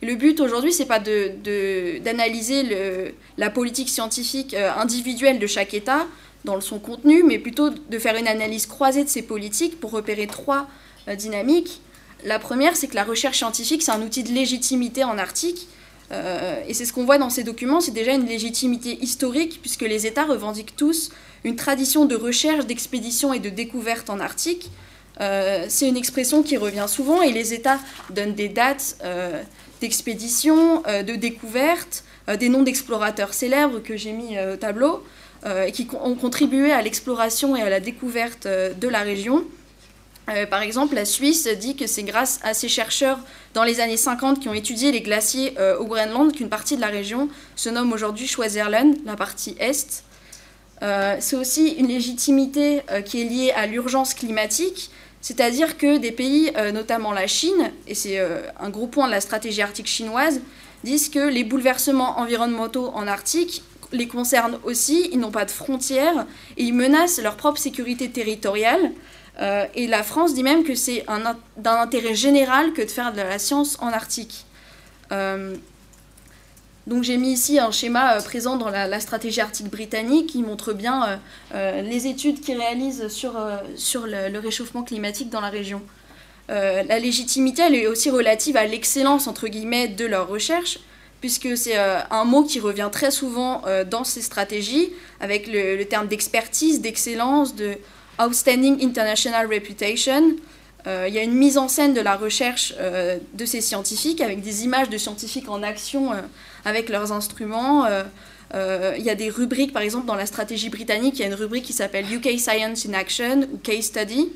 Le 0.03 0.15
but 0.15 0.39
aujourd'hui, 0.39 0.73
c'est 0.73 0.85
pas 0.85 0.99
d'analyser 0.99 3.13
la 3.37 3.49
politique 3.51 3.89
scientifique 3.89 4.55
euh, 4.55 4.71
individuelle 4.75 5.37
de 5.37 5.45
chaque 5.45 5.75
État 5.75 6.07
dans 6.43 6.59
son 6.59 6.79
contenu, 6.79 7.23
mais 7.23 7.37
plutôt 7.37 7.69
de 7.69 7.99
faire 7.99 8.15
une 8.15 8.27
analyse 8.27 8.65
croisée 8.65 9.03
de 9.03 9.09
ces 9.09 9.21
politiques 9.21 9.79
pour 9.79 9.91
repérer 9.91 10.25
trois 10.25 10.67
euh, 11.07 11.15
dynamiques. 11.15 11.81
La 12.23 12.39
première, 12.39 12.75
c'est 12.75 12.87
que 12.87 12.95
la 12.95 13.03
recherche 13.03 13.37
scientifique, 13.37 13.83
c'est 13.83 13.91
un 13.91 14.01
outil 14.01 14.23
de 14.23 14.31
légitimité 14.31 15.03
en 15.03 15.19
Arctique. 15.19 15.67
Euh, 16.11 16.59
et 16.67 16.73
c'est 16.73 16.85
ce 16.85 16.93
qu'on 16.93 17.05
voit 17.05 17.19
dans 17.19 17.29
ces 17.29 17.43
documents, 17.43 17.79
c'est 17.79 17.91
déjà 17.91 18.13
une 18.13 18.25
légitimité 18.25 18.97
historique, 19.03 19.59
puisque 19.61 19.83
les 19.83 20.07
États 20.07 20.25
revendiquent 20.25 20.75
tous 20.75 21.11
une 21.43 21.55
tradition 21.55 22.05
de 22.05 22.15
recherche, 22.15 22.65
d'expédition 22.65 23.33
et 23.33 23.39
de 23.39 23.49
découverte 23.49 24.09
en 24.09 24.19
Arctique. 24.19 24.71
c'est 25.19 25.87
une 25.87 25.97
expression 25.97 26.43
qui 26.43 26.57
revient 26.57 26.85
souvent 26.87 27.21
et 27.21 27.31
les 27.31 27.53
États 27.53 27.79
donnent 28.09 28.35
des 28.35 28.49
dates 28.49 28.97
d'expéditions, 29.81 30.83
euh, 30.87 31.03
de 31.03 31.15
découvertes, 31.15 32.03
euh, 32.29 32.37
des 32.37 32.47
noms 32.47 32.61
d'explorateurs 32.61 33.33
célèbres 33.33 33.79
que 33.79 33.97
j'ai 33.97 34.13
mis 34.13 34.37
euh, 34.37 34.53
au 34.53 34.57
tableau, 34.57 35.03
et 35.65 35.71
qui 35.71 35.87
ont 35.99 36.13
contribué 36.13 36.71
à 36.71 36.83
l'exploration 36.83 37.55
et 37.55 37.63
à 37.63 37.69
la 37.71 37.79
découverte 37.79 38.45
de 38.45 38.87
la 38.87 38.99
région. 38.99 39.43
par 40.51 40.61
exemple, 40.61 40.93
la 40.93 41.03
Suisse 41.03 41.47
dit 41.47 41.75
que 41.75 41.87
c'est 41.87 42.03
grâce 42.03 42.39
à 42.43 42.53
ces 42.53 42.69
chercheurs 42.69 43.17
dans 43.55 43.63
les 43.63 43.79
années 43.79 43.97
50 43.97 44.39
qui 44.39 44.49
ont 44.49 44.53
étudié 44.53 44.91
les 44.91 45.01
glaciers 45.01 45.55
au 45.79 45.85
Groenland 45.85 46.31
qu'une 46.31 46.49
partie 46.49 46.75
de 46.75 46.81
la 46.81 46.89
région 46.89 47.27
se 47.55 47.69
nomme 47.69 47.91
aujourd'hui 47.91 48.27
Schweizerland, 48.27 48.93
la 49.03 49.15
partie 49.15 49.55
est. 49.59 50.03
c'est 51.19 51.35
aussi 51.35 51.69
une 51.69 51.87
légitimité 51.87 52.83
qui 53.05 53.21
est 53.21 53.25
liée 53.25 53.51
à 53.55 53.65
l'urgence 53.65 54.13
climatique 54.13 54.91
c'est-à-dire 55.21 55.77
que 55.77 55.97
des 55.97 56.11
pays, 56.11 56.51
euh, 56.57 56.71
notamment 56.71 57.11
la 57.11 57.27
Chine, 57.27 57.71
et 57.87 57.95
c'est 57.95 58.19
euh, 58.19 58.41
un 58.59 58.69
gros 58.69 58.87
point 58.87 59.07
de 59.07 59.11
la 59.11 59.21
stratégie 59.21 59.61
arctique 59.61 59.87
chinoise, 59.87 60.41
disent 60.83 61.09
que 61.09 61.19
les 61.19 61.43
bouleversements 61.43 62.19
environnementaux 62.19 62.91
en 62.95 63.07
Arctique 63.07 63.63
les 63.91 64.07
concernent 64.07 64.57
aussi, 64.63 65.09
ils 65.11 65.19
n'ont 65.19 65.31
pas 65.31 65.45
de 65.45 65.51
frontières 65.51 66.25
et 66.57 66.63
ils 66.63 66.73
menacent 66.73 67.21
leur 67.21 67.35
propre 67.35 67.59
sécurité 67.59 68.09
territoriale. 68.09 68.91
et 69.75 69.85
la 69.87 70.01
France 70.01 70.33
dit 70.33 70.43
même 70.43 70.63
que 70.63 70.75
c'est 70.75 71.05
d'un 71.57 71.75
intérêt 71.75 72.15
général 72.15 72.71
que 72.73 72.81
de 72.81 72.87
faire 72.87 73.11
de 73.11 73.17
la 73.17 73.37
science 73.37 73.77
en 73.81 73.89
Arctique. 73.89 74.45
Donc 76.87 77.03
j'ai 77.03 77.17
mis 77.17 77.33
ici 77.33 77.59
un 77.59 77.71
schéma 77.71 78.17
présent 78.23 78.57
dans 78.57 78.69
la, 78.69 78.99
stratégie 78.99 79.39
arctique 79.39 79.69
britannique 79.69 80.27
qui 80.27 80.41
montre 80.41 80.73
bien 80.73 81.19
les 81.53 82.07
études 82.07 82.41
qu'ils 82.41 82.57
réalisent 82.57 83.07
sur, 83.09 83.33
sur 83.75 84.07
le, 84.07 84.39
réchauffement 84.39 84.81
climatique 84.81 85.29
dans 85.29 85.41
la 85.41 85.49
région. 85.49 85.83
la 86.49 86.97
légitimité, 86.97 87.61
elle 87.67 87.75
est 87.75 87.85
aussi 87.85 88.09
relative 88.09 88.57
à 88.57 88.65
l'excellence, 88.65 89.27
entre 89.27 89.47
guillemets, 89.47 89.89
de 89.89 90.05
leur 90.05 90.27
recherche, 90.27 90.79
puisque 91.21 91.55
c'est 91.55 91.77
euh, 91.77 91.99
un 92.09 92.25
mot 92.25 92.43
qui 92.43 92.59
revient 92.59 92.89
très 92.91 93.11
souvent 93.11 93.61
euh, 93.65 93.85
dans 93.85 94.03
ces 94.03 94.21
stratégies, 94.21 94.89
avec 95.19 95.47
le, 95.47 95.81
terme 95.83 96.07
d'expertise, 96.07 96.81
d'excellence, 96.81 97.55
de 97.55 97.77
outstanding 98.19 98.83
international 98.83 99.47
reputation. 99.47 100.35
Euh, 100.87 101.05
il 101.07 101.13
y 101.13 101.19
a 101.19 101.23
une 101.23 101.35
mise 101.35 101.59
en 101.59 101.67
scène 101.67 101.93
de 101.93 102.01
la 102.01 102.15
recherche 102.15 102.73
de 102.75 103.45
ces 103.45 103.61
scientifiques, 103.61 104.19
avec 104.19 104.41
des 104.41 104.63
images 104.63 104.89
de 104.89 104.97
scientifiques 104.97 105.47
en 105.47 105.61
action 105.61 106.11
avec 106.65 106.89
leurs 106.89 107.11
instruments. 107.11 107.87
il 108.53 109.03
y 109.03 109.09
a 109.09 109.15
des 109.15 109.29
rubriques, 109.29 109.73
par 109.73 109.81
exemple, 109.81 110.05
dans 110.05 110.15
la 110.15 110.25
stratégie 110.25 110.69
britannique, 110.69 111.19
il 111.19 111.21
y 111.21 111.25
a 111.25 111.27
une 111.27 111.35
rubrique 111.35 111.65
qui 111.65 111.73
s'appelle 111.73 112.05
UK 112.11 112.39
Science 112.39 112.85
in 112.85 112.93
Action 112.93 113.47
ou 113.51 113.57
Case 113.57 113.85
Study. 113.85 114.29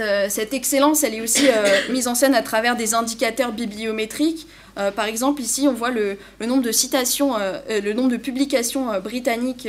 Euh, 0.00 0.28
cette, 0.28 0.52
excellence, 0.52 1.04
elle 1.04 1.14
est 1.14 1.20
aussi 1.20 1.46
euh, 1.48 1.52
mise 1.90 2.08
en 2.08 2.14
scène 2.14 2.34
à 2.34 2.42
travers 2.42 2.76
des 2.76 2.94
indicateurs 2.94 3.52
bibliométriques. 3.52 4.48
Euh, 4.78 4.90
par 4.90 5.04
exemple, 5.04 5.40
ici, 5.42 5.68
on 5.68 5.72
voit 5.72 5.90
le, 5.90 6.18
nombre 6.40 6.62
de 6.62 6.72
citations, 6.72 7.34
le 7.68 7.92
nombre 7.92 8.10
de 8.10 8.16
publications 8.16 8.98
britanniques 9.00 9.68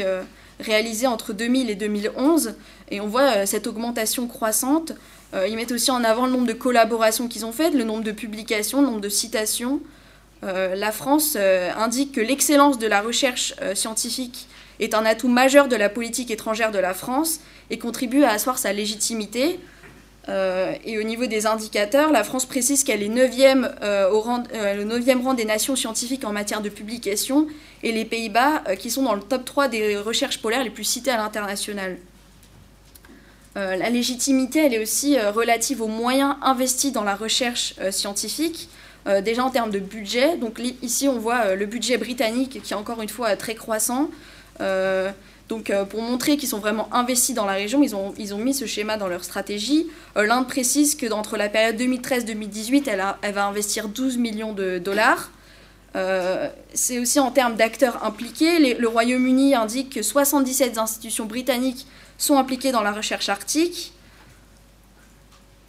réalisées 0.59 1.07
entre 1.07 1.33
2000 1.33 1.69
et 1.69 1.75
2011, 1.75 2.55
et 2.89 3.01
on 3.01 3.07
voit 3.07 3.45
cette 3.45 3.67
augmentation 3.67 4.27
croissante. 4.27 4.93
ils 5.47 5.55
mettent 5.55 5.71
aussi 5.71 5.91
en 5.91 6.03
avant 6.03 6.25
le 6.25 6.31
nombre 6.31 6.47
de 6.47 6.53
collaborations 6.53 7.27
qu'ils 7.27 7.45
ont 7.45 7.51
faites, 7.51 7.73
le 7.73 7.83
nombre 7.83 8.03
de 8.03 8.11
publications, 8.11 8.81
le 8.81 8.87
nombre 8.87 9.01
de 9.01 9.09
citations. 9.09 9.81
La 10.43 10.91
France 10.91 11.35
indique 11.35 12.13
que 12.13 12.21
l'excellence 12.21 12.79
de 12.79 12.87
la 12.87 13.01
recherche 13.01 13.53
scientifique 13.75 14.47
est 14.81 14.95
un 14.95 15.05
atout 15.05 15.29
majeur 15.29 15.67
de 15.67 15.75
la 15.75 15.89
politique 15.89 16.31
étrangère 16.31 16.71
de 16.71 16.79
la 16.79 16.93
France 16.93 17.39
et 17.69 17.77
contribue 17.77 18.23
à 18.23 18.31
asseoir 18.31 18.57
sa 18.57 18.73
légitimité. 18.73 19.59
Euh, 20.29 20.75
et 20.85 20.99
au 20.99 21.03
niveau 21.03 21.25
des 21.25 21.47
indicateurs, 21.47 22.11
la 22.11 22.23
France 22.23 22.45
précise 22.45 22.83
qu'elle 22.83 23.01
est 23.01 23.09
9e, 23.09 23.71
euh, 23.81 24.09
au 24.11 24.21
rang, 24.21 24.43
euh, 24.53 24.75
le 24.75 24.85
9e 24.85 25.21
rang 25.23 25.33
des 25.33 25.45
nations 25.45 25.75
scientifiques 25.75 26.23
en 26.25 26.31
matière 26.31 26.61
de 26.61 26.69
publication, 26.69 27.47
et 27.81 27.91
les 27.91 28.05
Pays-Bas 28.05 28.63
qui 28.77 28.91
sont 28.91 29.03
dans 29.03 29.15
le 29.15 29.21
top 29.21 29.45
3 29.45 29.67
des 29.67 29.97
recherches 29.97 30.39
polaires 30.39 30.63
les 30.63 30.69
plus 30.69 30.83
citées 30.83 31.11
à 31.11 31.17
l'international. 31.17 31.97
la 33.55 33.89
légitimité, 33.89 34.59
elle 34.65 34.73
est 34.73 34.81
aussi 34.81 35.19
relative 35.19 35.81
aux 35.81 35.87
moyens 35.87 36.35
investis 36.41 36.93
dans 36.93 37.03
la 37.03 37.15
recherche 37.15 37.73
scientifique, 37.89 38.69
déjà 39.05 39.43
en 39.43 39.49
termes 39.49 39.71
de 39.71 39.79
budget. 39.79 40.37
Donc 40.37 40.61
ici, 40.81 41.07
on 41.07 41.17
voit 41.17 41.55
le 41.55 41.65
budget 41.65 41.97
britannique 41.97 42.61
qui 42.63 42.73
est 42.73 42.75
encore 42.75 43.01
une 43.01 43.09
fois 43.09 43.35
très 43.35 43.55
croissant. 43.55 44.09
Donc 45.51 45.69
euh, 45.69 45.83
pour 45.83 46.01
montrer 46.01 46.37
qu'ils 46.37 46.47
sont 46.47 46.59
vraiment 46.59 46.87
investis 46.93 47.35
dans 47.35 47.43
la 47.43 47.51
région, 47.51 47.83
ils 47.83 47.93
ont, 47.93 48.13
ils 48.17 48.33
ont 48.33 48.37
mis 48.37 48.53
ce 48.53 48.65
schéma 48.65 48.95
dans 48.95 49.09
leur 49.09 49.25
stratégie. 49.25 49.85
Euh, 50.15 50.25
L'Inde 50.25 50.47
précise 50.47 50.95
que 50.95 51.11
entre 51.11 51.35
la 51.35 51.49
période 51.49 51.75
2013-2018, 51.75 52.83
elle, 52.87 53.03
elle, 53.21 53.33
va 53.33 53.47
investir 53.47 53.89
12 53.89 54.17
millions 54.17 54.53
de 54.53 54.77
dollars. 54.77 55.29
Euh, 55.97 56.47
c'est 56.73 56.99
aussi 56.99 57.19
en 57.19 57.31
termes 57.31 57.57
d'acteurs 57.57 58.01
impliqués. 58.05 58.77
le 58.79 58.87
Royaume-Uni 58.87 59.53
indique 59.53 59.95
que 59.95 60.01
77 60.01 60.77
institutions 60.77 61.25
britanniques 61.25 61.85
sont 62.17 62.37
impliquées 62.37 62.71
dans 62.71 62.81
la 62.81 62.93
recherche 62.93 63.27
arctique. 63.27 63.91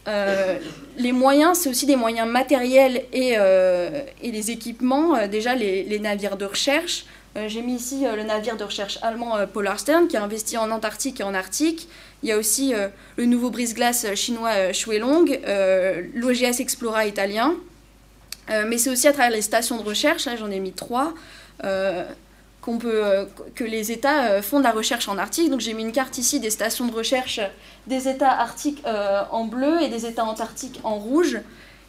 Les 0.05 1.11
moyens, 1.11 1.59
c'est 1.59 1.69
aussi 1.69 1.85
des 1.85 1.95
moyens 1.95 2.27
matériels 2.29 3.03
et, 3.13 3.33
et 3.33 4.31
les 4.31 4.51
équipements. 4.51 5.27
déjà, 5.27 5.55
les, 5.55 5.99
navires 5.99 6.37
de 6.37 6.45
recherche. 6.45 7.05
Euh, 7.35 7.47
j'ai 7.47 7.61
mis 7.61 7.75
ici 7.75 8.05
euh, 8.05 8.15
le 8.15 8.23
navire 8.23 8.57
de 8.57 8.63
recherche 8.63 8.99
allemand 9.01 9.37
euh, 9.37 9.47
Polarstern 9.47 10.07
qui 10.07 10.17
a 10.17 10.23
investi 10.23 10.55
en 10.57 10.69
Antarctique 10.69 11.19
et 11.19 11.23
en 11.23 11.33
Arctique. 11.33 11.87
Il 12.21 12.29
y 12.29 12.31
a 12.31 12.37
aussi 12.37 12.73
le 13.17 13.25
nouveau 13.25 13.49
brise-glace 13.49 14.15
chinois 14.15 14.71
Shuelong, 14.71 15.25
l'OGS 16.15 16.61
Explora 16.61 17.05
italien. 17.05 17.53
mais 18.47 18.77
c'est 18.77 18.89
aussi 18.89 19.09
à 19.09 19.11
travers 19.11 19.31
les 19.31 19.41
stations 19.41 19.75
de 19.75 19.83
recherche, 19.83 20.25
là 20.25 20.37
j'en 20.37 20.49
ai 20.49 20.61
mis 20.61 20.71
trois, 20.71 21.13
qu'on 22.63 22.77
peut, 22.77 23.27
que 23.55 23.63
les 23.63 23.91
États 23.91 24.41
font 24.41 24.59
de 24.59 24.63
la 24.63 24.71
recherche 24.71 25.07
en 25.09 25.17
Arctique. 25.17 25.49
Donc 25.49 25.59
j'ai 25.59 25.73
mis 25.73 25.83
une 25.83 25.91
carte 25.91 26.17
ici 26.17 26.39
des 26.39 26.49
stations 26.49 26.87
de 26.87 26.93
recherche 26.93 27.41
des 27.87 28.07
États 28.07 28.31
arctiques 28.31 28.81
en 29.31 29.45
bleu 29.45 29.81
et 29.81 29.89
des 29.89 30.05
États 30.05 30.23
antarctiques 30.23 30.79
en 30.83 30.95
rouge. 30.95 31.41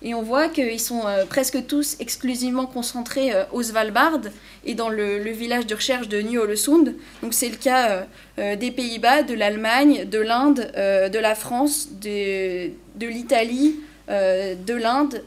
Et 0.05 0.13
on 0.13 0.21
voit 0.21 0.49
qu'ils 0.49 0.81
sont 0.81 1.07
euh, 1.07 1.25
presque 1.25 1.67
tous 1.67 1.97
exclusivement 1.99 2.67
concentrés 2.67 3.33
euh, 3.33 3.45
au 3.53 3.63
Svalbard 3.63 4.21
et 4.67 4.75
dans 4.75 4.91
le, 4.91 5.17
village 5.31 5.67
de 5.67 5.75
recherche 5.75 6.09
de 6.09 6.21
Ny-Ålesund. 6.21 6.95
Donc 7.23 7.33
c'est 7.33 7.49
le 7.49 7.57
cas 7.57 8.07
euh, 8.39 8.55
des 8.57 8.71
Pays-Bas, 8.71 9.23
de 9.23 9.33
l'Allemagne, 9.33 10.05
de 10.05 10.19
l'Inde, 10.19 10.71
de 10.77 11.19
la 11.19 11.35
France, 11.35 11.89
de, 12.01 12.69
de 12.97 13.07
l'Italie, 13.07 13.77
de 14.09 14.75
l'Inde 14.75 15.23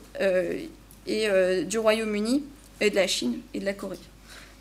et 1.07 1.27
du 1.65 1.79
Royaume-Uni 1.79 2.43
et 2.79 2.89
de 2.91 2.95
la 2.95 3.07
Chine 3.07 3.39
et 3.53 3.59
de 3.59 3.65
la 3.65 3.73
Corée. 3.73 3.97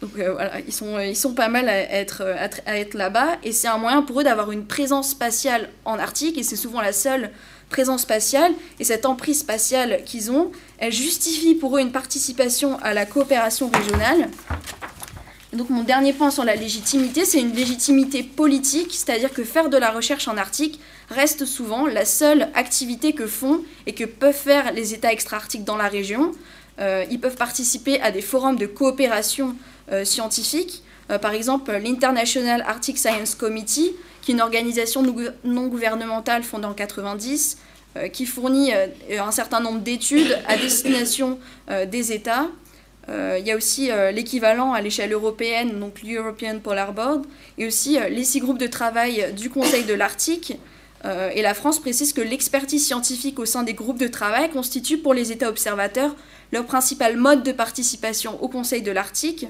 Donc 0.02 0.10
voilà, 0.14 0.60
ils 0.66 0.72
sont, 0.74 0.98
ils 0.98 1.16
sont 1.16 1.32
pas 1.32 1.48
mal 1.48 1.70
à 1.70 1.78
être, 1.78 2.22
à 2.66 2.78
être 2.78 2.94
là-bas 2.94 3.38
et 3.42 3.52
c'est 3.52 3.68
un 3.68 3.78
moyen 3.78 4.02
pour 4.02 4.20
eux 4.20 4.24
d'avoir 4.24 4.52
une 4.52 4.66
présence 4.66 5.10
spatiale 5.10 5.70
en 5.86 5.98
Arctique 5.98 6.36
et 6.36 6.42
c'est 6.42 6.56
souvent 6.56 6.82
la 6.82 6.92
seule 6.92 7.30
présence 7.70 8.02
spatiale 8.02 8.52
et 8.78 8.84
cette 8.84 9.06
emprise 9.06 9.40
spatiale 9.40 10.02
qu'ils 10.04 10.30
ont, 10.30 10.52
elle 10.78 10.92
justifie 10.92 11.54
pour 11.54 11.76
eux 11.76 11.80
une 11.80 11.92
participation 11.92 12.78
à 12.80 12.92
la 12.92 13.06
coopération 13.06 13.70
régionale. 13.70 14.28
donc 15.54 15.70
mon 15.70 15.82
dernier 15.82 16.12
point 16.12 16.30
sur 16.30 16.44
la 16.44 16.56
légitimité, 16.56 17.24
c'est 17.24 17.40
une 17.40 17.54
légitimité 17.54 18.22
politique, 18.22 18.92
c'est-à-dire 18.92 19.32
que 19.32 19.44
faire 19.44 19.70
de 19.70 19.78
la 19.78 19.90
recherche 19.90 20.28
en 20.28 20.36
Arctique 20.36 20.78
reste 21.08 21.46
souvent 21.46 21.86
la 21.86 22.04
seule 22.04 22.48
activité 22.54 23.14
que 23.14 23.26
font 23.26 23.62
et 23.86 23.94
que 23.94 24.04
peuvent 24.04 24.34
faire 24.34 24.72
les 24.72 24.92
États 24.92 25.12
extra-arctiques 25.12 25.64
dans 25.64 25.76
la 25.76 25.88
région. 25.88 26.32
Euh, 26.78 27.04
ils 27.10 27.20
peuvent 27.20 27.36
participer 27.36 28.00
à 28.00 28.10
des 28.10 28.20
forums 28.20 28.56
de 28.56 28.66
coopération 28.66 29.56
euh, 29.92 30.04
scientifique, 30.04 30.82
euh, 31.12 31.18
par 31.18 31.32
exemple 31.32 31.70
l'International 31.70 32.64
Arctic 32.66 32.98
Science 32.98 33.36
Committee, 33.36 33.94
qui 34.20 34.32
est 34.32 34.34
une 34.34 34.40
organisation 34.40 35.00
non 35.44 35.68
gouvernementale 35.68 36.42
fondée 36.42 36.64
en 36.64 36.74
90, 36.74 37.58
euh, 37.96 38.08
qui 38.08 38.26
fournit 38.26 38.72
un 38.72 39.30
certain 39.30 39.60
nombre 39.60 39.78
d'études 39.78 40.36
à 40.48 40.56
destination 40.56 41.38
des 41.86 42.12
États. 42.12 42.48
Il 43.08 43.46
y 43.46 43.52
a 43.52 43.56
aussi 43.56 43.90
l'équivalent 44.12 44.72
à 44.72 44.80
l'échelle 44.80 45.12
européenne, 45.12 45.78
donc 45.78 46.02
l'European 46.02 46.58
Polar 46.58 46.92
Board, 46.92 47.24
et 47.56 47.66
aussi 47.66 47.98
les 48.10 48.24
six 48.24 48.40
groupes 48.40 48.58
de 48.58 48.66
travail 48.66 49.32
du 49.32 49.48
Conseil 49.48 49.84
de 49.84 49.94
l'Arctique. 49.94 50.58
et 51.04 51.42
la 51.42 51.54
France 51.54 51.78
précise 51.78 52.12
que 52.12 52.20
l'expertise 52.20 52.84
scientifique 52.84 53.38
au 53.38 53.44
sein 53.44 53.62
des 53.62 53.74
groupes 53.74 53.98
de 53.98 54.08
travail 54.08 54.50
constitue 54.50 54.98
pour 54.98 55.14
les 55.14 55.30
États 55.30 55.48
observateurs 55.48 56.16
leur 56.52 56.64
principal 56.66 57.16
mode 57.16 57.42
de 57.42 57.52
participation 57.52 58.42
au 58.42 58.48
Conseil 58.48 58.82
de 58.82 58.92
l'Arctique. 58.92 59.46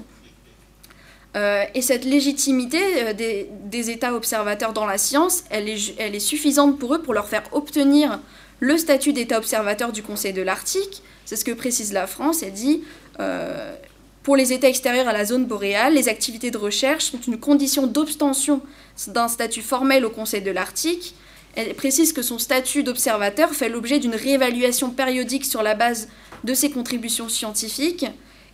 Euh, 1.35 1.65
et 1.75 1.81
cette 1.81 2.05
légitimité 2.05 2.79
euh, 2.97 3.13
des, 3.13 3.89
États 3.91 4.13
observateurs 4.13 4.73
dans 4.73 4.85
la 4.85 4.97
science, 4.97 5.43
elle 5.49 5.69
est, 5.69 6.19
suffisante 6.19 6.79
pour 6.79 6.95
eux 6.95 7.01
pour 7.01 7.13
leur 7.13 7.27
faire 7.27 7.43
obtenir 7.51 8.19
le 8.59 8.77
statut 8.77 9.13
d'État 9.13 9.37
observateur 9.37 9.91
du 9.91 10.01
Conseil 10.01 10.33
de 10.33 10.41
l'Arctique. 10.41 11.03
C'est 11.25 11.35
ce 11.35 11.45
que 11.45 11.51
précise 11.51 11.93
la 11.93 12.07
France. 12.07 12.41
Elle 12.41 12.53
dit 12.53 12.83
euh, 13.19 13.75
pour 14.23 14.35
les 14.35 14.51
États 14.51 14.67
extérieurs 14.67 15.07
à 15.07 15.13
la 15.13 15.25
zone 15.25 15.45
boréale, 15.45 15.93
les 15.93 16.09
activités 16.09 16.49
de 16.49 16.57
recherche 16.57 17.05
sont 17.05 17.19
une 17.19 17.39
condition 17.39 17.85
d'obtention 17.85 18.61
d'un 19.07 19.27
statut 19.27 19.61
formel 19.61 20.05
au 20.05 20.09
Conseil 20.09 20.41
de 20.41 20.51
l'Arctique. 20.51 21.13
Elle 21.55 21.73
précise 21.75 22.13
que 22.13 22.21
son 22.21 22.39
statut 22.39 22.83
d'observateur 22.83 23.51
fait 23.51 23.69
l'objet 23.69 23.99
d'une 23.99 24.15
réévaluation 24.15 24.89
périodique 24.89 25.45
sur 25.45 25.63
la 25.63 25.75
base 25.75 26.07
de 26.43 26.53
ses 26.53 26.71
contributions 26.71 27.29
scientifiques. 27.29 28.05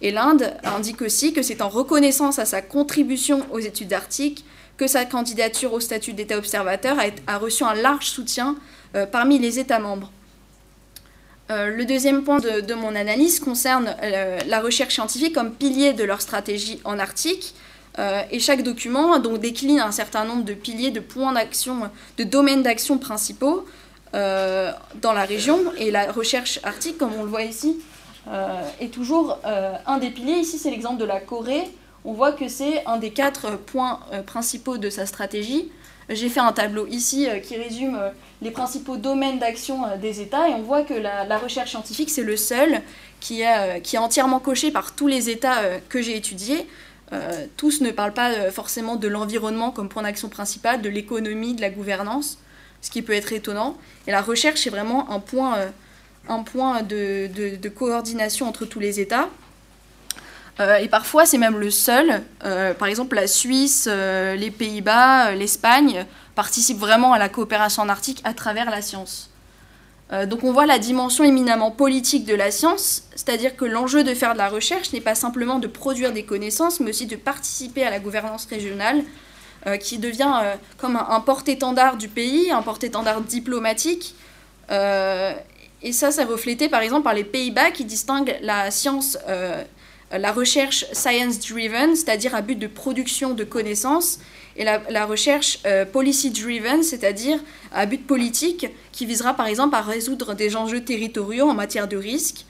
Et 0.02 0.12
l'Inde 0.12 0.54
indique 0.64 1.02
aussi 1.02 1.34
que 1.34 1.42
c'est 1.42 1.62
en 1.62 1.70
reconnaissance 1.70 2.40
à 2.40 2.46
sa 2.46 2.62
contribution 2.62 3.46
aux 3.52 3.60
études 3.60 3.94
arctiques 3.94 4.44
que 4.78 4.88
sa 4.88 5.06
candidature 5.06 5.74
au 5.74 5.80
statut 5.80 6.14
d'État 6.14 6.38
observateur 6.38 6.98
a, 7.28 7.38
reçu 7.38 7.64
un 7.64 7.74
large 7.74 8.08
soutien 8.08 8.56
euh, 8.96 9.06
parmi 9.06 9.40
les 9.40 9.60
États 9.60 9.80
membres. 9.80 10.12
Euh, 11.52 11.68
le 11.68 11.86
deuxième 11.86 12.24
point 12.24 12.40
de, 12.40 12.74
mon 12.74 12.96
analyse 12.96 13.40
concerne 13.40 13.96
euh, 14.02 14.40
la 14.48 14.62
recherche 14.62 14.96
scientifique 14.96 15.36
comme 15.36 15.54
pilier 15.54 15.94
de 15.94 16.04
leur 16.04 16.22
stratégie 16.22 16.80
en 16.84 17.00
Arctique. 17.00 17.54
et 18.32 18.40
chaque 18.40 18.64
document 18.64 19.20
donc, 19.20 19.40
décline 19.40 19.80
un 19.80 19.92
certain 19.92 20.26
nombre 20.26 20.44
de 20.44 20.56
piliers, 20.56 20.90
de 20.90 21.00
points 21.00 21.34
d'action, 21.34 21.92
de 22.18 22.24
domaines 22.24 22.64
d'action 22.64 22.98
principaux 22.98 23.66
dans 24.14 25.14
la 25.14 25.26
région. 25.26 25.60
Et 25.78 25.92
la 25.92 26.12
recherche 26.12 26.60
arctique, 26.64 26.98
comme 26.98 27.14
on 27.18 27.24
le 27.24 27.30
voit 27.30 27.44
ici, 27.44 27.82
euh, 28.30 28.64
est 28.80 28.94
toujours 28.94 29.40
euh, 29.46 29.74
un 29.86 29.98
des 29.98 30.10
piliers. 30.10 30.38
Ici, 30.38 30.58
c'est 30.58 30.72
l'exemple 30.72 31.00
de 31.00 31.06
la 31.06 31.20
Corée. 31.20 31.64
On 32.06 32.14
voit 32.14 32.32
que 32.32 32.48
c'est 32.48 32.86
un 32.86 32.98
des 32.98 33.12
quatre 33.12 33.58
points 33.58 34.00
euh, 34.14 34.22
principaux 34.22 34.78
de 34.78 34.90
sa 34.90 35.06
stratégie. 35.06 35.70
J'ai 36.10 36.30
fait 36.30 36.40
un 36.40 36.52
tableau 36.52 36.86
ici 36.88 37.28
qui 37.44 37.56
résume 37.56 37.98
les 38.42 38.52
principaux 38.52 38.98
domaines 38.98 39.40
d'action 39.40 39.84
des 40.02 40.20
États 40.20 40.50
et 40.50 40.54
on 40.54 40.62
voit 40.62 40.84
que 40.84 40.94
la, 40.94 41.38
recherche 41.38 41.70
scientifique, 41.70 42.10
c'est 42.10 42.24
le 42.24 42.36
seul 42.36 42.82
qui 43.22 43.42
qui 43.84 43.96
est 43.96 44.00
entièrement 44.00 44.40
coché 44.40 44.70
par 44.70 44.96
tous 44.96 45.08
les 45.08 45.30
États 45.30 45.62
que 45.88 46.02
j'ai 46.02 46.18
étudiés. 46.18 46.68
tous 47.56 47.80
ne 47.80 47.92
parlent 47.92 48.14
pas 48.14 48.52
forcément 48.52 48.98
de 48.98 49.08
l'environnement 49.08 49.72
comme 49.72 49.88
point 49.88 50.04
d'action 50.04 50.28
principal, 50.28 50.82
de 50.82 50.90
l'économie, 50.90 51.54
de 51.54 51.62
la 51.62 51.70
gouvernance, 51.70 52.38
ce 52.84 52.92
qui 52.92 53.02
peut 53.02 53.14
être 53.14 53.34
étonnant. 53.34 53.76
Et 54.06 54.12
la 54.12 54.22
recherche 54.22 54.68
est 54.68 54.70
vraiment 54.70 55.10
un 55.10 55.20
point, 55.20 55.58
point 56.46 56.84
de, 56.84 57.68
coordination 57.70 58.48
entre 58.48 58.66
tous 58.66 58.80
les 58.80 59.00
États. 59.00 59.30
Euh, 60.60 60.76
et 60.76 60.88
parfois, 60.88 61.26
c'est 61.26 61.38
même 61.38 61.58
le 61.58 61.72
seul. 61.72 62.22
Euh, 62.44 62.74
par 62.74 62.88
exemple, 62.88 63.16
la 63.16 63.28
Suisse, 63.28 63.88
euh, 63.90 64.36
les 64.36 64.52
Pays-Bas, 64.52 65.32
l'Espagne 65.32 66.06
participent 66.36 66.80
vraiment 66.80 67.14
à 67.14 67.20
la 67.20 67.30
coopération 67.30 67.82
en 67.82 67.90
Arctique 67.90 68.22
à 68.24 68.34
travers 68.34 68.70
la 68.70 68.82
science. 68.82 69.30
donc 70.28 70.44
on 70.44 70.52
voit 70.52 70.68
la 70.68 70.78
dimension 70.78 71.24
éminemment 71.24 71.72
politique 71.72 72.26
de 72.26 72.36
la 72.36 72.52
science, 72.52 73.04
c'est-à-dire 73.16 73.56
que 73.56 73.66
l'enjeu 73.66 74.04
de 74.04 74.14
faire 74.14 74.34
de 74.34 74.38
la 74.38 74.50
recherche 74.50 74.94
n'est 74.94 75.02
pas 75.02 75.16
simplement 75.16 75.58
de 75.58 75.68
produire 75.68 76.12
des 76.12 76.24
connaissances, 76.24 76.80
mais 76.80 76.90
aussi 76.90 77.08
de 77.08 77.16
participer 77.16 77.84
à 77.84 77.90
la 77.90 78.00
gouvernance 78.00 78.46
régionale, 78.46 79.04
qui 79.80 79.98
devient 79.98 80.32
comme 80.78 80.96
un, 80.96 81.08
un 81.10 81.20
porte-étendard 81.22 81.98
du 81.98 82.08
pays, 82.08 82.52
un 82.52 82.62
porte-étendard 82.62 83.22
diplomatique. 83.22 84.16
et 84.70 85.92
ça, 85.92 86.12
c'est 86.12 86.24
reflété 86.24 86.70
par 86.70 86.82
exemple 86.82 87.04
par 87.04 87.14
les 87.14 87.24
Pays-Bas 87.24 87.72
qui 87.72 87.86
distinguent 87.86 88.38
la 88.42 88.72
science 88.72 89.18
euh, 90.14 90.18
la 90.18 90.32
recherche 90.32 90.86
science-driven, 90.92 91.96
c'est-à-dire 91.96 92.36
à 92.36 92.42
but 92.42 92.58
de 92.58 92.68
production 92.68 93.34
de 93.34 93.44
connaissances, 93.44 94.20
et 94.56 94.64
la, 94.64 95.06
recherche 95.06 95.60
euh, 95.66 95.86
policy-driven, 95.86 96.84
c'est-à-dire 96.84 97.40
à 97.72 97.88
but 97.88 98.06
politique, 98.06 98.68
qui 98.92 99.06
visera 99.08 99.34
par 99.34 99.48
exemple 99.48 99.76
à 99.76 99.82
résoudre 99.82 100.36
des 100.36 100.56
enjeux 100.56 100.84
territoriaux 100.84 101.50
en 101.50 101.56
matière 101.56 101.88
de 101.88 101.98
risque. 101.98 102.46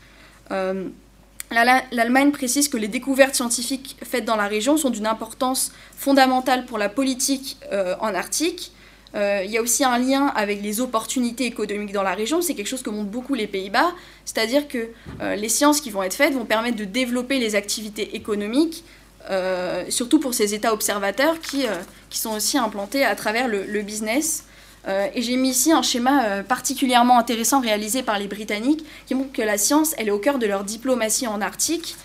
Euh, 1.55 1.79
L'Allemagne 1.91 2.31
précise 2.31 2.67
que 2.67 2.77
les 2.77 2.87
découvertes 2.87 3.35
scientifiques 3.35 3.97
faites 4.03 4.25
dans 4.25 4.35
la 4.35 4.47
région 4.47 4.77
sont 4.77 4.89
d'une 4.89 5.07
importance 5.07 5.71
fondamentale 5.95 6.65
pour 6.65 6.77
la 6.77 6.89
politique 6.89 7.57
en 7.99 8.13
Arctique 8.13 8.71
euh, 9.15 9.43
il 9.45 9.51
y 9.51 9.57
a 9.57 9.61
aussi 9.61 9.83
un 9.83 9.97
lien 9.99 10.27
avec 10.35 10.61
les 10.61 10.81
opportunités 10.81 11.45
économiques 11.45 11.91
dans 11.91 12.03
la 12.03 12.15
région. 12.15 12.41
C'est 12.41 12.55
quelque 12.55 12.67
chose 12.67 12.81
que 12.81 12.89
montrent 12.89 13.11
beaucoup 13.11 13.35
les 13.35 13.47
Pays-Bas. 13.47 13.93
C'est-à-dire 14.25 14.67
que 14.67 14.89
euh, 15.21 15.35
les 15.35 15.49
sciences 15.49 15.81
qui 15.81 15.91
vont 15.91 16.03
être 16.03 16.15
faites 16.15 16.33
vont 16.33 16.45
permettre 16.45 16.77
de 16.77 16.85
développer 16.85 17.39
les 17.39 17.55
activités 17.55 18.15
économiques, 18.15 18.83
euh, 19.29 19.85
surtout 19.89 20.19
pour 20.19 20.33
ces 20.33 20.53
États 20.53 20.73
observateurs 20.73 21.39
qui, 21.39 21.65
sont 22.09 22.35
aussi 22.35 22.57
implantés 22.57 23.05
à 23.05 23.15
travers 23.15 23.47
le 23.47 23.81
business. 23.81 24.45
Et 24.85 25.21
j'ai 25.21 25.37
mis 25.37 25.51
ici 25.51 25.71
un 25.71 25.81
schéma 25.81 26.43
particulièrement 26.43 27.17
intéressant 27.17 27.61
réalisé 27.61 28.03
par 28.03 28.19
les 28.19 28.27
Britanniques 28.27 28.85
qui 29.05 29.15
montre 29.15 29.31
que 29.31 29.41
la 29.41 29.57
science, 29.57 29.93
elle 29.97 30.09
est 30.09 30.11
au 30.11 30.19
cœur 30.19 30.39
de 30.39 30.45
leur 30.45 30.65
diplomatie 30.65 31.25
en 31.25 31.39
Arctique. 31.41 31.95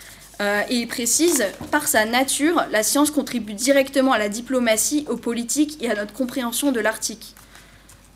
Euh, 0.41 0.63
et 0.69 0.77
il 0.77 0.89
précise, 0.89 1.45
par 1.71 1.89
sa 1.89 2.05
nature, 2.05 2.65
la 2.71 2.83
science 2.83 3.11
contribue 3.11 3.55
directement 3.55 4.13
à 4.13 4.19
la 4.19 4.29
diplomatie, 4.29 5.05
aux 5.09 5.17
politiques 5.17 5.83
et 5.83 5.91
à 5.91 5.95
notre 5.95 6.13
compréhension 6.13 6.71
de 6.71 6.81
l'Arctique. 6.81 7.35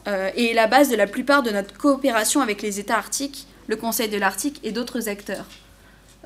Euh, 0.07 0.31
et 0.37 0.51
est 0.51 0.55
la 0.55 0.67
base 0.67 0.89
de 0.89 0.97
la 0.97 1.07
plupart 1.07 1.43
de 1.43 1.51
notre 1.51 1.77
coopération 1.77 2.41
avec 2.41 2.63
les 2.63 2.81
États 2.81 2.97
arctiques, 2.97 3.47
le 3.67 3.77
Conseil 3.77 4.09
de 4.09 4.19
l'Arctique 4.19 4.61
et 4.63 4.73
d'autres 4.73 5.09
acteurs. 5.09 5.47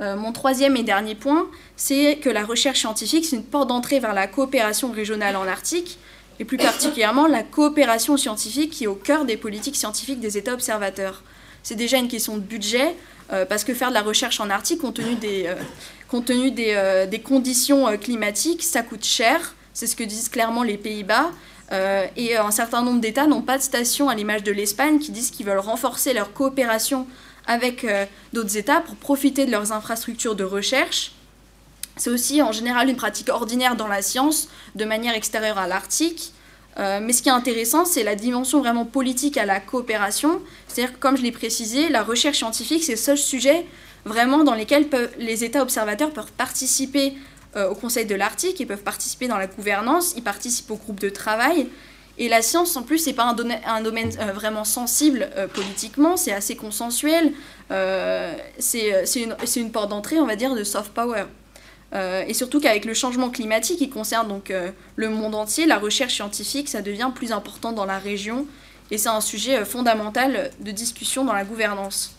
Euh, 0.02 0.16
mon 0.16 0.32
troisième 0.32 0.76
et 0.76 0.82
dernier 0.82 1.14
point, 1.14 1.48
c'est 1.76 2.18
que 2.18 2.28
la 2.28 2.44
recherche 2.44 2.80
scientifique, 2.80 3.24
c'est 3.24 3.36
une 3.36 3.44
porte 3.44 3.68
d'entrée 3.68 3.98
vers 3.98 4.12
la 4.12 4.26
coopération 4.26 4.92
régionale 4.92 5.36
en 5.36 5.46
Arctique, 5.46 5.98
et 6.38 6.44
plus 6.44 6.56
particulièrement 6.56 7.26
la 7.26 7.42
coopération 7.42 8.16
scientifique 8.16 8.70
qui 8.70 8.84
est 8.84 8.88
au 8.88 8.94
cœur 8.94 9.24
des 9.24 9.36
politiques 9.36 9.76
scientifiques 9.76 10.20
des 10.20 10.36
États 10.38 10.54
observateurs. 10.54 11.22
C'est 11.62 11.74
déjà 11.74 11.98
une 11.98 12.08
question 12.08 12.36
de 12.36 12.42
budget, 12.42 12.94
euh, 13.32 13.44
parce 13.44 13.64
que 13.64 13.74
faire 13.74 13.88
de 13.88 13.94
la 13.94 14.02
recherche 14.02 14.38
en 14.38 14.50
Arctique, 14.50 14.80
compte 14.80 14.94
tenu 14.94 15.16
des, 15.16 15.46
euh, 15.46 16.54
euh, 16.60 17.06
des 17.06 17.18
conditions 17.20 17.96
climatiques, 17.98 18.62
ça 18.62 18.82
coûte 18.82 19.04
cher. 19.04 19.54
C'est 19.72 19.86
ce 19.86 19.96
que 19.96 20.04
disent 20.04 20.28
clairement 20.28 20.62
les 20.62 20.78
Pays-Bas. 20.78 21.32
et 22.16 22.36
un 22.36 22.52
certain 22.52 22.82
nombre 22.82 23.00
d'États 23.00 23.26
n'ont 23.26 23.42
pas 23.42 23.58
de 23.58 23.62
station 23.62 24.08
à 24.08 24.14
l'image 24.14 24.44
de 24.44 24.52
l'Espagne 24.52 25.00
qui 25.00 25.10
disent 25.10 25.32
qu'ils 25.32 25.46
veulent 25.46 25.58
renforcer 25.58 26.14
leur 26.14 26.32
coopération 26.32 27.08
avec 27.48 27.84
d'autres 28.32 28.56
États 28.56 28.80
pour 28.80 28.94
profiter 28.94 29.46
de 29.46 29.50
leurs 29.50 29.72
infrastructures 29.72 30.36
de 30.36 30.44
recherche. 30.44 31.15
C'est 31.96 32.10
aussi 32.10 32.42
en 32.42 32.52
général 32.52 32.90
une 32.90 32.96
pratique 32.96 33.30
ordinaire 33.30 33.74
dans 33.74 33.88
la 33.88 34.02
science 34.02 34.48
de 34.74 34.84
manière 34.84 35.14
extérieure 35.14 35.58
à 35.58 35.66
l'Arctique. 35.66 36.32
Euh, 36.78 37.00
mais 37.02 37.14
ce 37.14 37.22
qui 37.22 37.30
est 37.30 37.32
intéressant, 37.32 37.86
c'est 37.86 38.02
la 38.02 38.14
dimension 38.14 38.60
vraiment 38.60 38.84
politique 38.84 39.38
à 39.38 39.46
la 39.46 39.60
coopération. 39.60 40.42
C'est-à-dire 40.68 40.94
que, 40.94 40.98
comme 40.98 41.16
je 41.16 41.22
l'ai 41.22 41.32
précisé, 41.32 41.88
la 41.88 42.02
recherche 42.02 42.36
scientifique, 42.36 42.84
c'est 42.84 42.92
le 42.92 42.98
seul 42.98 43.16
sujet 43.16 43.64
vraiment 44.04 44.44
dans 44.44 44.54
lequel 44.54 44.86
les 45.18 45.42
États 45.42 45.62
observateurs 45.62 46.12
peuvent 46.12 46.32
participer 46.36 47.14
euh, 47.56 47.70
au 47.70 47.74
Conseil 47.74 48.04
de 48.04 48.14
l'Arctique, 48.14 48.60
ils 48.60 48.66
peuvent 48.66 48.82
participer 48.82 49.26
dans 49.26 49.38
la 49.38 49.46
gouvernance, 49.46 50.12
ils 50.16 50.22
participent 50.22 50.70
au 50.70 50.76
groupe 50.76 51.00
de 51.00 51.08
travail. 51.08 51.68
Et 52.18 52.28
la 52.28 52.42
science, 52.42 52.76
en 52.76 52.82
plus, 52.82 52.98
c'est 52.98 53.14
pas 53.14 53.24
un, 53.24 53.80
domaine 53.82 54.10
euh, 54.20 54.32
vraiment 54.32 54.64
sensible 54.64 55.30
politiquement, 55.54 56.18
c'est 56.18 56.32
assez 56.32 56.56
consensuel. 56.56 57.32
c'est 58.58 59.56
une 59.56 59.72
porte 59.72 59.88
d'entrée, 59.88 60.20
on 60.20 60.26
va 60.26 60.36
dire, 60.36 60.54
de 60.54 60.62
soft 60.62 60.92
power. 60.92 61.24
Euh, 61.94 62.24
et 62.26 62.34
surtout 62.34 62.60
qu'avec 62.60 62.84
le 62.84 62.94
changement 62.94 63.30
climatique 63.30 63.78
qui 63.78 63.88
concerne 63.88 64.26
donc 64.26 64.50
euh, 64.50 64.70
le 64.96 65.08
monde 65.08 65.34
entier, 65.34 65.66
la 65.66 65.78
recherche 65.78 66.14
scientifique, 66.14 66.68
ça 66.68 66.82
devient 66.82 67.10
plus 67.14 67.32
important 67.32 67.72
dans 67.72 67.84
la 67.84 67.98
région 67.98 68.46
et 68.90 68.98
c'est 68.98 69.08
un 69.08 69.20
sujet 69.20 69.58
euh, 69.58 69.64
fondamental 69.64 70.50
de 70.60 70.70
discussion 70.72 71.24
dans 71.24 71.32
la 71.32 71.44
gouvernance. 71.44 72.12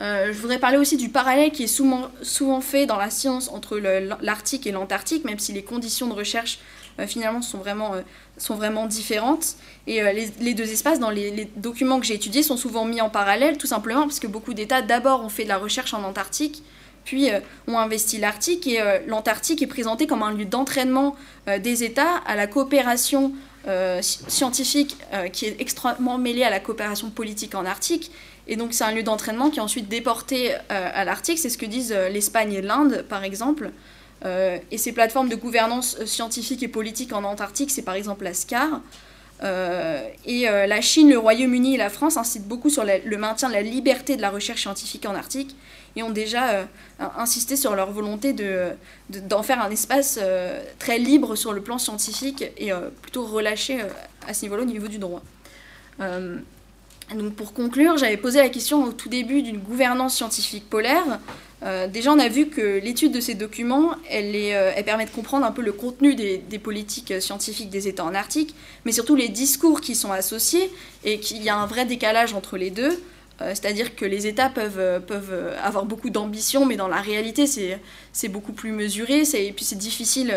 je 0.00 0.32
voudrais 0.32 0.58
parler 0.58 0.78
aussi 0.78 0.96
du 0.96 1.08
parallèle 1.08 1.52
qui 1.52 1.64
est 1.64 1.66
souvent, 1.68 2.60
fait 2.60 2.86
dans 2.86 2.96
la 2.96 3.10
science 3.10 3.48
entre 3.48 3.78
l'Arctique 4.20 4.66
et 4.66 4.72
l'Antarctique, 4.72 5.24
même 5.24 5.38
si 5.38 5.52
les 5.52 5.62
conditions 5.62 6.08
de 6.08 6.14
recherche 6.14 6.58
finalement 7.06 7.42
sont 7.42 7.58
vraiment, 7.58 7.92
sont 8.36 8.56
vraiment 8.56 8.86
différentes. 8.86 9.56
Et 9.86 10.02
les, 10.40 10.54
deux 10.54 10.70
espaces, 10.70 11.00
dans 11.00 11.10
les 11.10 11.48
documents 11.56 12.00
que 12.00 12.06
j'ai 12.06 12.14
étudiés, 12.14 12.42
sont 12.42 12.58
souvent 12.58 12.84
mis 12.84 13.00
en 13.00 13.08
parallèle, 13.08 13.56
tout 13.56 13.66
simplement 13.66 14.02
parce 14.02 14.20
que 14.20 14.26
beaucoup 14.26 14.52
d'États 14.52 14.82
d'abord 14.82 15.24
ont 15.24 15.30
fait 15.30 15.44
de 15.44 15.48
la 15.48 15.58
recherche 15.58 15.94
en 15.94 16.02
Antarctique, 16.02 16.62
puis 17.04 17.30
euh, 17.30 17.40
ont 17.68 17.78
investi 17.78 18.18
l'Arctique 18.18 18.66
et 18.66 18.80
euh, 18.80 18.98
l'Antarctique 19.06 19.62
est 19.62 19.66
présenté 19.66 20.06
comme 20.06 20.22
un 20.22 20.32
lieu 20.32 20.44
d'entraînement 20.44 21.14
euh, 21.48 21.58
des 21.58 21.84
États 21.84 22.16
à 22.26 22.34
la 22.34 22.46
coopération 22.46 23.32
scientifique 24.02 24.94
qui 25.32 25.46
est 25.46 25.58
extrêmement 25.58 26.18
mêlée 26.18 26.44
à 26.44 26.50
la 26.50 26.60
coopération 26.60 27.08
politique 27.08 27.54
en 27.54 27.64
Arctique. 27.64 28.10
Et 28.46 28.56
donc 28.56 28.74
c'est 28.74 28.84
un 28.84 28.92
lieu 28.92 29.02
d'entraînement 29.02 29.48
qui 29.48 29.56
est 29.58 29.62
ensuite 29.62 29.88
déporté 29.88 30.52
à 30.68 31.02
l'Arctique, 31.06 31.38
c'est 31.38 31.48
ce 31.48 31.56
que 31.56 31.64
disent 31.64 31.96
l'Espagne 32.12 32.52
et 32.52 32.60
l'Inde 32.60 33.06
par 33.08 33.24
exemple. 33.24 33.70
et 34.22 34.76
ces 34.76 34.92
plateformes 34.92 35.30
de 35.30 35.34
gouvernance 35.34 35.96
scientifique 36.04 36.62
et 36.62 36.68
politique 36.68 37.14
en 37.14 37.24
Antarctique, 37.24 37.70
c'est 37.70 37.80
par 37.80 37.94
exemple 37.94 38.24
la 38.24 38.34
SCAR. 38.34 38.82
et 40.26 40.42
la 40.44 40.80
Chine, 40.82 41.08
le 41.08 41.16
Royaume-Uni 41.16 41.76
et 41.76 41.78
la 41.78 41.88
France 41.88 42.18
incitent 42.18 42.46
beaucoup 42.46 42.68
sur 42.68 42.84
le 42.84 43.16
maintien 43.16 43.48
de 43.48 43.54
la 43.54 43.62
liberté 43.62 44.16
de 44.16 44.20
la 44.20 44.28
recherche 44.28 44.60
scientifique 44.60 45.06
en 45.06 45.14
Arctique 45.14 45.56
et 45.96 46.02
ont 46.02 46.10
déjà 46.10 46.50
euh, 46.50 46.64
insisté 47.16 47.56
sur 47.56 47.74
leur 47.74 47.90
volonté 47.90 48.32
de, 48.32 48.70
d'en 49.10 49.42
faire 49.42 49.62
un 49.62 49.70
espace 49.70 50.18
euh, 50.20 50.62
très 50.78 50.98
libre 50.98 51.36
sur 51.36 51.52
le 51.52 51.60
plan 51.60 51.78
scientifique 51.78 52.44
et 52.56 52.72
euh, 52.72 52.90
plutôt 53.02 53.24
relâché 53.24 53.78
à 54.26 54.34
ce 54.34 54.42
niveau-là 54.42 54.62
au 54.62 54.66
niveau 54.66 54.88
du 54.88 54.98
droit. 54.98 55.22
donc 55.98 57.34
pour 57.34 57.52
conclure, 57.52 57.96
j'avais 57.98 58.16
posé 58.16 58.38
la 58.38 58.48
question 58.48 58.84
au 58.84 58.92
tout 58.92 59.08
début 59.08 59.42
d'une 59.42 59.58
gouvernance 59.58 60.16
scientifique 60.16 60.68
polaire. 60.68 61.20
déjà, 61.88 62.12
on 62.12 62.18
a 62.18 62.28
vu 62.28 62.48
que 62.48 62.80
l'étude 62.80 63.12
de 63.12 63.20
ces 63.20 63.34
documents, 63.34 63.94
elle, 64.10 64.34
est, 64.34 64.48
elle, 64.48 64.84
permet 64.84 65.04
de 65.04 65.10
comprendre 65.10 65.44
un 65.46 65.52
peu 65.52 65.62
le 65.62 65.72
contenu 65.72 66.14
des, 66.14 66.38
des, 66.38 66.58
politiques 66.58 67.20
scientifiques 67.20 67.70
des 67.70 67.88
États 67.88 68.04
en 68.04 68.14
Arctique, 68.14 68.54
mais 68.84 68.92
surtout 68.92 69.16
les 69.16 69.28
discours 69.28 69.80
qui 69.80 69.94
sont 69.94 70.12
associés, 70.12 70.70
et 71.04 71.20
qu'il 71.20 71.42
y 71.42 71.50
a 71.50 71.56
un 71.56 71.66
vrai 71.66 71.84
décalage 71.84 72.32
entre 72.32 72.56
les 72.56 72.70
deux. 72.70 72.98
Euh, 73.40 73.48
c'est-à-dire 73.48 73.96
que 73.96 74.04
les 74.04 74.26
États 74.26 74.48
peuvent, 74.48 74.78
euh, 74.78 75.00
peuvent 75.00 75.32
euh, 75.32 75.56
avoir 75.62 75.86
beaucoup 75.86 76.10
d'ambition, 76.10 76.66
mais 76.66 76.76
dans 76.76 76.86
la 76.86 77.00
réalité, 77.00 77.46
c'est 77.46 78.28
beaucoup 78.28 78.52
plus 78.52 78.70
mesuré. 78.70 79.22
Et 79.34 79.52
puis 79.52 79.64
c'est 79.64 79.78
difficile 79.78 80.34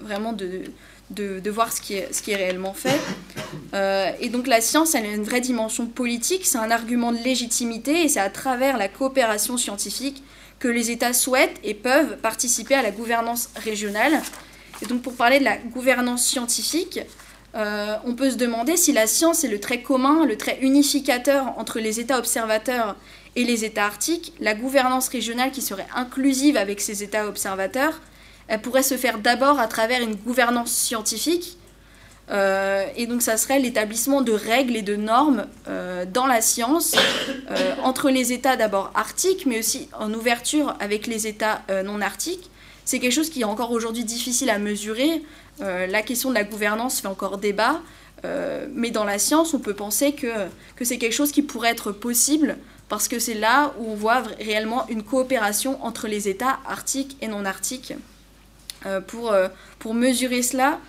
vraiment 0.00 0.32
de, 0.32 0.62
de, 1.10 1.50
voir 1.50 1.72
ce 1.72 1.80
qui 1.80 1.94
est, 1.94 2.12
ce 2.12 2.22
qui 2.22 2.32
est 2.32 2.36
réellement 2.36 2.74
fait. 2.74 3.00
et 4.20 4.28
donc 4.28 4.46
la 4.46 4.60
science, 4.60 4.94
elle 4.94 5.06
a 5.06 5.12
une 5.12 5.24
vraie 5.24 5.40
dimension 5.40 5.86
politique, 5.86 6.46
c'est 6.46 6.58
un 6.58 6.70
argument 6.70 7.12
de 7.12 7.18
légitimité, 7.18 8.02
et 8.02 8.08
c'est 8.08 8.20
à 8.20 8.30
travers 8.30 8.76
la 8.76 8.88
coopération 8.88 9.56
scientifique 9.56 10.22
que 10.58 10.68
les 10.68 10.90
États 10.90 11.12
souhaitent 11.12 11.58
et 11.64 11.74
peuvent 11.74 12.16
participer 12.18 12.74
à 12.74 12.82
la 12.82 12.90
gouvernance 12.90 13.50
régionale. 13.56 14.20
Et 14.82 14.86
donc 14.86 15.02
pour 15.02 15.14
parler 15.14 15.38
de 15.38 15.44
la 15.44 15.56
gouvernance 15.56 16.24
scientifique, 16.24 17.00
euh, 17.56 17.96
on 18.04 18.14
peut 18.14 18.30
se 18.30 18.36
demander 18.36 18.76
si 18.76 18.92
la 18.92 19.06
science 19.06 19.42
est 19.42 19.48
le 19.48 19.58
trait 19.58 19.80
commun, 19.80 20.26
le 20.26 20.36
trait 20.36 20.58
unificateur 20.60 21.54
entre 21.56 21.80
les 21.80 22.00
États 22.00 22.18
observateurs 22.18 22.96
et 23.34 23.44
les 23.44 23.64
États 23.64 23.86
arctiques, 23.86 24.34
la 24.40 24.54
gouvernance 24.54 25.08
régionale 25.08 25.50
qui 25.50 25.62
serait 25.62 25.86
inclusive 25.94 26.56
avec 26.56 26.80
ces 26.80 27.02
États 27.02 27.26
observateurs, 27.26 28.00
elle 28.48 28.60
pourrait 28.60 28.82
se 28.82 28.96
faire 28.96 29.18
d'abord 29.18 29.58
à 29.58 29.68
travers 29.68 30.02
une 30.02 30.14
gouvernance 30.14 30.70
scientifique, 30.70 31.58
et 32.28 33.06
donc 33.06 33.22
ça 33.22 33.36
serait 33.36 33.60
l'établissement 33.60 34.20
de 34.20 34.32
règles 34.32 34.74
et 34.74 34.82
de 34.82 34.96
normes 34.96 35.46
dans 36.12 36.26
la 36.26 36.40
science 36.40 36.94
entre 37.82 38.10
les 38.10 38.32
États 38.32 38.56
d'abord 38.56 38.90
arctiques, 38.94 39.46
mais 39.46 39.60
aussi 39.60 39.88
en 39.98 40.12
ouverture 40.12 40.74
avec 40.80 41.06
les 41.06 41.26
États 41.26 41.62
non 41.84 42.00
arctiques. 42.00 42.50
C'est 42.84 43.00
quelque 43.00 43.12
chose 43.12 43.30
qui 43.30 43.40
est 43.40 43.44
encore 43.44 43.72
aujourd'hui 43.72 44.04
difficile 44.04 44.48
à 44.48 44.58
mesurer. 44.58 45.22
La 45.60 46.02
question 46.02 46.30
de 46.30 46.34
la 46.34 46.44
gouvernance 46.44 47.00
fait 47.00 47.08
encore 47.08 47.38
débat. 47.38 47.80
Euh, 48.24 48.66
mais 48.72 48.90
dans 48.90 49.04
la 49.04 49.18
science, 49.18 49.54
on 49.54 49.58
peut 49.58 49.74
penser 49.74 50.12
que, 50.12 50.28
c'est 50.82 50.98
quelque 50.98 51.12
chose 51.12 51.32
qui 51.32 51.42
pourrait 51.42 51.70
être 51.70 51.92
possible 51.92 52.56
parce 52.88 53.08
que 53.08 53.18
c'est 53.18 53.34
là 53.34 53.74
où 53.78 53.90
on 53.90 53.94
voit 53.94 54.22
réellement 54.38 54.86
une 54.88 55.02
coopération 55.02 55.84
entre 55.84 56.06
les 56.06 56.28
États 56.28 56.58
arctiques 56.66 57.16
et 57.20 57.28
non 57.28 57.44
arctiques. 57.44 57.94
Euh, 58.84 59.00
pour, 59.00 59.32
euh, 59.32 59.48
mesurer 59.92 60.42
cela, 60.42 60.80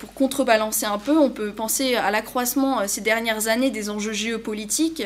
pour 0.00 0.14
contrebalancer 0.14 0.86
un 0.86 0.96
peu, 0.96 1.18
on 1.18 1.28
peut 1.28 1.52
penser 1.52 1.94
à 1.94 2.10
l'accroissement 2.10 2.88
ces 2.88 3.02
dernières 3.02 3.48
années 3.48 3.70
des 3.70 3.90
enjeux 3.90 4.14
géopolitiques, 4.14 5.02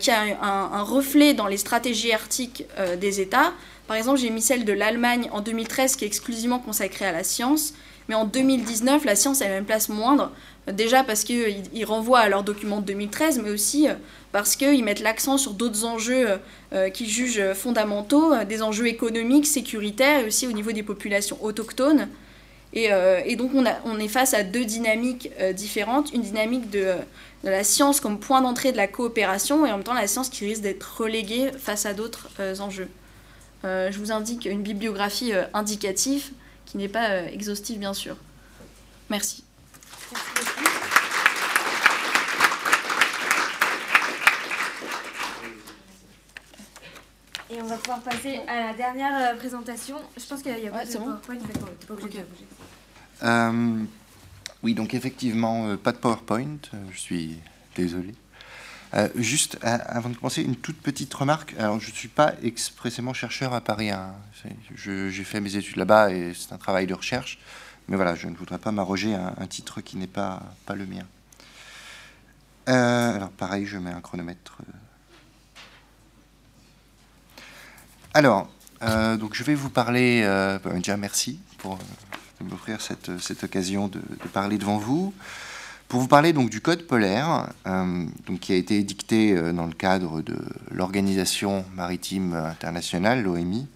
qui 0.00 0.10
a 0.10 0.22
un, 0.40 0.82
reflet 0.82 1.34
dans 1.34 1.46
les 1.46 1.58
stratégies 1.58 2.10
arctiques 2.10 2.64
des 2.98 3.20
États. 3.20 3.52
Par 3.86 3.98
exemple, 3.98 4.18
j'ai 4.18 4.30
mis 4.30 4.40
celle 4.40 4.64
de 4.64 4.72
l'Allemagne 4.72 5.28
en 5.32 5.42
2013 5.42 5.96
qui 5.96 6.04
est 6.04 6.06
exclusivement 6.06 6.60
consacrée 6.60 7.04
à 7.04 7.12
la 7.12 7.24
science, 7.24 7.74
mais 8.08 8.14
en 8.14 8.24
2019, 8.24 9.04
la 9.04 9.16
science 9.16 9.42
a 9.42 9.56
une 9.56 9.64
place 9.64 9.88
moindre, 9.88 10.30
Déjà 10.72 11.04
parce 11.04 11.24
qu'ils 11.24 11.84
renvoient 11.84 12.20
à 12.20 12.28
leur 12.30 12.42
document 12.42 12.80
de 12.80 12.86
2013, 12.86 13.40
mais 13.44 13.50
aussi 13.50 13.86
euh, 13.86 13.94
parce 14.32 14.56
qu'ils 14.56 14.82
mettent 14.82 15.00
l'accent 15.00 15.36
sur 15.36 15.52
d'autres 15.52 15.84
enjeux 15.84 16.30
euh, 16.30 16.36
euh, 16.72 16.88
qu'ils 16.88 17.08
jugent 17.08 17.52
fondamentaux, 17.52 18.34
des 18.44 18.62
enjeux 18.62 18.86
économiques, 18.86 19.46
sécuritaires 19.46 20.20
et 20.20 20.26
aussi 20.26 20.46
au 20.46 20.52
niveau 20.52 20.72
des 20.72 20.82
populations 20.82 21.36
autochtones. 21.44 22.08
Et, 22.76 22.88
donc 23.36 23.52
on, 23.54 23.98
est 24.00 24.08
face 24.08 24.34
à 24.34 24.42
deux 24.42 24.64
dynamiques 24.64 25.30
différentes. 25.54 26.12
Une 26.12 26.22
dynamique 26.22 26.70
de, 26.70 26.94
la 27.44 27.62
science 27.62 28.00
comme 28.00 28.18
point 28.18 28.40
d'entrée 28.40 28.72
de 28.72 28.76
la 28.76 28.88
coopération 28.88 29.64
et 29.64 29.70
en 29.70 29.76
même 29.76 29.84
temps 29.84 29.94
la 29.94 30.08
science 30.08 30.28
qui 30.28 30.44
risque 30.44 30.62
d'être 30.62 31.00
reléguée 31.00 31.52
face 31.56 31.86
à 31.86 31.94
d'autres 31.94 32.26
enjeux. 32.60 32.88
je 33.62 33.96
vous 33.96 34.10
indique 34.10 34.46
une 34.46 34.62
bibliographie 34.62 35.30
indicative 35.52 36.32
qui 36.74 36.78
n'est 36.78 36.88
pas 36.88 37.22
exhaustive 37.26 37.78
bien 37.78 37.94
sûr. 37.94 38.16
Merci. 39.08 39.44
Et 47.48 47.62
on 47.62 47.66
va 47.66 47.76
pouvoir 47.76 48.00
passer 48.00 48.40
à 48.48 48.66
la 48.66 48.74
dernière 48.74 49.12
euh, 49.14 49.36
présentation. 49.36 49.98
Je 50.16 50.24
pense 50.26 50.42
qu'il 50.42 50.58
y 50.58 50.66
a 50.66 50.70
pas 50.72 50.84
de 50.84 50.92
PowerPoint, 50.92 51.36
pas 51.86 51.94
obligé 51.94 52.18
de 52.18 52.24
euh, 53.22 53.84
oui, 54.64 54.74
donc 54.74 54.94
effectivement, 54.94 55.68
euh, 55.68 55.76
pas 55.76 55.92
de 55.92 55.98
PowerPoint, 55.98 56.58
je 56.90 56.98
suis 56.98 57.38
désolé. 57.76 58.16
Juste 59.16 59.58
avant 59.62 60.08
de 60.08 60.16
commencer, 60.16 60.42
une 60.42 60.56
toute 60.56 60.80
petite 60.80 61.12
remarque. 61.12 61.54
Alors, 61.58 61.80
je 61.80 61.90
ne 61.90 61.94
suis 61.94 62.08
pas 62.08 62.34
expressément 62.42 63.12
chercheur 63.12 63.52
à 63.52 63.60
Paris. 63.60 63.90
Hein. 63.90 64.14
J'ai 64.76 65.24
fait 65.24 65.40
mes 65.40 65.56
études 65.56 65.76
là-bas 65.76 66.12
et 66.12 66.32
c'est 66.34 66.52
un 66.52 66.58
travail 66.58 66.86
de 66.86 66.94
recherche. 66.94 67.38
Mais 67.88 67.96
voilà, 67.96 68.14
je 68.14 68.28
ne 68.28 68.36
voudrais 68.36 68.58
pas 68.58 68.72
m'arroger 68.72 69.14
un, 69.14 69.46
titre 69.46 69.80
qui 69.80 69.96
n'est 69.96 70.06
pas, 70.06 70.42
pas 70.64 70.74
le 70.74 70.86
mien. 70.86 71.04
Euh, 72.68 73.16
alors 73.16 73.30
pareil, 73.30 73.66
je 73.66 73.76
mets 73.76 73.90
un 73.90 74.00
chronomètre. 74.00 74.58
Alors, 78.14 78.48
euh, 78.82 79.16
donc 79.16 79.34
je 79.34 79.42
vais 79.44 79.54
vous 79.54 79.70
parler, 79.70 80.22
euh, 80.24 80.58
bah, 80.58 80.70
déjà 80.72 80.96
merci 80.96 81.40
pour 81.58 81.78
m'offrir 82.40 82.80
cette, 82.80 83.18
cette, 83.18 83.44
occasion 83.44 83.88
de, 83.88 84.00
parler 84.32 84.56
devant 84.56 84.78
vous. 84.78 85.12
Pour 85.88 86.00
vous 86.00 86.08
parler 86.08 86.32
donc 86.32 86.50
du 86.50 86.60
code 86.60 86.86
polaire, 86.86 87.48
donc, 87.64 88.40
qui 88.40 88.52
a 88.52 88.56
été 88.56 88.78
édicté 88.78 89.34
dans 89.52 89.66
le 89.66 89.72
cadre 89.72 90.22
de 90.22 90.36
l'Organisation 90.72 91.64
maritime 91.76 92.34
internationale, 92.34 93.22
l'OMI, 93.22 93.68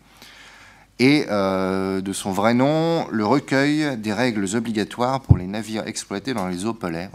et 0.99 1.27
euh, 1.31 2.01
de 2.01 2.13
son 2.13 2.33
vrai 2.33 2.55
nom, 2.55 3.07
le 3.11 3.25
recueil 3.25 3.97
des 3.99 4.13
règles 4.13 4.57
obligatoires 4.57 5.21
pour 5.21 5.39
les 5.39 5.47
navires 5.47 5.87
exploités 5.87 6.35
dans 6.35 6.49
les 6.49 6.65
eaux 6.65 6.75
polaires, 6.75 7.11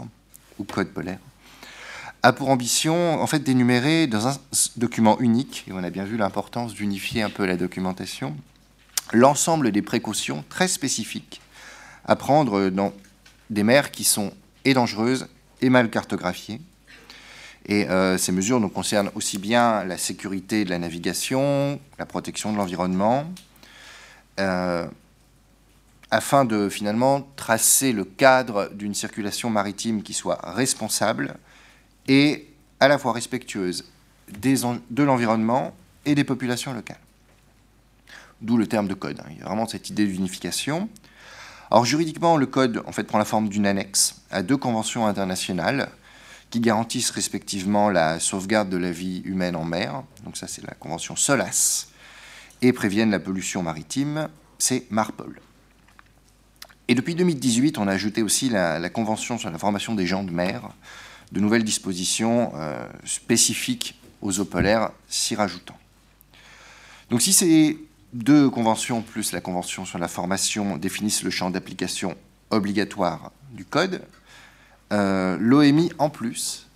ou 0.58 0.64
code 0.64 0.88
polaire, 0.88 1.18
a 2.22 2.32
pour 2.32 2.48
ambition 2.48 3.20
en 3.20 3.26
fait 3.26 3.40
d'énumérer 3.40 4.06
dans 4.06 4.28
un 4.28 4.36
document 4.76 5.18
unique, 5.20 5.64
et 5.68 5.72
on 5.72 5.84
a 5.84 5.90
bien 5.90 6.04
vu 6.04 6.16
l'importance 6.16 6.72
d'unifier 6.72 7.22
un 7.22 7.28
peu 7.28 7.44
la 7.44 7.56
documentation, 7.56 8.34
l'ensemble 9.12 9.70
des 9.70 9.82
précautions 9.82 10.44
très 10.48 10.68
spécifiques 10.68 11.42
à 12.06 12.16
prendre 12.16 12.70
dans 12.70 12.92
des 13.50 13.64
mers 13.64 13.90
qui 13.90 14.04
sont 14.04 14.32
et 14.64 14.74
dangereuses 14.74 15.28
et 15.60 15.70
mal 15.70 15.90
cartographiées. 15.90 16.60
Et 17.66 17.88
euh, 17.88 18.18
ces 18.18 18.32
mesures 18.32 18.60
donc, 18.60 18.72
concernent 18.72 19.10
aussi 19.14 19.38
bien 19.38 19.84
la 19.84 19.96
sécurité 19.96 20.64
de 20.64 20.70
la 20.70 20.78
navigation, 20.78 21.80
la 21.98 22.06
protection 22.06 22.52
de 22.52 22.58
l'environnement, 22.58 23.24
euh, 24.38 24.86
afin 26.10 26.44
de 26.44 26.68
finalement 26.68 27.26
tracer 27.36 27.92
le 27.92 28.04
cadre 28.04 28.70
d'une 28.74 28.94
circulation 28.94 29.48
maritime 29.48 30.02
qui 30.02 30.12
soit 30.12 30.38
responsable 30.42 31.36
et 32.06 32.48
à 32.80 32.88
la 32.88 32.98
fois 32.98 33.12
respectueuse 33.12 33.84
de 34.28 35.02
l'environnement 35.02 35.74
et 36.04 36.14
des 36.14 36.24
populations 36.24 36.72
locales. 36.72 36.98
D'où 38.42 38.56
le 38.56 38.66
terme 38.66 38.88
de 38.88 38.94
code. 38.94 39.20
Hein. 39.20 39.28
Il 39.30 39.38
y 39.38 39.42
a 39.42 39.46
vraiment 39.46 39.66
cette 39.66 39.88
idée 39.88 40.06
d'unification. 40.06 40.88
Alors 41.70 41.84
juridiquement, 41.84 42.36
le 42.36 42.46
code 42.46 42.82
en 42.86 42.92
fait 42.92 43.04
prend 43.04 43.18
la 43.18 43.24
forme 43.24 43.48
d'une 43.48 43.66
annexe 43.66 44.22
à 44.30 44.42
deux 44.42 44.56
conventions 44.56 45.06
internationales 45.06 45.88
qui 46.50 46.60
garantissent 46.60 47.10
respectivement 47.10 47.90
la 47.90 48.20
sauvegarde 48.20 48.68
de 48.68 48.76
la 48.76 48.92
vie 48.92 49.22
humaine 49.24 49.56
en 49.56 49.64
mer. 49.64 50.04
Donc 50.24 50.36
ça, 50.36 50.46
c'est 50.46 50.62
la 50.62 50.74
convention 50.74 51.16
SOLAS 51.16 51.88
et 52.62 52.72
préviennent 52.72 53.10
la 53.10 53.18
pollution 53.18 53.62
maritime, 53.62 54.28
c'est 54.58 54.86
MARPOL. 54.90 55.40
Et 56.88 56.94
depuis 56.94 57.14
2018, 57.14 57.78
on 57.78 57.88
a 57.88 57.92
ajouté 57.92 58.22
aussi 58.22 58.48
la, 58.48 58.88
Convention 58.90 59.38
sur 59.38 59.50
la 59.50 59.58
formation 59.58 59.94
des 59.94 60.06
gens 60.06 60.22
de 60.22 60.30
mer, 60.30 60.70
de 61.32 61.40
nouvelles 61.40 61.64
dispositions 61.64 62.52
euh, 62.54 62.86
spécifiques 63.04 63.98
aux 64.22 64.38
eaux 64.38 64.44
polaires 64.44 64.90
s'y 65.08 65.34
rajoutant. 65.34 65.76
Donc 67.10 67.22
si 67.22 67.32
ces 67.32 67.78
deux 68.14 68.48
conventions 68.48 69.02
plus 69.02 69.32
la 69.32 69.40
Convention 69.40 69.84
sur 69.84 69.98
la 69.98 70.08
formation 70.08 70.76
définissent 70.76 71.24
le 71.24 71.30
champ 71.30 71.50
d'application 71.50 72.16
obligatoire 72.50 73.32
du 73.50 73.64
Code, 73.64 74.02
euh, 74.92 75.36
l'OMI 75.38 75.90
en 75.98 76.08
plus 76.08 76.68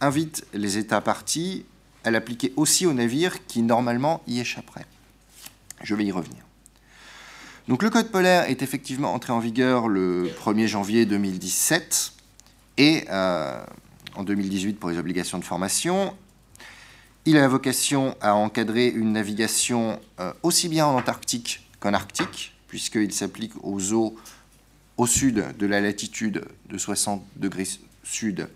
invite 0.00 0.46
les 0.52 0.76
États 0.76 1.00
partis 1.00 1.64
à 2.04 2.10
l'appliquer 2.10 2.52
aussi 2.56 2.86
aux 2.86 2.92
navires 2.92 3.46
qui 3.46 3.62
normalement 3.62 4.22
y 4.26 4.40
échapperaient. 4.40 4.86
Je 5.82 5.94
vais 5.94 6.04
y 6.04 6.12
revenir. 6.12 6.44
Donc 7.66 7.82
le 7.82 7.90
code 7.90 8.10
polaire 8.10 8.48
est 8.48 8.62
effectivement 8.62 9.12
entré 9.12 9.32
en 9.32 9.40
vigueur 9.40 9.88
le 9.88 10.30
1er 10.44 10.66
janvier 10.66 11.06
2017 11.06 12.12
et 12.78 13.04
euh, 13.10 13.62
en 14.14 14.22
2018 14.22 14.74
pour 14.74 14.90
les 14.90 14.98
obligations 14.98 15.38
de 15.38 15.44
formation. 15.44 16.14
Il 17.28 17.36
a 17.36 17.46
vocation 17.46 18.16
à 18.22 18.34
encadrer 18.34 18.86
une 18.86 19.12
navigation 19.12 20.00
euh, 20.18 20.32
aussi 20.42 20.70
bien 20.70 20.86
en 20.86 20.96
Antarctique 20.96 21.68
qu'en 21.78 21.92
Arctique, 21.92 22.54
puisqu'il 22.68 23.12
s'applique 23.12 23.52
aux 23.62 23.92
eaux 23.92 24.16
au 24.96 25.06
sud 25.06 25.44
de 25.58 25.66
la 25.66 25.82
latitude 25.82 26.46
de 26.70 26.78
60 26.78 27.22
degrés 27.36 27.66
sud 28.02 28.48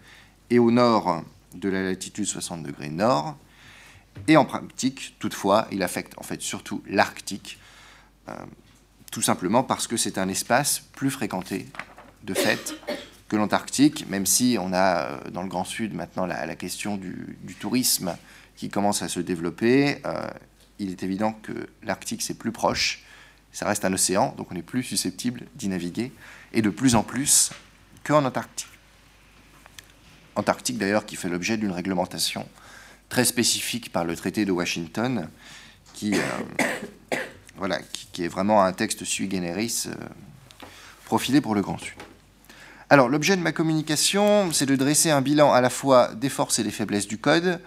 et 0.49 0.59
au 0.59 0.71
nord 0.71 1.23
de 1.53 1.69
la 1.69 1.83
latitude 1.83 2.25
60 2.25 2.63
degrés 2.63 2.89
nord. 2.89 3.37
Et 4.27 4.39
en 4.39 4.47
pratique, 4.47 5.17
toutefois, 5.19 5.69
il 5.71 5.83
affecte 5.83 6.15
en 6.17 6.23
fait 6.23 6.41
surtout 6.41 6.83
l'Arctique, 6.89 7.59
euh, 8.31 8.33
tout 9.11 9.21
simplement 9.21 9.65
parce 9.65 9.87
que 9.87 9.99
c'est 9.99 10.17
un 10.17 10.31
espace 10.31 10.81
plus 10.95 11.11
fréquenté 11.11 11.67
de 12.25 12.33
fait 12.33 12.75
que 13.33 13.37
l'Antarctique, 13.37 14.07
même 14.11 14.27
si 14.27 14.59
on 14.61 14.75
a 14.75 15.05
euh, 15.05 15.31
dans 15.31 15.43
le 15.43 15.49
Grand 15.49 15.65
Sud 15.65 15.95
maintenant 15.95 16.27
la, 16.27 16.55
question 16.55 16.99
du, 16.99 17.37
tourisme 17.61 18.15
qui 18.63 18.69
commence 18.69 19.03
à 19.03 19.09
se 19.09 19.19
développer. 19.19 19.99
Euh, 20.07 20.25
il 20.79 20.93
est 20.93 21.03
évident 21.03 21.33
que 21.33 21.69
l'Arctique 21.83 22.23
c'est 22.23 22.39
plus 22.39 22.53
proche, 22.53 23.03
ça 23.51 23.67
reste 23.67 23.85
un 23.85 23.93
océan, 23.93 24.37
donc 24.37 24.53
on 24.53 24.55
est 24.55 24.63
plus 24.63 24.85
susceptible 24.85 25.47
d'y 25.57 25.67
naviguer, 25.67 26.13
et 26.53 26.63
de 26.63 26.71
plus 26.71 26.95
en 26.95 27.03
plus 27.03 27.51
qu'en 28.05 28.25
Antarctique. 28.25 28.69
Antarctique 30.37 30.79
d'ailleurs 30.79 31.07
qui 31.07 31.17
fait 31.17 31.29
l'objet 31.29 31.57
d'une 31.57 31.73
réglementation 31.73 32.49
très 33.09 33.25
spécifique 33.25 33.91
par 33.91 34.05
le 34.05 34.15
traité 34.15 34.45
de 34.45 34.53
Washington, 34.53 35.29
qui, 35.93 36.15
euh, 36.15 37.17
voilà, 37.57 37.81
qui, 38.13 38.23
est 38.23 38.29
vraiment 38.29 38.63
un 38.63 38.73
texte 38.73 39.03
sui 39.03 39.29
generis 39.29 39.87
euh, 39.89 39.95
profilé 41.05 41.41
pour 41.41 41.57
le 41.57 41.63
Grand 41.63 41.79
Sud. 41.79 41.99
Alors, 42.91 43.09
l'objet 43.09 43.37
de 43.37 43.43
ma 43.43 43.51
communication, 43.51 44.53
c'est 44.53 44.67
de 44.67 44.77
dresser 44.77 45.11
un 45.11 45.21
bilan 45.21 45.53
à 45.53 45.61
la 45.61 45.71
fois 45.71 46.15
des 46.15 46.29
forces 46.29 46.61
et 46.61 46.63
des 46.63 46.71
faiblesses 46.71 47.09
du 47.09 47.19
code, 47.19 47.61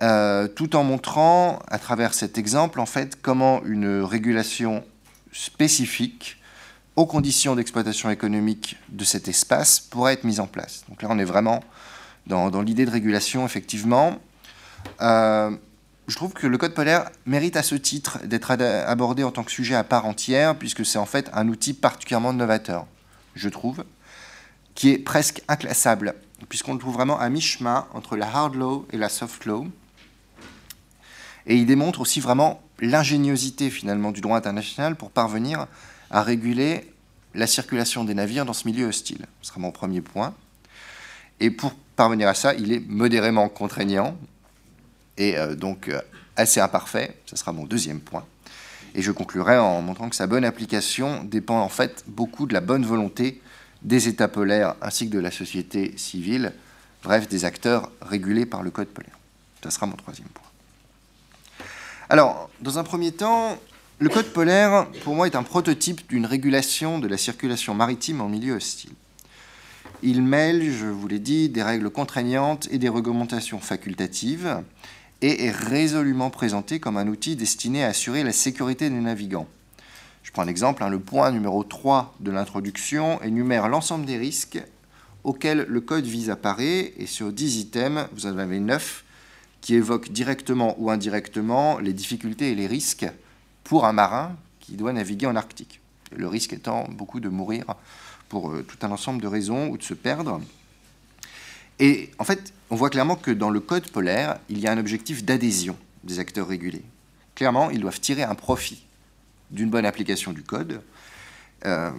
euh, 0.00 0.46
tout 0.46 0.76
en 0.76 0.84
montrant, 0.84 1.58
à 1.68 1.78
travers 1.78 2.14
cet 2.14 2.38
exemple, 2.38 2.80
en 2.80 2.86
fait, 2.86 3.20
comment 3.20 3.62
une 3.64 4.02
régulation 4.02 4.84
spécifique 5.32 6.36
aux 6.96 7.06
conditions 7.06 7.54
d'exploitation 7.54 8.10
économique 8.10 8.76
de 8.88 9.04
cet 9.04 9.28
espace 9.28 9.80
pourraient 9.80 10.14
être 10.14 10.24
mises 10.24 10.40
en 10.40 10.46
place. 10.46 10.84
Donc 10.88 11.02
là, 11.02 11.08
on 11.10 11.18
est 11.18 11.24
vraiment 11.24 11.62
dans, 12.26 12.60
l'idée 12.60 12.84
de 12.84 12.90
régulation, 12.90 13.44
effectivement. 13.46 14.18
Euh, 15.00 15.50
je 16.08 16.16
trouve 16.16 16.32
que 16.32 16.46
le 16.46 16.58
code 16.58 16.74
polaire 16.74 17.10
mérite 17.26 17.56
à 17.56 17.62
ce 17.62 17.74
titre 17.74 18.18
d'être 18.24 18.50
abordé 18.50 19.22
en 19.22 19.30
tant 19.30 19.44
que 19.44 19.50
sujet 19.52 19.74
à 19.74 19.84
part 19.84 20.06
entière, 20.06 20.56
puisque 20.56 20.84
c'est 20.84 20.98
en 20.98 21.06
fait 21.06 21.30
un 21.32 21.48
outil 21.48 21.72
particulièrement 21.74 22.32
novateur, 22.32 22.86
je 23.34 23.48
trouve, 23.48 23.84
qui 24.74 24.90
est 24.90 24.98
presque 24.98 25.42
inclassable, 25.48 26.14
puisqu'on 26.48 26.72
le 26.72 26.78
trouve 26.78 26.94
vraiment 26.94 27.18
à 27.18 27.28
mi-chemin 27.28 27.86
entre 27.94 28.16
la 28.16 28.26
hard 28.26 28.54
law 28.54 28.86
et 28.90 28.96
la 28.96 29.08
soft 29.08 29.44
law. 29.44 29.66
Et 31.48 31.56
il 31.56 31.66
démontre 31.66 32.00
aussi 32.00 32.20
vraiment 32.20 32.62
l'ingéniosité 32.78 33.70
finalement 33.70 34.12
du 34.12 34.20
droit 34.20 34.36
international 34.36 34.94
pour 34.94 35.10
parvenir 35.10 35.66
à 36.10 36.22
réguler 36.22 36.92
la 37.34 37.46
circulation 37.46 38.04
des 38.04 38.14
navires 38.14 38.44
dans 38.44 38.52
ce 38.52 38.68
milieu 38.68 38.86
hostile. 38.86 39.26
Ce 39.42 39.48
sera 39.48 39.60
mon 39.60 39.72
premier 39.72 40.00
point. 40.00 40.34
Et 41.40 41.50
pour 41.50 41.74
parvenir 41.96 42.28
à 42.28 42.34
ça, 42.34 42.54
il 42.54 42.72
est 42.72 42.86
modérément 42.86 43.48
contraignant 43.48 44.16
et 45.16 45.36
euh, 45.36 45.54
donc 45.54 45.88
euh, 45.88 46.00
assez 46.36 46.60
imparfait. 46.60 47.16
Ce 47.26 47.36
sera 47.36 47.52
mon 47.52 47.64
deuxième 47.64 48.00
point. 48.00 48.24
Et 48.94 49.02
je 49.02 49.10
conclurai 49.10 49.58
en 49.58 49.80
montrant 49.82 50.08
que 50.08 50.16
sa 50.16 50.26
bonne 50.26 50.44
application 50.44 51.24
dépend 51.24 51.60
en 51.60 51.68
fait 51.68 52.04
beaucoup 52.06 52.46
de 52.46 52.54
la 52.54 52.60
bonne 52.60 52.84
volonté 52.84 53.40
des 53.82 54.08
États 54.08 54.28
polaires 54.28 54.74
ainsi 54.82 55.08
que 55.08 55.14
de 55.14 55.20
la 55.20 55.30
société 55.30 55.96
civile, 55.96 56.52
bref, 57.02 57.28
des 57.28 57.44
acteurs 57.44 57.90
régulés 58.00 58.46
par 58.46 58.62
le 58.62 58.70
Code 58.70 58.88
polaire. 58.88 59.18
Ce 59.62 59.70
sera 59.70 59.86
mon 59.86 59.96
troisième 59.96 60.28
point. 60.28 60.47
Alors, 62.10 62.48
dans 62.62 62.78
un 62.78 62.84
premier 62.84 63.12
temps, 63.12 63.58
le 63.98 64.08
Code 64.08 64.32
polaire, 64.32 64.86
pour 65.04 65.14
moi, 65.14 65.26
est 65.26 65.36
un 65.36 65.42
prototype 65.42 66.08
d'une 66.08 66.24
régulation 66.24 66.98
de 66.98 67.06
la 67.06 67.18
circulation 67.18 67.74
maritime 67.74 68.22
en 68.22 68.30
milieu 68.30 68.54
hostile. 68.54 68.92
Il 70.02 70.22
mêle, 70.22 70.72
je 70.72 70.86
vous 70.86 71.06
l'ai 71.06 71.18
dit, 71.18 71.50
des 71.50 71.62
règles 71.62 71.90
contraignantes 71.90 72.66
et 72.70 72.78
des 72.78 72.88
réglementations 72.88 73.58
facultatives 73.58 74.62
et 75.20 75.44
est 75.44 75.50
résolument 75.50 76.30
présenté 76.30 76.80
comme 76.80 76.96
un 76.96 77.08
outil 77.08 77.36
destiné 77.36 77.84
à 77.84 77.88
assurer 77.88 78.24
la 78.24 78.32
sécurité 78.32 78.88
des 78.88 79.00
navigants. 79.00 79.48
Je 80.22 80.32
prends 80.32 80.42
un 80.42 80.48
exemple, 80.48 80.82
hein, 80.82 80.88
le 80.88 81.00
point 81.00 81.30
numéro 81.30 81.62
3 81.62 82.14
de 82.20 82.30
l'introduction 82.30 83.20
énumère 83.20 83.68
l'ensemble 83.68 84.06
des 84.06 84.16
risques 84.16 84.62
auxquels 85.24 85.66
le 85.68 85.80
code 85.82 86.06
vise 86.06 86.30
à 86.30 86.36
parer, 86.36 86.94
et 86.96 87.04
sur 87.04 87.32
10 87.32 87.58
items, 87.58 88.06
vous 88.14 88.24
en 88.24 88.38
avez 88.38 88.60
9 88.60 89.04
qui 89.68 89.74
évoquent 89.74 90.10
directement 90.10 90.74
ou 90.78 90.90
indirectement 90.90 91.78
les 91.78 91.92
difficultés 91.92 92.52
et 92.52 92.54
les 92.54 92.66
risques 92.66 93.06
pour 93.64 93.84
un 93.84 93.92
marin 93.92 94.34
qui 94.60 94.76
doit 94.76 94.94
naviguer 94.94 95.26
en 95.26 95.36
Arctique. 95.36 95.82
Le 96.10 96.26
risque 96.26 96.54
étant 96.54 96.88
beaucoup 96.88 97.20
de 97.20 97.28
mourir 97.28 97.66
pour 98.30 98.50
euh, 98.50 98.62
tout 98.62 98.78
un 98.80 98.90
ensemble 98.90 99.20
de 99.20 99.26
raisons 99.26 99.68
ou 99.68 99.76
de 99.76 99.82
se 99.82 99.92
perdre. 99.92 100.40
Et 101.80 102.10
en 102.18 102.24
fait, 102.24 102.54
on 102.70 102.76
voit 102.76 102.88
clairement 102.88 103.14
que 103.14 103.30
dans 103.30 103.50
le 103.50 103.60
code 103.60 103.86
polaire, 103.90 104.38
il 104.48 104.58
y 104.58 104.66
a 104.66 104.72
un 104.72 104.78
objectif 104.78 105.22
d'adhésion 105.22 105.76
des 106.02 106.18
acteurs 106.18 106.48
régulés. 106.48 106.84
Clairement, 107.34 107.68
ils 107.68 107.80
doivent 107.80 108.00
tirer 108.00 108.22
un 108.22 108.34
profit 108.34 108.86
d'une 109.50 109.68
bonne 109.68 109.84
application 109.84 110.32
du 110.32 110.42
code. 110.42 110.80
Euh, 111.66 111.90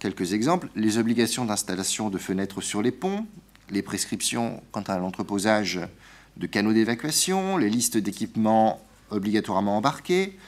quelques 0.00 0.32
exemples, 0.32 0.70
les 0.74 0.96
obligations 0.96 1.44
d'installation 1.44 2.08
de 2.08 2.16
fenêtres 2.16 2.62
sur 2.62 2.80
les 2.80 2.90
ponts, 2.90 3.26
les 3.68 3.82
prescriptions 3.82 4.62
quant 4.72 4.80
à 4.80 4.96
l'entreposage 4.96 5.78
de 6.38 6.46
canaux 6.46 6.72
d'évacuation, 6.72 7.56
les 7.56 7.68
listes 7.68 7.98
d'équipements 7.98 8.80
obligatoirement 9.10 9.76
embarqués. 9.76 10.38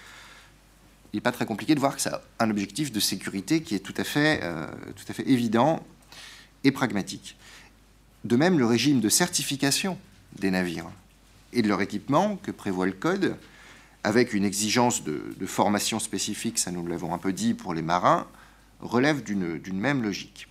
Il 1.13 1.17
n'est 1.17 1.21
pas 1.21 1.33
très 1.33 1.47
compliqué 1.47 1.75
de 1.75 1.81
voir 1.81 1.97
que 1.97 2.03
ça 2.03 2.23
a 2.39 2.45
un 2.45 2.51
objectif 2.51 2.93
de 2.93 3.01
sécurité 3.01 3.63
qui 3.63 3.75
est 3.75 3.81
tout 3.81 3.95
à 3.97 4.05
fait, 4.05 4.41
euh, 4.43 4.67
tout 4.95 5.05
à 5.09 5.13
fait 5.13 5.29
évident 5.29 5.85
et 6.63 6.71
pragmatique. 6.71 7.37
De 8.25 8.37
même, 8.37 8.59
le 8.59 8.67
régime 8.67 9.01
de 9.01 9.09
certification 9.09 9.99
des 10.39 10.51
navires 10.51 10.91
et 11.53 11.63
de 11.63 11.69
leur 11.69 11.81
équipement 11.81 12.37
que 12.37 12.51
prévoit 12.53 12.87
le 12.87 12.93
Code, 12.93 13.37
avec 14.05 14.33
une 14.33 14.45
exigence 14.45 15.03
de, 15.03 15.47
formation 15.47 15.99
spécifique, 15.99 16.59
ça 16.59 16.71
nous 16.71 16.87
l'avons 16.87 17.13
un 17.13 17.19
peu 17.19 17.33
dit 17.33 17.55
pour 17.55 17.75
les 17.75 17.83
marins, 17.83 18.27
relève 18.81 19.23
d'une 19.23 19.81
même 19.81 20.03
logique. 20.03 20.47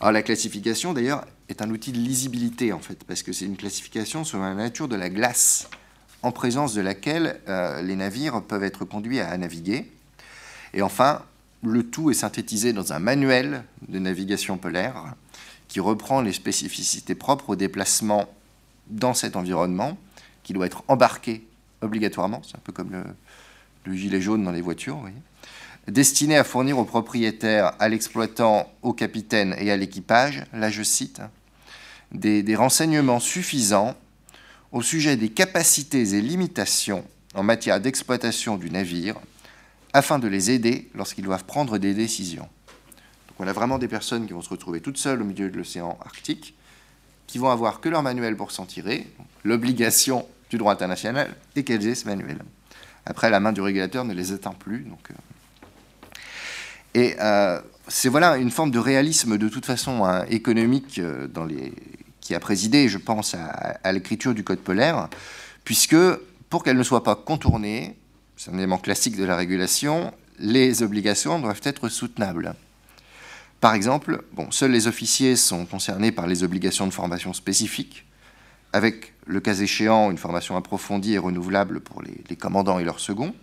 Alors 0.00 0.12
la 0.12 0.22
classification, 0.22 0.94
d'ailleurs, 0.94 1.26
est 1.50 1.60
un 1.60 1.70
outil 1.70 1.92
de 1.92 1.98
lisibilité, 1.98 2.72
parce 3.06 3.22
que 3.22 3.32
c'est 3.34 3.44
une 3.44 3.58
classification 3.58 4.24
sur 4.24 4.38
la 4.38 4.54
nature 4.54 4.88
de 4.88 4.96
la 4.96 5.10
glace, 5.10 5.68
en 6.22 6.32
présence 6.32 6.72
de 6.72 6.80
laquelle 6.80 7.38
euh, 7.48 7.82
les 7.82 7.96
navires 7.96 8.42
peuvent 8.42 8.64
être 8.64 8.86
conduits 8.86 9.20
à 9.20 9.36
naviguer. 9.36 9.90
Et 10.72 10.80
enfin, 10.80 11.22
le 11.62 11.82
tout 11.82 12.10
est 12.10 12.14
synthétisé 12.14 12.72
dans 12.72 12.94
un 12.94 12.98
manuel 12.98 13.64
de 13.88 13.98
navigation 13.98 14.56
polaire 14.56 15.14
qui 15.68 15.80
reprend 15.80 16.22
les 16.22 16.32
spécificités 16.32 17.14
propres 17.14 17.50
au 17.50 17.56
déplacement 17.56 18.26
dans 18.88 19.12
cet 19.12 19.36
environnement, 19.36 19.98
qui 20.42 20.54
doit 20.54 20.66
être 20.66 20.82
embarqué 20.88 21.46
obligatoirement, 21.82 22.42
c'est 22.42 22.56
un 22.56 22.60
peu 22.64 22.72
comme 22.72 22.90
le, 23.84 23.94
gilet 23.94 24.20
jaune 24.20 24.44
dans 24.44 24.52
les 24.52 24.60
voitures, 24.62 25.02
destiné 25.88 26.36
à 26.36 26.44
fournir 26.44 26.78
aux 26.78 26.84
propriétaires, 26.84 27.72
à 27.78 27.88
l'exploitant, 27.88 28.70
au 28.82 28.92
capitaine 28.92 29.54
et 29.58 29.70
à 29.70 29.76
l'équipage, 29.76 30.44
là 30.52 30.70
je 30.70 30.82
cite, 30.82 31.20
des, 32.12 32.56
renseignements 32.56 33.20
suffisants 33.20 33.94
au 34.72 34.82
sujet 34.82 35.16
des 35.16 35.30
capacités 35.30 36.14
et 36.14 36.20
limitations 36.20 37.04
en 37.34 37.42
matière 37.42 37.80
d'exploitation 37.80 38.56
du 38.56 38.70
navire, 38.70 39.16
afin 39.92 40.18
de 40.18 40.28
les 40.28 40.50
aider 40.50 40.88
lorsqu'ils 40.94 41.24
doivent 41.24 41.44
prendre 41.44 41.78
des 41.78 41.94
décisions 41.94 42.48
on 43.40 43.46
a 43.46 43.52
vraiment 43.54 43.78
des 43.78 43.88
personnes 43.88 44.26
qui 44.26 44.34
vont 44.34 44.42
se 44.42 44.50
retrouver 44.50 44.80
toutes 44.80 44.98
seules 44.98 45.22
au 45.22 45.24
milieu 45.24 45.48
de 45.48 45.56
l'océan 45.56 45.98
Arctique, 46.04 46.54
qui 47.26 47.38
vont 47.38 47.48
avoir 47.48 47.80
que 47.80 47.88
leur 47.88 48.02
manuel 48.02 48.36
pour 48.36 48.52
s'en 48.52 48.66
tirer, 48.66 49.08
l'obligation 49.44 50.26
du 50.50 50.58
droit 50.58 50.72
international, 50.72 51.34
et 51.56 51.64
qu'elles 51.64 51.86
aient 51.86 51.94
ce 51.94 52.06
manuel. 52.06 52.38
Après, 53.06 53.30
la 53.30 53.40
main 53.40 53.52
du 53.52 53.62
régulateur 53.62 54.04
ne 54.04 54.12
les 54.12 54.32
atteint 54.32 54.52
plus. 54.52 54.80
Donc, 54.80 55.10
euh. 55.10 55.14
Et 56.94 57.14
euh, 57.20 57.60
c'est 57.88 58.08
voilà 58.08 58.36
une 58.36 58.50
forme 58.50 58.70
de 58.70 58.78
réalisme 58.78 59.38
de 59.38 59.48
toute 59.48 59.66
façon 59.66 60.04
hein, 60.04 60.24
économique 60.28 60.98
euh, 60.98 61.28
qui 62.20 62.34
a 62.34 62.40
présidé, 62.40 62.88
je 62.88 62.98
pense, 62.98 63.34
à, 63.34 63.46
à 63.82 63.92
l'écriture 63.92 64.34
du 64.34 64.44
code 64.44 64.60
polaire, 64.60 65.08
puisque 65.64 65.96
pour 66.48 66.64
qu'elle 66.64 66.76
ne 66.76 66.82
soit 66.82 67.04
pas 67.04 67.14
contournée, 67.14 67.96
c'est 68.36 68.50
un 68.50 68.58
élément 68.58 68.78
classique 68.78 69.16
de 69.16 69.24
la 69.24 69.36
régulation, 69.36 70.12
les 70.38 70.82
obligations 70.82 71.38
doivent 71.38 71.60
être 71.64 71.88
soutenables. 71.88 72.54
Par 73.60 73.74
exemple, 73.74 74.24
bon, 74.32 74.50
seuls 74.50 74.70
les 74.70 74.88
officiers 74.88 75.36
sont 75.36 75.66
concernés 75.66 76.12
par 76.12 76.26
les 76.26 76.42
obligations 76.42 76.86
de 76.86 76.92
formation 76.92 77.34
spécifiques, 77.34 78.06
avec, 78.72 79.12
le 79.26 79.40
cas 79.40 79.54
échéant, 79.54 80.10
une 80.10 80.16
formation 80.16 80.56
approfondie 80.56 81.14
et 81.14 81.18
renouvelable 81.18 81.80
pour 81.80 82.02
les, 82.02 82.36
commandants 82.36 82.78
et 82.78 82.84
leurs 82.84 83.00
seconds. 83.00 83.34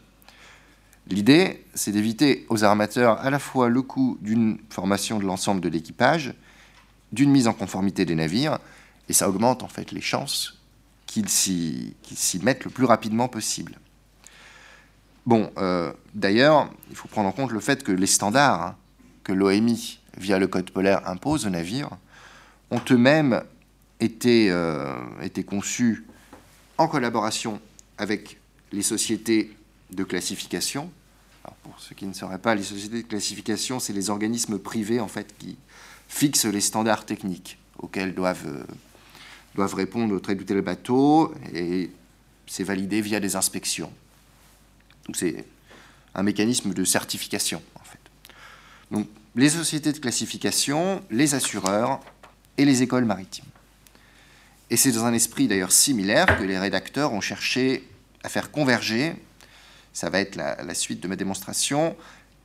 L'idée, 1.10 1.64
c'est 1.74 1.92
d'éviter 1.92 2.46
aux 2.50 2.64
armateurs 2.64 3.20
à 3.20 3.30
la 3.30 3.40
fois 3.40 3.70
le 3.70 3.82
coût 3.82 4.18
d'une 4.22 4.58
formation 4.70 5.20
de 5.20 5.26
l'ensemble 5.26 5.62
de 5.62 5.70
l'équipage, 5.70 6.34
d'une 7.12 7.32
mise 7.32 7.48
en 7.48 7.54
conformité 7.54 8.04
des 8.04 8.16
navires, 8.16 8.60
et 9.08 9.14
ça 9.14 9.30
augmente 9.30 9.64
en 9.64 9.70
fait 9.70 9.92
les 9.92 10.02
chances 10.02 10.60
qu'ils 11.06 11.30
s'y 11.30 11.96
mettent 12.44 12.66
le 12.66 12.70
plus 12.70 12.86
rapidement 12.86 13.30
possible. 13.30 13.80
Bon, 15.26 15.52
euh, 15.58 15.92
d'ailleurs, 16.14 16.70
il 16.90 16.96
faut 16.96 17.08
prendre 17.08 17.28
en 17.28 17.32
compte 17.32 17.52
le 17.52 17.60
fait 17.60 17.84
que 17.84 17.92
les 17.92 18.08
standards 18.08 18.62
hein, 18.62 18.76
que 19.24 19.34
l'OMI 19.34 20.00
via 20.18 20.40
le 20.40 20.48
code 20.48 20.72
polaire, 20.72 21.08
impose 21.08 21.46
aux 21.46 21.50
navires, 21.50 21.90
ont 22.72 22.82
eux-mêmes 22.92 23.44
été, 24.00 24.50
euh, 24.52 24.96
été 25.22 25.44
conçus 25.44 26.06
en 26.78 26.88
collaboration 26.88 27.60
avec 27.98 28.40
les 28.72 28.82
sociétés 28.82 29.57
de 29.92 30.04
classification. 30.04 30.92
pour 31.64 31.80
ceux 31.80 31.96
qui 31.96 32.06
ne 32.06 32.14
sauraient 32.14 32.40
pas, 32.40 32.56
les 32.56 32.64
sociétés 32.64 33.04
de 33.04 33.08
classification, 33.08 33.80
c'est 33.80 33.94
les 33.94 34.10
organismes 34.10 34.60
privés 34.60 35.00
en 35.00 35.08
fait 35.08 35.34
qui 35.38 35.58
fixent 36.08 36.46
les 36.46 36.62
standards 36.62 37.06
techniques 37.06 37.58
auxquels 37.80 38.14
doivent, 38.14 38.48
euh, 38.48 38.64
doivent 39.56 39.76
répondre 39.76 40.20
tel 40.20 40.42
ou 40.42 40.44
tel 40.44 40.62
bateau, 40.62 41.34
et 41.54 41.92
c'est 42.48 42.64
validé 42.64 43.02
via 43.02 43.20
des 43.20 43.36
inspections. 43.36 43.92
Donc 45.06 45.16
c'est 45.16 45.46
un 46.16 46.24
mécanisme 46.24 46.74
de 46.74 46.84
certification 46.84 47.62
en 47.76 47.84
fait. 47.84 48.00
Donc 48.92 49.08
les 49.36 49.50
sociétés 49.50 49.94
de 49.94 50.00
classification, 50.00 51.04
les 51.12 51.36
assureurs 51.36 52.00
et 52.58 52.66
les 52.66 52.82
écoles 52.82 53.06
maritimes. 53.06 53.46
Et 54.70 54.76
c'est 54.76 54.92
dans 54.92 55.06
un 55.06 55.14
esprit 55.14 55.48
d'ailleurs 55.48 55.72
similaire 55.72 56.26
que 56.38 56.44
les 56.44 56.58
rédacteurs 56.58 57.14
ont 57.14 57.22
cherché 57.22 57.88
à 58.24 58.30
faire 58.30 58.52
converger, 58.52 59.16
ça 59.98 60.12
va 60.12 60.20
être 60.20 60.36
la, 60.36 60.76
suite 60.76 61.02
de 61.02 61.08
ma 61.08 61.16
démonstration, 61.16 61.98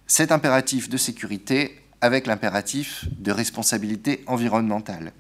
cet 0.07 0.33
impératif 0.33 0.89
de 0.89 0.97
sécurité 0.97 1.79
avec 2.01 2.27
l'impératif 2.27 3.05
de 3.19 3.31
responsabilité 3.31 4.24
environnementale. 4.27 5.12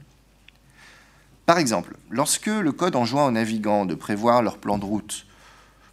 Par 1.44 1.58
exemple, 1.58 1.94
lorsque 2.08 2.46
le 2.46 2.72
Code 2.72 2.96
enjoint 2.96 3.26
aux 3.26 3.30
navigants 3.32 3.84
de 3.84 3.94
prévoir 3.94 4.40
leur 4.40 4.56
plan 4.56 4.78
de 4.78 4.86
route 4.86 5.26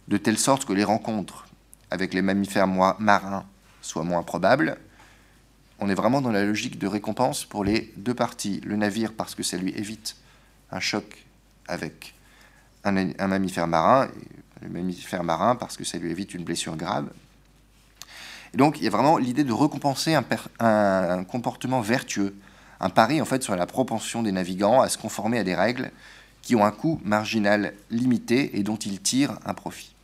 de 0.08 0.16
telle 0.16 0.38
sorte 0.38 0.64
que 0.64 0.72
les 0.72 0.82
rencontres 0.82 1.46
avec 1.90 2.14
les 2.14 2.22
mammifères 2.22 2.66
marins 2.66 3.44
soient 3.82 4.04
moins 4.04 4.22
probables, 4.22 4.78
on 5.78 5.90
est 5.90 5.94
vraiment 5.94 6.22
dans 6.22 6.32
la 6.32 6.46
logique 6.46 6.78
de 6.78 6.86
récompense 6.86 7.44
pour 7.44 7.64
les 7.64 7.92
deux 7.98 8.14
parties. 8.14 8.62
Le 8.64 8.76
navire 8.76 9.12
parce 9.12 9.34
que 9.34 9.42
ça 9.42 9.58
lui 9.58 9.74
évite 9.76 10.16
un 10.70 10.80
choc 10.80 11.26
avec 11.68 12.14
un, 12.84 13.26
mammifère 13.26 13.66
marin, 13.66 14.08
le 14.62 14.68
mammifère 14.68 15.24
marin 15.24 15.56
parce 15.56 15.76
que 15.76 15.84
ça 15.84 15.98
lui 15.98 16.10
évite 16.10 16.34
une 16.34 16.44
blessure 16.44 16.76
grave. 16.76 17.08
Et 18.52 18.56
donc 18.56 18.78
il 18.78 18.84
y 18.84 18.86
a 18.86 18.90
vraiment 18.90 19.16
l'idée 19.18 19.44
de 19.44 19.52
récompenser 19.52 20.14
un, 20.14 21.24
comportement 21.24 21.80
vertueux, 21.80 22.34
un 22.80 22.90
pari 22.90 23.20
en 23.20 23.24
fait 23.24 23.42
sur 23.42 23.54
la 23.56 23.66
propension 23.66 24.22
des 24.22 24.32
navigants 24.32 24.80
à 24.80 24.88
se 24.88 24.98
conformer 24.98 25.38
à 25.38 25.44
des 25.44 25.54
règles 25.54 25.90
qui 26.42 26.56
ont 26.56 26.64
un 26.64 26.70
coût 26.70 27.00
marginal 27.04 27.74
limité 27.90 28.58
et 28.58 28.62
dont 28.62 28.76
ils 28.76 29.00
tirent 29.00 29.38
un 29.44 29.54
profit. 29.54 29.94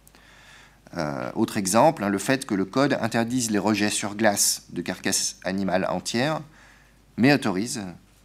Euh, 0.96 1.30
autre 1.34 1.56
exemple, 1.56 2.04
hein, 2.04 2.08
le 2.08 2.18
fait 2.18 2.46
que 2.46 2.54
le 2.54 2.64
code 2.64 2.96
interdise 3.00 3.50
les 3.50 3.58
rejets 3.58 3.90
sur 3.90 4.14
glace 4.14 4.64
de 4.70 4.82
carcasses 4.82 5.36
animales 5.44 5.86
entières, 5.90 6.40
mais 7.16 7.32
autorise 7.32 7.82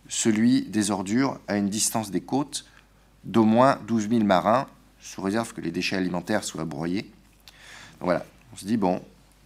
celui 0.07 0.63
des 0.63 0.91
ordures 0.91 1.39
à 1.47 1.55
une 1.55 1.69
distance 1.69 2.11
des 2.11 2.21
côtes 2.21 2.65
d'au 3.23 3.45
moins 3.45 3.79
12 3.87 4.09
000 4.09 4.23
marins, 4.23 4.67
sous 5.01 5.21
réserve 5.21 5.53
que 5.53 5.61
les 5.61 5.71
déchets 5.71 5.97
alimentaires 5.97 6.43
soient 6.43 6.65
broyés. 6.65 7.09
Voilà, 7.99 8.25
on 8.53 8.57
se 8.57 8.65
dit, 8.65 8.77
bon, 8.77 9.01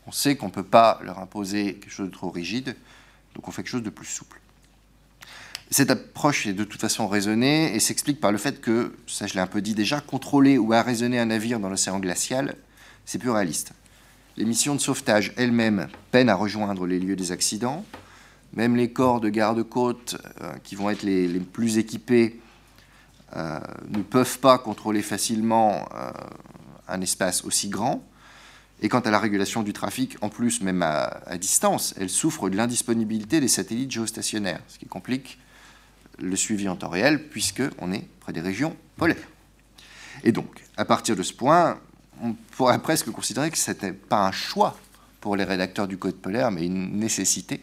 on 0.07 0.11
sait 0.11 0.36
qu'on 0.36 0.48
ne 0.48 0.52
peut 0.52 0.64
pas 0.64 0.99
leur 1.03 1.19
imposer 1.19 1.76
quelque 1.76 1.91
chose 1.91 2.07
de 2.07 2.14
trop 2.14 2.30
rigide, 2.30 2.76
donc 3.34 3.48
on 3.48 3.52
fait 3.52 3.64
quelque 3.64 3.72
chose 3.72 3.84
de 3.84 3.90
plus 3.90 4.06
souple. 4.06 4.40
Cette 5.72 5.90
approche 5.90 6.45
est 6.45 6.53
de 6.53 6.64
toute 6.64 6.80
façon 6.80 7.07
raisonnée 7.07 7.76
et 7.76 7.80
s'explique 7.80 8.22
par 8.22 8.32
le 8.32 8.38
fait 8.38 8.61
que, 8.61 8.95
ça 9.07 9.26
je 9.26 9.34
l'ai 9.34 9.40
un 9.40 9.48
peu 9.48 9.61
dit 9.61 9.73
déjà, 9.73 9.99
contrôler 9.99 10.57
ou 10.57 10.73
arraisonner 10.73 11.19
un 11.19 11.26
navire 11.26 11.60
dans 11.60 11.69
l'océan 11.69 11.99
glacial, 11.99 12.56
c'est 13.06 13.18
plus 13.18 13.32
réaliste. 13.32 13.73
Les 14.38 14.45
missions 14.45 14.76
de 14.76 14.82
sauvetage 14.82 15.34
elles-mêmes 15.38 15.88
peinent 16.11 16.30
à 16.30 16.36
rejoindre 16.36 16.86
les 16.86 16.99
lieux 16.99 17.15
des 17.15 17.32
accidents. 17.32 17.86
Même 18.53 18.76
les 18.76 18.91
corps 18.91 19.22
de 19.22 19.30
garde-côte, 19.30 20.18
euh, 20.41 20.53
qui 20.64 20.76
vont 20.76 20.90
être 20.90 21.03
les, 21.03 21.27
plus 21.40 21.77
équipés, 21.77 22.40
euh, 23.36 23.60
ne 23.90 24.02
peuvent 24.02 24.40
pas 24.40 24.57
contrôler 24.57 25.02
facilement 25.02 25.88
euh, 25.94 26.12
un 26.88 27.02
espace 27.02 27.44
aussi 27.44 27.70
grand. 27.70 28.03
Et 28.82 28.90
quant 28.90 28.99
à 28.99 29.12
la 29.12 29.20
régulation 29.20 29.64
du 29.64 29.74
trafic, 29.74 30.18
en 30.22 30.30
plus, 30.30 30.62
même 30.62 30.82
à, 30.82 31.03
à 31.26 31.38
distance, 31.38 31.94
elle 31.98 32.10
souffre 32.10 32.49
de 32.49 32.57
l'indisponibilité 32.57 33.40
des 33.40 33.48
satellites 33.48 33.91
géostationnaires, 33.91 34.62
ce 34.68 34.78
qui 34.78 34.86
complique 34.86 35.40
le 36.20 36.36
suivi 36.36 36.68
en 36.68 36.76
temps 36.76 36.90
réel, 36.90 37.30
puisqu'on 37.30 37.91
est 37.91 38.07
près 38.20 38.34
des 38.34 38.41
régions 38.41 38.76
polaires. 38.98 39.28
Et 40.24 40.32
donc, 40.32 40.64
à 40.78 40.86
partir 40.86 41.16
de 41.16 41.24
ce 41.24 41.34
point, 41.34 41.80
on 42.22 42.34
pourrait 42.34 42.80
presque 42.80 43.12
considérer 43.12 43.52
que 43.52 43.57
ce 43.57 43.72
n'était 43.72 43.94
pas 43.94 44.26
un 44.26 44.32
choix 44.32 44.78
pour 45.22 45.36
les 45.36 45.44
rédacteurs 45.44 45.88
du 45.88 45.98
Code 45.98 46.16
polaire, 46.16 46.52
mais 46.52 46.66
une 46.66 46.99
nécessité 46.99 47.62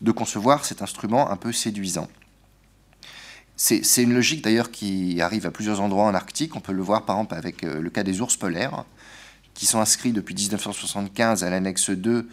de 0.00 0.12
concevoir 0.12 0.64
cet 0.64 0.82
instrument 0.82 1.30
un 1.30 1.36
peu 1.36 1.52
séduisant. 1.52 2.08
C'est 3.58 4.02
une 4.02 4.12
logique 4.12 4.44
d'ailleurs 4.44 4.70
qui 4.70 5.20
arrive 5.22 5.46
à 5.46 5.50
plusieurs 5.50 5.80
endroits 5.80 6.04
en 6.04 6.14
Arctique. 6.14 6.54
On 6.56 6.60
peut 6.60 6.72
le 6.72 6.82
voir 6.82 7.06
par 7.06 7.16
exemple 7.16 7.34
avec 7.34 7.64
euh, 7.64 7.80
le 7.80 7.88
cas 7.88 8.02
des 8.02 8.20
ours 8.20 8.36
polaires, 8.36 8.84
qui 9.54 9.64
sont 9.64 9.80
inscrits 9.80 10.12
depuis 10.12 10.34
1975 10.34 11.42
à 11.42 11.48
l'annexe 11.48 11.88
2 11.88 12.28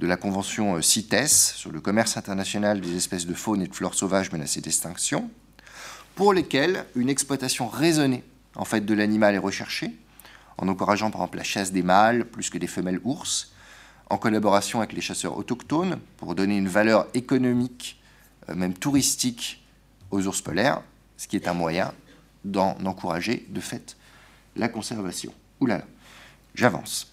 de 0.00 0.06
la 0.06 0.16
Convention 0.16 0.76
euh, 0.76 0.80
CITES 0.80 1.28
sur 1.28 1.72
le 1.72 1.80
commerce 1.82 2.16
international 2.16 2.80
des 2.80 2.96
espèces 2.96 3.26
de 3.26 3.34
faune 3.34 3.60
et 3.60 3.66
de 3.66 3.74
flore 3.74 3.94
sauvages 3.94 4.32
menacées 4.32 4.62
d'extinction, 4.62 5.30
pour 6.14 6.32
lesquels 6.32 6.86
une 6.96 7.10
exploitation 7.10 7.68
raisonnée 7.68 8.24
en 8.54 8.64
fait, 8.64 8.80
de 8.80 8.94
l'animal 8.94 9.34
est 9.34 9.38
recherchée, 9.38 9.90
en 10.58 10.68
encourageant 10.68 11.10
par 11.10 11.22
exemple 11.22 11.38
la 11.38 11.44
chasse 11.44 11.72
des 11.72 11.82
mâles 11.82 12.24
plus 12.24 12.50
que 12.50 12.58
des 12.58 12.66
femelles 12.66 13.00
ours, 13.04 13.52
en 14.10 14.18
collaboration 14.18 14.80
avec 14.80 14.92
les 14.92 15.00
chasseurs 15.00 15.36
autochtones 15.36 15.98
pour 16.16 16.34
donner 16.34 16.56
une 16.56 16.68
valeur 16.68 17.06
économique, 17.14 18.00
euh, 18.48 18.54
même 18.54 18.74
touristique, 18.74 19.61
aux 20.12 20.26
ours 20.28 20.40
polaires, 20.40 20.82
ce 21.16 21.26
qui 21.26 21.34
est 21.36 21.48
un 21.48 21.54
moyen 21.54 21.92
d'en 22.44 22.76
encourager 22.84 23.46
de 23.48 23.60
fait 23.60 23.96
la 24.54 24.68
conservation. 24.68 25.32
Là, 25.60 25.82
j'avance. 26.54 27.12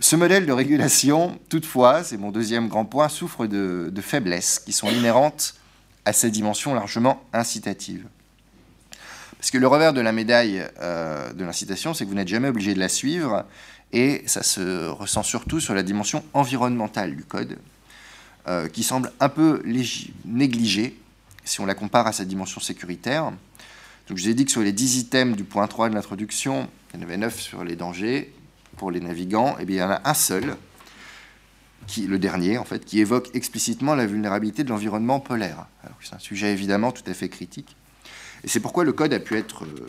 Ce 0.00 0.16
modèle 0.16 0.46
de 0.46 0.52
régulation, 0.52 1.38
toutefois, 1.48 2.02
c'est 2.02 2.16
mon 2.16 2.30
deuxième 2.32 2.68
grand 2.68 2.84
point, 2.84 3.08
souffre 3.08 3.46
de, 3.46 3.92
faiblesses 4.00 4.58
qui 4.58 4.72
sont 4.72 4.88
inhérentes 4.88 5.54
à 6.04 6.12
sa 6.12 6.28
dimension 6.28 6.74
largement 6.74 7.22
incitative. 7.32 8.06
Parce 9.38 9.50
que 9.50 9.58
le 9.58 9.66
revers 9.66 9.92
de 9.92 10.00
la 10.00 10.12
médaille 10.12 10.64
euh, 10.80 11.32
de 11.32 11.44
l'incitation, 11.44 11.94
c'est 11.94 12.04
que 12.04 12.10
vous 12.10 12.16
n'êtes 12.16 12.28
jamais 12.28 12.48
obligé 12.48 12.74
de 12.74 12.80
la 12.80 12.88
suivre, 12.88 13.44
et 13.92 14.22
ça 14.26 14.42
se 14.42 14.88
ressent 14.88 15.22
surtout 15.22 15.60
sur 15.60 15.74
la 15.74 15.84
dimension 15.84 16.24
environnementale 16.34 17.14
du 17.14 17.24
code, 17.24 17.58
euh, 18.48 18.68
qui 18.68 18.82
semble 18.82 19.12
un 19.20 19.28
peu 19.28 19.62
négligée 20.24 21.00
si 21.44 21.60
on 21.60 21.66
la 21.66 21.74
compare 21.74 22.06
à 22.06 22.12
sa 22.12 22.24
dimension 22.24 22.60
sécuritaire. 22.60 23.32
Donc 24.08 24.18
je 24.18 24.24
vous 24.24 24.28
ai 24.28 24.34
dit 24.34 24.44
que 24.44 24.50
sur 24.50 24.62
les 24.62 24.72
10 24.72 24.98
items 24.98 25.36
du 25.36 25.44
point 25.44 25.66
3 25.66 25.88
de 25.88 25.94
l'introduction, 25.94 26.68
il 26.92 27.00
y 27.00 27.02
en 27.02 27.06
avait 27.06 27.16
9 27.16 27.40
sur 27.40 27.64
les 27.64 27.76
dangers, 27.76 28.32
pour 28.76 28.90
les 28.90 29.00
navigants, 29.00 29.56
et 29.58 29.62
eh 29.62 29.64
bien, 29.64 29.76
il 29.76 29.80
y 29.80 29.82
en 29.82 29.90
a 29.90 30.00
un 30.04 30.14
seul, 30.14 30.56
qui, 31.86 32.06
le 32.06 32.18
dernier 32.18 32.58
en 32.58 32.64
fait, 32.64 32.84
qui 32.84 33.00
évoque 33.00 33.30
explicitement 33.34 33.94
la 33.94 34.06
vulnérabilité 34.06 34.64
de 34.64 34.70
l'environnement 34.70 35.20
polaire. 35.20 35.66
C'est 36.00 36.14
un 36.14 36.18
sujet 36.18 36.52
évidemment 36.52 36.92
tout 36.92 37.02
à 37.06 37.14
fait 37.14 37.28
critique. 37.28 37.76
Et 38.44 38.48
c'est 38.48 38.60
pourquoi 38.60 38.84
le 38.84 38.92
code 38.92 39.12
a 39.12 39.20
pu 39.20 39.36
être 39.36 39.64
euh, 39.64 39.88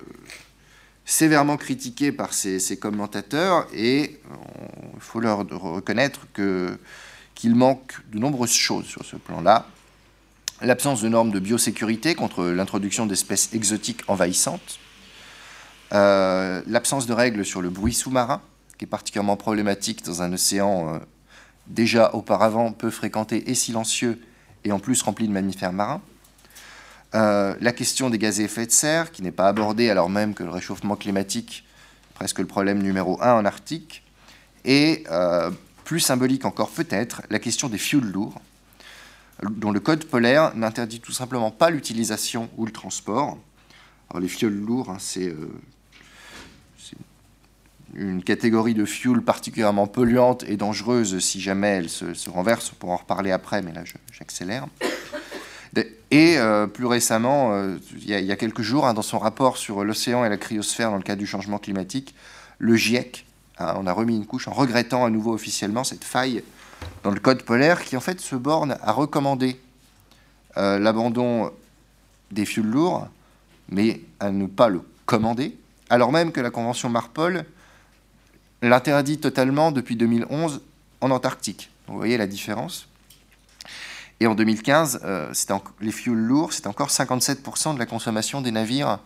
sévèrement 1.06 1.58
critiqué 1.58 2.12
par 2.12 2.34
ses, 2.34 2.78
commentateurs, 2.78 3.68
et 3.74 4.20
il 4.94 5.00
faut 5.00 5.20
leur 5.20 5.40
reconnaître 5.40 6.28
qu'il 6.34 7.56
manque 7.56 7.94
de 8.12 8.20
nombreuses 8.20 8.54
choses 8.54 8.86
sur 8.86 9.04
ce 9.04 9.16
plan-là. 9.16 9.68
L'absence 10.62 11.02
de 11.02 11.10
normes 11.10 11.32
de 11.32 11.40
biosécurité 11.40 12.16
contre 12.16 12.46
l'introduction 12.46 13.06
d'espèces 13.06 13.50
exotiques 13.54 14.02
envahissantes, 14.08 14.80
euh, 15.94 16.62
l'absence 16.68 17.06
de 17.06 17.14
règles 17.14 17.44
sur 17.44 17.62
le 17.62 17.70
bruit 17.70 17.94
sous-marin, 17.94 18.42
qui 18.78 18.86
est 18.86 18.88
particulièrement 18.88 19.36
problématique 19.36 20.04
dans 20.06 20.22
un 20.22 20.32
océan 20.32 20.96
euh, 20.96 21.00
déjà 21.68 22.14
auparavant 22.14 22.72
peu 22.72 22.90
fréquenté 22.90 23.50
et 23.50 23.56
silencieux, 23.56 24.22
et 24.64 24.72
en 24.72 24.80
plus 24.80 25.02
rempli 25.02 25.28
de 25.28 25.34
mammifères 25.34 25.74
marins. 25.74 26.02
Euh, 27.16 27.56
la 27.60 27.74
question 27.74 28.10
des 28.10 28.18
gaz 28.18 28.40
à 28.40 28.44
effet 28.44 28.66
de 28.66 28.72
serre, 28.72 29.12
qui 29.12 29.22
n'est 29.22 29.32
pas 29.32 29.48
abordée 29.48 29.90
alors 29.90 30.10
même 30.10 30.34
que 30.34 30.44
le 30.44 30.50
réchauffement 30.50 30.96
climatique 30.96 31.66
est 32.12 32.14
presque 32.14 32.40
le 32.40 32.48
problème 32.48 32.82
numéro 32.82 33.22
un 33.22 33.34
en 33.34 33.46
Arctique. 33.46 34.04
Et 34.66 35.04
plus 35.84 36.00
symbolique 36.00 36.46
encore 36.46 36.70
peut-être, 36.70 37.22
la 37.30 37.40
question 37.40 37.68
des 37.68 37.78
fuels 37.78 38.10
lourds, 38.10 38.40
dont 39.42 39.72
le 39.72 39.80
code 39.80 40.06
polaire 40.06 40.56
n'interdit 40.56 41.00
tout 41.00 41.12
simplement 41.12 41.52
pas 41.52 41.70
l'utilisation 41.70 42.50
ou 42.58 42.66
le 42.66 42.72
transport. 42.72 43.38
Alors 44.10 44.22
les 44.22 44.28
fuels 44.28 44.54
lourds, 44.54 44.90
hein, 44.90 44.98
c'est 45.00 45.34
une 47.96 48.24
catégorie 48.24 48.74
de 48.74 48.86
fuel 48.86 49.22
particulièrement 49.22 49.88
polluante 49.88 50.44
et 50.48 50.58
dangereuse 50.58 51.20
si 51.20 51.42
jamais 51.42 51.70
elle 51.70 51.90
se, 51.90 52.30
renverse. 52.30 52.72
On 52.74 52.76
pourra 52.76 52.94
en 52.94 52.98
reparler 52.98 53.32
après, 53.32 53.62
mais 53.62 53.74
là 53.74 53.84
j'accélère. 54.12 54.68
Et 56.12 56.38
euh, 56.38 56.68
plus 56.68 56.86
récemment, 56.86 57.56
euh, 57.56 57.78
il, 57.98 58.08
y 58.08 58.32
a, 58.32 58.36
quelques 58.36 58.62
jours, 58.62 58.86
hein, 58.86 58.94
dans 58.94 59.02
son 59.02 59.18
rapport 59.18 59.58
sur 59.58 59.84
l'océan 59.84 60.24
et 60.24 60.30
la 60.30 60.38
cryosphère 60.38 60.92
dans 60.92 60.98
le 60.98 61.02
cadre 61.02 61.18
du 61.18 61.26
changement 61.26 61.58
climatique, 61.58 62.14
le 62.60 62.76
GIEC 62.76 63.26
hein, 63.58 63.74
on 63.78 63.88
a 63.88 63.92
remis 63.92 64.16
une 64.16 64.28
couche 64.28 64.48
en 64.48 64.54
regrettant 64.54 65.06
à 65.06 65.10
nouveau 65.10 65.34
officiellement 65.34 65.84
cette 65.84 66.04
faille 66.04 66.44
dans 67.04 67.12
le 67.12 67.20
code 67.20 67.44
polaire 67.44 67.84
qui 67.84 67.98
en 67.98 68.00
fait 68.00 68.20
se 68.20 68.36
borne 68.36 68.78
à 68.82 68.92
recommander 68.92 69.60
euh, 70.58 70.80
l'abandon 70.80 71.52
des 72.32 72.46
fuels 72.46 72.66
lourds, 72.66 73.08
mais 73.70 74.02
à 74.20 74.32
ne 74.32 74.48
pas 74.48 74.70
le 74.70 74.82
commander, 75.06 75.58
alors 75.90 76.12
même 76.12 76.32
que 76.32 76.42
la 76.42 76.50
convention 76.50 76.90
Marpol 76.90 77.46
l'interdit 78.62 79.20
totalement 79.20 79.72
depuis 79.72 79.96
2011 79.96 80.62
en 81.02 81.12
Antarctique. 81.12 81.70
vous 81.88 81.98
voyez 81.98 82.18
la 82.18 82.28
différence. 82.28 82.88
Et 84.20 84.28
en 84.28 84.36
2015, 84.36 85.02
euh, 85.04 85.34
les 85.82 85.92
fuels 85.92 86.16
lourds, 86.16 86.54
c'est 86.54 86.68
encore 86.68 86.88
57% 86.90 87.74
de 87.74 87.80
la 87.80 87.86
consommation 87.86 88.42
des 88.42 88.52
navires 88.52 89.00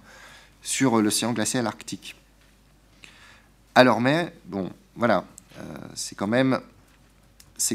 sur 0.62 1.02
l'océan 1.02 1.34
glacial 1.34 1.66
arctique. 1.66 2.16
Alors 3.74 4.00
mais, 4.00 4.34
bon, 4.46 4.70
voilà, 4.96 5.24
euh, 5.60 5.64
c'est 5.96 6.16
quand, 6.16 6.28
même, 6.28 6.60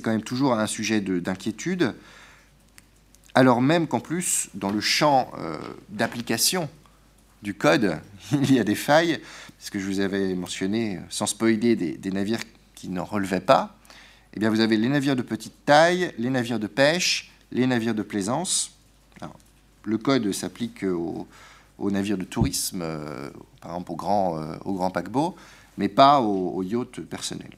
quand 0.01 0.11
même 0.11 0.23
toujours 0.23 0.55
un 0.55 0.67
sujet 0.67 1.01
d'inquiétude, 1.01 1.95
alors 3.35 3.63
même 3.63 3.87
qu'en 3.87 4.01
plus, 4.01 4.49
dans 4.55 4.71
le 4.71 4.81
champ 4.81 5.31
euh, 5.39 5.59
d'application 5.89 6.69
du 7.43 7.55
code, 7.55 7.99
il 8.33 8.53
y 8.53 8.61
a 8.61 8.65
des 8.65 8.75
failles, 8.75 9.21
ce 9.59 9.71
que 9.71 9.79
je 9.79 9.87
vous 9.87 10.01
avais 10.01 10.35
mentionné, 10.35 11.01
sans 11.09 11.27
spoiler, 11.27 11.77
des, 11.77 12.11
navires 12.11 12.41
qui 12.75 12.89
n'en 12.89 13.05
relevaient 13.05 13.41
pas, 13.41 13.77
eh 14.35 14.41
bien, 14.41 14.51
vous 14.51 14.61
avez 14.61 14.77
les 14.77 14.89
navires 14.89 15.17
de 15.17 15.23
petite 15.23 15.65
taille, 15.65 16.13
les 16.19 16.31
navires 16.31 16.59
de 16.59 16.67
pêche, 16.67 17.33
les 17.51 17.67
navires 17.67 17.95
de 17.95 18.03
plaisance. 18.03 18.73
le 19.85 19.99
code 19.99 20.31
s'applique 20.33 20.85
aux, 20.85 21.27
navires 21.91 22.19
de 22.19 22.25
tourisme, 22.25 22.83
euh, 22.83 23.31
par 23.61 23.73
exemple 23.73 23.93
aux 23.93 23.97
grands, 23.97 24.39
euh, 24.39 24.91
paquebots, 24.91 25.37
mais 25.79 25.89
pas 25.89 26.21
aux, 26.21 26.63
yachts 26.63 27.01
personnels. 27.01 27.57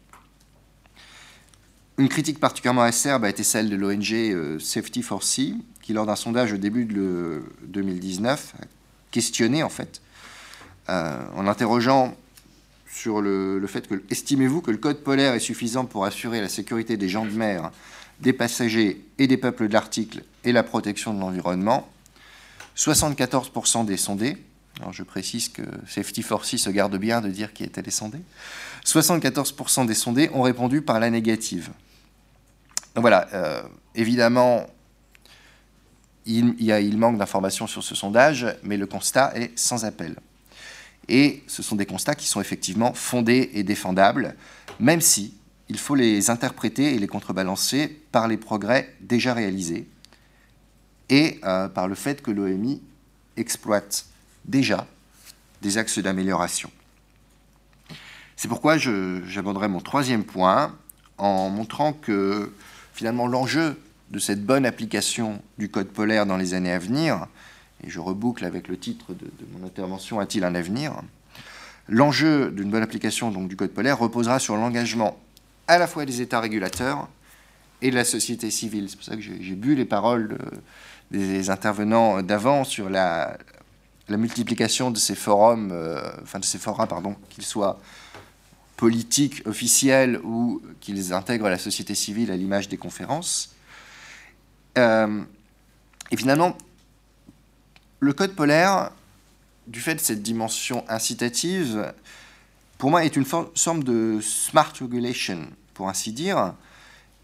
Une 1.96 2.08
critique 2.08 2.40
particulièrement 2.40 2.82
acerbe 2.82 3.24
a 3.24 3.28
été 3.28 3.44
celle 3.44 3.70
de 3.70 3.76
l'ONG 3.76 4.12
euh, 4.12 4.58
Safety 4.58 5.00
for 5.02 5.22
Sea, 5.22 5.54
qui, 5.80 5.92
lors 5.92 6.06
d'un 6.06 6.16
sondage 6.16 6.52
au 6.52 6.56
début 6.56 6.86
de 6.86 7.44
2019, 7.68 8.54
a 8.60 8.64
questionné, 9.12 9.62
en 9.62 9.68
fait, 9.68 10.02
euh, 10.88 11.20
en 11.36 11.46
interrogeant 11.46 12.16
sur 12.88 13.20
le, 13.20 13.64
fait 13.68 13.86
que 13.86 14.02
estimez-vous 14.10 14.60
que 14.60 14.72
le 14.72 14.76
code 14.76 15.04
polaire 15.04 15.34
est 15.34 15.40
suffisant 15.40 15.84
pour 15.84 16.04
assurer 16.04 16.40
la 16.40 16.48
sécurité 16.48 16.96
des 16.96 17.08
gens 17.08 17.26
de 17.26 17.30
mer, 17.30 17.70
des 18.20 18.32
passagers 18.32 19.04
et 19.18 19.28
des 19.28 19.36
peuples 19.36 19.68
de 19.68 19.72
l'Arctique 19.72 20.20
et 20.42 20.50
la 20.50 20.64
protection 20.64 21.14
de 21.14 21.20
l'environnement? 21.20 21.88
74% 22.76 23.84
des 23.84 23.96
sondés, 23.96 24.36
je 24.90 25.02
précise 25.02 25.48
que 25.48 25.62
Safety 25.88 26.22
for 26.22 26.44
Sea 26.44 26.58
se 26.58 26.70
garde 26.70 26.96
bien 26.96 27.20
de 27.20 27.28
dire 27.28 27.52
qui 27.52 27.64
étaient 27.64 27.82
les 27.82 27.90
sondés, 27.90 28.22
74% 28.84 29.86
des 29.86 29.94
sondés 29.94 30.30
ont 30.32 30.42
répondu 30.42 30.82
par 30.82 31.00
la 31.00 31.10
négative. 31.10 31.70
Donc 32.94 33.02
voilà, 33.02 33.28
euh, 33.34 33.62
évidemment, 33.94 34.66
il, 36.26 36.54
il 36.58 36.98
manque 36.98 37.18
d'informations 37.18 37.66
sur 37.66 37.82
ce 37.82 37.94
sondage, 37.94 38.46
mais 38.62 38.76
le 38.76 38.86
constat 38.86 39.32
est 39.36 39.56
sans 39.58 39.84
appel. 39.84 40.16
Et 41.08 41.42
ce 41.46 41.62
sont 41.62 41.76
des 41.76 41.86
constats 41.86 42.14
qui 42.14 42.26
sont 42.26 42.40
effectivement 42.40 42.94
fondés 42.94 43.50
et 43.54 43.62
défendables, 43.62 44.34
même 44.80 45.00
si 45.00 45.34
il 45.68 45.78
faut 45.78 45.94
les 45.94 46.30
interpréter 46.30 46.94
et 46.94 46.98
les 46.98 47.06
contrebalancer 47.06 47.88
par 48.12 48.28
les 48.28 48.36
progrès 48.36 48.94
déjà 49.00 49.34
réalisés 49.34 49.88
et 51.08 51.40
euh, 51.44 51.68
par 51.68 51.88
le 51.88 51.94
fait 51.94 52.22
que 52.22 52.30
l'OMI 52.30 52.82
exploite 53.36 54.06
déjà 54.44 54.86
des 55.62 55.78
axes 55.78 55.98
d'amélioration. 55.98 56.70
C'est 58.36 58.48
pourquoi 58.48 58.76
j'aborderai 58.76 59.68
mon 59.68 59.80
troisième 59.80 60.24
point 60.24 60.74
en 61.18 61.48
montrant 61.48 61.92
que 61.92 62.52
finalement 62.92 63.26
l'enjeu 63.26 63.80
de 64.10 64.18
cette 64.18 64.44
bonne 64.44 64.66
application 64.66 65.40
du 65.58 65.70
code 65.70 65.88
polaire 65.88 66.26
dans 66.26 66.36
les 66.36 66.54
années 66.54 66.72
à 66.72 66.78
venir, 66.78 67.26
et 67.82 67.90
je 67.90 68.00
reboucle 68.00 68.44
avec 68.44 68.68
le 68.68 68.76
titre 68.76 69.14
de, 69.14 69.26
mon 69.56 69.66
intervention 69.66 70.20
A-t-il 70.20 70.44
un 70.44 70.54
avenir? 70.54 70.94
L'enjeu 71.88 72.50
d'une 72.50 72.70
bonne 72.70 72.82
application 72.82 73.30
donc, 73.30 73.48
du 73.48 73.56
code 73.56 73.70
polaire 73.70 73.98
reposera 73.98 74.38
sur 74.38 74.56
l'engagement 74.56 75.18
à 75.68 75.78
la 75.78 75.86
fois 75.86 76.04
des 76.04 76.20
États 76.20 76.40
régulateurs 76.40 77.08
et 77.82 77.90
de 77.90 77.94
la 77.94 78.04
société 78.04 78.50
civile. 78.50 78.88
C'est 78.88 78.96
pour 78.96 79.04
ça 79.04 79.16
que 79.16 79.22
j'ai 79.22 79.54
bu 79.54 79.74
les 79.74 79.84
paroles 79.84 80.38
des 81.10 81.50
intervenants 81.50 82.22
d'avant 82.22 82.64
sur 82.64 82.88
la, 82.88 83.36
multiplication 84.08 84.90
de 84.90 84.98
ces 84.98 85.14
forums, 85.14 85.70
euh, 85.72 86.00
enfin 86.22 86.38
de 86.38 86.44
ces 86.44 86.58
forums, 86.58 86.86
pardon, 86.86 87.16
qu'ils 87.30 87.44
soient 87.44 87.80
politiques, 88.76 89.42
officiels 89.46 90.20
ou 90.24 90.60
qu'ils 90.80 91.12
intègrent 91.12 91.48
la 91.48 91.58
société 91.58 91.94
civile 91.94 92.30
à 92.30 92.36
l'image 92.36 92.68
des 92.68 92.76
conférences. 92.76 93.54
Euh, 94.76 95.22
et 96.10 96.16
finalement, 96.16 96.56
le 98.00 98.12
code 98.12 98.34
polaire, 98.34 98.90
du 99.66 99.80
fait 99.80 99.94
de 99.94 100.00
cette 100.00 100.22
dimension 100.22 100.84
incitative, 100.88 101.94
pour 102.76 102.90
moi 102.90 103.04
est 103.04 103.16
une 103.16 103.24
forme 103.24 103.84
de 103.84 104.18
smart 104.20 104.72
regulation, 104.78 105.48
pour 105.72 105.88
ainsi 105.88 106.12
dire. 106.12 106.54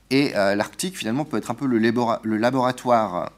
Et 0.09 0.35
euh, 0.35 0.55
l'Arctique, 0.55 0.97
finalement, 0.97 1.25
peut 1.25 1.37
être 1.37 1.51
un 1.51 1.55
peu 1.55 1.67
le 1.67 2.37
laboratoire 2.39 3.33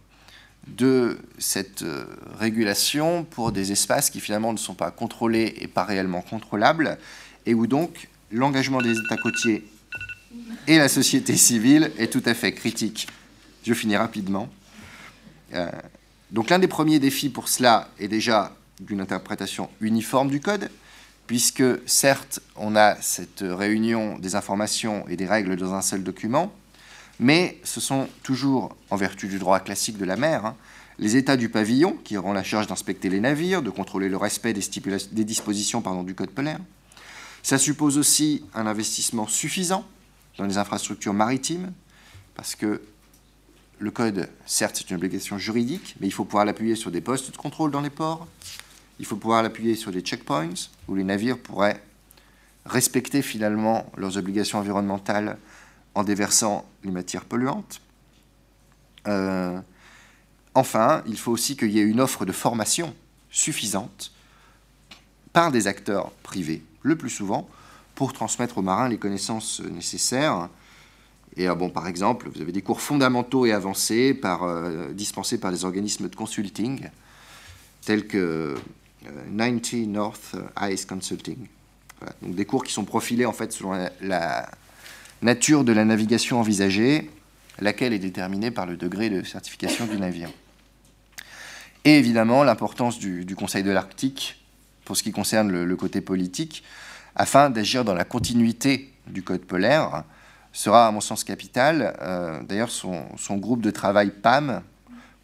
de 0.67 1.19
cette 1.39 1.83
euh, 1.83 2.05
régulation 2.39 3.25
pour 3.25 3.53
des 3.53 3.73
espaces 3.73 4.11
qui, 4.11 4.21
finalement, 4.21 4.53
ne 4.53 4.59
sont 4.59 4.75
pas 4.75 4.91
contrôlés 4.91 5.55
et 5.61 5.67
pas 5.67 5.85
réellement 5.85 6.23
contrôlables, 6.23 6.99
et 7.47 7.55
où 7.55 7.67
donc 7.67 8.09
l'engagement 8.31 8.81
des 8.81 8.97
États 8.99 9.17
côtiers 9.17 9.67
et 10.67 10.79
la 10.79 10.89
société 10.89 11.37
civile 11.37 11.91
est 11.99 12.13
tout 12.13 12.23
à 12.25 12.35
fait 12.35 12.53
critique. 12.53 13.09
Je 13.65 13.75
finis 13.75 13.97
rapidement. 13.97 14.49
Euh, 15.55 15.69
donc 16.31 16.49
l'un 16.49 16.59
des 16.59 16.69
premiers 16.69 16.99
défis 16.99 17.29
pour 17.29 17.49
cela 17.49 17.89
est 17.99 18.09
déjà 18.09 18.55
d'une 18.81 19.01
interprétation 19.01 19.69
uniforme 19.81 20.31
du 20.31 20.41
code, 20.41 20.71
puisque 21.27 21.65
certes 21.87 22.41
on 22.57 22.77
a 22.77 22.97
cette 23.01 23.43
réunion 23.43 24.19
des 24.19 24.35
informations 24.35 25.05
et 25.09 25.17
des 25.17 25.27
règles 25.27 25.57
dans 25.57 25.75
un 25.75 25.83
seul 25.83 26.03
document, 26.03 26.53
mais 27.23 27.61
ce 27.63 27.81
sont 27.81 28.09
toujours, 28.25 28.77
en 28.91 28.97
vertu 28.97 29.29
du 29.29 29.39
droit 29.39 29.61
classique 29.61 29.97
de 29.97 30.05
la 30.05 30.17
mer, 30.17 30.45
hein, 30.45 30.57
les 30.99 31.17
États 31.17 31.37
du 31.37 31.49
pavillon 31.49 31.97
qui 32.05 32.17
auront 32.17 32.33
la 32.33 32.43
charge 32.43 32.67
d'inspecter 32.67 33.09
les 33.09 33.21
navires, 33.21 33.63
de 33.63 33.71
contrôler 33.71 34.09
le 34.09 34.17
respect 34.17 34.53
des, 34.53 35.25
dispositions 35.25 35.81
du 36.03 36.15
code 36.15 36.31
polaire. 36.31 36.59
Ça 37.43 37.59
suppose 37.59 37.97
aussi 37.97 38.45
un 38.55 38.67
investissement 38.67 39.27
suffisant 39.27 39.87
dans 40.37 40.45
les 40.45 40.59
infrastructures 40.59 41.15
maritimes, 41.15 41.73
parce 42.35 42.57
que 42.57 42.83
le 43.79 43.91
code, 43.91 44.29
certes, 44.45 44.77
c'est 44.79 44.91
une 44.91 44.97
obligation 44.97 45.39
juridique, 45.39 45.97
mais 46.01 46.09
il 46.09 46.13
faut 46.13 46.25
pouvoir 46.25 46.45
l'appuyer 46.45 46.75
sur 46.75 46.91
des 46.91 47.01
postes 47.01 47.31
de 47.31 47.37
contrôle 47.37 47.71
dans 47.71 47.81
les 47.81 47.91
ports. 47.91 48.27
Il 48.99 49.07
faut 49.07 49.17
pouvoir 49.17 49.43
l'appuyer 49.43 49.77
sur 49.77 49.93
des 49.93 50.01
checkpoints 50.01 50.55
où 50.89 50.95
les 50.97 51.05
navires 51.05 51.39
pourraient 51.39 51.83
respecter 52.65 53.23
finalement 53.23 53.91
leurs 53.97 54.19
obligations 54.19 54.59
environnementales 54.59 55.39
en 55.95 56.05
déversant 56.05 56.67
les 56.85 56.91
matières 56.91 57.25
polluantes. 57.25 57.81
Euh, 59.09 59.61
enfin, 60.55 61.03
il 61.07 61.19
faut 61.19 61.33
aussi 61.33 61.57
qu'il 61.57 61.71
y 61.71 61.79
ait 61.79 61.85
une 61.85 62.01
offre 62.01 62.25
de 62.25 62.33
formation 62.33 62.95
suffisante 63.31 64.13
par 65.33 65.51
des 65.51 65.67
acteurs 65.67 66.11
privés, 66.23 66.63
le 66.83 66.97
plus 66.97 67.11
souvent, 67.11 67.49
pour 67.95 68.13
transmettre 68.13 68.59
aux 68.59 68.63
marins 68.63 68.89
les 68.89 68.99
connaissances 68.99 69.61
nécessaires 69.61 70.49
et 71.37 71.49
euh, 71.49 71.55
bon, 71.55 71.71
par 71.71 71.89
exemple, 71.89 72.29
vous 72.33 72.41
avez 72.41 72.53
des 72.53 72.63
cours 72.63 72.81
fondamentaux 72.81 73.47
et 73.47 73.53
avancés 73.53 74.19
euh, 74.25 74.93
dispensés 74.93 75.39
par 75.39 75.51
des 75.51 75.65
organismes 75.65 76.09
de 76.09 76.17
consulting, 76.17 76.89
tels 77.85 78.07
que 78.07 78.55
90 79.37 79.75
euh, 79.75 79.87
North 79.87 80.37
Ice 80.63 80.85
Consulting. 80.85 81.47
Des 82.23 82.45
cours 82.45 82.65
qui 82.65 82.73
sont 82.73 82.85
profilés 82.85 83.27
en 83.27 83.33
fait 83.33 83.53
selon 83.53 83.89
la, 84.01 84.51
nature 85.23 85.65
de 85.65 85.73
la 85.73 85.85
navigation 85.85 86.41
envisagée, 86.41 87.11
laquelle 87.61 87.93
est 87.93 87.99
déterminée 87.99 88.51
par 88.51 88.67
le 88.67 88.77
degré 88.77 89.11
de 89.11 89.23
certification 89.23 89.87
du 89.87 89.99
navire. 89.99 90.31
Et 91.85 91.99
évidemment 91.99 92.45
l'importance 92.45 92.99
du, 92.99 93.35
Conseil 93.37 93.63
de 93.63 93.71
l'Arctique 93.71 94.43
pour 94.85 94.97
ce 94.97 95.03
qui 95.03 95.13
concerne 95.13 95.51
le 95.51 95.77
côté 95.77 96.01
politique, 96.01 96.65
afin 97.15 97.51
d'agir 97.51 97.85
dans 97.85 97.95
la 97.95 98.05
continuité 98.05 98.93
du 99.07 99.23
Code 99.23 99.45
polaire, 99.45 100.05
sera, 100.53 100.87
à 100.87 100.91
mon 100.91 101.01
sens, 101.01 101.25
capital. 101.25 101.97
Euh, 102.01 102.43
d'ailleurs, 102.43 102.71
son, 102.71 103.37
groupe 103.37 103.63
de 103.63 103.71
travail 103.71 104.11
PAM, 104.11 104.63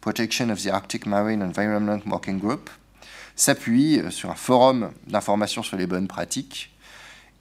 Protection 0.01 0.49
of 0.49 0.61
the 0.61 0.67
Arctic 0.67 1.05
Marine 1.05 1.43
Environment 1.43 1.99
Working 2.05 2.39
Group, 2.39 2.69
s'appuie 3.35 3.99
euh, 3.99 4.09
sur 4.09 4.31
un 4.31 4.35
forum 4.35 4.91
d'information 5.07 5.63
sur 5.63 5.77
les 5.77 5.87
bonnes 5.87 6.07
pratiques. 6.07 6.71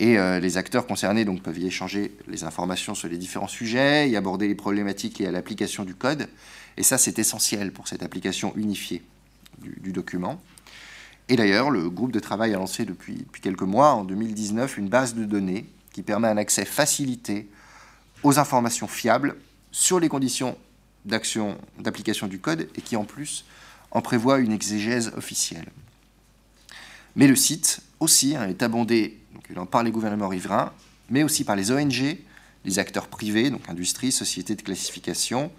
Et 0.00 0.16
euh, 0.16 0.38
les 0.38 0.56
acteurs 0.56 0.86
concernés 0.86 1.24
peuvent 1.24 1.58
y 1.58 1.66
échanger 1.66 2.16
les 2.28 2.44
informations 2.44 2.94
sur 2.94 3.08
les 3.08 3.18
différents 3.18 3.48
sujets, 3.48 4.08
y 4.08 4.16
aborder 4.16 4.46
les 4.46 4.54
problématiques 4.54 5.18
liées 5.18 5.26
à 5.26 5.32
l'application 5.32 5.84
du 5.84 5.94
code. 5.94 6.28
Et 6.76 6.84
ça, 6.84 6.98
c'est 6.98 7.18
essentiel 7.18 7.72
pour 7.72 7.88
cette 7.88 8.04
application 8.04 8.52
unifiée 8.56 9.02
du, 9.60 9.92
document. 9.92 10.40
Et 11.28 11.34
d'ailleurs, 11.34 11.70
le 11.70 11.90
groupe 11.90 12.12
de 12.12 12.20
travail 12.20 12.54
a 12.54 12.58
lancé 12.58 12.84
depuis, 12.84 13.14
depuis 13.14 13.42
quelques 13.42 13.62
mois, 13.62 13.92
en 13.92 14.04
2019, 14.04 14.78
une 14.78 14.88
base 14.88 15.14
de 15.14 15.24
données 15.24 15.66
qui 15.92 16.02
permet 16.02 16.28
un 16.28 16.36
accès 16.36 16.64
facilité 16.64 17.48
aux 18.22 18.38
informations 18.38 18.86
fiables 18.86 19.34
sur 19.72 19.98
les 19.98 20.08
conditions 20.08 20.56
d'action, 21.04 21.58
d'application 21.80 22.28
du 22.28 22.38
code 22.38 22.68
et 22.76 22.80
qui 22.80 22.94
en 22.94 23.04
plus 23.04 23.44
en 23.90 24.00
prévoit 24.00 24.38
une 24.38 24.52
exégèse 24.52 25.12
officielle. 25.16 25.66
Mais 27.16 27.26
le 27.26 27.36
site 27.36 27.80
aussi 27.98 28.36
hein, 28.36 28.48
est 28.48 28.62
abondé 28.62 29.17
par 29.70 29.82
les 29.82 29.90
gouvernements 29.90 30.28
riverains, 30.28 30.72
mais 31.10 31.22
aussi 31.22 31.44
par 31.44 31.56
les 31.56 31.70
ONG, 31.70 32.18
les 32.64 32.78
acteurs 32.78 33.08
privés, 33.08 33.50
donc 33.50 33.68
industrie, 33.68 34.12
sociétés 34.12 34.54
de 34.54 34.62
classification. 34.62 35.50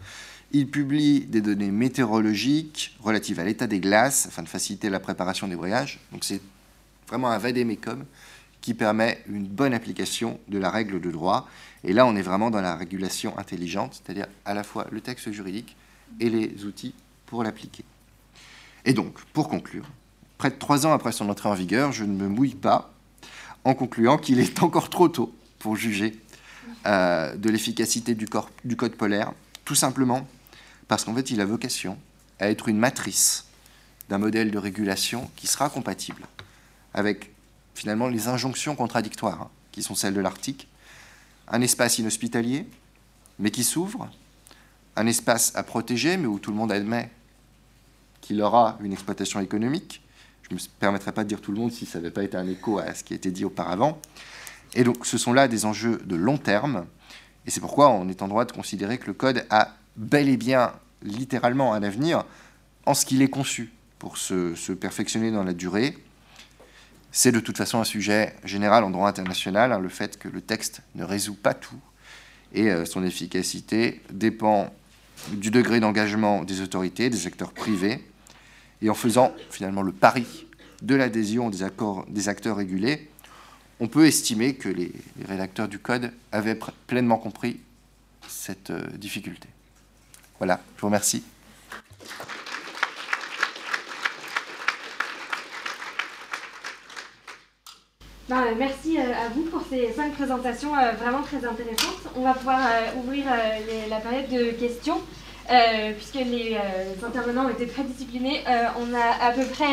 Il 0.51 0.69
publie 0.69 1.21
des 1.21 1.41
données 1.41 1.71
météorologiques 1.71 2.97
relatives 3.01 3.39
à 3.39 3.43
l'état 3.43 3.67
des 3.67 3.79
glaces 3.79 4.27
afin 4.27 4.43
de 4.43 4.49
faciliter 4.49 4.89
la 4.89 4.99
préparation 4.99 5.47
des 5.47 5.55
voyages. 5.55 5.99
Donc 6.11 6.23
c'est 6.23 6.41
vraiment 7.07 7.29
un 7.29 7.37
vadémécum 7.37 8.05
qui 8.61 8.73
permet 8.73 9.23
une 9.27 9.47
bonne 9.47 9.73
application 9.73 10.39
de 10.47 10.57
la 10.57 10.69
règle 10.69 10.99
de 10.99 11.11
droit 11.11 11.47
et 11.83 11.93
là, 11.93 12.05
on 12.05 12.15
est 12.15 12.21
vraiment 12.21 12.49
dans 12.49 12.61
la 12.61 12.75
régulation 12.75 13.37
intelligente, 13.37 14.01
c'est-à-dire 14.03 14.27
à 14.45 14.53
la 14.53 14.63
fois 14.63 14.87
le 14.91 15.01
texte 15.01 15.31
juridique 15.31 15.75
et 16.19 16.29
les 16.29 16.65
outils 16.65 16.93
pour 17.25 17.43
l'appliquer. 17.43 17.85
Et 18.85 18.93
donc, 18.93 19.23
pour 19.33 19.49
conclure, 19.49 19.85
près 20.37 20.49
de 20.49 20.55
trois 20.55 20.85
ans 20.85 20.91
après 20.91 21.11
son 21.11 21.29
entrée 21.29 21.49
en 21.49 21.53
vigueur, 21.53 21.91
je 21.91 22.03
ne 22.03 22.13
me 22.13 22.27
mouille 22.27 22.55
pas 22.55 22.93
en 23.63 23.73
concluant 23.73 24.17
qu'il 24.17 24.39
est 24.39 24.63
encore 24.63 24.89
trop 24.89 25.07
tôt 25.07 25.33
pour 25.59 25.75
juger 25.75 26.19
euh, 26.85 27.35
de 27.35 27.49
l'efficacité 27.49 28.15
du, 28.15 28.27
code 28.27 28.95
polaire, 28.95 29.33
tout 29.65 29.75
simplement 29.75 30.27
parce 30.87 31.03
qu'en 31.03 31.13
fait, 31.13 31.29
il 31.31 31.41
a 31.41 31.45
vocation 31.45 31.97
à 32.39 32.49
être 32.49 32.67
une 32.67 32.79
matrice 32.79 33.45
d'un 34.07 34.17
modèle 34.17 34.49
de 34.49 34.57
régulation 34.57 35.29
qui 35.35 35.45
sera 35.45 35.69
compatible 35.69 36.23
avec 36.93 37.31
finalement 37.75 38.07
les 38.07 38.27
injonctions 38.27 38.75
contradictoires 38.75 39.41
hein, 39.43 39.49
qui 39.71 39.83
sont 39.83 39.93
celles 39.93 40.15
de 40.15 40.21
l'Arctique 40.21 40.67
un 41.49 41.61
espace 41.61 41.99
inhospitalier, 41.99 42.67
mais 43.39 43.51
qui 43.51 43.63
s'ouvre, 43.63 44.09
un 44.95 45.07
espace 45.07 45.51
à 45.55 45.63
protéger, 45.63 46.17
mais 46.17 46.27
où 46.27 46.39
tout 46.39 46.51
le 46.51 46.57
monde 46.57 46.71
admet 46.71 47.09
qu'il 48.21 48.41
aura 48.41 48.77
une 48.81 48.93
exploitation 48.93 49.39
économique. 49.39 50.01
Je 50.49 50.55
ne 50.55 50.59
me 50.59 50.65
permettrai 50.79 51.11
pas 51.11 51.23
de 51.23 51.29
dire 51.29 51.41
tout 51.41 51.51
le 51.51 51.59
monde 51.59 51.71
si 51.71 51.85
ça 51.85 51.99
n'avait 51.99 52.11
pas 52.11 52.23
été 52.23 52.35
un 52.35 52.47
écho 52.47 52.79
à 52.79 52.93
ce 52.95 53.03
qui 53.03 53.13
a 53.13 53.15
été 53.15 53.29
dit 53.29 53.45
auparavant. 53.45 53.99
Et 54.73 54.83
donc 54.83 55.05
ce 55.05 55.17
sont 55.17 55.33
là 55.33 55.47
des 55.47 55.65
enjeux 55.65 55.99
de 56.05 56.15
long 56.15 56.37
terme, 56.37 56.85
et 57.45 57.51
c'est 57.51 57.59
pourquoi 57.59 57.89
on 57.89 58.07
est 58.09 58.21
en 58.21 58.27
droit 58.27 58.45
de 58.45 58.51
considérer 58.51 58.97
que 58.97 59.07
le 59.07 59.13
Code 59.13 59.45
a 59.49 59.75
bel 59.95 60.29
et 60.29 60.37
bien, 60.37 60.71
littéralement, 61.03 61.73
un 61.73 61.83
avenir 61.83 62.23
en 62.85 62.93
ce 62.93 63.05
qu'il 63.05 63.21
est 63.21 63.29
conçu 63.29 63.71
pour 63.97 64.17
se, 64.17 64.73
perfectionner 64.73 65.31
dans 65.31 65.43
la 65.43 65.53
durée. 65.53 65.97
C'est 67.11 67.31
de 67.31 67.39
toute 67.39 67.57
façon 67.57 67.79
un 67.79 67.83
sujet 67.83 68.35
général 68.43 68.83
en 68.83 68.91
droit 68.91 69.09
international, 69.09 69.71
hein, 69.71 69.79
le 69.79 69.89
fait 69.89 70.17
que 70.17 70.27
le 70.27 70.41
texte 70.41 70.81
ne 70.95 71.03
résout 71.03 71.35
pas 71.35 71.53
tout, 71.53 71.79
et 72.53 72.69
euh, 72.71 72.85
son 72.85 73.03
efficacité 73.03 74.01
dépend 74.11 74.71
du 75.31 75.51
degré 75.51 75.79
d'engagement 75.79 76.43
des 76.43 76.61
autorités, 76.61 77.09
des 77.09 77.27
acteurs 77.27 77.51
privés, 77.51 78.03
et 78.81 78.89
en 78.89 78.93
faisant 78.93 79.33
finalement 79.49 79.81
le 79.81 79.91
pari 79.91 80.47
de 80.81 80.95
l'adhésion 80.95 81.49
des, 81.49 81.65
des 82.07 82.29
acteurs 82.29 82.57
régulés, 82.57 83.09
on 83.79 83.87
peut 83.87 84.05
estimer 84.05 84.55
que 84.55 84.69
les, 84.69 84.91
rédacteurs 85.27 85.67
du 85.67 85.79
code 85.79 86.11
avaient 86.31 86.57
pleinement 86.87 87.17
compris 87.17 87.59
cette 88.27 88.69
euh, 88.69 88.87
difficulté. 88.97 89.47
Voilà, 90.37 90.59
je 90.75 90.81
vous 90.81 90.87
remercie. 90.87 91.23
Ben, 98.27 98.53
merci 98.57 98.99
euh, 98.99 99.13
à 99.13 99.29
vous 99.29 99.43
pour 99.43 99.63
ces 99.69 99.91
cinq 99.93 100.13
présentations 100.13 100.77
euh, 100.77 100.91
vraiment 100.91 101.23
très 101.23 101.43
intéressantes. 101.45 102.09
On 102.15 102.23
va 102.23 102.33
pouvoir 102.33 102.59
ouvrir 102.97 103.25
la 103.89 103.99
période 103.99 104.29
de 104.29 104.51
questions. 104.51 105.01
Puisque 105.97 106.25
les 106.25 106.57
intervenants 107.03 107.45
ont 107.45 107.49
été 107.49 107.67
très 107.67 107.83
disciplinés, 107.83 108.43
on 108.79 108.93
a 108.93 109.25
à 109.25 109.31
peu 109.31 109.43
près, 109.45 109.65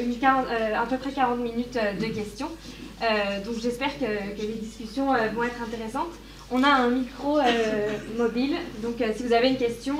une 0.00 0.14
à 0.24 0.86
peu 0.88 0.96
près 0.98 1.12
40 1.12 1.38
minutes 1.38 1.78
de 1.98 2.06
questions. 2.06 2.50
Euh, 3.02 3.44
donc 3.44 3.54
j'espère 3.60 3.96
que, 3.98 4.40
les 4.40 4.54
discussions 4.54 5.14
euh, 5.14 5.28
vont 5.34 5.44
être 5.44 5.62
intéressantes. 5.62 6.12
On 6.50 6.62
a 6.62 6.68
un 6.68 6.90
micro 6.90 7.38
euh, 7.38 7.42
mobile, 8.16 8.56
donc 8.82 8.96
si 9.14 9.22
vous 9.22 9.32
avez 9.32 9.48
une 9.48 9.58
question 9.58 9.96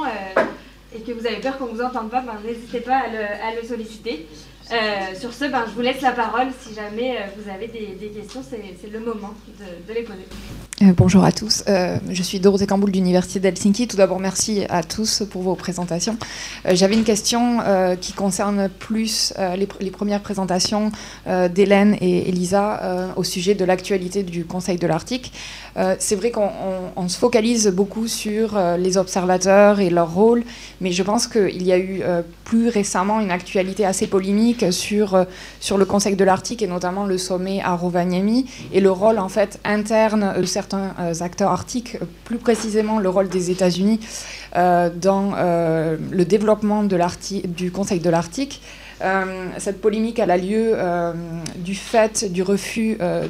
et 0.94 1.00
que 1.00 1.12
vous 1.12 1.26
avez 1.26 1.36
peur 1.36 1.58
qu'on 1.58 1.66
ne 1.66 1.72
vous 1.72 1.82
entende 1.82 2.10
pas, 2.10 2.22
ben, 2.22 2.38
n'hésitez 2.42 2.80
pas 2.80 3.00
à 3.00 3.54
le 3.54 3.66
solliciter. 3.66 4.26
Euh, 4.70 5.18
sur 5.18 5.32
ce, 5.32 5.46
ben, 5.46 5.64
je 5.66 5.74
vous 5.74 5.80
laisse 5.80 6.02
la 6.02 6.12
parole. 6.12 6.48
Si 6.60 6.74
jamais 6.74 7.16
euh, 7.16 7.20
vous 7.36 7.50
avez 7.50 7.68
des, 7.68 8.08
questions, 8.08 8.42
c'est 8.48 8.90
le 8.90 9.00
moment 9.00 9.32
de, 9.58 9.94
les 9.94 10.02
poser. 10.02 10.26
Euh, 10.82 10.92
bonjour 10.96 11.24
à 11.24 11.32
tous. 11.32 11.64
je 11.66 12.22
suis 12.22 12.38
Dorothée 12.38 12.66
Camboul 12.66 12.90
de 12.90 12.96
l'Université 12.96 13.40
d'Helsinki. 13.40 13.88
Tout 13.88 13.96
d'abord, 13.96 14.20
merci 14.20 14.64
à 14.68 14.82
tous 14.82 15.22
pour 15.30 15.42
vos 15.42 15.54
présentations. 15.54 16.18
J'avais 16.70 16.94
une 16.94 17.04
question 17.04 17.58
qui 18.00 18.12
concerne 18.12 18.68
plus 18.68 19.32
les, 19.56 19.90
premières 19.90 20.20
présentations 20.20 20.92
d'Hélène 21.26 21.96
et 22.00 22.28
Elisa 22.28 23.12
au 23.16 23.24
sujet 23.24 23.54
de 23.54 23.64
l'actualité 23.64 24.22
du 24.22 24.44
Conseil 24.44 24.78
de 24.78 24.86
l'Arctique. 24.86 25.32
C'est 25.98 26.16
vrai 26.16 26.30
qu'on 26.30 27.08
se 27.08 27.18
focalise 27.18 27.68
beaucoup 27.68 28.08
sur 28.08 28.58
les 28.78 28.98
observateurs 28.98 29.80
et 29.80 29.90
leur 29.90 30.12
rôle, 30.12 30.42
mais 30.80 30.92
je 30.92 31.02
pense 31.02 31.26
qu'il 31.26 31.62
y 31.62 31.72
a 31.72 31.78
eu 31.78 32.02
plus 32.48 32.68
récemment 32.68 33.20
une 33.20 33.30
actualité 33.30 33.84
assez 33.84 34.06
polémique 34.06 34.72
sur, 34.72 35.14
euh, 35.14 35.24
sur 35.60 35.76
le 35.76 35.84
Conseil 35.84 36.16
de 36.16 36.24
l'Arctique 36.24 36.62
et 36.62 36.66
notamment 36.66 37.04
le 37.04 37.18
sommet 37.18 37.60
à 37.62 37.74
Rovaniemi 37.74 38.46
et 38.72 38.80
le 38.80 38.90
rôle 38.90 39.18
en 39.18 39.28
fait 39.28 39.60
interne 39.64 40.34
de 40.34 40.46
certains 40.46 40.94
euh, 40.98 41.12
acteurs 41.20 41.50
arctiques, 41.50 41.98
plus 42.24 42.38
précisément 42.38 43.00
le 43.00 43.08
rôle 43.10 43.28
des 43.28 43.50
États-Unis 43.50 44.00
euh, 44.56 44.88
dans 44.88 45.32
le 45.32 46.24
développement 46.24 46.84
du 46.84 47.70
Conseil 47.70 48.00
de 48.00 48.10
l'Arctique. 48.10 48.62
Euh, 49.02 49.48
cette 49.58 49.80
polémique 49.80 50.18
a 50.18 50.36
lieu 50.36 50.72
euh, 50.74 51.12
du 51.56 51.74
fait 51.74 52.30
du 52.30 52.42
refus 52.42 52.96
euh, 53.00 53.26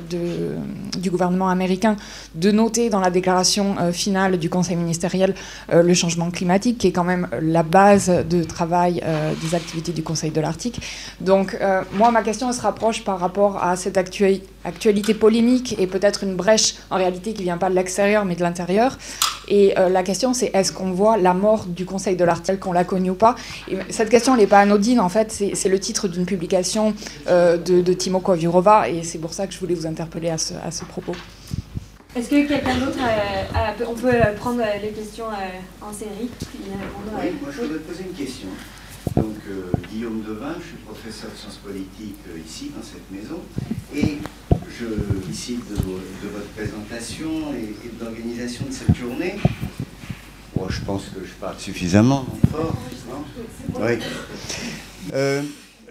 du 0.99 1.11
gouvernement 1.11 1.49
américain 1.49 1.97
de 2.35 2.51
noter 2.51 2.91
dans 2.91 3.01
la 3.01 3.11
déclaration 3.11 3.77
finale 3.93 4.39
du 4.39 4.51
Conseil 4.51 4.77
ministériel 4.77 5.35
le 5.73 5.95
changement 5.95 6.31
climatique, 6.31 6.79
qui 6.79 6.89
est 6.89 6.93
quand 6.93 7.05
même 7.05 7.29
la 7.41 7.63
base 7.63 8.09
de 8.29 8.43
travail 8.43 9.03
des 9.43 9.55
activités 9.55 9.93
du 9.93 10.03
Conseil 10.03 10.31
de 10.31 10.41
l'Arctique. 10.41 10.81
Donc, 11.21 11.57
moi, 11.95 12.11
ma 12.11 12.23
question 12.23 12.53
se 12.53 12.61
rapproche 12.61 13.05
par 13.05 13.19
rapport 13.19 13.63
à 13.63 13.77
cette 13.77 13.97
actualité 13.97 15.15
polémique 15.15 15.77
et 15.79 15.87
peut-être 15.87 16.25
une 16.25 16.35
brèche 16.35 16.75
en 16.91 16.97
réalité 16.97 17.33
qui 17.33 17.43
vient 17.45 17.59
pas 17.59 17.71
de 17.71 17.75
l'extérieur 17.75 18.25
mais 18.25 18.35
de 18.35 18.43
l'intérieur. 18.43 18.99
Et 19.49 19.75
la 19.77 20.03
question, 20.03 20.35
c'est 20.35 20.51
est-ce 20.55 20.73
qu'on 20.73 20.91
voit 20.91 21.17
la 21.17 21.35
mort 21.35 21.65
du 21.67 21.85
Conseil 21.85 22.17
de 22.17 22.25
l'Arctique, 22.25 22.61
qu'on 22.61 22.73
la 22.73 22.85
connu 22.85 23.11
ou 23.11 23.15
pas? 23.15 23.35
Et 23.69 23.77
Cette 23.91 24.11
question, 24.11 24.37
n'est 24.37 24.47
pas 24.47 24.61
anodine, 24.61 25.01
en 25.01 25.09
fait. 25.09 25.33
C'est 25.59 25.69
le 25.69 25.79
titre 25.79 26.09
d'une 26.09 26.25
publication 26.25 26.95
euh, 27.27 27.57
de, 27.59 27.83
de, 27.83 27.93
Timo 27.93 28.21
Kovirova, 28.21 28.89
et 28.89 29.03
c'est 29.03 29.19
pour 29.19 29.33
ça 29.33 29.47
que 29.47 29.53
je 29.53 29.59
voulais 29.59 29.75
vous 29.75 29.87
interpeller 29.87 30.31
à 30.31 30.39
ce, 30.39 30.55
à 30.55 30.71
ce 30.71 30.85
propos. 30.85 31.15
Est-ce 32.17 32.31
que 32.31 32.49
quelqu'un 32.49 32.79
d'autre, 32.79 32.99
on 33.87 33.95
peut 33.95 34.17
prendre 34.37 34.63
les 34.83 34.91
questions 34.91 35.27
en 35.83 35.93
série? 35.93 36.31
Oui, 36.43 37.33
moi 37.43 37.51
je 37.53 37.61
voudrais 37.61 37.79
poser 37.81 38.05
une 38.09 38.17
question. 38.17 38.49
Donc, 39.17 39.37
euh, 39.49 39.71
Guillaume 39.91 40.23
Devin, 40.23 40.55
je 40.61 40.67
suis 40.67 40.77
professeur 40.87 41.31
de 41.31 41.37
sciences 41.37 41.57
politiques 41.57 42.19
euh, 42.29 42.39
ici, 42.47 42.71
dans 42.77 42.83
cette 42.83 43.11
maison, 43.11 43.41
et 43.95 44.19
je 44.69 44.87
félicite 45.23 45.69
de, 45.71 45.77
de, 45.77 46.29
votre 46.33 46.49
présentation 46.57 47.53
et, 47.55 47.87
et 47.87 47.91
de 47.99 48.05
l'organisation 48.05 48.67
de 48.67 48.73
cette 48.73 48.95
journée. 48.95 49.37
Bon, 50.55 50.69
je 50.69 50.81
pense 50.83 51.05
que 51.05 51.25
je 51.25 51.33
parle 51.41 51.59
suffisamment 51.59 52.27
fort. 52.51 52.77
Non? 53.09 53.25
Oui. 53.81 53.99
Euh, 55.15 55.43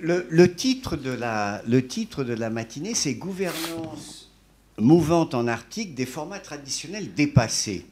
le, 0.01 0.53
titre 0.53 0.95
de 0.95 1.11
la, 1.11 1.61
le 1.67 1.85
titre 1.85 2.23
de 2.23 2.33
la 2.33 2.49
matinée, 2.49 2.93
c'est 2.93 3.15
Gouvernance 3.15 4.31
mouvante 4.77 5.33
en 5.33 5.47
Arctique 5.47 5.95
des 5.95 6.05
formats 6.05 6.39
traditionnels 6.39 7.13
dépassés. 7.13 7.85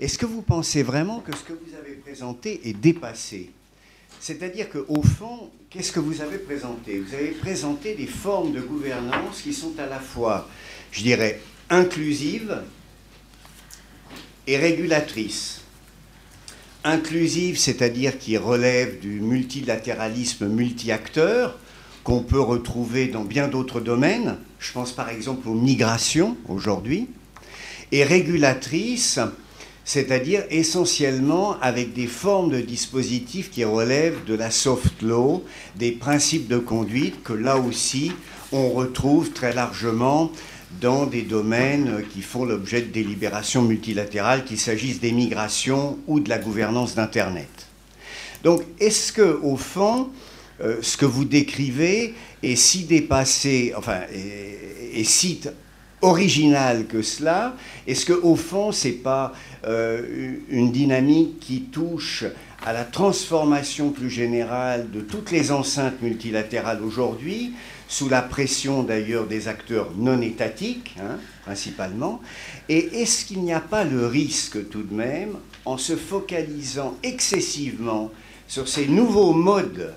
Est-ce 0.00 0.16
que 0.16 0.26
vous 0.26 0.42
pensez 0.42 0.82
vraiment 0.82 1.20
que 1.20 1.36
ce 1.36 1.44
que 1.44 1.52
vous 1.52 1.76
avez 1.76 1.94
présenté 1.94 2.68
est 2.68 2.72
dépassé? 2.72 3.50
C'est-à-dire 4.18 4.70
qu'au 4.70 5.02
fond, 5.02 5.50
qu'est-ce 5.68 5.92
que 5.92 6.00
vous 6.00 6.20
avez 6.20 6.38
présenté? 6.38 6.98
Vous 6.98 7.14
avez 7.14 7.32
présenté 7.32 7.94
des 7.94 8.06
formes 8.06 8.52
de 8.52 8.60
gouvernance 8.60 9.42
qui 9.42 9.52
sont 9.52 9.78
à 9.78 9.86
la 9.86 10.00
fois, 10.00 10.48
je 10.92 11.02
dirais, 11.02 11.40
inclusives 11.68 12.62
et 14.46 14.56
régulatrices 14.56 15.61
inclusive, 16.84 17.58
c'est-à-dire 17.58 18.18
qui 18.18 18.36
relève 18.36 19.00
du 19.00 19.20
multilatéralisme 19.20 20.46
multi-acteur, 20.48 21.58
qu'on 22.04 22.22
peut 22.22 22.40
retrouver 22.40 23.06
dans 23.06 23.24
bien 23.24 23.48
d'autres 23.48 23.80
domaines. 23.80 24.36
Je 24.58 24.72
pense 24.72 24.92
par 24.92 25.08
exemple 25.08 25.48
aux 25.48 25.54
migrations 25.54 26.36
aujourd'hui. 26.48 27.08
Et 27.92 28.04
régulatrice, 28.04 29.20
c'est-à-dire 29.84 30.44
essentiellement 30.50 31.56
avec 31.60 31.92
des 31.92 32.06
formes 32.06 32.50
de 32.50 32.60
dispositifs 32.60 33.50
qui 33.50 33.64
relèvent 33.64 34.24
de 34.26 34.34
la 34.34 34.50
soft 34.50 35.02
law, 35.02 35.44
des 35.76 35.92
principes 35.92 36.48
de 36.48 36.58
conduite 36.58 37.22
que 37.22 37.32
là 37.32 37.56
aussi 37.58 38.12
on 38.52 38.70
retrouve 38.70 39.30
très 39.30 39.54
largement 39.54 40.30
dans 40.80 41.06
des 41.06 41.22
domaines 41.22 42.02
qui 42.12 42.22
font 42.22 42.44
l'objet 42.44 42.82
de 42.82 42.92
délibérations 42.92 43.62
multilatérales, 43.62 44.44
qu'il 44.44 44.58
s'agisse 44.58 45.00
des 45.00 45.12
migrations 45.12 45.98
ou 46.06 46.20
de 46.20 46.28
la 46.28 46.38
gouvernance 46.38 46.94
d'Internet. 46.94 47.48
Donc, 48.42 48.62
est-ce 48.80 49.12
que, 49.12 49.38
au 49.42 49.56
fond, 49.56 50.10
euh, 50.60 50.78
ce 50.82 50.96
que 50.96 51.06
vous 51.06 51.24
décrivez 51.24 52.14
est 52.42 52.56
si 52.56 52.84
dépassé, 52.84 53.72
enfin, 53.76 54.00
est, 54.12 55.04
si 55.04 55.40
original 56.00 56.86
que 56.86 57.02
cela 57.02 57.54
Est-ce 57.86 58.04
que, 58.04 58.12
au 58.12 58.34
fond, 58.34 58.72
c'est 58.72 58.90
pas 58.90 59.32
euh, 59.64 60.34
une 60.48 60.72
dynamique 60.72 61.38
qui 61.38 61.62
touche 61.62 62.24
à 62.64 62.72
la 62.72 62.84
transformation 62.84 63.90
plus 63.90 64.10
générale 64.10 64.90
de 64.90 65.00
toutes 65.00 65.30
les 65.30 65.50
enceintes 65.50 66.00
multilatérales 66.02 66.82
aujourd'hui 66.82 67.52
sous 67.92 68.08
la 68.08 68.22
pression 68.22 68.84
d'ailleurs 68.84 69.26
des 69.26 69.48
acteurs 69.48 69.90
non 69.98 70.22
étatiques, 70.22 70.96
hein, 70.98 71.18
principalement. 71.44 72.22
Et 72.70 73.02
est-ce 73.02 73.26
qu'il 73.26 73.42
n'y 73.42 73.52
a 73.52 73.60
pas 73.60 73.84
le 73.84 74.06
risque 74.06 74.70
tout 74.70 74.82
de 74.82 74.94
même, 74.94 75.36
en 75.66 75.76
se 75.76 75.94
focalisant 75.94 76.96
excessivement 77.02 78.10
sur 78.48 78.66
ces 78.66 78.88
nouveaux 78.88 79.34
modes 79.34 79.92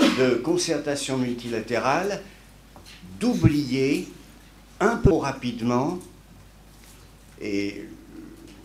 de 0.00 0.34
concertation 0.42 1.18
multilatérale, 1.18 2.20
d'oublier 3.20 4.08
un 4.80 4.96
peu 4.96 5.14
rapidement, 5.14 6.00
et 7.40 7.84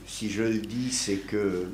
si 0.08 0.32
je 0.32 0.42
le 0.42 0.58
dis, 0.58 0.92
c'est 0.92 1.18
que 1.18 1.68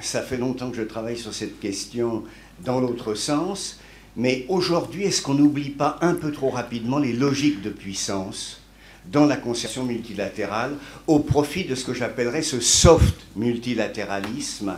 ça 0.00 0.22
fait 0.22 0.36
longtemps 0.36 0.70
que 0.70 0.76
je 0.76 0.82
travaille 0.82 1.18
sur 1.18 1.34
cette 1.34 1.58
question 1.58 2.22
dans 2.64 2.78
l'autre 2.78 3.16
sens, 3.16 3.79
mais 4.16 4.44
aujourd'hui, 4.48 5.04
est-ce 5.04 5.22
qu'on 5.22 5.34
n'oublie 5.34 5.70
pas 5.70 5.98
un 6.00 6.14
peu 6.14 6.32
trop 6.32 6.50
rapidement 6.50 6.98
les 6.98 7.12
logiques 7.12 7.62
de 7.62 7.70
puissance 7.70 8.60
dans 9.06 9.26
la 9.26 9.36
concertation 9.36 9.84
multilatérale 9.84 10.76
au 11.06 11.20
profit 11.20 11.64
de 11.64 11.74
ce 11.74 11.84
que 11.84 11.94
j'appellerais 11.94 12.42
ce 12.42 12.60
soft 12.60 13.16
multilatéralisme 13.36 14.76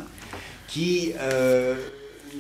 qui 0.69 1.13
euh, 1.19 1.77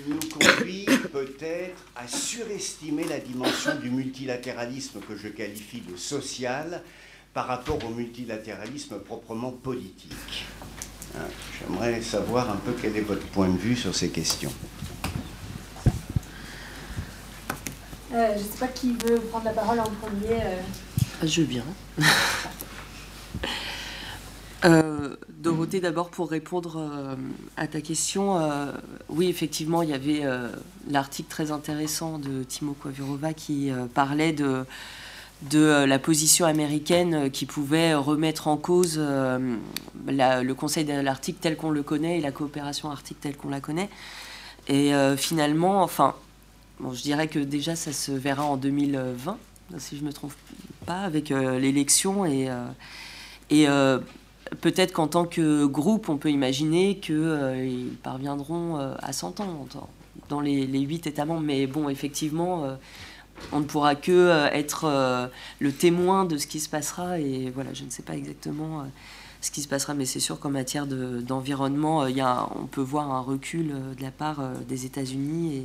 nous 0.07 0.19
conduit 0.31 0.87
peut-être 1.13 1.85
à 1.97 2.07
surestimer 2.09 3.05
la 3.05 3.19
dimension 3.19 3.75
du 3.81 3.91
multilatéralisme 3.91 5.01
que 5.01 5.17
je 5.17 5.29
qualifie 5.29 5.81
de 5.81 5.97
social 5.97 6.83
par 7.35 7.47
rapport 7.47 7.79
au 7.85 7.91
multilatéralisme 7.91 8.99
proprement 9.01 9.51
politique. 9.51 10.47
Hein, 11.17 11.25
j'aimerais 11.59 12.01
savoir 12.01 12.51
un 12.51 12.57
peu 12.57 12.73
quel 12.81 12.97
est 12.97 13.03
votre 13.03 13.27
point 13.29 13.49
de 13.49 13.59
vue 13.59 13.77
sur 13.77 13.95
ces 13.95 14.09
questions. 14.09 14.53
Euh, 18.15 18.35
je 18.37 18.43
ne 18.43 18.49
sais 18.49 18.59
pas 18.59 18.69
qui 18.69 18.93
veut 18.93 19.21
prendre 19.31 19.47
la 19.47 19.53
parole 19.53 19.81
en 19.81 19.85
premier. 19.85 20.41
Euh. 20.43 21.27
Je 21.27 21.41
veux 21.43 21.47
bien. 21.47 21.65
Euh, 24.65 25.17
Dorothée, 25.29 25.81
d'abord 25.81 26.09
pour 26.09 26.31
répondre 26.31 27.17
à 27.57 27.67
ta 27.67 27.81
question, 27.81 28.39
oui, 29.09 29.29
effectivement, 29.29 29.83
il 29.83 29.89
y 29.89 29.93
avait 29.93 30.23
l'article 30.89 31.29
très 31.29 31.51
intéressant 31.51 32.21
de 32.21 32.45
Timo 32.45 32.75
Kwavirova 32.75 33.33
qui 33.33 33.73
parlait 33.93 34.33
de, 34.33 34.65
de 35.51 35.85
la 35.85 35.99
position 35.99 36.47
américaine 36.47 37.29
qui 37.33 37.45
pouvait 37.45 37.93
remettre 37.93 38.47
en 38.47 38.57
cause 38.57 39.01
le 39.01 40.53
Conseil 40.53 40.85
de 40.85 40.93
l'Arctique 40.93 41.41
tel 41.41 41.57
qu'on 41.57 41.71
le 41.71 41.83
connaît 41.83 42.19
et 42.19 42.21
la 42.21 42.31
coopération 42.31 42.89
arctique 42.89 43.21
telle 43.21 43.37
qu'on 43.37 43.51
la 43.51 43.61
connaît. 43.61 43.91
Et 44.69 44.93
finalement, 45.17 45.83
enfin, 45.83 46.15
bon, 46.83 46.93
je 46.93 47.03
dirais 47.03 47.29
que 47.29 47.39
déjà 47.39 47.77
ça 47.77 47.93
se 47.93 48.13
verra 48.13 48.45
en 48.45 48.59
2020, 48.59 49.39
si 49.79 49.97
je 49.97 50.03
ne 50.03 50.09
me 50.09 50.13
trompe 50.13 50.35
pas, 50.85 51.01
avec 51.01 51.31
l'élection 51.31 52.27
et. 52.27 52.51
et 53.51 53.67
peut-être 54.61 54.93
qu'en 54.93 55.09
tant 55.09 55.25
que 55.25 55.65
groupe, 55.65 56.09
on 56.09 56.17
peut 56.17 56.31
imaginer 56.31 56.99
qu'ils 56.99 57.15
euh, 57.19 57.89
parviendront 58.03 58.79
euh, 58.79 58.95
à 59.01 59.13
s'entendre 59.13 59.67
dans 60.29 60.41
les, 60.41 60.67
huit 60.67 61.07
États 61.07 61.25
membres. 61.25 61.41
Mais 61.41 61.67
bon, 61.67 61.89
effectivement, 61.89 62.65
euh, 62.65 62.75
on 63.53 63.61
ne 63.61 63.65
pourra 63.65 63.95
que 63.95 64.49
être 64.53 65.31
le 65.59 65.73
témoin 65.73 66.25
de 66.25 66.37
ce 66.37 66.47
qui 66.47 66.61
se 66.61 66.69
passera. 66.69 67.19
Et 67.19 67.51
voilà, 67.51 67.73
je 67.73 67.85
ne 67.85 67.91
sais 67.91 68.03
pas 68.03 68.15
exactement 68.15 68.85
ce 69.43 69.51
qui 69.51 69.61
se 69.61 69.69
passera, 69.69 69.93
mais 69.93 70.07
c'est 70.07 70.21
sûr 70.21 70.41
qu'en 70.41 70.49
matière 70.49 70.87
d'environnement, 70.87 72.07
y 72.07 72.23
on 72.23 72.67
peut 72.67 72.81
voir 72.81 73.11
un 73.11 73.21
recul 73.21 73.75
de 73.97 74.03
la 74.03 74.11
part 74.11 74.41
des 74.69 74.87
États-Unis. 74.87 75.57
Et 75.57 75.65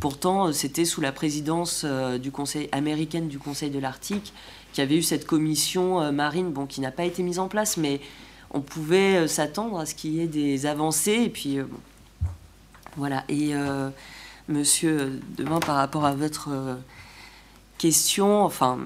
pourtant, 0.00 0.52
c'était 0.52 0.86
sous 0.86 1.00
la 1.00 1.12
présidence 1.12 1.84
du 1.84 2.30
Conseil 2.30 2.68
américaine 2.72 3.28
du 3.28 3.38
Conseil 3.38 3.70
de 3.70 3.78
l'Arctique 3.78 4.32
qu'il 4.72 4.84
y 4.84 4.86
avait 4.86 4.96
eu 4.96 5.02
cette 5.02 5.26
commission 5.26 6.12
marine, 6.12 6.52
bon, 6.52 6.66
qui 6.66 6.80
n'a 6.80 6.92
pas 6.92 7.04
été 7.04 7.22
mise 7.22 7.40
en 7.40 7.48
place, 7.48 7.76
mais 7.76 8.00
on 8.50 8.60
pouvait 8.60 9.16
euh, 9.16 9.26
s'attendre 9.26 9.78
à 9.78 9.86
ce 9.86 9.94
qu'il 9.94 10.14
y 10.14 10.20
ait 10.20 10.26
des 10.26 10.66
avancées. 10.66 11.22
Et 11.24 11.28
puis, 11.28 11.58
euh, 11.58 11.64
voilà. 12.96 13.24
Et 13.28 13.54
euh, 13.54 13.90
monsieur, 14.48 15.20
demain, 15.36 15.60
par 15.60 15.76
rapport 15.76 16.04
à 16.04 16.14
votre 16.14 16.78
question, 17.76 18.42
enfin, 18.44 18.78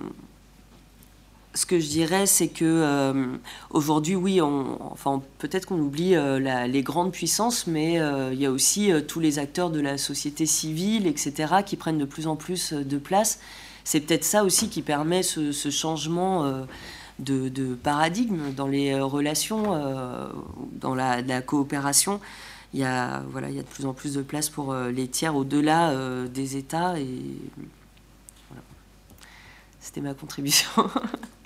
ce 1.54 1.66
que 1.66 1.78
je 1.78 1.88
dirais, 1.88 2.26
c'est 2.26 2.48
que 2.48 3.38
aujourd'hui, 3.70 4.16
oui, 4.16 4.40
enfin, 4.40 5.22
peut-être 5.38 5.66
qu'on 5.66 5.78
oublie 5.78 6.14
les 6.14 6.82
grandes 6.82 7.12
puissances, 7.12 7.66
mais 7.66 8.00
il 8.32 8.40
y 8.40 8.46
a 8.46 8.50
aussi 8.50 8.90
tous 9.06 9.20
les 9.20 9.38
acteurs 9.38 9.70
de 9.70 9.80
la 9.80 9.98
société 9.98 10.46
civile, 10.46 11.06
etc., 11.06 11.56
qui 11.66 11.76
prennent 11.76 11.98
de 11.98 12.06
plus 12.06 12.26
en 12.26 12.36
plus 12.36 12.72
de 12.72 12.98
place. 12.98 13.38
C'est 13.84 14.00
peut-être 14.00 14.24
ça 14.24 14.44
aussi 14.44 14.68
qui 14.68 14.80
permet 14.80 15.22
ce, 15.22 15.52
changement 15.70 16.64
de, 17.18 17.74
paradigme 17.74 18.52
dans 18.52 18.66
les 18.66 18.92
euh, 18.92 19.04
relations, 19.04 19.74
euh, 19.74 20.28
dans 20.72 20.94
la, 20.94 21.42
coopération. 21.42 22.20
Il 22.74 22.80
y, 22.80 22.84
a, 22.84 23.22
voilà, 23.30 23.50
il 23.50 23.56
y 23.56 23.58
a 23.58 23.62
de 23.62 23.68
plus 23.68 23.84
en 23.84 23.92
plus 23.92 24.14
de 24.14 24.22
place 24.22 24.48
pour 24.48 24.72
euh, 24.72 24.90
les 24.90 25.06
tiers 25.08 25.36
au-delà 25.36 25.94
des 26.26 26.56
États. 26.56 26.94
C'était 29.80 30.00
ma 30.00 30.14
contribution. 30.14 30.70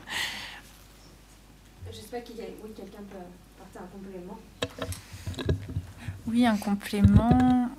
J'espère 1.92 2.24
qu'il 2.24 2.36
y 2.36 2.42
a... 2.42 2.44
Oui, 2.62 2.70
quelqu'un 2.76 3.02
peut 3.10 3.16
apporter 3.58 3.78
un 3.78 3.88
complément. 3.92 4.38
Oui, 6.26 6.46
un 6.46 6.56
complément. 6.56 7.70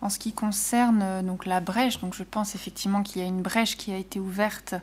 en 0.00 0.10
ce 0.10 0.18
qui 0.18 0.32
concerne 0.32 1.24
donc 1.26 1.46
la 1.46 1.60
brèche, 1.60 1.98
donc 2.00 2.14
je 2.14 2.22
pense 2.22 2.54
effectivement 2.54 3.02
qu'il 3.02 3.22
y 3.22 3.24
a 3.24 3.28
une 3.28 3.42
brèche 3.42 3.76
qui 3.76 3.92
a 3.92 3.96
été 3.96 4.20
ouverte 4.20 4.74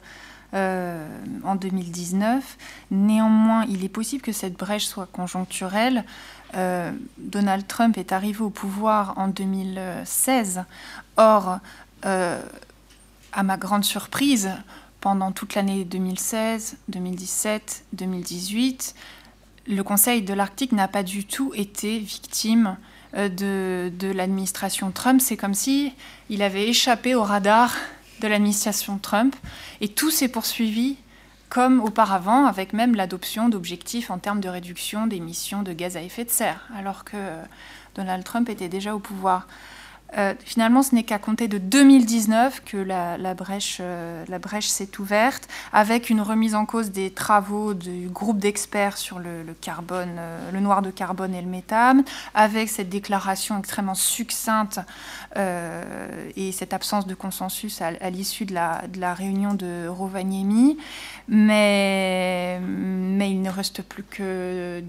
euh, 0.54 1.08
en 1.46 1.56
2019. 1.56 2.58
Néanmoins, 2.92 3.64
il 3.70 3.86
est 3.86 3.90
possible 3.90 4.22
que 4.22 4.34
cette 4.34 4.58
brèche 4.58 4.86
soit 4.86 5.06
conjoncturelle. 5.06 6.04
Euh, 6.56 6.92
Donald 7.18 7.66
Trump 7.68 7.98
est 7.98 8.12
arrivé 8.12 8.42
au 8.42 8.50
pouvoir 8.50 9.18
en 9.18 9.30
2016. 9.30 10.66
Or, 11.16 11.60
euh, 12.06 12.42
à 13.32 13.44
ma 13.44 13.56
grande 13.56 13.86
surprise, 13.86 14.52
pendant 15.02 15.32
toute 15.32 15.56
l'année 15.56 15.84
2016, 15.84 16.78
2017, 16.88 17.86
2018, 17.94 18.96
le 19.68 19.84
Conseil 19.84 20.22
de 20.22 20.34
l'Arctique 20.34 20.72
n'a 20.72 20.88
pas 20.88 21.04
du 21.04 21.26
tout 21.26 21.52
été 21.56 22.00
victime 22.00 22.78
de, 23.16 23.92
de 23.98 24.08
l'administration 24.08 24.92
Trump. 24.92 25.20
C'est 25.22 25.38
comme 25.38 25.54
si 25.54 25.94
il 26.30 26.42
avait 26.42 26.68
échappé 26.68 27.16
au 27.16 27.24
radar 27.24 27.76
de 28.22 28.28
l'administration 28.28 28.98
Trump. 29.00 29.36
Et 29.82 29.90
tout 29.90 30.12
s'est 30.12 30.30
poursuivi 30.30 30.98
comme 31.50 31.82
auparavant, 31.82 32.46
avec 32.46 32.72
même 32.72 32.96
l'adoption 32.96 33.50
d'objectifs 33.50 34.10
en 34.10 34.20
termes 34.20 34.40
de 34.40 34.48
réduction 34.48 35.06
d'émissions 35.06 35.64
de 35.64 35.74
gaz 35.74 35.98
à 35.98 36.02
effet 36.02 36.24
de 36.24 36.30
serre, 36.30 36.66
alors 36.78 37.04
que 37.04 37.18
Donald 37.96 38.24
Trump 38.24 38.48
était 38.48 38.70
déjà 38.70 38.96
au 38.96 39.00
pouvoir. 39.00 39.48
Euh, 40.18 40.34
finalement, 40.44 40.84
ce 40.84 40.94
n'est 40.94 41.04
qu'à 41.04 41.20
compter 41.20 41.48
de 41.48 41.58
2019 41.58 42.64
que 42.66 42.78
la, 42.78 43.34
brèche, 43.34 43.78
euh, 43.80 44.26
la 44.28 44.40
brèche 44.40 44.68
s'est 44.68 45.00
ouverte, 45.00 45.48
avec 45.72 46.10
une 46.10 46.22
remise 46.22 46.54
en 46.56 46.66
cause 46.66 46.92
des 46.92 47.12
travaux 47.12 47.74
du 47.74 48.10
groupe 48.10 48.38
d'experts 48.38 48.98
sur 48.98 49.20
le, 49.20 49.46
euh, 49.46 50.60
noir 50.60 50.82
de 50.82 50.92
carbone 50.92 51.34
et 51.34 51.42
le 51.42 51.48
méthane, 51.48 52.04
avec 52.34 52.70
cette 52.70 52.90
déclaration 52.90 53.58
extrêmement 53.58 53.96
succincte 53.96 54.80
et 55.36 56.52
cette 56.52 56.74
absence 56.74 57.08
de 57.08 57.16
consensus 57.16 57.82
à, 57.82 58.10
l'issue 58.10 58.46
de 58.46 58.54
la, 58.54 59.14
réunion 59.14 59.54
de 59.54 59.88
Rovaniemi. 59.88 60.78
Mais 61.28 62.60
il 62.62 63.42
ne 63.42 63.50
reste 63.50 63.82
plus 63.82 64.04
que 64.04 64.84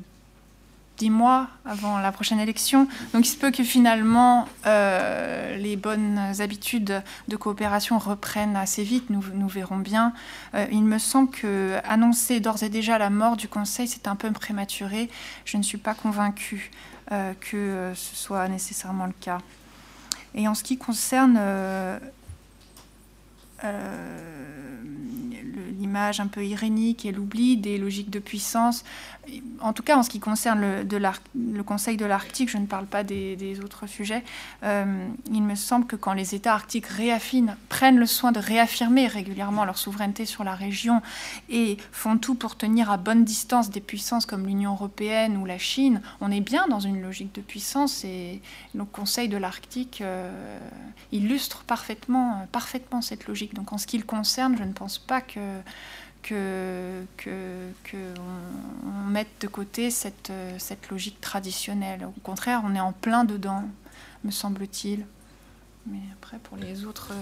dix 1.03 1.11
mois 1.11 1.49
avant 1.65 1.99
la 1.99 2.13
prochaine 2.13 2.39
élection. 2.39 2.87
Donc 3.13 3.27
il 3.27 3.31
se 3.31 3.37
peut 3.37 3.51
que 3.51 3.65
finalement 3.65 4.47
euh, 4.67 5.57
les 5.57 5.75
bonnes 5.75 6.21
habitudes 6.39 7.03
de 7.27 7.37
coopération 7.37 7.99
reprennent 7.99 8.55
assez 8.55 8.85
vite, 8.85 9.11
nous, 9.11 9.49
verrons 9.49 9.79
bien. 9.79 10.13
Euh, 10.55 10.65
il 10.71 10.85
me 10.85 10.99
semble 10.99 11.31
que 11.31 11.77
annoncer 11.83 12.39
d'ores 12.39 12.63
et 12.63 12.69
déjà 12.69 12.99
la 12.99 13.11
mort 13.11 13.37
du 13.37 13.49
Conseil, 13.49 13.89
c'est 13.89 14.07
un 14.07 14.15
peu 14.15 14.31
prématuré. 14.31 15.11
Je 15.45 15.57
ne 15.57 15.65
suis 15.65 15.77
pas 15.77 15.95
convaincue 15.95 16.71
euh, 17.11 17.33
que 17.41 17.91
ce 17.97 18.15
soit 18.15 18.47
nécessairement 18.47 19.07
le 19.07 19.15
cas. 19.21 19.39
Et 20.37 20.47
en 20.47 20.55
ce 20.55 20.63
qui 20.63 20.79
concerne 20.79 21.37
l'image 25.83 26.21
un 26.21 26.29
peu 26.29 26.45
irénique 26.45 27.05
et 27.05 27.13
l'oubli 27.13 27.57
des 27.57 27.77
logiques 27.77 28.11
de 28.11 28.21
puissance. 28.21 28.85
En 29.61 29.73
tout 29.73 29.85
cas, 29.85 29.97
en 29.97 30.03
ce 30.03 30.11
qui 30.11 30.19
concerne 30.19 30.61
le, 30.61 31.63
Conseil 31.63 31.97
de 31.97 32.05
l'Arctique, 32.05 32.51
je 32.51 32.59
ne 32.59 32.67
parle 32.67 32.87
pas 32.87 33.05
des, 33.05 33.61
autres 33.63 33.87
sujets, 33.87 34.25
euh, 34.65 35.07
il 35.31 35.43
me 35.43 35.55
semble 35.55 35.87
que 35.87 35.95
quand 35.95 36.13
les 36.13 36.35
États 36.35 36.55
arctiques 36.55 36.87
réaffinent, 36.87 37.57
prennent 37.69 37.99
le 37.99 38.07
soin 38.07 38.33
de 38.33 38.41
réaffirmer 38.41 39.07
régulièrement 39.07 39.65
leur 39.65 39.79
souveraineté 39.79 40.27
sur 40.27 40.43
la 40.43 40.55
région 40.55 41.03
et 41.49 41.77
font 41.93 42.19
tout 42.19 42.35
pour 42.35 42.57
tenir 42.57 42.91
à 42.91 42.97
bonne 42.97 43.25
distance 43.25 43.71
des 43.71 43.81
puissances 43.81 44.27
comme 44.27 44.47
l'Union 44.47 44.73
européenne 44.73 45.37
ou 45.37 45.47
la 45.47 45.59
Chine, 45.59 46.03
on 46.21 46.33
est 46.33 46.41
bien 46.41 46.67
dans 46.67 46.81
une 46.81 47.01
logique 47.01 47.35
de 47.35 47.41
puissance 47.41 48.05
et 48.05 48.43
le 48.75 48.85
Conseil 48.85 49.29
de 49.29 49.37
l'Arctique 49.37 50.01
euh, 50.01 50.59
illustre 51.13 51.63
parfaitement 51.63 52.47
cette 53.01 53.27
logique. 53.27 53.55
Donc 53.55 53.73
en 53.73 53.79
ce 53.79 53.87
qui 53.87 53.99
le 53.99 54.05
concerne, 54.05 54.57
je 54.57 54.65
ne 54.65 54.73
pense 54.73 54.99
pas 54.99 55.21
que 55.21 55.41
que, 56.23 57.05
que, 57.17 58.15
mette 59.09 59.41
de 59.41 59.47
côté 59.49 59.91
cette, 59.91 60.33
cette 60.59 60.89
logique 60.91 61.21
traditionnelle. 61.21 62.05
Au 62.05 62.21
contraire, 62.21 62.63
on 62.65 62.75
est 62.75 62.81
en 62.81 62.93
plein 62.93 63.25
dedans, 63.25 63.65
me 64.25 64.31
semble-t-il. 64.31 65.05
Mais 65.87 66.01
après, 66.15 66.39
pour 66.39 66.57
les 66.57 66.85
autres. 66.85 67.13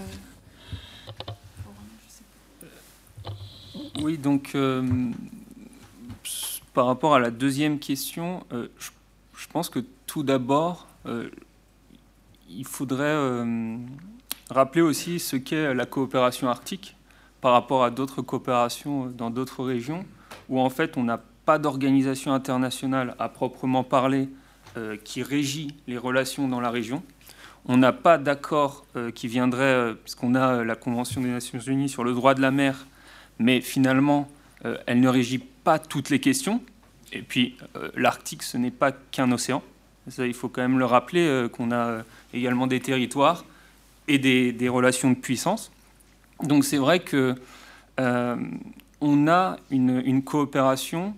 Oui, 4.01 4.17
donc 4.17 4.51
euh, 4.55 5.11
par 6.73 6.85
rapport 6.85 7.15
à 7.15 7.19
la 7.19 7.31
deuxième 7.31 7.79
question, 7.79 8.45
euh, 8.51 8.67
je, 8.77 9.47
pense 9.47 9.69
que 9.69 9.79
tout 10.05 10.23
d'abord, 10.23 10.87
euh, 11.05 11.29
il 12.49 12.65
faudrait 12.65 13.45
rappeler 14.49 14.81
aussi 14.81 15.19
ce 15.19 15.35
qu'est 15.35 15.73
la 15.73 15.85
coopération 15.85 16.49
arctique 16.49 16.95
par 17.41 17.53
rapport 17.53 17.83
à 17.83 17.89
d'autres 17.89 18.21
coopérations 18.21 19.07
dans 19.07 19.29
d'autres 19.29 19.63
régions, 19.63 20.05
où 20.49 20.59
en 20.59 20.69
fait 20.69 20.95
on 20.97 21.03
n'a 21.03 21.19
pas 21.45 21.57
d'organisation 21.57 22.33
internationale 22.33 23.15
à 23.19 23.29
proprement 23.29 23.83
parler 23.83 24.29
euh, 24.77 24.95
qui 25.03 25.21
régit 25.21 25.75
les 25.87 25.97
relations 25.97 26.47
dans 26.47 26.61
la 26.61 26.69
région. 26.69 27.03
On 27.65 27.77
n'a 27.77 27.91
pas 27.91 28.17
d'accord 28.17 28.85
euh, 28.95 29.11
qui 29.11 29.27
viendrait, 29.27 29.63
euh, 29.63 29.93
puisqu'on 29.93 30.33
a 30.35 30.63
la 30.63 30.75
Convention 30.75 31.19
des 31.19 31.27
Nations 31.27 31.59
Unies 31.59 31.89
sur 31.89 32.03
le 32.03 32.13
droit 32.13 32.35
de 32.35 32.41
la 32.41 32.51
mer, 32.51 32.87
mais 33.39 33.59
finalement, 33.59 34.29
elle 34.85 34.99
ne 34.99 35.07
régit 35.09 35.39
pas 35.39 35.79
toutes 35.79 36.11
les 36.11 36.19
questions. 36.19 36.61
Et 37.11 37.23
puis, 37.23 37.57
l'Arctique, 37.95 38.43
ce 38.43 38.57
n'est 38.57 38.69
pas 38.69 38.91
qu'un 38.91 39.31
océan. 39.31 39.63
Ça, 40.07 40.27
il 40.27 40.35
faut 40.35 40.49
quand 40.49 40.61
même 40.61 40.77
le 40.77 40.85
rappeler, 40.85 41.47
qu'on 41.51 41.71
a 41.71 42.03
également 42.31 42.67
des 42.67 42.79
territoires 42.79 43.43
et 44.07 44.19
des, 44.19 44.69
relations 44.69 45.09
de 45.09 45.15
puissance. 45.15 45.71
Donc, 46.43 46.65
c'est 46.65 46.77
vrai 46.77 46.99
que 46.99 47.35
on 48.99 49.27
a 49.27 49.57
une 49.69 50.23
coopération 50.23 51.15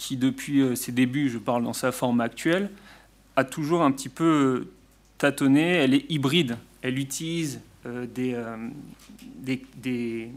qui, 0.00 0.16
depuis 0.16 0.62
euh, 0.62 0.74
ses 0.74 0.92
débuts, 0.92 1.28
je 1.28 1.36
parle 1.36 1.62
dans 1.62 1.74
sa 1.74 1.92
forme 1.92 2.22
actuelle, 2.22 2.70
a 3.36 3.44
toujours 3.44 3.82
un 3.82 3.92
petit 3.92 4.08
peu 4.08 4.24
euh, 4.24 4.72
tâtonné. 5.18 5.74
Elle 5.74 5.92
est 5.92 6.10
hybride. 6.10 6.56
Elle 6.80 6.98
utilise 6.98 7.60
euh, 7.84 8.06
des, 8.06 8.34
des, 9.76 10.30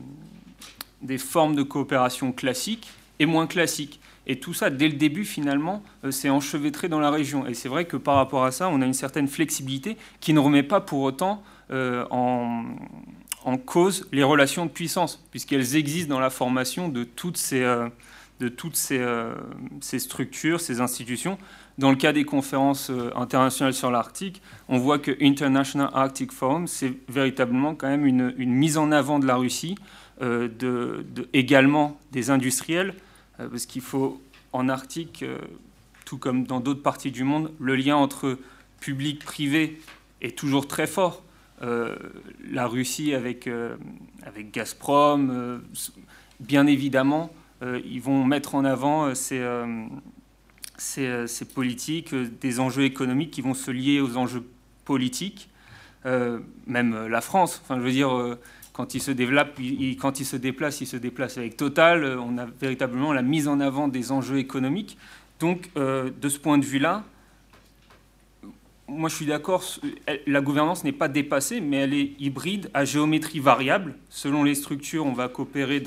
des, 1.01 1.17
formes 1.17 1.55
de 1.55 1.63
coopération 1.63 2.33
classiques 2.33 2.91
et 3.19 3.25
moins 3.25 3.47
classiques. 3.47 4.01
Et 4.27 4.37
tout 4.37 4.53
ça, 4.53 4.69
dès 4.69 4.89
le 4.89 4.95
début, 4.95 5.23
finalement, 5.23 5.81
s'est 6.09 6.29
enchevêtré 6.29 6.89
dans 6.89 6.99
la 6.99 7.09
région. 7.09 7.47
Et 7.47 7.53
c'est 7.53 7.69
vrai 7.69 7.85
que 7.85 7.95
par 7.95 8.15
rapport 8.15 8.43
à 8.43 8.51
ça, 8.51 8.67
on 8.67 8.81
a 8.81 8.85
une 8.85 8.93
certaine 8.93 9.29
flexibilité 9.29 9.95
qui 10.19 10.33
ne 10.33 10.39
remet 10.39 10.63
pas 10.63 10.81
pour 10.81 11.01
autant 11.01 11.41
en, 11.69 12.63
en, 13.43 13.57
cause 13.57 14.07
les 14.11 14.23
relations 14.23 14.65
de 14.65 14.71
puissance, 14.71 15.23
puisqu'elles 15.31 15.75
existent 15.75 16.13
dans 16.13 16.19
la 16.19 16.29
formation 16.29 16.89
de 16.89 17.03
toutes 17.03 17.37
ces, 17.37 17.61
euh, 17.61 17.89
ces, 19.81 19.99
structures, 19.99 20.59
ces 20.61 20.81
institutions. 20.81 21.37
Dans 21.77 21.89
le 21.89 21.95
cas 21.95 22.13
des 22.13 22.23
conférences 22.23 22.89
euh, 22.89 23.11
internationales 23.15 23.73
sur 23.73 23.91
l'Arctique, 23.91 24.41
on 24.69 24.77
voit 24.77 24.99
que 24.99 25.11
International 25.21 25.89
Arctic 25.93 26.31
Forum, 26.31 26.67
c'est 26.67 26.93
véritablement 27.09 27.75
quand 27.75 27.87
même 27.87 28.05
une, 28.05 28.33
mise 28.37 28.77
en 28.77 28.91
avant 28.91 29.19
de 29.19 29.25
la 29.25 29.35
Russie, 29.35 29.75
euh, 30.21 31.03
également 31.33 31.99
des 32.11 32.29
industriels, 32.29 32.93
parce 33.37 33.65
qu'il 33.65 33.81
faut 33.81 34.21
en 34.51 34.69
Arctique, 34.69 35.25
tout 36.05 36.17
comme 36.17 36.45
dans 36.45 36.59
d'autres 36.59 36.83
parties 36.83 37.11
du 37.11 37.23
monde, 37.23 37.51
le 37.59 37.75
lien 37.75 37.95
entre 37.95 38.37
public-privé 38.79 39.81
est 40.21 40.37
toujours 40.37 40.67
très 40.67 40.87
fort. 40.87 41.23
La 41.63 42.67
Russie 42.67 43.13
avec, 43.13 43.49
avec 44.25 44.51
Gazprom, 44.51 45.61
bien 46.39 46.67
évidemment, 46.67 47.31
euh, 47.63 47.79
ils 47.85 48.01
vont 48.01 48.25
mettre 48.25 48.55
en 48.55 48.65
avant 48.65 49.05
euh, 49.05 49.13
ces, 49.13 49.39
euh, 49.39 51.27
ces, 51.27 51.45
politiques, 51.45 52.13
des 52.41 52.59
enjeux 52.59 52.83
économiques 52.83 53.31
qui 53.31 53.41
vont 53.41 53.53
se 53.53 53.71
lier 53.71 54.01
aux 54.01 54.17
enjeux 54.17 54.43
politiques. 54.85 55.49
même 56.67 57.07
la 57.07 57.21
France, 57.21 57.61
enfin, 57.63 57.77
je 57.79 57.83
veux 57.83 57.91
dire, 57.91 58.37
quand 58.73 58.93
il 58.93 59.01
se 59.01 59.11
développe, 59.11 59.57
il 59.59 59.97
se 60.01 60.35
déplace, 60.35 60.81
il 60.81 60.87
se 60.87 60.97
déplace 60.97 61.37
avec 61.37 61.55
Total. 61.55 62.19
On 62.19 62.37
a 62.37 62.45
véritablement 62.45 63.13
la 63.13 63.21
mise 63.21 63.47
en 63.47 63.61
avant 63.61 63.87
des 63.87 64.11
enjeux 64.11 64.37
économiques. 64.37 64.97
Donc, 65.39 65.69
de 65.75 66.29
ce 66.29 66.39
point 66.39 66.57
de 66.57 66.65
vue-là, 66.65 67.05
moi 68.93 69.09
je 69.09 69.15
suis 69.15 69.25
d'accord, 69.25 69.63
la 70.27 70.41
gouvernance 70.41 70.83
n'est 70.83 70.91
pas 70.91 71.07
dépassée, 71.07 71.61
mais 71.61 71.77
elle 71.77 71.93
est 71.93 72.13
hybride 72.19 72.69
à 72.73 72.85
géométrie 72.85 73.39
variable. 73.39 73.95
Selon 74.09 74.43
les 74.43 74.55
structures, 74.55 75.05
on 75.05 75.13
va 75.13 75.27
coopérer 75.27 75.83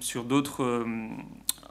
sur 0.00 0.24
d'autres, 0.24 0.62
euh, 0.62 0.84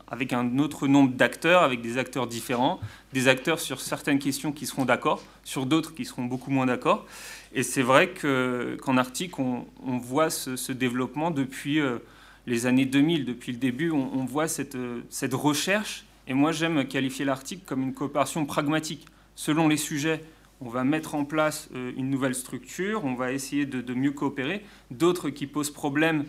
avec 0.08 0.34
un 0.34 0.60
autre 0.60 0.88
nombre 0.88 1.14
d'acteurs, 1.14 1.64
avec 1.64 1.82
des 1.82 1.98
acteurs 1.98 2.28
différents, 2.28 2.80
des 3.14 3.28
acteurs 3.28 3.60
sur 3.60 3.82
certaines 3.82 4.20
questions 4.20 4.52
qui 4.52 4.66
seront 4.66 4.86
d'accord, 4.86 5.24
sur 5.44 5.66
d'autres 5.66 5.94
qui 5.94 6.06
seront 6.06 6.26
beaucoup 6.26 6.52
moins 6.52 6.66
d'accord. 6.66 7.06
Et 7.54 7.64
c'est 7.64 7.82
vrai 7.82 8.14
qu'en 8.14 8.98
Arctique, 8.98 9.40
on, 9.40 9.66
voit 9.98 10.30
ce, 10.30 10.72
développement 10.72 11.32
depuis 11.32 11.80
euh, 11.80 11.98
les 12.46 12.66
années 12.66 12.86
2000, 12.86 13.26
depuis 13.26 13.54
le 13.54 13.58
début, 13.58 13.92
on, 13.92 14.26
voit 14.26 14.48
cette, 14.48 14.76
euh, 14.76 15.02
cette 15.10 15.34
recherche. 15.34 16.06
Et 16.28 16.36
moi, 16.36 16.52
j'aime 16.52 16.88
qualifier 16.88 17.26
l'Arctique 17.26 17.66
comme 17.66 17.82
une 17.82 17.94
coopération 17.94 18.46
pragmatique 18.46 19.08
selon 19.40 19.70
les 19.70 19.78
sujets, 19.78 20.22
on 20.60 20.68
va 20.68 20.84
mettre 20.84 21.16
en 21.16 21.24
place 21.24 21.70
euh, 21.74 21.94
une 21.96 22.10
nouvelle 22.10 22.36
structure, 22.36 23.06
on 23.06 23.14
va 23.14 23.32
essayer 23.32 23.66
de, 23.66 23.94
mieux 23.94 24.12
coopérer. 24.12 24.66
D'autres 24.92 25.30
qui 25.30 25.48
posent 25.48 25.72
problème, 25.72 26.26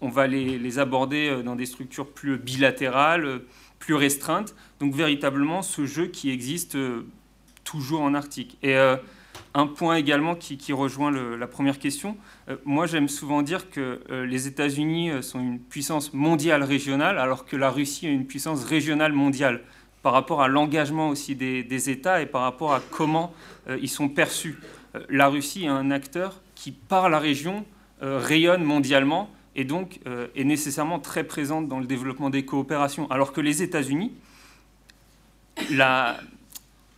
on 0.00 0.08
va 0.08 0.26
les, 0.26 0.78
aborder 0.78 1.28
euh, 1.28 1.42
dans 1.42 1.54
des 1.54 1.66
structures 1.66 2.10
plus 2.10 2.38
bilatérales, 2.38 3.26
euh, 3.26 3.46
plus 3.78 3.92
restreintes. 3.92 4.54
Donc 4.78 4.94
véritablement 4.94 5.60
ce 5.60 5.84
jeu 5.84 6.06
qui 6.06 6.30
existe 6.30 6.78
toujours 7.62 8.00
en 8.00 8.14
Arctique. 8.14 8.56
Et 8.62 8.74
un 9.54 9.66
point 9.66 9.96
également 9.96 10.34
qui, 10.34 10.72
rejoint 10.72 11.10
la 11.10 11.46
première 11.46 11.78
question, 11.78 12.16
moi 12.66 12.86
j'aime 12.86 13.08
souvent 13.08 13.40
dire 13.40 13.70
que 13.70 14.00
les 14.10 14.46
États-Unis 14.46 15.22
sont 15.22 15.40
une 15.40 15.58
puissance 15.58 16.12
mondiale 16.12 16.62
régionale 16.62 17.18
alors 17.18 17.46
que 17.46 17.56
la 17.56 17.70
Russie 17.70 18.06
est 18.06 18.12
une 18.12 18.26
puissance 18.26 18.64
régionale 18.64 19.14
mondiale 19.14 19.62
par 20.02 20.12
rapport 20.12 20.42
à 20.42 20.48
l'engagement 20.48 21.08
aussi 21.08 21.34
des, 21.34 21.90
États 21.90 22.22
et 22.22 22.26
par 22.26 22.42
rapport 22.42 22.72
à 22.72 22.80
comment 22.90 23.32
euh, 23.68 23.78
ils 23.80 23.88
sont 23.88 24.08
perçus. 24.08 24.58
Euh, 24.94 25.00
la 25.08 25.28
Russie 25.28 25.64
est 25.64 25.68
un 25.68 25.90
acteur 25.90 26.40
qui, 26.54 26.72
par 26.72 27.08
la 27.10 27.18
région, 27.18 27.64
euh, 28.02 28.18
rayonne 28.18 28.64
mondialement 28.64 29.30
et 29.56 29.64
donc 29.64 29.98
est 30.36 30.44
nécessairement 30.44 31.00
très 31.00 31.24
présente 31.24 31.66
dans 31.66 31.80
le 31.80 31.84
développement 31.84 32.30
des 32.30 32.44
coopérations, 32.44 33.10
alors 33.10 33.32
que 33.32 33.40
les 33.40 33.64
États-Unis, 33.64 34.12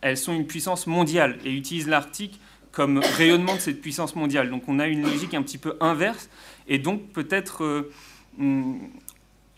elles 0.01 0.17
sont 0.17 0.33
une 0.33 0.45
puissance 0.45 0.85
mondiale 0.85 1.39
et 1.43 1.51
utilisent 1.51 1.87
l'Arctique 1.87 2.39
comme 2.71 2.99
rayonnement 2.99 3.55
de 3.55 3.59
cette 3.59 3.81
puissance 3.81 4.15
mondiale. 4.15 4.51
Donc 4.51 4.63
on 4.67 4.77
a 4.77 4.87
une 4.87 5.01
logique 5.01 5.33
un 5.33 5.41
petit 5.41 5.57
peu 5.57 5.75
inverse 5.81 6.29
et 6.67 6.77
donc 6.77 7.01
peut-être 7.07 7.89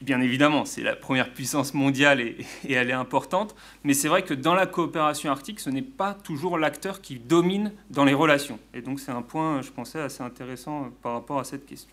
Bien 0.02 0.20
évidemment, 0.20 0.66
c'est 0.66 0.84
la 0.84 0.96
première 0.96 1.34
puissance 1.34 1.74
mondiale 1.74 2.20
et, 2.20 2.46
elle 2.70 2.90
est 2.90 2.94
importante, 2.94 3.56
mais 3.84 3.94
c'est 3.94 4.10
vrai 4.10 4.24
que 4.24 4.34
dans 4.34 4.54
la 4.54 4.66
coopération 4.66 5.32
arctique, 5.32 5.60
ce 5.62 5.70
n'est 5.70 5.82
pas 5.82 6.14
toujours 6.14 6.58
l'acteur 6.58 7.02
qui 7.02 7.18
domine 7.18 7.72
dans 7.90 8.04
les 8.04 8.14
relations. 8.14 8.60
Et 8.74 8.82
donc 8.82 9.00
c'est 9.00 9.12
un 9.12 9.22
point, 9.22 9.62
je 9.62 9.72
pensais, 9.72 10.02
assez 10.02 10.22
intéressant 10.22 10.86
euh, 10.86 10.88
par 11.02 11.14
rapport 11.14 11.40
à 11.40 11.46
cette 11.46 11.66
question. 11.66 11.90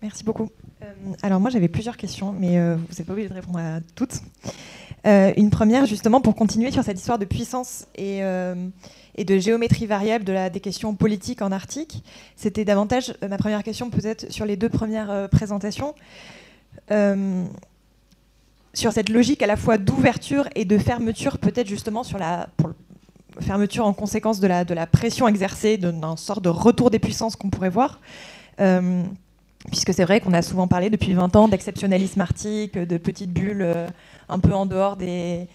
Merci 0.00 0.24
beaucoup. 0.24 0.48
Euh, 0.82 0.92
alors 1.22 1.40
moi 1.40 1.50
j'avais 1.50 1.68
plusieurs 1.68 1.96
questions, 1.96 2.32
mais 2.32 2.58
euh, 2.58 2.76
vous 2.76 2.96
n'êtes 2.96 3.06
pas 3.06 3.12
obligé 3.12 3.28
de 3.28 3.34
répondre 3.34 3.58
à 3.58 3.80
toutes. 3.94 4.20
une 5.04 5.50
première, 5.50 5.86
justement, 5.86 6.20
pour 6.20 6.34
continuer 6.34 6.70
sur 6.70 6.82
cette 6.82 6.98
histoire 6.98 7.18
de 7.18 7.24
puissance 7.24 7.86
et 7.96 8.22
de 9.24 9.38
géométrie 9.38 9.86
variable 9.86 10.24
des 10.24 10.60
questions 10.60 10.94
politiques 10.94 11.42
en 11.42 11.52
Arctique. 11.52 12.02
C'était 12.36 12.64
davantage 12.64 13.14
euh, 13.22 13.28
ma 13.28 13.36
première 13.36 13.62
question, 13.62 13.90
peut-être 13.90 14.30
sur 14.32 14.46
les 14.46 14.56
deux 14.56 14.68
premières 14.68 15.10
euh, 15.10 15.28
présentations. 15.28 15.94
Euh, 16.90 17.44
sur 18.74 18.92
cette 18.92 19.10
logique 19.10 19.42
à 19.42 19.46
la 19.46 19.56
fois 19.56 19.76
d'ouverture 19.76 20.48
et 20.54 20.64
de 20.64 20.78
fermeture, 20.78 21.38
peut-être 21.38 21.68
justement 21.68 22.04
sur 22.04 22.18
la 22.18 22.48
fermeture 23.40 23.84
en 23.84 23.92
conséquence 23.92 24.40
de 24.40 24.46
la, 24.46 24.64
de 24.64 24.72
la 24.72 24.86
pression 24.86 25.28
exercée, 25.28 25.76
d'un 25.76 26.16
sort 26.16 26.40
de 26.40 26.48
retour 26.48 26.90
des 26.90 26.98
puissances 26.98 27.36
qu'on 27.36 27.50
pourrait 27.50 27.68
voir. 27.68 28.00
Puisque 29.70 29.94
c'est 29.94 30.04
vrai 30.04 30.20
qu'on 30.20 30.32
a 30.32 30.42
souvent 30.42 30.68
parlé 30.68 30.90
depuis 30.90 31.12
20 31.12 31.36
ans 31.36 31.48
d'exceptionnalisme 31.48 32.20
arctique, 32.20 32.78
de 32.78 32.96
petites 32.96 33.32
bulles 33.32 33.66
un 34.28 34.38
peu 34.38 34.52
en 34.52 34.66
dehors 34.66 34.96
des, 34.96 35.48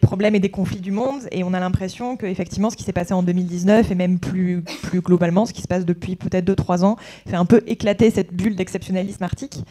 problèmes 0.00 0.34
et 0.34 0.40
des 0.40 0.50
conflits 0.50 0.80
du 0.80 0.90
monde. 0.90 1.22
Et 1.32 1.44
on 1.44 1.52
a 1.52 1.60
l'impression 1.60 2.16
que 2.16 2.26
effectivement, 2.26 2.70
ce 2.70 2.76
qui 2.76 2.84
s'est 2.84 2.92
passé 2.92 3.12
en 3.12 3.22
2019 3.22 3.90
et 3.90 3.94
même 3.94 4.18
plus, 4.18 4.64
globalement, 4.94 5.46
ce 5.46 5.52
qui 5.52 5.62
se 5.62 5.68
passe 5.68 5.84
depuis 5.84 6.16
peut-être 6.16 6.46
2-3 6.48 6.84
ans, 6.84 6.96
fait 7.26 7.36
un 7.36 7.44
peu 7.44 7.62
éclater 7.66 8.10
cette 8.10 8.32
bulle 8.32 8.56
d'exceptionnalisme 8.56 9.22
arctique. 9.22 9.64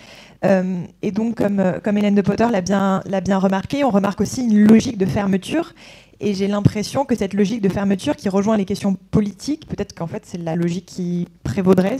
Euh, 0.45 0.83
et 1.01 1.11
donc, 1.11 1.35
comme, 1.35 1.61
comme 1.83 1.97
Hélène 1.97 2.15
de 2.15 2.21
Potter 2.21 2.47
l'a 2.51 2.61
bien, 2.61 3.01
remarqué, 3.39 3.83
on 3.83 3.89
remarque 3.89 4.21
aussi 4.21 4.43
une 4.43 4.65
logique 4.67 4.97
de 4.97 5.05
fermeture. 5.05 5.73
Et 6.19 6.33
j'ai 6.33 6.47
l'impression 6.47 7.05
que 7.05 7.15
cette 7.15 7.33
logique 7.33 7.61
de 7.61 7.69
fermeture 7.69 8.15
qui 8.15 8.29
rejoint 8.29 8.55
les 8.55 8.65
questions 8.65 8.95
politiques, 9.11 9.67
peut-être 9.67 9.93
qu'en 9.93 10.07
fait 10.07 10.23
c'est 10.25 10.37
la 10.37 10.55
logique 10.55 10.85
qui 10.85 11.27
prévaudrait, 11.43 11.97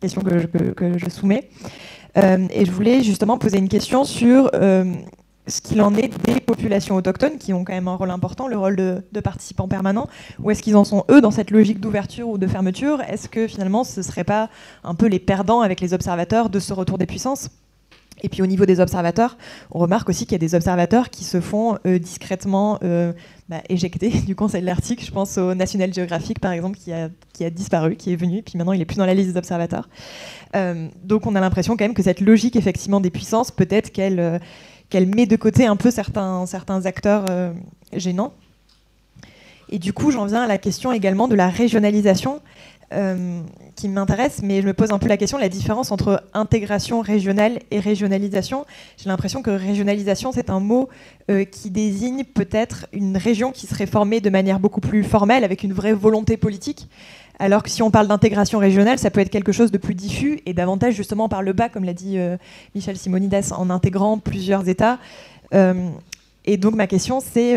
question 0.00 0.22
que 0.22 0.98
je, 0.98 1.08
soumets. 1.10 1.48
Euh, 2.16 2.46
et 2.50 2.64
je 2.64 2.70
voulais 2.70 3.02
justement 3.02 3.38
poser 3.38 3.58
une 3.58 3.68
question 3.68 4.04
sur 4.04 4.50
euh, 4.54 4.84
ce 5.46 5.60
qu'il 5.60 5.80
en 5.82 5.94
est 5.94 6.08
des 6.24 6.40
populations 6.40 6.96
autochtones 6.96 7.38
qui 7.38 7.52
ont 7.52 7.64
quand 7.64 7.72
même 7.72 7.88
un 7.88 7.94
rôle 7.94 8.10
important, 8.10 8.48
le 8.48 8.56
rôle 8.56 8.76
de, 8.76 9.20
participants 9.22 9.68
permanents. 9.68 10.08
Ou 10.42 10.50
est-ce 10.50 10.62
qu'ils 10.62 10.76
en 10.76 10.84
sont, 10.84 11.04
eux, 11.10 11.20
dans 11.20 11.30
cette 11.30 11.50
logique 11.50 11.80
d'ouverture 11.80 12.28
ou 12.28 12.38
de 12.38 12.46
fermeture? 12.46 13.00
Est-ce 13.02 13.28
que 13.28 13.46
finalement 13.46 13.84
ce 13.84 14.00
ne 14.00 14.04
serait 14.04 14.24
pas 14.24 14.48
un 14.84 14.94
peu 14.94 15.06
les 15.06 15.18
perdants 15.18 15.60
avec 15.60 15.80
les 15.80 15.94
observateurs 15.94 16.50
de 16.50 16.60
ce 16.60 16.72
retour 16.72 16.98
des 16.98 17.06
puissances? 17.06 17.50
Et 18.22 18.28
puis 18.28 18.42
au 18.42 18.46
niveau 18.46 18.66
des 18.66 18.80
observateurs, 18.80 19.36
on 19.70 19.78
remarque 19.78 20.08
aussi 20.08 20.24
qu'il 20.24 20.32
y 20.32 20.36
a 20.36 20.38
des 20.38 20.56
observateurs 20.56 21.08
qui 21.08 21.24
se 21.24 21.40
font 21.40 21.78
euh, 21.86 21.98
discrètement 21.98 22.80
bah, 23.48 23.62
éjecter 23.68 24.10
du 24.26 24.34
Conseil 24.34 24.60
de 24.60 24.66
l'Arctique. 24.66 25.04
Je 25.04 25.10
pense 25.10 25.38
au 25.38 25.54
National 25.54 25.92
Geographic 25.92 26.38
par 26.40 26.52
exemple 26.52 26.78
qui 26.78 26.92
a, 26.92 27.50
disparu, 27.50 27.96
qui 27.96 28.12
est 28.12 28.16
venu, 28.16 28.42
puis 28.42 28.58
maintenant 28.58 28.72
il 28.72 28.80
est 28.80 28.84
plus 28.84 28.96
dans 28.96 29.06
la 29.06 29.14
liste 29.14 29.30
des 29.30 29.36
observateurs. 29.36 29.88
Euh, 30.56 30.88
donc 31.04 31.26
on 31.26 31.34
a 31.34 31.40
l'impression 31.40 31.76
quand 31.76 31.84
même 31.84 31.94
que 31.94 32.02
cette 32.02 32.20
logique 32.20 32.56
effectivement 32.56 33.00
des 33.00 33.10
puissances, 33.10 33.50
peut-être 33.50 33.90
qu'elle 33.92 34.40
qu'elle 34.90 35.06
met 35.06 35.26
de 35.26 35.36
côté 35.36 35.66
un 35.66 35.76
peu 35.76 35.90
certains, 35.90 36.46
certains 36.46 36.86
acteurs 36.86 37.26
gênants. 37.92 38.32
Et 39.70 39.78
du 39.78 39.92
coup, 39.92 40.10
j'en 40.10 40.24
viens 40.24 40.42
à 40.42 40.46
la 40.46 40.58
question 40.58 40.92
également 40.92 41.28
de 41.28 41.34
la 41.34 41.48
régionalisation. 41.48 42.40
Euh, 42.94 43.42
qui 43.76 43.86
m'intéresse, 43.86 44.40
mais 44.42 44.62
je 44.62 44.66
me 44.66 44.72
pose 44.72 44.92
un 44.92 44.98
peu 44.98 45.08
la 45.08 45.18
question, 45.18 45.36
la 45.36 45.50
différence 45.50 45.92
entre 45.92 46.24
intégration 46.32 47.02
régionale 47.02 47.58
et 47.70 47.80
régionalisation. 47.80 48.64
J'ai 48.96 49.10
l'impression 49.10 49.42
que 49.42 49.50
régionalisation, 49.50 50.32
c'est 50.32 50.48
un 50.48 50.58
mot 50.58 50.88
euh, 51.30 51.44
qui 51.44 51.70
désigne 51.70 52.24
peut-être 52.24 52.86
une 52.94 53.18
région 53.18 53.52
qui 53.52 53.66
serait 53.66 53.86
formée 53.86 54.22
de 54.22 54.30
manière 54.30 54.58
beaucoup 54.58 54.80
plus 54.80 55.04
formelle, 55.04 55.44
avec 55.44 55.62
une 55.62 55.74
vraie 55.74 55.92
volonté 55.92 56.38
politique, 56.38 56.88
alors 57.38 57.62
que 57.62 57.68
si 57.68 57.82
on 57.82 57.90
parle 57.90 58.08
d'intégration 58.08 58.58
régionale, 58.58 58.98
ça 58.98 59.10
peut 59.10 59.20
être 59.20 59.30
quelque 59.30 59.52
chose 59.52 59.70
de 59.70 59.78
plus 59.78 59.94
diffus 59.94 60.40
et 60.46 60.54
davantage 60.54 60.94
justement 60.94 61.28
par 61.28 61.42
le 61.42 61.52
bas, 61.52 61.68
comme 61.68 61.84
l'a 61.84 61.92
dit 61.92 62.18
euh, 62.18 62.38
Michel 62.74 62.96
Simonides, 62.96 63.52
en 63.52 63.68
intégrant 63.68 64.18
plusieurs 64.18 64.66
États. 64.66 64.98
Et 66.48 66.56
donc 66.56 66.74
ma 66.74 66.86
question, 66.86 67.20
c'est 67.20 67.56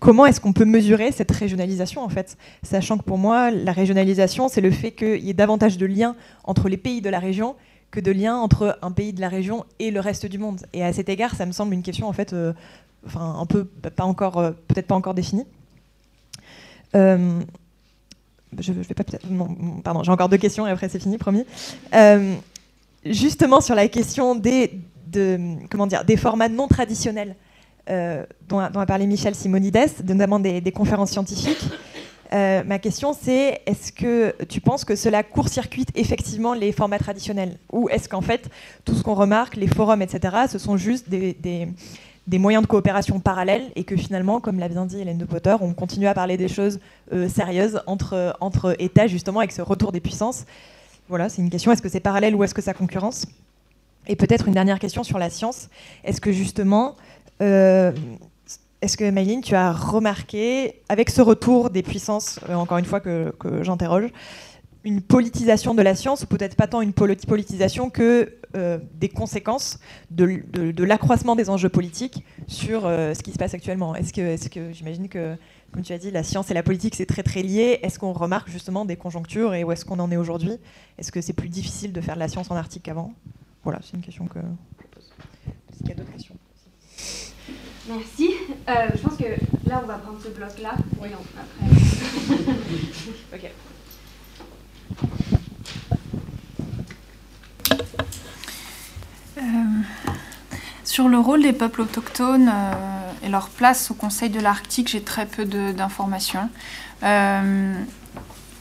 comment 0.00 0.26
est-ce 0.26 0.40
qu'on 0.40 0.52
peut 0.52 0.64
mesurer 0.64 1.12
cette 1.12 1.30
régionalisation 1.30 2.02
en 2.02 2.08
fait? 2.08 2.36
Sachant 2.62 2.98
que 2.98 3.02
pour 3.02 3.18
moi, 3.18 3.50
la 3.50 3.72
régionalisation, 3.72 4.48
c'est 4.48 4.60
le 4.60 4.70
fait 4.70 4.92
qu'il 4.92 5.24
y 5.24 5.30
ait 5.30 5.34
davantage 5.34 5.78
de 5.78 5.86
liens 5.86 6.14
entre 6.44 6.68
les 6.68 6.76
pays 6.76 7.00
de 7.00 7.10
la 7.10 7.18
région 7.18 7.56
que 7.90 8.00
de 8.00 8.10
liens 8.10 8.36
entre 8.36 8.78
un 8.82 8.90
pays 8.90 9.12
de 9.12 9.20
la 9.20 9.28
région 9.28 9.64
et 9.78 9.90
le 9.90 10.00
reste 10.00 10.26
du 10.26 10.38
monde. 10.38 10.60
Et 10.72 10.84
à 10.84 10.92
cet 10.92 11.08
égard, 11.08 11.34
ça 11.34 11.46
me 11.46 11.52
semble 11.52 11.74
une 11.74 11.82
question 11.82 12.06
en 12.06 12.12
fait, 12.12 12.32
euh, 12.32 12.52
un 13.14 13.46
peu 13.46 13.64
pas 13.64 14.04
encore, 14.04 14.38
euh, 14.38 14.50
peut-être 14.68 14.86
pas 14.86 14.94
encore 14.94 15.14
définie. 15.14 15.46
Euh, 16.94 17.40
je, 18.58 18.72
vais 18.72 18.94
pas 18.94 19.04
pardon, 19.84 20.02
j'ai 20.02 20.10
encore 20.10 20.28
deux 20.28 20.38
questions 20.38 20.66
et 20.66 20.70
après 20.70 20.88
c'est 20.88 20.98
fini, 20.98 21.18
promis. 21.18 21.44
justement 23.04 23.60
sur 23.60 23.74
la 23.74 23.88
question 23.88 24.34
des, 24.34 24.72
de, 25.06 25.38
comment 25.70 25.86
dire, 25.86 26.04
des 26.04 26.16
formats 26.16 26.48
non 26.48 26.66
traditionnels 26.66 27.36
euh, 27.88 28.24
dont, 28.48 28.58
a, 28.58 28.86
parlé 28.86 29.06
Michel 29.06 29.34
Simonides, 29.34 30.04
notamment 30.06 30.38
des, 30.38 30.72
conférences 30.72 31.10
scientifiques. 31.10 31.64
Euh, 32.34 32.62
ma 32.64 32.78
question, 32.78 33.14
c'est 33.18 33.62
est-ce 33.64 33.90
que 33.90 34.34
tu 34.44 34.60
penses 34.60 34.84
que 34.84 34.94
cela 34.96 35.22
court-circuite 35.22 35.88
effectivement 35.94 36.52
les 36.52 36.72
formats 36.72 36.98
traditionnels 36.98 37.56
Ou 37.72 37.88
est-ce 37.88 38.08
qu'en 38.08 38.20
fait, 38.20 38.50
tout 38.84 38.94
ce 38.94 39.02
qu'on 39.02 39.14
remarque, 39.14 39.56
les 39.56 39.66
forums, 39.66 40.02
etc., 40.02 40.36
ce 40.50 40.58
sont 40.58 40.76
juste 40.76 41.08
des, 41.08 41.68
moyens 42.38 42.62
de 42.62 42.68
coopération 42.68 43.20
parallèles 43.20 43.70
et 43.76 43.84
que 43.84 43.96
finalement, 43.96 44.40
comme 44.40 44.58
l'a 44.58 44.68
bien 44.68 44.84
dit 44.84 45.00
Hélène 45.00 45.16
de 45.16 45.24
Potter, 45.24 45.56
on 45.60 45.72
continue 45.72 46.06
à 46.06 46.14
parler 46.14 46.36
des 46.36 46.48
choses 46.48 46.80
euh, 47.14 47.28
sérieuses 47.28 47.80
entre, 47.86 48.36
entre 48.40 48.76
États, 48.78 49.06
justement, 49.06 49.40
avec 49.40 49.52
ce 49.52 49.62
retour 49.62 49.92
des 49.92 50.00
puissances? 50.00 50.44
Voilà, 51.08 51.30
c'est 51.30 51.40
une 51.40 51.48
question. 51.48 51.72
Est-ce 51.72 51.80
que 51.80 51.88
c'est 51.88 52.00
parallèle 52.00 52.34
ou 52.34 52.44
est-ce 52.44 52.54
que 52.54 52.60
ça 52.60 52.74
concurrence? 52.74 53.24
Et 54.08 54.16
peut-être 54.16 54.48
une 54.48 54.54
dernière 54.54 54.78
question 54.78 55.04
sur 55.04 55.18
la 55.18 55.30
science. 55.30 55.68
Est-ce 56.02 56.20
que 56.20 56.32
justement, 56.32 56.96
euh, 57.40 57.92
est-ce 58.80 58.96
que 58.96 59.10
Maïline, 59.10 59.40
tu 59.40 59.54
as 59.54 59.72
remarqué, 59.72 60.82
avec 60.88 61.10
ce 61.10 61.20
retour 61.20 61.70
des 61.70 61.82
puissances, 61.82 62.40
euh, 62.48 62.54
encore 62.54 62.78
une 62.78 62.84
fois 62.84 63.00
que, 63.00 63.32
j'interroge, 63.62 64.10
une 64.84 65.02
politisation 65.02 65.74
de 65.74 65.82
la 65.82 65.94
science, 65.94 66.22
ou 66.22 66.26
peut-être 66.26 66.56
pas 66.56 66.66
tant 66.66 66.80
une 66.80 66.92
politisation 66.92 67.90
que 67.90 68.34
euh, 68.56 68.78
des 68.94 69.08
conséquences 69.08 69.80
de, 70.10 70.84
l'accroissement 70.84 71.36
des 71.36 71.50
enjeux 71.50 71.68
politiques 71.68 72.24
sur 72.46 72.82
ce 72.82 73.22
qui 73.22 73.32
se 73.32 73.38
passe 73.38 73.54
actuellement? 73.54 73.94
Est-ce 73.96 74.12
que, 74.12 74.20
est 74.20 74.48
que 74.48 74.72
j'imagine 74.72 75.08
que, 75.08 75.36
comme 75.72 75.82
tu 75.82 75.92
as 75.92 75.98
dit, 75.98 76.10
la 76.10 76.22
science 76.22 76.50
et 76.50 76.54
la 76.54 76.62
politique, 76.62 76.94
c'est 76.94 77.06
très 77.06 77.24
très 77.24 77.42
lié. 77.42 77.80
Est-ce 77.82 77.98
qu'on 77.98 78.12
remarque 78.12 78.48
justement 78.48 78.84
des 78.84 78.96
conjonctures 78.96 79.54
et 79.54 79.64
où 79.64 79.72
est-ce 79.72 79.84
qu'on 79.84 79.98
en 79.98 80.10
est 80.10 80.16
aujourd'hui? 80.16 80.52
Est-ce 80.96 81.12
que 81.12 81.20
c'est 81.20 81.34
plus 81.34 81.48
difficile 81.48 81.92
de 81.92 82.00
faire 82.00 82.14
de 82.14 82.20
la 82.20 82.28
science 82.28 82.50
en 82.50 82.56
Arctique 82.56 82.84
qu'avant? 82.84 83.12
Voilà, 83.64 83.80
c'est 83.82 83.96
une 83.96 84.02
question 84.02 84.26
que 84.26 84.38
je 84.38 84.86
pose. 84.86 85.12
Est-ce 85.70 85.78
qu'il 85.80 85.88
y 85.88 85.92
a 85.92 85.94
d'autres 85.96 86.12
questions? 86.12 86.36
Merci. 87.88 88.34
Euh, 88.68 88.72
je 88.94 88.98
pense 89.00 89.16
que 89.16 89.24
là, 89.68 89.80
on 89.82 89.86
va 89.86 89.94
prendre 89.94 90.18
ce 90.22 90.28
bloc-là. 90.28 90.74
Oui, 91.00 91.08
après. 91.12 91.44
ok. 93.34 93.50
Euh, 99.38 99.42
sur 100.84 101.08
le 101.08 101.18
rôle 101.18 101.42
des 101.42 101.52
peuples 101.52 101.80
autochtones 101.82 102.50
euh, 102.52 103.12
et 103.22 103.28
leur 103.28 103.48
place 103.48 103.90
au 103.90 103.94
Conseil 103.94 104.28
de 104.28 104.40
l'Arctique, 104.40 104.88
j'ai 104.88 105.02
très 105.02 105.24
peu 105.24 105.44
d'informations 105.46 106.50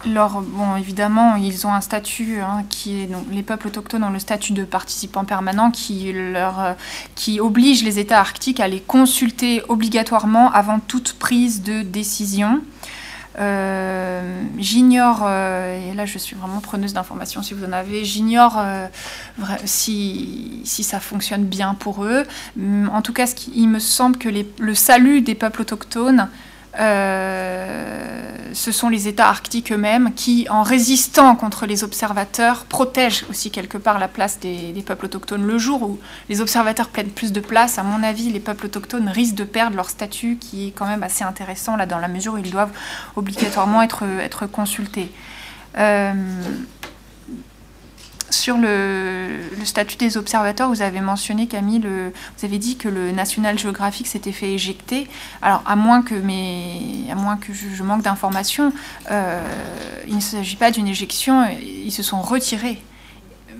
bon, 0.05 0.75
évidemment, 0.77 1.35
ils 1.35 1.65
ont 1.65 1.73
un 1.73 1.81
statut 1.81 2.39
hein, 2.39 2.63
qui 2.69 3.01
est 3.01 3.07
donc 3.07 3.25
les 3.31 3.43
peuples 3.43 3.67
autochtones 3.67 4.03
ont 4.03 4.09
le 4.09 4.19
statut 4.19 4.53
de 4.53 4.63
participants 4.63 5.25
permanents 5.25 5.71
qui 5.71 6.11
leur 6.13 6.59
euh, 6.59 6.73
qui 7.15 7.39
oblige 7.39 7.83
les 7.83 7.99
États 7.99 8.19
arctiques 8.19 8.59
à 8.59 8.67
les 8.67 8.79
consulter 8.79 9.61
obligatoirement 9.69 10.51
avant 10.51 10.79
toute 10.79 11.13
prise 11.13 11.63
de 11.63 11.81
décision. 11.81 12.61
Euh, 13.39 14.41
j'ignore, 14.57 15.23
euh, 15.23 15.91
et 15.91 15.93
là 15.93 16.07
je 16.07 16.17
suis 16.17 16.35
vraiment 16.35 16.59
preneuse 16.59 16.93
d'informations 16.93 17.43
si 17.43 17.53
vous 17.53 17.65
en 17.65 17.71
avez, 17.71 18.03
j'ignore 18.03 18.59
si, 19.65 20.61
ça 20.65 20.99
fonctionne 20.99 21.43
bien 21.43 21.75
pour 21.75 22.03
eux. 22.03 22.23
En 22.91 23.01
tout 23.01 23.13
cas, 23.13 23.27
ce 23.27 23.35
il 23.53 23.67
me 23.67 23.79
semble 23.79 24.17
que 24.17 24.29
les, 24.29 24.47
le 24.59 24.73
salut 24.73 25.21
des 25.21 25.35
peuples 25.35 25.61
autochtones 25.61 26.29
ce 26.77 28.71
sont 28.71 28.89
les 28.89 29.07
États 29.07 29.29
arctiques 29.29 29.71
eux-mêmes 29.71 30.13
qui, 30.15 30.47
en 30.49 30.63
résistant 30.63 31.35
contre 31.35 31.65
les 31.65 31.83
observateurs, 31.83 32.65
protègent 32.65 33.25
aussi 33.29 33.51
quelque 33.51 33.77
part 33.77 33.99
la 33.99 34.07
place 34.07 34.39
des, 34.39 34.73
peuples 34.85 35.05
autochtones. 35.05 35.45
Le 35.45 35.57
jour 35.57 35.83
où 35.83 35.99
les 36.29 36.41
observateurs 36.41 36.89
prennent 36.89 37.09
plus 37.09 37.31
de 37.31 37.39
place, 37.39 37.77
à 37.77 37.83
mon 37.83 38.03
avis, 38.03 38.31
les 38.31 38.39
peuples 38.39 38.65
autochtones 38.65 39.09
risquent 39.09 39.35
de 39.35 39.43
perdre 39.43 39.75
leur 39.75 39.89
statut, 39.89 40.37
qui 40.37 40.67
est 40.67 40.71
quand 40.71 40.87
même 40.87 41.03
assez 41.03 41.23
intéressant 41.23 41.75
là, 41.75 41.85
dans 41.85 41.99
la 41.99 42.07
mesure 42.07 42.33
où 42.33 42.37
ils 42.37 42.51
doivent 42.51 42.73
obligatoirement 43.15 43.81
être, 43.81 44.03
être 44.21 44.47
consultés. 44.47 45.11
Euh, 45.77 46.13
sur 48.29 48.57
le, 48.57 49.29
statut 49.63 49.97
des 49.97 50.17
observateurs, 50.17 50.69
vous 50.69 50.81
avez 50.81 51.01
mentionné, 51.01 51.47
Camille, 51.47 51.79
vous 51.79 52.45
avez 52.45 52.57
dit 52.57 52.77
que 52.77 52.89
le 52.89 53.11
National 53.11 53.57
Geographic 53.57 54.07
s'était 54.07 54.31
fait 54.31 54.53
éjecter. 54.53 55.07
Alors, 55.41 55.63
à 55.65 55.75
moins 55.75 56.01
que, 56.01 56.15
à 56.15 57.15
moins 57.15 57.37
que 57.37 57.53
je, 57.53 57.83
manque 57.83 58.01
d'informations, 58.01 58.73
euh, 59.11 59.41
il 60.07 60.15
ne 60.15 60.21
s'agit 60.21 60.55
pas 60.55 60.71
d'une 60.71 60.87
éjection, 60.87 61.45
ils 61.61 61.91
se 61.91 62.03
sont 62.03 62.21
retirés 62.21 62.81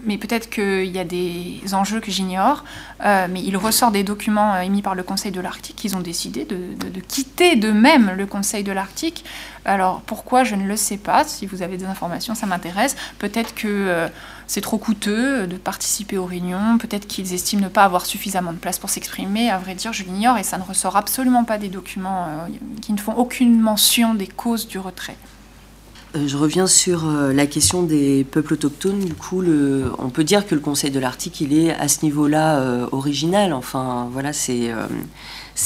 mais 0.08 0.18
peut-être 0.18 0.50
qu'il 0.50 0.86
y 0.86 1.00
a 1.00 1.04
des 1.04 1.62
enjeux 1.74 2.00
que 2.00 2.12
j'ignore. 2.12 2.64
Euh, 3.06 3.28
mais 3.30 3.42
il 3.44 3.56
ressort 3.58 3.92
des 3.92 4.04
documents 4.04 4.56
euh, 4.56 4.62
émis 4.62 4.82
par 4.82 4.96
le 4.96 5.04
Conseil 5.04 5.32
de 5.32 5.42
l'Arctique 5.42 5.76
qu'ils 5.76 5.96
ont 5.96 6.02
décidé 6.02 6.46
de, 6.46 6.58
quitter 7.08 7.56
d'eux-mêmes 7.56 8.14
le 8.18 8.26
Conseil 8.26 8.64
de 8.64 8.72
l'Arctique. 8.72 9.24
Alors 9.66 10.02
pourquoi 10.02 10.44
je 10.44 10.56
ne 10.56 10.66
le 10.66 10.78
sais 10.78 10.98
pas. 10.98 11.24
Si 11.26 11.46
vous 11.46 11.62
avez 11.62 11.78
des 11.78 11.86
informations, 11.86 12.36
ça 12.36 12.46
m'intéresse. 12.46 12.96
Peut-être 13.20 13.54
que 13.54 14.08
c'est 14.48 14.62
trop 14.62 14.78
coûteux 14.78 15.46
de 15.46 15.58
participer 15.58 16.18
aux 16.18 16.26
réunions. 16.26 16.78
Peut-être 16.80 17.06
qu'ils 17.08 17.34
estiment 17.34 17.64
ne 17.64 17.70
pas 17.70 17.84
avoir 17.84 18.06
suffisamment 18.06 18.54
de 18.54 18.58
place 18.58 18.80
pour 18.80 18.90
s'exprimer. 18.90 19.50
À 19.50 19.58
vrai 19.58 19.76
dire, 19.76 19.94
je 19.94 20.04
l'ignore 20.04 20.38
et 20.38 20.44
ça 20.44 20.58
ne 20.58 20.64
ressort 20.64 20.96
absolument 20.96 21.44
pas 21.44 21.58
des 21.58 21.70
documents 21.70 22.28
qui 22.82 22.94
ne 22.94 22.98
font 22.98 23.14
aucune 23.14 23.60
mention 23.60 24.14
des 24.14 24.28
causes 24.28 24.68
du 24.68 24.80
retrait. 24.80 25.18
Euh, 26.16 26.28
je 26.28 26.38
reviens 26.38 26.68
sur 26.68 27.08
euh, 27.08 27.34
la 27.34 27.48
question 27.48 27.84
des 27.84 28.24
peuples 28.24 28.54
autochtones. 28.54 29.00
Du 29.00 29.14
coup, 29.14 29.44
on 30.00 30.10
peut 30.10 30.24
dire 30.24 30.48
que 30.48 30.56
le 30.56 30.62
Conseil 30.62 30.92
de 30.92 31.00
l'Arctique, 31.00 31.42
il 31.42 31.58
est 31.58 31.74
à 31.74 31.88
ce 31.88 32.04
niveau-là 32.04 32.60
euh, 32.60 32.88
original. 32.92 33.54
Enfin, 33.54 34.10
voilà, 34.12 34.32
c'est 34.34 34.74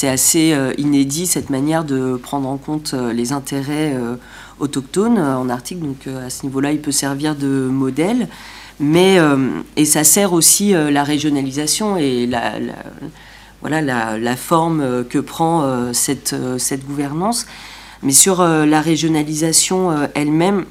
assez 0.08 0.58
inédit 0.78 1.28
cette 1.28 1.49
manière 1.49 1.84
de 1.84 2.16
prendre 2.16 2.48
en 2.48 2.58
compte 2.58 2.94
les 2.94 3.34
intérêts 3.34 3.95
autochtones 4.60 5.20
en 5.20 5.49
Arctique. 5.49 5.80
Donc, 5.80 6.08
à 6.08 6.30
ce 6.30 6.44
niveau-là, 6.44 6.72
il 6.72 6.82
peut 6.82 6.91
servir 6.91 7.36
de 7.36 7.68
modèle. 7.70 8.28
Mais, 8.80 9.19
et 9.76 9.85
ça 9.85 10.03
sert 10.03 10.34
aussi 10.34 10.72
la 10.73 11.03
régionalisation 11.03 11.98
et 11.98 12.26
la, 12.26 12.53
voilà, 13.61 13.81
la, 14.18 14.35
forme 14.35 15.03
que 15.06 15.19
prend 15.19 15.93
cette, 15.93 16.35
cette 16.57 16.85
gouvernance. 16.85 17.45
Mais 18.03 18.14
sur 18.14 18.41
euh, 18.41 18.65
la 18.65 18.81
régionalisation 18.81 19.91
euh, 19.91 20.07
elle-même, 20.15 20.65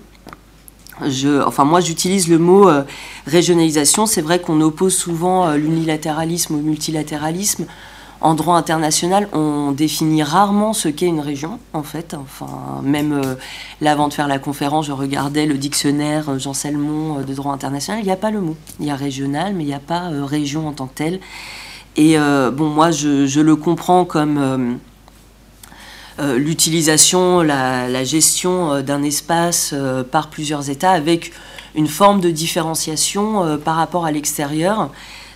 enfin 1.47 1.64
moi 1.64 1.81
j'utilise 1.81 2.28
le 2.28 2.39
mot 2.39 2.68
euh, 2.68 2.82
régionalisation. 3.27 4.06
C'est 4.06 4.20
vrai 4.20 4.40
qu'on 4.40 4.60
oppose 4.60 4.97
souvent 4.97 5.52
l'unilatéralisme 5.55 6.56
au 6.56 6.60
multilatéralisme. 6.60 7.66
En 8.21 8.35
droit 8.35 8.57
international, 8.57 9.29
on 9.33 9.73
définit 9.73 10.23
rarement 10.23 10.73
ce 10.73 10.89
qu'est 10.89 11.07
une 11.07 11.21
région, 11.21 11.59
en 11.73 11.83
fait. 11.83 12.15
Enfin, 12.15 12.83
même 12.83 13.13
euh, 13.13 13.35
là, 13.81 13.93
avant 13.93 14.09
de 14.09 14.13
faire 14.13 14.29
la 14.29 14.39
conférence, 14.39 14.87
je 14.87 14.93
regardais 14.93 15.47
le 15.47 15.57
dictionnaire 15.57 16.29
euh, 16.29 16.39
Jean 16.39 16.53
Selmon 16.53 17.21
euh, 17.21 17.23
de 17.23 17.33
droit 17.33 17.53
international. 17.53 18.03
Il 18.03 18.07
n'y 18.07 18.13
a 18.13 18.17
pas 18.17 18.31
le 18.31 18.41
mot. 18.41 18.57
Il 18.79 18.87
y 18.87 18.91
a 18.91 18.97
régional, 18.97 19.55
mais 19.55 19.65
il 19.65 19.69
n'y 19.69 19.75
a 19.75 19.79
pas 19.79 20.11
région 20.11 20.69
en 20.69 20.73
tant 20.73 20.87
que 20.87 20.95
telle. 20.95 21.21
Et 21.97 22.17
bon, 22.17 22.69
moi, 22.69 22.93
je, 22.93 23.41
le 23.41 23.57
comprends 23.57 24.05
comme 24.05 24.79
l'utilisation, 26.19 27.43
la, 27.43 28.05
gestion 28.05 28.81
d'un 28.81 29.03
espace 29.03 29.75
par 30.11 30.31
plusieurs 30.31 30.71
États 30.71 30.93
avec 30.93 31.33
une 31.75 31.89
forme 31.89 32.21
de 32.21 32.31
différenciation 32.31 33.59
par 33.59 33.75
rapport 33.75 34.07
à 34.07 34.13
l'extérieur 34.13 34.91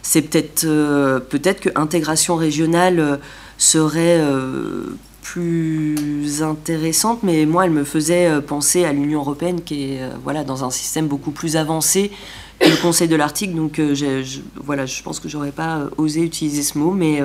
c'est 0.05 0.21
peut-être 0.21 0.65
euh, 0.65 1.19
peut-être 1.19 1.61
que 1.61 1.71
intégration 1.75 2.37
régionale 2.37 3.01
euh, 3.01 3.17
serait 3.57 4.21
euh, 4.21 4.85
plus 5.23 6.43
intéressante, 6.43 7.23
mais 7.23 7.47
moi, 7.47 7.65
elle 7.65 7.71
me 7.71 7.85
faisait 7.85 8.43
penser 8.43 8.85
à 8.85 8.93
l'Union 8.93 9.21
européenne 9.21 9.63
qui 9.63 9.95
est 9.95 10.01
voilà, 10.23 10.45
dans 10.45 10.65
un 10.65 10.71
système 10.71 11.09
beaucoup 11.09 11.31
plus 11.31 11.57
avancé 11.57 12.13
que 12.61 12.69
le 12.69 12.77
Conseil 12.77 13.09
de 13.09 13.17
l'Arctique. 13.17 13.55
Donc, 13.55 13.77
je, 13.79 14.23
je 14.23 15.03
pense 15.03 15.21
que 15.21 15.29
j'aurais 15.31 15.51
pas 15.51 15.89
osé 15.97 16.21
utiliser 16.21 16.63
ce 16.63 16.77
mot, 16.77 16.91
mais 16.91 17.23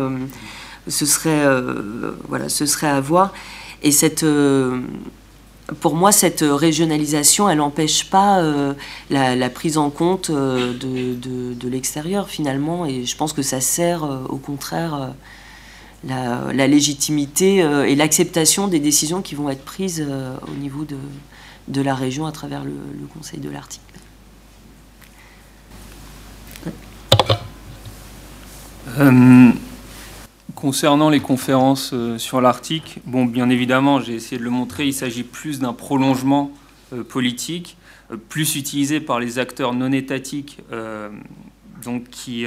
ce, 0.87 1.05
serait, 1.05 1.45
voilà, 2.29 2.47
ce 2.47 2.65
serait 2.65 2.87
à 2.87 3.01
voir. 3.01 3.33
Et 3.83 3.91
cette 3.91 4.23
pour 5.79 5.95
moi, 5.95 6.11
cette 6.11 6.41
régionalisation, 6.41 7.49
elle 7.49 7.57
n'empêche 7.57 8.09
pas 8.09 8.39
euh, 8.39 8.73
la, 9.09 9.49
prise 9.49 9.77
en 9.77 9.89
compte 9.89 10.29
euh, 10.29 10.73
de, 10.73 11.69
l'extérieur, 11.69 12.29
finalement, 12.29 12.85
et 12.85 13.05
je 13.05 13.15
pense 13.15 13.33
que 13.33 13.41
ça 13.41 13.61
sert, 13.61 14.03
euh, 14.03 14.23
au 14.29 14.37
contraire, 14.37 15.13
la, 16.03 16.67
légitimité 16.67 17.57
et 17.57 17.95
l'acceptation 17.95 18.67
des 18.67 18.79
décisions 18.79 19.21
qui 19.21 19.35
vont 19.35 19.49
être 19.49 19.63
prises 19.63 20.05
au 20.47 20.55
niveau 20.55 20.85
de, 20.85 21.81
la 21.81 21.95
région 21.95 22.25
à 22.25 22.31
travers 22.31 22.63
le 22.63 23.07
Conseil 23.13 23.39
de 23.39 23.49
l'Arctique. 23.49 23.81
Concernant 30.59 31.09
les 31.09 31.21
conférences 31.21 31.91
euh, 31.93 32.17
sur 32.17 32.41
l'Arctique, 32.41 32.99
bien 33.05 33.49
évidemment, 33.49 34.01
j'ai 34.01 34.15
essayé 34.15 34.37
de 34.37 34.43
le 34.43 34.49
montrer, 34.49 34.85
il 34.85 34.93
s'agit 34.93 35.23
plus 35.23 35.59
d'un 35.59 35.71
prolongement 35.71 36.51
euh, 36.91 37.01
politique, 37.01 37.77
euh, 38.11 38.17
plus 38.17 38.57
utilisé 38.57 38.99
par 38.99 39.21
les 39.21 39.39
acteurs 39.39 39.73
non 39.73 39.93
étatiques, 39.93 40.59
qui, 42.11 42.45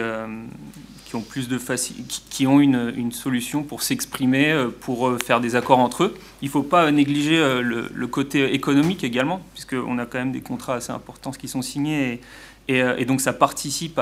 ont 2.47 2.61
une, 2.61 3.13
solution 3.13 3.63
pour 3.63 3.83
s'exprimer, 3.83 4.67
pour 4.81 5.17
faire 5.25 5.41
des 5.41 5.57
accords 5.57 5.79
entre 5.79 6.05
eux. 6.05 6.15
Il 6.43 6.47
ne 6.47 6.51
faut 6.51 6.63
pas 6.63 6.91
négliger 6.91 7.63
le, 7.63 8.07
côté 8.09 8.53
économique 8.53 9.05
également, 9.05 9.41
puisqu'on 9.55 9.97
a 9.99 10.05
quand 10.05 10.19
même 10.19 10.33
des 10.33 10.43
contrats 10.43 10.75
assez 10.75 10.93
importants 10.93 11.31
qui 11.31 11.49
sont 11.49 11.63
signés, 11.63 12.21
et, 12.69 13.05
donc 13.07 13.23
ça 13.23 13.33
participe 13.33 13.99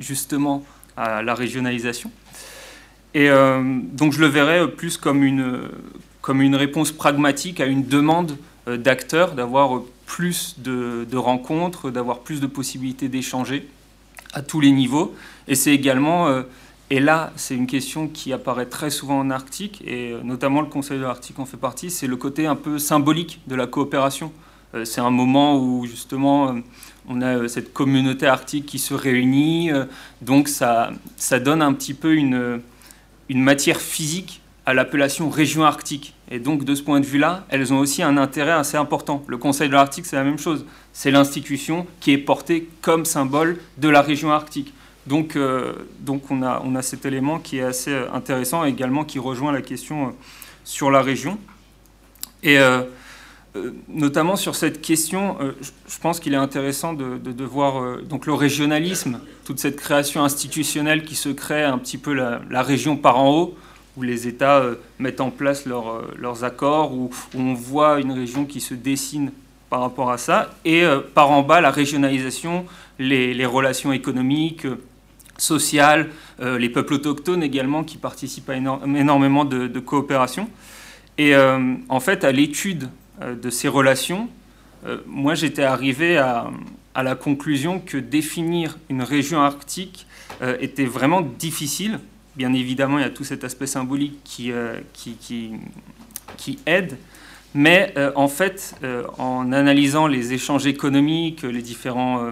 justement 0.00 0.64
à 0.96 1.22
la 1.22 1.34
régionalisation. 1.34 2.10
Et 3.16 3.30
euh, 3.30 3.62
donc 3.94 4.12
je 4.12 4.20
le 4.20 4.26
verrais 4.26 4.70
plus 4.70 4.98
comme 4.98 5.24
une, 5.24 5.70
comme 6.20 6.42
une 6.42 6.54
réponse 6.54 6.92
pragmatique 6.92 7.60
à 7.60 7.64
une 7.64 7.86
demande 7.86 8.36
euh, 8.68 8.76
d'acteurs 8.76 9.32
d'avoir 9.32 9.80
plus 10.04 10.56
de, 10.58 11.16
rencontres, 11.16 11.90
d'avoir 11.90 12.18
plus 12.18 12.42
de 12.42 12.46
possibilités 12.46 13.08
d'échanger 13.08 13.70
à 14.34 14.42
tous 14.42 14.60
les 14.60 14.70
niveaux. 14.70 15.14
Et 15.48 15.54
c'est 15.54 15.72
également, 15.72 16.28
euh, 16.28 16.42
et 16.90 17.00
là 17.00 17.32
c'est 17.36 17.54
une 17.54 17.66
question 17.66 18.06
qui 18.06 18.34
apparaît 18.34 18.66
très 18.66 18.90
souvent 18.90 19.18
en 19.18 19.30
Arctique, 19.30 19.82
et 19.86 20.14
notamment 20.22 20.60
le 20.60 20.66
Conseil 20.66 20.98
de 20.98 21.04
l'Arctique 21.04 21.38
en 21.38 21.46
fait 21.46 21.56
partie, 21.56 21.88
c'est 21.88 22.06
le 22.06 22.16
côté 22.16 22.44
un 22.44 22.54
peu 22.54 22.78
symbolique 22.78 23.40
de 23.46 23.54
la 23.54 23.66
coopération. 23.66 24.30
C'est 24.84 25.00
un 25.00 25.10
moment 25.10 25.58
où 25.58 25.86
justement 25.86 26.54
on 27.08 27.22
a 27.22 27.48
cette 27.48 27.72
communauté 27.72 28.26
arctique 28.26 28.66
qui 28.66 28.78
se 28.78 28.92
réunit, 28.92 29.70
donc 30.20 30.48
ça, 30.48 30.90
ça 31.16 31.38
donne 31.38 31.62
un 31.62 31.72
petit 31.72 31.94
peu 31.94 32.14
une 32.14 32.60
une 33.28 33.42
matière 33.42 33.80
physique 33.80 34.40
à 34.66 34.74
l'appellation 34.74 35.30
région 35.30 35.64
arctique. 35.64 36.14
Et 36.30 36.40
donc, 36.40 36.64
de 36.64 36.74
ce 36.74 36.82
point 36.82 37.00
de 37.00 37.06
vue-là, 37.06 37.46
elles 37.48 37.72
ont 37.72 37.78
aussi 37.78 38.02
un 38.02 38.16
intérêt 38.16 38.50
assez 38.52 38.76
important. 38.76 39.22
Le 39.28 39.36
Conseil 39.36 39.68
de 39.68 39.74
l'Arctique, 39.74 40.06
c'est 40.06 40.16
la 40.16 40.24
même 40.24 40.38
chose. 40.38 40.66
C'est 40.92 41.12
l'institution 41.12 41.86
qui 42.00 42.12
est 42.12 42.18
portée 42.18 42.68
comme 42.82 43.04
symbole 43.04 43.60
de 43.78 43.88
la 43.88 44.02
région 44.02 44.32
arctique. 44.32 44.74
Donc, 45.06 45.36
euh, 45.36 45.72
donc 46.00 46.30
on, 46.30 46.42
a, 46.42 46.60
on 46.64 46.74
a 46.74 46.82
cet 46.82 47.06
élément 47.06 47.38
qui 47.38 47.58
est 47.58 47.62
assez 47.62 47.94
intéressant 48.12 48.64
et 48.64 48.70
également 48.70 49.04
qui 49.04 49.20
rejoint 49.20 49.52
la 49.52 49.62
question 49.62 50.08
euh, 50.08 50.10
sur 50.64 50.90
la 50.90 51.00
région. 51.00 51.38
Et 52.42 52.58
euh, 52.58 52.82
notamment 53.88 54.36
sur 54.36 54.54
cette 54.54 54.80
question, 54.80 55.36
je 55.60 55.98
pense 56.00 56.20
qu'il 56.20 56.32
est 56.34 56.38
intéressant 56.38 56.92
de, 56.92 57.44
voir 57.44 57.98
donc 58.02 58.26
le 58.26 58.34
régionalisme, 58.34 59.20
toute 59.44 59.58
cette 59.58 59.76
création 59.76 60.24
institutionnelle 60.24 61.04
qui 61.04 61.14
se 61.14 61.28
crée 61.28 61.64
un 61.64 61.78
petit 61.78 61.98
peu 61.98 62.12
la, 62.12 62.62
région 62.62 62.96
par 62.96 63.18
en 63.18 63.30
haut, 63.30 63.56
où 63.96 64.02
les 64.02 64.28
États 64.28 64.62
mettent 64.98 65.20
en 65.20 65.30
place 65.30 65.66
leurs 65.66 66.44
accords, 66.44 66.92
où, 66.92 67.10
on 67.34 67.54
voit 67.54 68.00
une 68.00 68.12
région 68.12 68.44
qui 68.44 68.60
se 68.60 68.74
dessine 68.74 69.32
par 69.70 69.80
rapport 69.80 70.10
à 70.10 70.18
ça, 70.18 70.54
et 70.64 70.84
par 71.14 71.30
en 71.30 71.42
bas 71.42 71.60
la 71.60 71.70
régionalisation, 71.70 72.66
les, 72.98 73.46
relations 73.46 73.92
économiques, 73.92 74.66
sociales, 75.38 76.08
les 76.40 76.68
peuples 76.68 76.94
autochtones 76.94 77.42
également 77.42 77.84
qui 77.84 77.96
participent 77.98 78.50
à 78.50 78.56
énormément 78.56 79.44
de, 79.44 79.66
de 79.66 79.80
coopération. 79.80 80.48
Et 81.18 81.34
en 81.88 82.00
fait, 82.00 82.24
à 82.24 82.32
l'étude 82.32 82.84
euh, 82.84 82.88
de 83.20 83.50
ces 83.50 83.68
relations, 83.68 84.28
euh, 84.86 84.98
moi 85.06 85.34
j'étais 85.34 85.62
arrivé 85.62 86.18
à, 86.18 86.50
la 87.02 87.14
conclusion 87.14 87.78
que 87.78 87.98
définir 87.98 88.78
une 88.88 89.02
région 89.02 89.40
arctique 89.40 90.06
euh, 90.40 90.56
était 90.60 90.86
vraiment 90.86 91.20
difficile. 91.20 92.00
Bien 92.36 92.52
évidemment, 92.54 92.98
il 92.98 93.02
y 93.02 93.04
a 93.04 93.10
tout 93.10 93.24
cet 93.24 93.44
aspect 93.44 93.66
symbolique 93.66 94.18
qui, 94.24 94.52
aide, 96.66 96.98
mais 97.54 97.94
en 98.14 98.28
fait, 98.28 98.74
en 99.16 99.52
analysant 99.52 100.06
les 100.06 100.34
échanges 100.34 100.66
économiques, 100.66 101.44
les 101.44 101.62
différents 101.62 102.30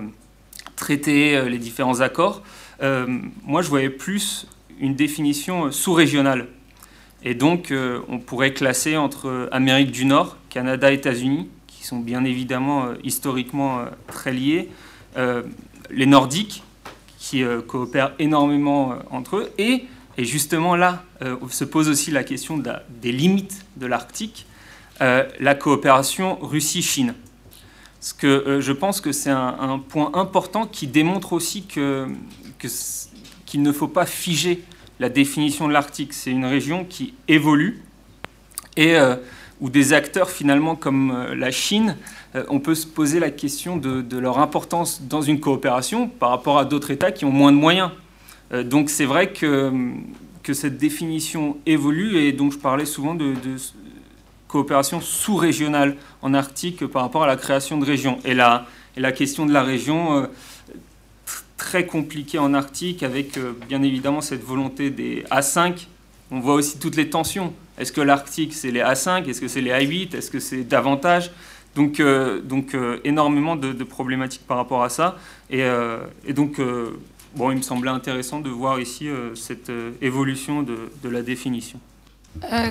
traités, 0.76 1.48
les 1.48 1.56
différents 1.56 2.00
accords, 2.00 2.42
moi 2.82 3.62
je 3.62 3.68
voyais 3.70 3.88
plus 3.88 4.46
une 4.78 4.94
définition 4.94 5.72
sous-régionale. 5.72 6.48
Et 7.24 7.34
donc, 7.34 7.72
on 8.08 8.18
pourrait 8.18 8.52
classer 8.52 8.96
entre 8.96 9.48
Amérique 9.50 9.90
du 9.90 10.04
Nord, 10.04 10.36
Canada, 10.50 10.92
États-Unis, 10.92 11.48
qui 11.84 11.88
sont 11.88 11.98
bien 11.98 12.24
évidemment 12.24 12.86
euh, 12.86 12.94
historiquement 13.04 13.80
euh, 13.80 13.84
très 14.06 14.32
liés, 14.32 14.70
euh, 15.18 15.42
les 15.90 16.06
Nordiques, 16.06 16.62
qui 17.18 17.42
coopèrent 17.66 18.12
énormément 18.18 18.96
entre 19.10 19.36
eux, 19.36 19.52
et, 19.56 19.86
et 20.18 20.24
justement 20.26 20.76
là 20.76 21.04
se 21.48 21.64
pose 21.64 21.88
aussi 21.88 22.10
la 22.10 22.22
question 22.22 22.62
des 23.00 23.12
limites 23.12 23.64
de 23.78 23.86
l'Arctique, 23.86 24.46
la 25.00 25.54
coopération 25.54 26.36
Russie-Chine. 26.42 27.14
Parce 27.98 28.12
que 28.12 28.58
je 28.60 28.72
pense 28.72 29.00
que 29.00 29.12
c'est 29.12 29.30
un, 29.30 29.82
point 29.88 30.10
important 30.12 30.66
qui 30.66 30.86
démontre 30.86 31.32
aussi 31.32 31.64
que, 31.64 32.08
qu'il 33.46 33.62
ne 33.62 33.72
faut 33.72 33.88
pas 33.88 34.04
figer 34.04 34.62
la 35.04 35.10
définition 35.10 35.68
de 35.68 35.72
l'Arctique. 35.72 36.14
C'est 36.14 36.30
une 36.30 36.46
région 36.46 36.84
qui 36.84 37.14
évolue 37.28 37.82
et 38.76 38.96
ou 39.60 39.70
des 39.70 39.92
acteurs 39.92 40.30
finalement 40.30 40.76
comme 40.76 41.10
euh, 41.10 41.34
la 41.34 41.50
Chine, 41.50 41.96
euh, 42.34 42.44
on 42.48 42.60
peut 42.60 42.74
se 42.74 42.86
poser 42.86 43.20
la 43.20 43.30
question 43.30 43.76
de, 43.76 44.18
leur 44.18 44.38
importance 44.38 45.02
dans 45.02 45.22
une 45.22 45.40
coopération 45.40 46.08
par 46.08 46.30
rapport 46.30 46.58
à 46.58 46.64
d'autres 46.64 46.90
États 46.90 47.12
qui 47.12 47.24
ont 47.24 47.30
moins 47.30 47.52
de 47.52 47.56
moyens. 47.56 47.90
Euh, 48.52 48.62
donc 48.62 48.90
c'est 48.90 49.04
vrai 49.04 49.32
que, 49.32 49.72
que 50.42 50.52
cette 50.52 50.76
définition 50.76 51.56
évolue 51.66 52.18
et 52.18 52.32
donc 52.32 52.52
je 52.52 52.58
parlais 52.58 52.86
souvent 52.86 53.14
de, 53.14 53.34
coopération 54.48 55.00
sous-régionale 55.00 55.96
en 56.22 56.32
Arctique 56.32 56.86
par 56.86 57.02
rapport 57.02 57.24
à 57.24 57.26
la 57.26 57.36
création 57.36 57.76
de 57.76 57.84
régions. 57.84 58.18
Et 58.24 58.34
la, 58.34 58.66
et 58.96 59.00
la 59.00 59.10
question 59.10 59.46
de 59.46 59.52
la 59.52 59.64
région, 59.64 60.28
très 61.56 61.86
compliquée 61.86 62.38
en 62.38 62.54
Arctique 62.54 63.02
avec 63.02 63.38
bien 63.68 63.82
évidemment 63.82 64.20
cette 64.20 64.42
volonté 64.42 64.90
des 64.90 65.24
A5. 65.30 65.86
On 66.30 66.40
voit 66.40 66.54
aussi 66.54 66.78
toutes 66.78 66.96
les 66.96 67.10
tensions 67.10 67.52
est-ce 67.78 67.92
que 67.92 68.00
l'Arctique, 68.00 68.54
c'est 68.54 68.70
les 68.70 68.80
A5 68.80 69.28
Est-ce 69.28 69.40
que 69.40 69.48
c'est 69.48 69.60
les 69.60 69.72
A8 69.72 70.16
Est-ce 70.16 70.30
que 70.30 70.38
c'est 70.38 70.64
davantage? 70.64 71.30
Donc, 71.74 71.98
euh, 71.98 72.40
donc 72.40 72.74
euh, 72.74 73.00
énormément 73.04 73.56
de, 73.56 73.72
problématiques 73.84 74.46
par 74.46 74.58
rapport 74.58 74.84
à 74.84 74.88
ça. 74.88 75.16
Et, 75.50 75.62
euh, 75.62 75.98
donc, 76.28 76.60
bon, 77.34 77.50
il 77.50 77.56
me 77.56 77.62
semblait 77.62 77.90
intéressant 77.90 78.40
de 78.40 78.50
voir 78.50 78.80
ici 78.80 79.08
cette 79.34 79.72
évolution 80.00 80.62
de, 80.62 81.08
la 81.08 81.22
définition. 81.22 81.80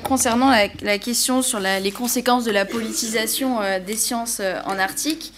concernant 0.06 0.50
la, 0.50 0.98
question 1.00 1.42
sur 1.42 1.60
les 1.60 1.92
conséquences 1.92 2.46
de 2.46 2.52
la 2.52 2.66
politisation 2.66 3.60
des 3.86 3.96
sciences 3.98 4.42
en 4.66 4.80
Arctique, 4.80 5.34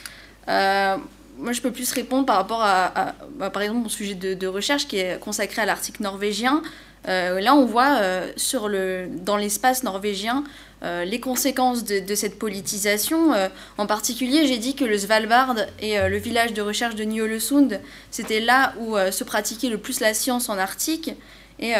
moi, 1.37 1.51
je 1.51 1.61
peux 1.61 1.71
plus 1.71 1.91
répondre 1.91 2.25
par 2.25 2.37
rapport 2.37 2.61
à, 2.61 3.13
bah, 3.37 3.49
par 3.49 3.61
exemple, 3.61 3.81
mon 3.81 3.89
sujet 3.89 4.15
de, 4.15 4.47
recherche 4.47 4.87
qui 4.87 4.97
est 4.97 5.19
consacré 5.19 5.61
à 5.61 5.65
l'Arctique 5.65 5.99
norvégien. 5.99 6.61
là, 7.05 7.55
on 7.55 7.65
voit 7.65 7.99
le, 8.67 9.07
dans 9.09 9.37
l'espace 9.37 9.83
norvégien 9.83 10.43
les 10.81 11.19
conséquences 11.19 11.83
de, 11.83 12.15
cette 12.15 12.37
politisation. 12.37 13.33
en 13.77 13.87
particulier, 13.87 14.45
j'ai 14.47 14.59
dit 14.59 14.75
que 14.75 14.85
le 14.85 14.97
Svalbard 14.97 15.55
et 15.79 15.97
le 15.97 16.17
village 16.17 16.53
de 16.53 16.61
recherche 16.61 16.95
de 16.95 17.03
Ny-Ålesund, 17.03 17.81
c'était 18.11 18.39
là 18.39 18.73
où 18.79 18.95
se 19.11 19.23
pratiquait 19.23 19.69
le 19.69 19.77
plus 19.77 19.99
la 19.99 20.13
science 20.13 20.47
en 20.47 20.57
Arctique. 20.57 21.11
Et 21.59 21.73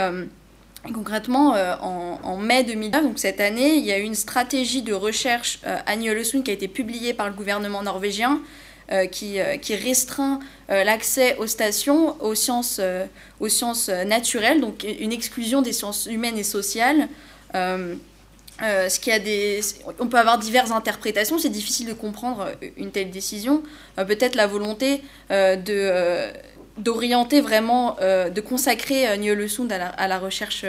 concrètement, 0.94 1.56
euh, 1.56 1.76
en, 1.82 2.38
mai 2.38 2.64
2009, 2.64 3.03
donc 3.03 3.19
cette 3.19 3.40
année, 3.40 3.76
il 3.76 3.86
y 3.86 3.91
a 3.91 3.99
eu 3.99 4.03
une 4.03 4.15
stratégie 4.15 4.82
de 4.82 4.94
recherche 4.94 5.60
euh, 5.65 5.77
à 5.86 5.95
qui 5.95 6.52
a 6.52 6.53
été 6.53 6.68
publiée 6.68 7.14
par 7.14 7.27
le 7.27 7.34
gouvernement 7.34 7.82
norvégien 7.82 8.34
euh, 8.36 8.38
qui, 9.12 9.40
euh, 9.40 9.57
qui, 9.57 9.76
restreint 9.76 10.40
l'accès 10.70 11.36
aux 11.38 11.48
stations, 11.48 12.22
aux 12.22 12.36
sciences, 12.36 12.82
aux 13.40 13.49
sciences 13.49 13.90
naturelles, 13.90 14.62
donc 14.62 14.86
une 14.99 15.12
exclusion 15.12 15.62
des 15.62 15.74
sciences 15.74 16.07
humaines 16.07 16.38
et 16.38 16.44
sociales. 16.44 17.07
ce 17.53 18.99
qui 18.99 19.12
a 19.12 19.20
des, 19.20 19.62
on 19.99 20.07
peut 20.07 20.18
avoir 20.18 20.40
diverses 20.40 20.72
interprétations, 20.72 21.38
c'est 21.38 21.49
difficile 21.49 21.88
de 21.88 21.94
comprendre 21.94 22.52
une 22.78 22.91
telle 22.91 23.12
décision. 23.12 23.64
Peut-être 23.95 24.36
la 24.36 24.48
volonté 24.48 25.02
de 25.30 26.32
d'orienter 26.78 27.41
vraiment, 27.41 27.98
euh, 28.02 28.30
de 28.30 28.41
consacrer 28.41 29.07
euh, 29.07 29.16
Nye-le-Sund 29.16 29.72
à, 29.72 30.07
la, 30.07 30.20
recherche 30.20 30.66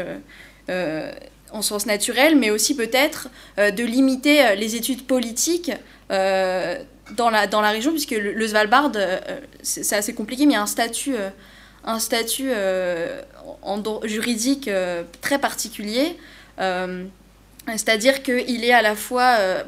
euh, 0.68 1.12
en 1.52 1.62
sciences 1.62 1.86
naturelles, 1.86 2.36
mais 2.36 2.51
aussi 2.51 2.76
peut-être 2.76 3.28
de 3.56 3.84
limiter 3.84 4.56
les 4.56 4.74
études 4.74 5.06
politiques 5.06 5.70
dans, 7.12 7.31
la, 7.31 7.47
dans 7.47 7.61
la 7.61 7.70
région, 7.70 7.93
puisque 7.93 8.12
le, 8.12 8.47
Svalbard, 8.49 8.93
c'est 9.62 9.97
assez 9.97 10.15
compliqué, 10.15 10.47
mais 10.47 10.53
il 10.53 10.57
y 10.57 10.59
a 10.59 10.62
un 10.62 10.66
statut, 10.66 11.15
un 11.85 11.99
statut 11.99 12.51
juridique 14.05 14.70
très 15.20 15.39
particulier. 15.39 16.16
C'est-à-dire 17.74 18.23
qu'il 18.23 18.65
est 18.65 18.73
à 18.73 18.83
la 18.83 18.95
fois 18.95 19.37
euh, 19.41 19.62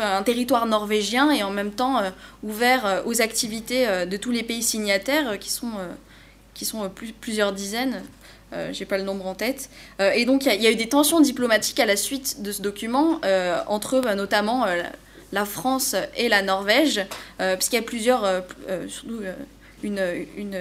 un 0.00 0.22
territoire 0.22 0.66
norvégien 0.66 1.32
et 1.32 1.42
en 1.42 1.50
même 1.50 1.72
temps 1.72 1.98
euh, 1.98 2.10
ouvert 2.44 2.86
euh, 2.86 3.02
aux 3.04 3.20
activités 3.20 3.86
de 4.06 4.16
tous 4.16 4.30
les 4.30 4.44
pays 4.44 4.62
signataires 4.62 5.38
qui 5.38 5.50
sont, 5.50 5.72
qui 6.54 6.64
sont 6.64 6.90
plusieurs 7.20 7.52
dizaines. 7.52 8.02
j'ai 8.72 8.84
pas 8.84 8.98
le 8.98 9.04
nombre 9.04 9.26
en 9.26 9.34
tête. 9.34 9.70
et 9.98 10.24
donc 10.24 10.46
il 10.46 10.62
y, 10.62 10.66
a 10.66 10.70
eu 10.70 10.76
des 10.76 10.88
tensions 10.88 11.20
diplomatiques 11.20 11.80
à 11.80 11.86
la 11.86 11.96
suite 11.96 12.42
de 12.42 12.52
ce 12.52 12.62
document 12.62 13.20
entre 13.66 14.00
bah, 14.00 14.14
notamment 14.14 14.66
la 15.32 15.44
France 15.44 15.94
et 16.16 16.28
la 16.28 16.42
Norvège, 16.42 17.00
puisqu'il 17.38 17.76
y 17.76 17.78
a 17.78 17.82
plusieurs, 17.82 18.44
surtout 18.88 19.22
une, 19.82 20.26
une 20.36 20.58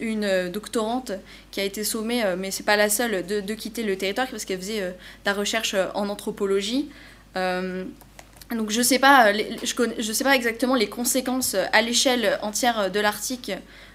une 0.00 0.24
euh, 0.24 0.48
doctorante 0.48 1.12
qui 1.50 1.60
a 1.60 1.64
été 1.64 1.84
sommée, 1.84 2.24
euh, 2.24 2.36
mais 2.38 2.50
c'est 2.50 2.62
pas 2.62 2.76
la 2.76 2.88
seule, 2.88 3.26
de, 3.26 3.54
quitter 3.54 3.82
le 3.82 3.96
territoire 3.96 4.26
parce 4.28 4.44
qu'elle 4.44 4.58
faisait 4.58 4.82
euh, 4.82 4.90
de 4.90 5.26
la 5.26 5.32
recherche 5.32 5.74
en 5.94 6.08
anthropologie. 6.08 6.88
donc 7.34 8.70
je 8.70 8.82
sais 8.82 8.98
pas, 8.98 9.32
je, 9.32 10.12
sais 10.12 10.24
pas 10.24 10.36
exactement 10.36 10.74
les 10.74 10.88
conséquences 10.88 11.54
à 11.72 11.80
l'échelle 11.80 12.38
entière 12.42 12.90
de 12.90 13.00
l'Arctique 13.00 13.52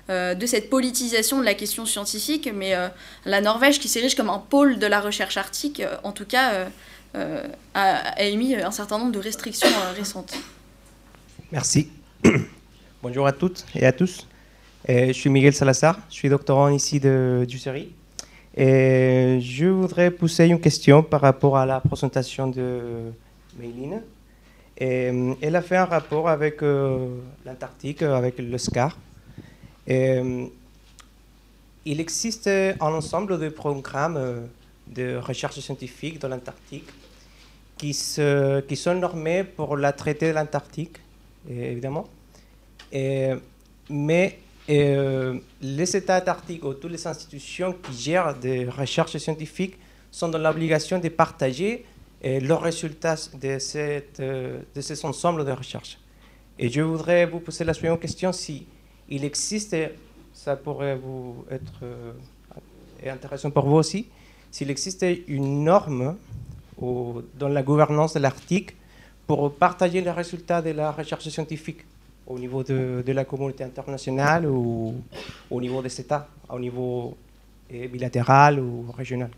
de 0.09 0.45
cette 0.45 0.69
politisation 0.69 1.39
de 1.39 1.45
la 1.45 1.53
question 1.53 1.85
scientifique, 1.85 2.49
mais 2.51 2.73
la 3.25 3.41
Norvège, 3.41 3.79
qui 3.79 3.89
s'érige 3.89 4.15
comme 4.15 4.31
un 4.31 4.39
pôle 4.39 4.79
de 4.79 4.87
la 4.87 4.99
recherche 4.99 5.37
arctique, 5.37 5.83
en 6.03 6.13
tout 6.13 6.25
cas, 6.25 6.69
a, 7.73 8.21
émis 8.23 8.55
un 8.55 8.71
certain 8.71 8.97
nombre 8.97 9.11
de 9.11 9.19
restrictions 9.19 9.67
récentes. 9.95 10.35
Merci. 11.51 11.89
Bonjour 13.03 13.27
à 13.27 13.31
toutes 13.31 13.65
et 13.75 13.85
à 13.85 13.91
tous. 13.91 14.27
Euh, 14.89 15.07
je 15.07 15.13
suis 15.13 15.29
Miguel 15.29 15.53
Salazar, 15.53 15.99
je 16.09 16.15
suis 16.15 16.29
doctorant 16.29 16.69
ici 16.69 16.99
de, 16.99 17.45
du 17.47 17.57
CERI. 17.57 17.91
Et 18.55 19.39
je 19.41 19.65
voudrais 19.65 20.11
poser 20.11 20.45
une 20.45 20.59
question 20.59 21.03
par 21.03 21.21
rapport 21.21 21.57
à 21.57 21.65
la 21.65 21.79
présentation 21.79 22.47
de. 22.47 23.11
Euh, 24.81 25.33
elle 25.41 25.55
a 25.55 25.61
fait 25.61 25.77
un 25.77 25.85
rapport 25.85 26.29
avec 26.29 26.61
euh, 26.63 27.07
l'Antarctique, 27.45 28.01
avec 28.01 28.37
le 28.39 28.57
SCAR. 28.57 28.97
il 29.87 30.49
existe 31.85 32.47
un 32.47 32.93
ensemble 32.93 33.39
de 33.39 33.49
programmes 33.49 34.47
de 34.87 35.17
recherche 35.17 35.59
scientifique 35.59 36.19
dans 36.19 36.29
l'Antarctique 36.29 36.87
qui, 37.77 37.97
qui, 38.67 38.75
sont 38.75 38.95
normés 38.95 39.43
pour 39.43 39.77
la 39.77 39.93
traité 39.93 40.29
de 40.29 40.33
l'Antarctique, 40.35 40.97
évidemment. 41.49 42.07
Et, 42.91 43.33
mais 43.89 44.39
euh, 44.69 45.39
les 45.61 45.95
États 45.95 46.17
antarctiques 46.17 46.63
ou 46.65 46.73
toutes 46.73 46.91
les 46.91 47.07
institutions 47.07 47.73
qui 47.73 47.93
gèrent 47.93 48.35
des 48.35 48.65
recherches 48.65 49.17
scientifiques 49.17 49.77
sont 50.11 50.27
dans 50.27 50.37
l'obligation 50.37 50.99
de 50.99 51.07
partager 51.07 51.85
euh, 52.25 52.39
leurs 52.41 52.61
résultats 52.61 53.15
de, 53.39 53.59
cette, 53.59 54.19
euh, 54.19 54.59
de 54.75 54.81
ces 54.81 55.05
ensembles 55.05 55.45
de 55.45 55.51
recherches. 55.51 55.97
Et 56.59 56.69
je 56.69 56.81
voudrais 56.81 57.25
vous 57.25 57.39
poser 57.39 57.63
la 57.63 57.73
suivante 57.73 58.01
question 58.01 58.33
si 58.33 58.67
il 59.07 59.23
existe, 59.23 59.75
ça 60.33 60.57
pourrait 60.57 60.97
vous 60.97 61.45
être 61.49 61.85
intéressant 63.05 63.51
pour 63.51 63.65
vous 63.67 63.75
aussi, 63.75 64.07
s'il 64.51 64.69
existe 64.69 65.05
une 65.27 65.63
norme 65.63 66.17
dans 66.79 67.47
la 67.49 67.63
gouvernance 67.63 68.13
de 68.13 68.19
l'Arctique 68.19 68.75
pour 69.25 69.53
partager 69.55 70.01
les 70.01 70.11
résultats 70.11 70.61
de 70.61 70.71
la 70.71 70.91
recherche 70.91 71.27
scientifique 71.29 71.81
au 72.27 72.37
niveau 72.37 72.63
de, 72.63 73.03
la 73.07 73.25
communauté 73.25 73.63
internationale 73.63 74.45
ou 74.45 74.95
au 75.49 75.61
niveau 75.61 75.81
des 75.81 76.01
États, 76.01 76.27
au 76.49 76.59
niveau 76.59 77.17
eh, 77.69 77.87
bilatéral 77.87 78.59
ou 78.59 78.91
régional. 78.97 79.29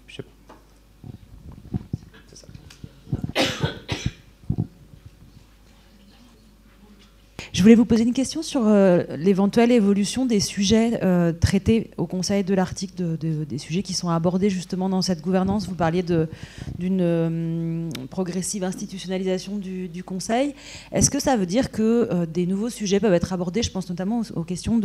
Je 7.52 7.64
voulais 7.64 7.76
vous 7.76 7.86
poser 7.86 8.04
une 8.04 8.14
question 8.14 8.44
sur 8.44 8.68
euh, 8.68 9.04
l'éventuelle 9.18 9.72
évolution 9.72 10.28
des 10.28 10.40
sujets 10.40 11.00
euh, 11.04 11.34
traités 11.34 11.90
au 11.98 12.06
Conseil 12.06 12.44
de 12.44 12.54
l'Arctique, 12.54 12.96
des 12.96 13.58
sujets 13.58 13.82
qui 13.82 13.94
sont 13.94 14.10
abordés 14.10 14.52
justement 14.52 14.88
dans 14.88 15.02
cette 15.02 15.22
gouvernance. 15.22 15.68
Vous 15.68 15.76
parliez 15.76 16.04
d'une 16.04 17.00
euh, 17.02 17.90
progressive 18.12 18.64
institutionnalisation 18.64 19.58
du, 19.58 20.04
Conseil. 20.06 20.56
Est-ce 20.92 21.10
que 21.10 21.20
ça 21.20 21.36
veut 21.36 21.46
dire 21.46 21.72
que 21.72 22.26
des 22.26 22.46
nouveaux 22.46 22.70
sujets 22.70 23.00
peuvent 23.00 23.14
être 23.14 23.34
abordés? 23.34 23.64
Je 23.64 23.72
pense 23.72 23.90
notamment 23.90 24.22
aux, 24.36 24.44
questions 24.44 24.80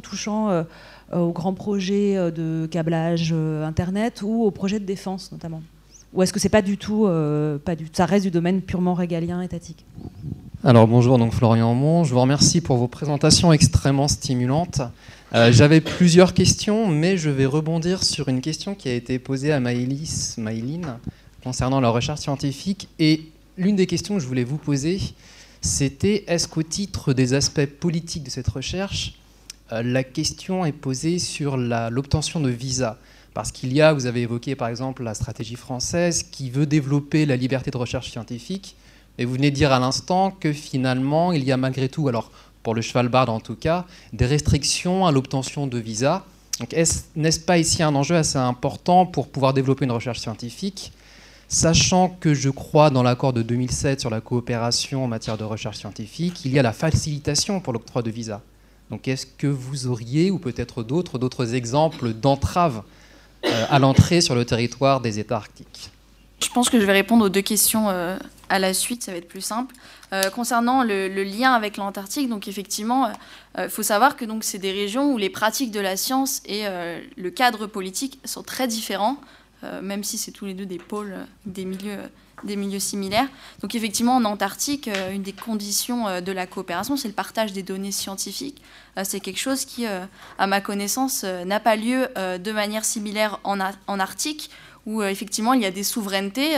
touchant 0.00 0.64
aux 1.12 1.32
grands 1.32 1.54
projets 1.54 2.14
de 2.32 2.66
câblage 2.70 3.32
Internet 3.32 4.22
ou 4.22 4.42
aux 4.42 4.50
projets 4.50 4.80
de 4.80 4.84
défense 4.84 5.30
notamment. 5.30 5.62
Ou 6.12 6.22
est-ce 6.22 6.32
que 6.32 6.38
du, 6.60 7.88
ça 7.92 8.06
reste 8.06 8.24
du 8.24 8.30
domaine 8.30 8.60
purement 8.60 8.94
régalien 8.94 9.40
étatique? 9.40 9.84
Alors 10.64 10.86
bonjour, 10.86 11.18
donc 11.18 11.32
Florian 11.32 11.74
Mont, 11.74 12.04
je 12.04 12.12
vous 12.12 12.20
remercie 12.20 12.60
pour 12.60 12.76
vos 12.76 12.86
présentations 12.86 13.52
extrêmement 13.52 14.08
stimulantes. 14.08 14.82
Euh, 15.34 15.50
j'avais 15.50 15.80
plusieurs 15.80 16.34
questions, 16.34 16.86
mais 16.86 17.16
je 17.16 17.30
vais 17.30 17.46
rebondir 17.46 18.04
sur 18.04 18.28
une 18.28 18.42
question 18.42 18.74
qui 18.74 18.88
a 18.88 18.94
été 18.94 19.18
posée 19.18 19.52
à 19.52 19.60
Maëlys 19.60 20.36
Maïline 20.36 20.98
concernant 21.42 21.80
la 21.80 21.88
recherche 21.88 22.20
scientifique. 22.20 22.88
Et 22.98 23.22
l'une 23.56 23.76
des 23.76 23.86
questions 23.86 24.14
que 24.14 24.20
je 24.20 24.26
voulais 24.26 24.44
vous 24.44 24.58
poser, 24.58 25.00
c'était 25.62 26.24
est-ce 26.26 26.46
qu'au 26.46 26.62
titre 26.62 27.14
des 27.14 27.32
aspects 27.32 27.66
politiques 27.66 28.24
de 28.24 28.30
cette 28.30 28.48
recherche, 28.48 29.14
euh, 29.72 29.82
la 29.82 30.04
question 30.04 30.66
est 30.66 30.72
posée 30.72 31.18
sur 31.18 31.56
l'obtention 31.56 32.40
de 32.40 32.50
visas 32.50 32.98
parce 33.34 33.52
qu'il 33.52 33.72
y 33.72 33.80
a, 33.80 33.92
vous 33.92 34.06
avez 34.06 34.22
évoqué 34.22 34.54
par 34.54 34.68
exemple 34.68 35.02
la 35.02 35.14
stratégie 35.14 35.56
française 35.56 36.22
qui 36.22 36.50
veut 36.50 36.66
développer 36.66 37.26
la 37.26 37.36
liberté 37.36 37.70
de 37.70 37.76
recherche 37.76 38.10
scientifique, 38.10 38.76
et 39.18 39.24
vous 39.24 39.34
venez 39.34 39.50
de 39.50 39.56
dire 39.56 39.72
à 39.72 39.78
l'instant 39.78 40.30
que 40.30 40.52
finalement, 40.52 41.32
il 41.32 41.44
y 41.44 41.52
a 41.52 41.56
malgré 41.56 41.88
tout, 41.88 42.08
alors 42.08 42.30
pour 42.62 42.74
le 42.74 42.80
cheval-barde 42.82 43.28
en 43.28 43.40
tout 43.40 43.56
cas, 43.56 43.86
des 44.12 44.26
restrictions 44.26 45.06
à 45.06 45.12
l'obtention 45.12 45.66
de 45.66 45.78
visas. 45.78 46.24
Donc 46.60 46.74
n'est-ce 47.16 47.40
pas 47.40 47.58
ici 47.58 47.82
un 47.82 47.94
enjeu 47.94 48.16
assez 48.16 48.38
important 48.38 49.06
pour 49.06 49.28
pouvoir 49.28 49.52
développer 49.52 49.84
une 49.84 49.92
recherche 49.92 50.20
scientifique 50.20 50.92
Sachant 51.48 52.08
que 52.08 52.32
je 52.32 52.48
crois 52.48 52.88
dans 52.88 53.02
l'accord 53.02 53.34
de 53.34 53.42
2007 53.42 54.00
sur 54.00 54.08
la 54.08 54.22
coopération 54.22 55.04
en 55.04 55.06
matière 55.06 55.36
de 55.36 55.44
recherche 55.44 55.76
scientifique, 55.76 56.46
il 56.46 56.52
y 56.52 56.58
a 56.58 56.62
la 56.62 56.72
facilitation 56.72 57.60
pour 57.60 57.74
l'octroi 57.74 58.00
de 58.00 58.10
visas. 58.10 58.40
Donc 58.88 59.06
est-ce 59.06 59.26
que 59.26 59.48
vous 59.48 59.86
auriez, 59.86 60.30
ou 60.30 60.38
peut-être 60.38 60.82
d'autres, 60.82 61.18
d'autres 61.18 61.54
exemples 61.54 62.14
d'entraves 62.14 62.82
à 63.44 63.78
l'entrée 63.78 64.20
sur 64.20 64.34
le 64.34 64.44
territoire 64.44 65.00
des 65.00 65.18
États 65.18 65.36
arctiques 65.36 65.90
Je 66.40 66.48
pense 66.48 66.70
que 66.70 66.80
je 66.80 66.84
vais 66.84 66.92
répondre 66.92 67.24
aux 67.24 67.28
deux 67.28 67.42
questions 67.42 67.88
euh, 67.90 68.16
à 68.52 68.58
la 68.58 68.74
suite, 68.74 69.02
ça 69.02 69.12
va 69.12 69.18
être 69.18 69.28
plus 69.28 69.40
simple. 69.40 69.74
Euh, 70.12 70.28
concernant 70.28 70.84
le, 70.84 71.08
lien 71.24 71.52
avec 71.52 71.78
l'Antarctique, 71.78 72.28
donc 72.28 72.46
effectivement, 72.46 73.08
il 73.56 73.62
euh, 73.62 73.68
faut 73.70 73.82
savoir 73.82 74.14
que 74.14 74.26
donc 74.26 74.44
c'est 74.44 74.58
des 74.58 74.70
régions 74.70 75.10
où 75.10 75.16
les 75.16 75.30
pratiques 75.30 75.70
de 75.70 75.80
la 75.80 75.96
science 75.96 76.42
et 76.44 76.66
euh, 76.66 77.00
le 77.16 77.30
cadre 77.30 77.66
politique 77.66 78.20
sont 78.26 78.42
très 78.42 78.68
différents, 78.68 79.16
même 79.80 80.02
si 80.02 80.18
c'est 80.18 80.32
tous 80.32 80.44
les 80.44 80.54
deux 80.54 80.66
des 80.66 80.78
pôles, 80.78 81.14
des 81.46 81.64
milieux 81.64 81.96
des 82.44 82.56
milieux 82.56 82.80
similaires. 82.80 83.28
Donc 83.60 83.74
effectivement, 83.74 84.16
en 84.16 84.24
Antarctique, 84.24 84.88
une 85.12 85.22
des 85.22 85.32
conditions 85.32 86.20
de 86.20 86.32
la 86.32 86.46
coopération, 86.46 86.96
c'est 86.96 87.08
le 87.08 87.14
partage 87.14 87.52
des 87.52 87.62
données 87.62 87.92
scientifiques. 87.92 88.62
c'est 89.04 89.20
quelque 89.20 89.38
chose 89.38 89.64
qui, 89.64 89.86
à 89.86 90.46
ma 90.46 90.60
connaissance, 90.60 91.24
n'a 91.24 91.60
pas 91.60 91.76
lieu 91.76 92.08
de 92.16 92.52
manière 92.52 92.84
similaire 92.84 93.40
en, 93.44 93.58
en 93.60 94.00
Arctique, 94.00 94.50
où 94.86 95.02
effectivement 95.02 95.52
il 95.52 95.62
y 95.62 95.66
a 95.66 95.70
des 95.70 95.84
souverainetés, 95.84 96.56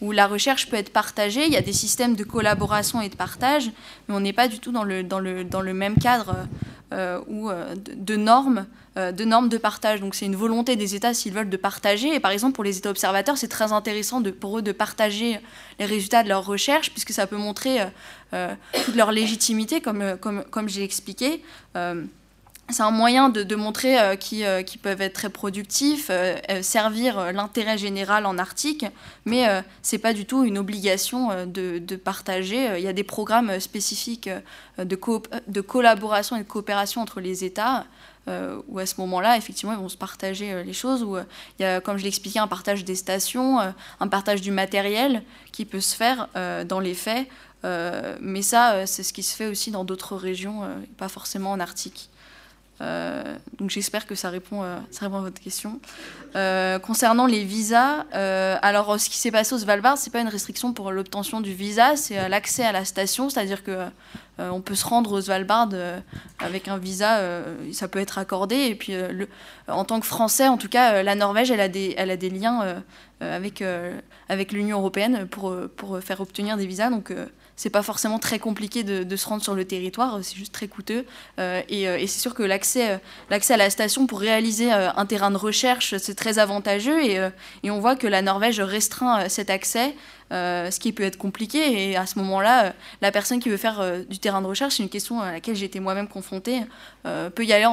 où 0.00 0.12
la 0.12 0.26
recherche 0.26 0.68
peut 0.68 0.76
être 0.76 0.92
partagée, 0.92 1.46
il 1.46 1.52
y 1.52 1.56
a 1.56 1.62
des 1.62 1.72
systèmes 1.72 2.14
de 2.14 2.24
collaboration 2.24 3.00
et 3.00 3.08
de 3.08 3.16
partage, 3.16 3.70
mais 4.08 4.14
on 4.14 4.20
n'est 4.20 4.32
pas 4.32 4.48
du 4.48 4.58
tout 4.58 4.72
dans 4.72 4.84
le, 4.84 5.02
dans 5.02 5.18
le, 5.18 5.44
dans 5.44 5.60
le 5.60 5.74
même 5.74 5.96
cadre 5.96 6.36
ou 7.28 7.50
de 7.50 8.16
normes 8.16 8.66
euh, 8.96 9.12
de 9.12 9.26
normes 9.26 9.50
de 9.50 9.58
partage. 9.58 10.00
Donc 10.00 10.14
c'est 10.14 10.24
une 10.24 10.36
volonté 10.36 10.74
des 10.74 10.94
États 10.94 11.12
s'ils 11.12 11.34
veulent 11.34 11.50
de 11.50 11.56
partager. 11.58 12.14
Et 12.14 12.20
par 12.20 12.30
exemple 12.30 12.54
pour 12.54 12.64
les 12.64 12.78
États 12.78 12.88
observateurs, 12.88 13.36
c'est 13.36 13.48
très 13.48 13.72
intéressant 13.72 14.22
pour 14.22 14.58
eux 14.58 14.62
de 14.62 14.72
partager 14.72 15.38
les 15.78 15.84
résultats 15.84 16.22
de 16.22 16.30
leurs 16.30 16.46
recherches 16.46 16.90
puisque 16.90 17.12
ça 17.12 17.26
peut 17.26 17.36
montrer 17.36 17.82
euh, 17.82 17.86
euh, 18.32 18.54
toute 18.86 18.96
leur 18.96 19.12
légitimité 19.12 19.82
comme, 19.82 20.16
comme, 20.18 20.44
comme 20.44 20.68
j'ai 20.68 20.82
expliqué. 20.82 21.42
C'est 22.68 22.82
un 22.82 22.90
moyen 22.90 23.28
de, 23.28 23.54
montrer 23.54 24.16
qu'ils 24.18 24.64
qui 24.64 24.78
peuvent 24.78 25.00
être 25.00 25.12
très 25.12 25.30
productifs, 25.30 26.10
servir 26.62 27.32
l'intérêt 27.32 27.78
général 27.78 28.26
en 28.26 28.38
Arctique, 28.38 28.84
mais 29.24 29.46
ce 29.82 29.94
n'est 29.94 30.00
pas 30.00 30.12
du 30.12 30.26
tout 30.26 30.44
une 30.44 30.58
obligation 30.58 31.46
de, 31.46 31.96
partager. 31.96 32.76
Il 32.76 32.82
y 32.82 32.88
a 32.88 32.92
des 32.92 33.04
programmes 33.04 33.60
spécifiques 33.60 34.28
de, 34.78 34.98
de 35.46 35.60
collaboration 35.60 36.36
et 36.36 36.40
de 36.40 36.48
coopération 36.48 37.02
entre 37.02 37.20
les 37.20 37.44
États 37.44 37.86
euh, 38.28 38.60
où 38.66 38.80
à 38.80 38.86
ce 38.86 39.00
moment-là, 39.02 39.36
effectivement, 39.36 39.72
ils 39.72 39.78
vont 39.78 39.88
se 39.88 39.96
partager 39.96 40.52
euh, 40.52 40.64
les 40.64 40.72
choses, 40.72 41.04
où 41.04 41.16
euh, 41.16 41.22
il 41.58 41.62
y 41.62 41.64
a, 41.64 41.80
comme 41.80 41.96
je 41.96 42.02
l'ai 42.02 42.08
expliqué, 42.08 42.40
un 42.40 42.48
partage 42.48 42.84
des 42.84 42.96
stations, 42.96 43.60
un 44.00 44.08
partage 44.08 44.40
du 44.40 44.50
matériel 44.50 45.22
qui 45.52 45.64
peut 45.64 45.80
se 45.80 45.94
faire 45.94 46.28
dans 46.66 46.80
les 46.80 46.94
faits. 46.94 47.28
mais 48.20 48.42
ça, 48.42 48.86
c'est 48.86 49.02
ce 49.02 49.12
qui 49.12 49.22
se 49.22 49.34
fait 49.34 49.46
aussi 49.46 49.70
dans 49.70 49.84
d'autres 49.84 50.16
régions, 50.16 50.62
pas 50.96 51.08
forcément 51.08 51.52
en 51.52 51.60
Arctique. 51.60 52.10
Euh, 52.82 53.36
donc 53.58 53.70
j'espère 53.70 54.06
que 54.06 54.14
ça 54.14 54.28
répond, 54.28 54.62
euh, 54.62 54.78
à 55.00 55.08
votre 55.08 55.40
question. 55.40 55.80
Euh, 56.34 56.78
concernant 56.78 57.26
les 57.26 57.44
visas, 57.44 58.04
alors 58.12 59.00
ce 59.00 59.08
qui 59.08 59.16
s'est 59.16 59.30
passé 59.30 59.54
au 59.54 59.58
Svalbard, 59.58 59.96
c'est 59.98 60.12
pas 60.12 60.20
une 60.20 60.28
restriction 60.28 60.72
pour 60.72 60.92
l'obtention 60.92 61.40
du 61.40 61.52
visa, 61.52 61.96
c'est 61.96 62.28
l'accès 62.28 62.64
à 62.64 62.72
la 62.72 62.84
station, 62.84 63.30
c'est-à-dire 63.30 63.62
que 63.62 63.86
on 64.38 64.60
peut 64.60 64.74
se 64.74 64.84
rendre 64.84 65.12
au 65.12 65.20
Svalbard 65.20 65.70
avec 66.40 66.68
un 66.68 66.76
visa, 66.76 67.20
ça 67.72 67.88
peut 67.88 68.00
être 68.00 68.18
accordé. 68.18 68.56
Et 68.56 68.74
puis 68.74 68.94
en 69.68 69.84
tant 69.84 70.00
que 70.00 70.06
Français, 70.06 70.48
en 70.48 70.58
tout 70.58 70.68
cas, 70.68 71.02
la 71.02 71.14
Norvège, 71.14 71.50
elle 71.50 71.60
a 71.60 71.68
des, 71.68 72.30
liens 72.30 72.82
avec, 73.20 73.64
avec 74.28 74.52
l'Union 74.52 74.78
européenne 74.78 75.26
pour, 75.26 75.54
pour 75.76 76.00
faire 76.00 76.20
obtenir 76.20 76.58
des 76.58 76.66
visas, 76.66 76.90
donc 76.90 77.12
c'est 77.56 77.70
pas 77.70 77.82
forcément 77.82 78.18
très 78.18 78.38
compliqué 78.38 78.84
de, 78.84 79.16
se 79.16 79.26
rendre 79.26 79.42
sur 79.42 79.54
le 79.54 79.64
territoire, 79.64 80.18
c'est 80.22 80.36
juste 80.36 80.52
très 80.52 80.68
coûteux. 80.68 81.06
Euh, 81.38 81.62
euh, 81.72 81.96
et, 81.96 82.06
c'est 82.06 82.20
sûr 82.20 82.34
que 82.34 82.42
l'accès, 82.42 82.90
euh, 82.90 83.38
à 83.48 83.56
la 83.56 83.70
station 83.70 84.06
pour 84.06 84.20
réaliser 84.20 84.70
un 84.70 85.06
terrain 85.06 85.30
de 85.30 85.36
recherche, 85.36 85.96
c'est 85.96 86.14
très 86.14 86.38
avantageux. 86.38 87.02
Et, 87.02 87.70
on 87.70 87.80
voit 87.80 87.96
que 87.96 88.06
la 88.06 88.20
Norvège 88.22 88.60
restreint 88.60 89.28
cet 89.28 89.48
accès, 89.50 89.94
ce 90.30 90.78
qui 90.78 90.92
peut 90.92 91.02
être 91.04 91.16
compliqué. 91.16 91.90
Et 91.90 91.96
à 91.96 92.06
ce 92.06 92.18
moment-là, 92.18 92.74
la 93.00 93.10
personne 93.10 93.40
qui 93.40 93.48
veut 93.48 93.56
faire 93.56 93.82
du 94.08 94.18
terrain 94.18 94.42
de 94.42 94.46
recherche, 94.46 94.76
c'est 94.76 94.82
une 94.82 94.88
question 94.88 95.20
à 95.20 95.32
laquelle 95.32 95.56
j'ai 95.56 95.66
été 95.66 95.80
moi-même 95.80 96.08
confrontée, 96.08 96.60
peut 97.04 97.44
y 97.44 97.52
aller 97.52 97.66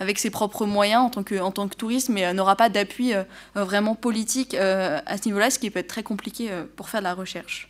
avec 0.00 0.18
ses 0.18 0.30
propres 0.30 0.66
moyens, 0.66 1.02
en 1.02 1.10
tant 1.10 1.22
que, 1.22 1.38
en 1.38 1.52
tant 1.52 1.68
que 1.68 1.76
touriste, 1.76 2.08
mais 2.08 2.32
n'aura 2.34 2.56
pas 2.56 2.68
d'appui 2.68 3.12
vraiment 3.54 3.94
politique 3.94 4.54
à 4.54 5.16
ce 5.16 5.26
niveau-là, 5.26 5.50
ce 5.50 5.58
qui 5.58 5.70
peut 5.70 5.80
être 5.80 5.88
très 5.88 6.02
compliqué 6.02 6.50
pour 6.74 6.88
faire 6.88 7.00
de 7.00 7.04
la 7.04 7.14
recherche 7.14 7.68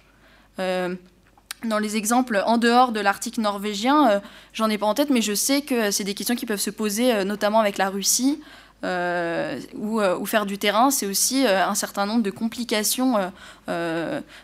dans 1.65 1.79
les 1.79 1.97
exemples 1.97 2.43
en 2.47 2.59
dehors 2.59 2.93
de 2.93 3.01
l'Arctique 3.01 3.39
norvégien, 3.39 4.11
euh, 4.11 4.21
j'en 4.53 4.69
ai 4.69 4.79
pas 4.79 4.87
en 4.87 4.95
tête, 4.95 5.11
mais 5.11 5.23
je 5.23 5.35
sais 5.35 5.63
que 5.63 5.91
c'est 5.91 6.05
des 6.05 6.15
questions 6.15 6.37
qui 6.37 6.47
peuvent 6.47 6.61
se 6.61 6.71
poser, 6.71 7.13
euh, 7.13 7.25
notamment 7.25 7.61
avec 7.61 7.79
la 7.79 7.89
Russie, 7.89 8.41
euh, 8.85 9.59
ou, 9.75 10.27
faire 10.27 10.45
du 10.45 10.59
terrain. 10.59 10.91
C'est 10.91 11.07
aussi 11.07 11.47
un 11.47 11.75
certain 11.75 12.05
nombre 12.05 12.23
de 12.23 12.31
complications 12.31 13.33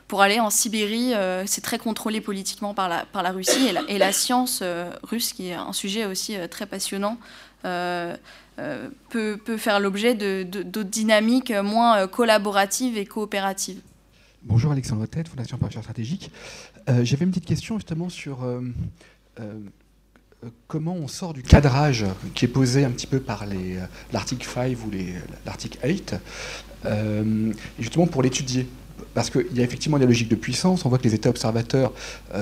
pour 0.08 0.22
aller 0.22 0.40
en 0.40 0.48
Sibérie. 0.48 1.12
c'est 1.46 1.60
très 1.60 1.78
contrôlé 1.78 2.22
politiquement 2.22 2.72
par 2.72 2.88
la, 2.88 3.30
Russie 3.30 3.70
et 3.88 3.98
la, 3.98 4.12
science 4.12 4.62
russe, 5.02 5.34
qui 5.34 5.48
est 5.48 5.54
un 5.54 5.74
sujet 5.74 6.06
aussi 6.06 6.36
très 6.50 6.64
passionnant. 6.64 7.18
Peut, 7.62 9.38
faire 9.58 9.80
l'objet 9.80 10.14
d'autres 10.14 10.88
dynamiques 10.88 11.52
moins 11.52 12.08
collaboratives 12.08 12.96
et 12.96 13.04
coopératives. 13.04 13.82
Bonjour 14.44 14.72
Alexandre 14.72 15.06
Tête, 15.06 15.28
Fondation 15.28 15.56
pour 15.56 15.68
la 15.72 15.80
stratégique. 15.80 16.32
Euh, 16.88 17.04
j'avais 17.04 17.24
une 17.24 17.30
petite 17.30 17.46
question 17.46 17.76
justement 17.76 18.08
sur 18.08 18.42
euh, 18.42 18.60
euh, 19.40 19.54
comment 20.66 20.94
on 20.94 21.06
sort 21.06 21.32
du 21.32 21.42
cadrage 21.42 22.04
qui 22.34 22.44
est 22.44 22.48
posé 22.48 22.84
un 22.84 22.90
petit 22.90 23.06
peu 23.06 23.20
par 23.20 23.44
l'article 24.12 24.48
5 24.48 24.76
ou 24.84 24.90
l'article 25.46 25.78
8, 25.84 26.16
justement 27.78 28.06
pour 28.06 28.22
l'étudier. 28.22 28.66
Parce 29.14 29.30
qu'il 29.30 29.54
y 29.54 29.60
a 29.60 29.64
effectivement 29.64 29.98
des 29.98 30.06
logiques 30.06 30.28
de 30.28 30.36
puissance, 30.36 30.84
on 30.84 30.88
voit 30.88 30.98
que 30.98 31.04
les 31.04 31.14
États 31.14 31.28
observateurs 31.30 31.92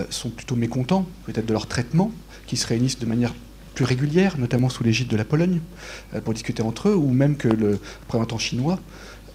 sont 0.08 0.30
plutôt 0.30 0.56
mécontents 0.56 1.06
peut-être 1.26 1.46
de 1.46 1.52
leur 1.52 1.66
traitement, 1.66 2.12
qui 2.46 2.56
se 2.56 2.66
réunissent 2.66 2.98
de 2.98 3.06
manière 3.06 3.34
plus 3.74 3.84
régulière, 3.84 4.38
notamment 4.38 4.68
sous 4.68 4.82
l'égide 4.82 5.08
de 5.08 5.16
la 5.16 5.24
Pologne, 5.24 5.60
pour 6.24 6.32
discuter 6.32 6.62
entre 6.62 6.88
eux, 6.88 6.94
ou 6.94 7.10
même 7.10 7.36
que 7.36 7.48
le 7.48 7.78
représentant 8.02 8.38
chinois, 8.38 8.78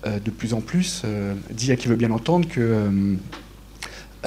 de 0.06 0.32
plus 0.32 0.53
en 0.53 0.61
plus, 0.61 1.03
dit 1.52 1.72
à 1.72 1.76
qui 1.76 1.88
veut 1.88 1.98
bien 1.98 2.11
entendre 2.11 2.48
que 2.48 3.18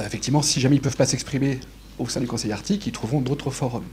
effectivement, 0.05 0.41
si 0.41 0.59
jamais 0.59 0.75
ils 0.75 0.79
ne 0.79 0.83
peuvent 0.83 0.95
pas 0.95 1.05
s'exprimer 1.05 1.59
au 1.97 2.07
sein 2.07 2.19
du 2.19 2.27
Conseil 2.27 2.51
arctique, 2.51 2.87
ils 2.87 2.91
trouveront 2.91 3.21
d'autres 3.21 3.51
forums. 3.51 3.85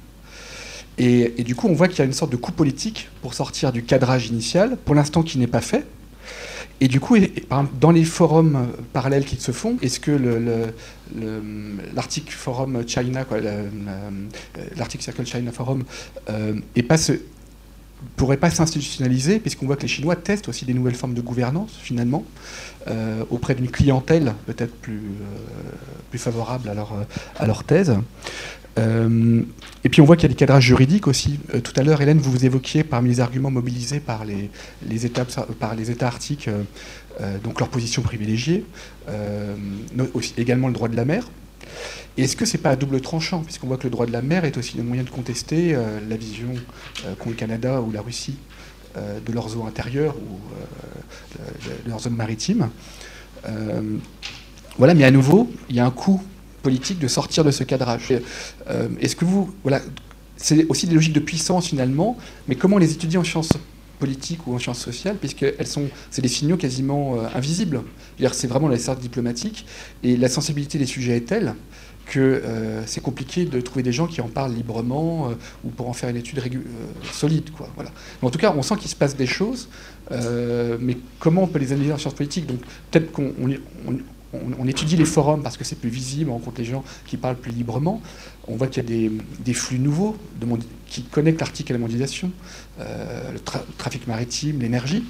Et, 0.98 1.42
du 1.44 1.54
coup, 1.54 1.68
on 1.68 1.74
voit 1.74 1.88
qu'il 1.88 1.98
y 1.98 2.02
a 2.02 2.06
une 2.06 2.14
sorte 2.14 2.32
de 2.32 2.36
coup 2.36 2.52
politique 2.52 3.10
pour 3.20 3.34
sortir 3.34 3.70
du 3.70 3.82
cadrage 3.82 4.28
initial, 4.28 4.78
pour 4.82 4.94
l'instant 4.94 5.22
qui 5.22 5.38
n'est 5.38 5.46
pas 5.46 5.60
fait. 5.60 5.84
Et 6.80 6.88
du 6.88 7.00
coup, 7.00 7.16
dans 7.80 7.90
les 7.90 8.04
forums 8.04 8.56
euh, 8.56 8.82
parallèles 8.92 9.24
qui 9.24 9.36
se 9.36 9.50
font, 9.50 9.78
est-ce 9.80 9.98
que 9.98 10.10
l'Arctic 11.94 12.30
Forum 12.30 12.82
China, 12.86 13.24
euh, 13.32 13.68
l'Arctic 14.76 15.02
Circle 15.02 15.24
China 15.24 15.52
Forum, 15.52 15.84
est 16.74 16.82
pas 16.82 16.98
ce, 16.98 17.12
pourrait 18.16 18.36
pas 18.36 18.50
s'institutionnaliser, 18.50 19.38
puisqu'on 19.38 19.66
voit 19.66 19.76
que 19.76 19.82
les 19.82 19.88
Chinois 19.88 20.16
testent 20.16 20.48
aussi 20.48 20.64
des 20.64 20.74
nouvelles 20.74 20.94
formes 20.94 21.14
de 21.14 21.20
gouvernance, 21.20 21.78
finalement, 21.80 22.24
euh, 22.88 23.24
auprès 23.30 23.54
d'une 23.54 23.70
clientèle 23.70 24.34
peut-être 24.46 24.74
plus, 24.74 24.96
euh, 24.96 25.70
plus 26.10 26.18
favorable 26.18 26.68
à 26.68 26.74
leur, 26.74 26.92
à 27.38 27.46
leur 27.46 27.64
thèse. 27.64 27.96
Euh, 28.78 29.42
et 29.84 29.88
puis 29.88 30.02
on 30.02 30.04
voit 30.04 30.16
qu'il 30.16 30.24
y 30.24 30.26
a 30.26 30.28
des 30.28 30.34
cadrages 30.34 30.64
juridiques 30.64 31.06
aussi. 31.06 31.38
tout 31.64 31.72
à 31.76 31.82
l'heure, 31.82 32.02
Hélène, 32.02 32.18
vous 32.18 32.44
évoquiez 32.44 32.84
parmi 32.84 33.08
les 33.08 33.20
arguments 33.20 33.50
mobilisés 33.50 34.00
par 34.00 34.24
les, 34.24 34.50
les 34.86 35.06
États, 35.06 35.24
par 35.58 35.74
les 35.74 35.90
États 35.90 36.08
arctiques, 36.08 36.50
donc 37.42 37.58
leur 37.60 37.70
position 37.70 38.02
privilégiée, 38.02 38.66
également 40.36 40.66
le 40.68 40.74
droit 40.74 40.88
de 40.88 40.96
la 40.96 41.06
mer. 41.06 41.26
Est-ce 42.16 42.36
que 42.36 42.46
c'est 42.46 42.58
pas 42.58 42.70
à 42.70 42.76
double 42.76 43.00
tranchant, 43.00 43.40
puisqu'on 43.40 43.66
voit 43.66 43.76
que 43.76 43.84
le 43.84 43.90
droit 43.90 44.06
de 44.06 44.12
la 44.12 44.22
mer 44.22 44.44
est 44.44 44.56
aussi 44.56 44.80
un 44.80 44.82
moyen 44.82 45.02
de 45.02 45.10
contester 45.10 45.74
euh, 45.74 46.00
la 46.08 46.16
vision 46.16 46.54
euh, 47.04 47.14
qu'ont 47.18 47.30
le 47.30 47.36
Canada 47.36 47.82
ou 47.82 47.92
la 47.92 48.00
Russie 48.00 48.36
euh, 48.96 49.18
de 49.20 49.32
leurs 49.32 49.56
eaux 49.56 49.66
intérieures 49.66 50.16
ou 50.16 50.38
de, 51.84 51.90
leurs 51.90 52.00
zones 52.00 52.16
maritimes 52.16 52.70
Voilà, 54.78 54.94
mais 54.94 55.04
à 55.04 55.10
nouveau, 55.10 55.50
il 55.68 55.76
y 55.76 55.80
a 55.80 55.86
un 55.86 55.90
coût 55.90 56.22
politique 56.62 56.98
de 56.98 57.08
sortir 57.08 57.44
de 57.44 57.50
ce 57.50 57.64
cadrage. 57.64 58.12
Est-ce 59.00 59.14
que 59.16 59.24
vous, 59.24 59.54
voilà, 59.62 59.80
c'est 60.36 60.66
aussi 60.68 60.86
des 60.86 60.94
logiques 60.94 61.12
de 61.12 61.20
puissance 61.20 61.68
finalement, 61.68 62.16
mais 62.48 62.56
comment 62.56 62.78
les 62.78 62.92
étudier 62.92 63.18
en 63.18 63.24
sciences 63.24 63.52
politiques 63.98 64.46
ou 64.46 64.54
en 64.54 64.58
sciences 64.58 64.80
sociales, 64.80 65.16
sont, 65.64 65.88
c'est 66.10 66.22
des 66.22 66.28
signaux 66.28 66.56
quasiment 66.56 67.16
invisibles. 67.34 67.82
C'est 68.32 68.46
vraiment 68.46 68.68
la 68.68 68.78
sorte 68.78 69.00
diplomatique, 69.00 69.66
et 70.02 70.16
la 70.16 70.28
sensibilité 70.28 70.78
des 70.78 70.86
sujets 70.86 71.16
est 71.16 71.26
telle 71.26 71.54
que 72.06 72.20
euh, 72.20 72.86
c'est 72.86 73.02
compliqué 73.02 73.44
de 73.44 73.60
trouver 73.60 73.82
des 73.82 73.92
gens 73.92 74.06
qui 74.06 74.20
en 74.20 74.28
parlent 74.28 74.54
librement 74.54 75.28
euh, 75.28 75.34
ou 75.64 75.70
pour 75.70 75.88
en 75.88 75.92
faire 75.92 76.08
une 76.08 76.16
étude 76.16 76.38
euh, 76.38 76.60
solide. 77.12 77.50
Quoi, 77.50 77.68
voilà. 77.74 77.90
en 78.22 78.30
tout 78.30 78.38
cas, 78.38 78.54
on 78.56 78.62
sent 78.62 78.76
qu'il 78.76 78.90
se 78.90 78.96
passe 78.96 79.16
des 79.16 79.26
choses, 79.26 79.68
mais 80.10 80.96
comment 81.18 81.42
on 81.42 81.46
peut 81.48 81.58
les 81.58 81.72
analyser 81.72 81.92
en 81.92 81.98
sciences 81.98 82.14
politiques? 82.14 82.46
Donc 82.46 82.60
peut-être 82.90 83.10
qu'on 83.10 83.32
on, 84.32 84.66
étudie 84.68 84.96
les 84.96 85.04
forums 85.04 85.42
parce 85.42 85.56
que 85.56 85.64
c'est 85.64 85.76
plus 85.76 85.88
visible, 85.88 86.30
on 86.30 86.34
rencontre 86.34 86.60
les 86.60 86.66
gens 86.66 86.84
qui 87.06 87.16
parlent 87.16 87.36
plus 87.36 87.52
librement. 87.52 88.00
On 88.46 88.54
voit 88.54 88.68
qu'il 88.68 88.88
y 88.88 89.06
a 89.06 89.10
des, 89.44 89.54
flux 89.54 89.80
nouveaux 89.80 90.16
qui 90.86 91.02
connectent 91.02 91.40
l'Arctique 91.40 91.70
à 91.70 91.74
la 91.74 91.80
mondialisation, 91.80 92.30
le, 92.78 93.38
trafic 93.78 94.06
maritime, 94.06 94.60
l'énergie. 94.60 95.04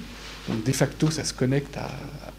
Donc 0.47 0.63
de 0.63 0.71
facto, 0.71 1.11
ça 1.11 1.23
se 1.23 1.33
connecte 1.33 1.77
à, 1.77 1.89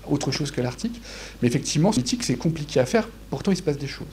autre 0.08 0.31
chose 0.31 0.50
que 0.50 0.60
l'Arctique. 0.60 1.00
Mais 1.42 1.48
effectivement, 1.48 1.90
politique, 1.90 2.23
c'est 2.24 2.36
compliqué 2.36 2.81
à 2.81 2.86
faire, 2.86 3.08
pourtant 3.31 3.50
il 3.52 3.57
se 3.57 3.62
passe 3.62 3.78
des 3.78 3.86
choses. 3.86 4.07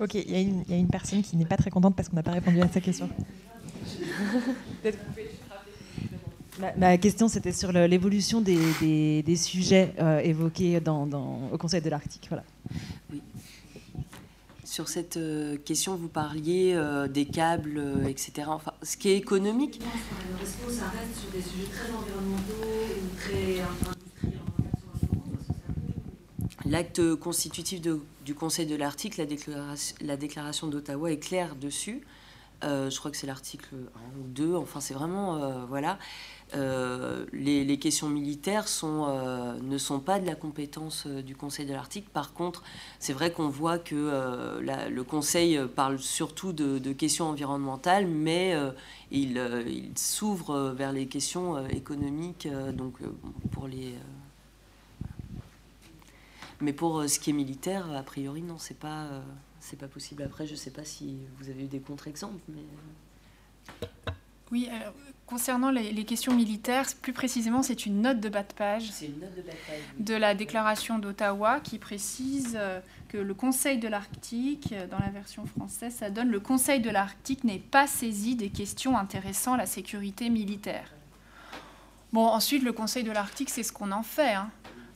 Ok, 0.00 0.14
il 0.14 0.30
y, 0.30 0.74
a 0.74 0.76
une 0.76 0.88
personne 0.88 1.22
qui 1.22 1.36
n'est 1.36 1.44
pas 1.46 1.56
très 1.56 1.70
contente 1.70 1.94
parce 1.94 2.08
qu'on 2.08 2.16
n'a 2.16 2.22
pas 2.22 2.32
répondu 2.32 2.60
à 2.60 2.68
sa 2.68 2.80
question. 2.80 3.08
Ma, 6.76 6.98
question, 6.98 7.28
c'était 7.28 7.52
sur 7.52 7.72
l'évolution 7.72 8.40
des, 8.40 9.36
sujets 9.36 9.92
évoqués 10.24 10.80
dans, 10.80 11.08
au 11.52 11.58
Conseil 11.58 11.80
de 11.80 11.90
l'Arctique. 11.90 12.26
Voilà. 12.28 12.44
Oui. 13.12 13.22
Sur 14.72 14.88
cette 14.88 15.18
question, 15.66 15.96
vous 15.96 16.08
parliez 16.08 16.74
des 17.10 17.26
câbles, 17.26 17.78
etc. 18.08 18.44
Enfin, 18.46 18.72
ce 18.82 18.96
qui 18.96 19.10
est 19.10 19.18
économique. 19.18 19.82
Ça 19.82 20.84
reste 20.88 21.20
sur 21.20 21.30
des 21.30 21.42
sujets 21.42 21.70
très 21.70 21.92
environnementaux 21.92 22.54
ou 22.96 23.20
très 23.20 23.62
L'acte 26.64 27.14
constitutif 27.16 27.82
du 27.82 28.34
Conseil 28.34 28.64
de 28.64 28.74
l'Arctique, 28.74 29.18
la 29.18 29.26
déclaration, 29.26 29.94
la 30.00 30.16
déclaration 30.16 30.68
d'Ottawa 30.68 31.12
est 31.12 31.18
claire 31.18 31.54
dessus. 31.54 32.00
Euh, 32.64 32.88
je 32.88 32.98
crois 32.98 33.10
que 33.10 33.16
c'est 33.16 33.26
l'article 33.26 33.74
1 33.74 34.20
ou 34.20 34.28
2. 34.28 34.54
Enfin, 34.54 34.80
c'est 34.80 34.94
vraiment. 34.94 35.36
Euh, 35.36 35.64
voilà. 35.68 35.98
Euh, 36.54 37.24
les, 37.32 37.78
questions 37.78 38.08
militaires 38.08 38.68
sont, 38.68 39.06
ne 39.62 39.78
sont 39.78 40.00
pas 40.00 40.20
de 40.20 40.26
la 40.26 40.34
compétence 40.34 41.06
du 41.06 41.34
Conseil 41.34 41.66
de 41.66 41.72
l'Arctique. 41.72 42.08
Par 42.10 42.32
contre, 42.32 42.62
c'est 42.98 43.12
vrai 43.12 43.32
qu'on 43.32 43.48
voit 43.48 43.78
que 43.78 44.60
le 44.60 45.02
Conseil 45.02 45.58
parle 45.74 45.98
surtout 45.98 46.52
de, 46.52 46.92
questions 46.92 47.26
environnementales, 47.26 48.06
mais 48.06 48.54
il, 49.10 49.40
s'ouvre 49.96 50.74
vers 50.76 50.92
les 50.92 51.06
questions 51.06 51.66
économiques, 51.68 52.48
donc 52.76 52.94
pour 53.50 53.66
les 53.66 53.94
mais 56.62 56.72
pour 56.72 57.00
euh, 57.00 57.08
ce 57.08 57.18
qui 57.18 57.30
est 57.30 57.34
militaire, 57.34 57.90
a 57.90 58.02
priori, 58.02 58.40
non, 58.40 58.56
c'est 58.56 58.78
pas, 58.78 59.04
euh, 59.06 59.20
c'est 59.58 59.78
pas 59.78 59.88
possible. 59.88 60.22
Après, 60.22 60.46
je 60.46 60.54
sais 60.54 60.70
pas 60.70 60.84
si 60.84 61.18
vous 61.38 61.50
avez 61.50 61.64
eu 61.64 61.66
des 61.66 61.80
contre-exemples, 61.80 62.40
mais. 62.48 62.62
Euh. 63.82 63.86
Oui, 64.52 64.68
concernant 65.32 65.70
les, 65.70 66.04
questions 66.04 66.34
militaires, 66.34 66.84
plus 67.00 67.14
précisément, 67.14 67.62
c'est 67.62 67.86
une 67.86 68.02
note 68.02 68.20
de 68.20 68.28
bas 68.28 68.42
de 68.42 68.52
page, 68.52 68.90
de, 69.98 70.14
la 70.14 70.34
déclaration 70.34 70.98
d'Ottawa 70.98 71.60
qui 71.60 71.78
précise 71.78 72.58
que 73.08 73.16
le 73.16 73.32
Conseil 73.32 73.78
de 73.78 73.88
l'Arctique, 73.88 74.74
dans 74.90 74.98
la 74.98 75.08
version 75.08 75.46
française, 75.46 75.94
ça 75.94 76.10
donne 76.10 76.28
le 76.28 76.38
Conseil 76.38 76.80
de 76.80 76.90
l'Arctique 76.90 77.44
n'est 77.44 77.58
pas 77.58 77.86
saisi 77.86 78.36
des 78.36 78.50
questions 78.50 78.98
intéressant 78.98 79.56
la 79.56 79.64
sécurité 79.64 80.28
militaire. 80.28 80.92
Bon, 82.12 82.26
ensuite, 82.26 82.62
le 82.62 82.74
Conseil 82.74 83.02
de 83.02 83.10
l'Arctique, 83.10 83.48
c'est 83.48 83.62
ce 83.62 83.72
qu'on 83.72 83.90
en 83.90 84.02
fait. 84.02 84.34
Hein. 84.34 84.50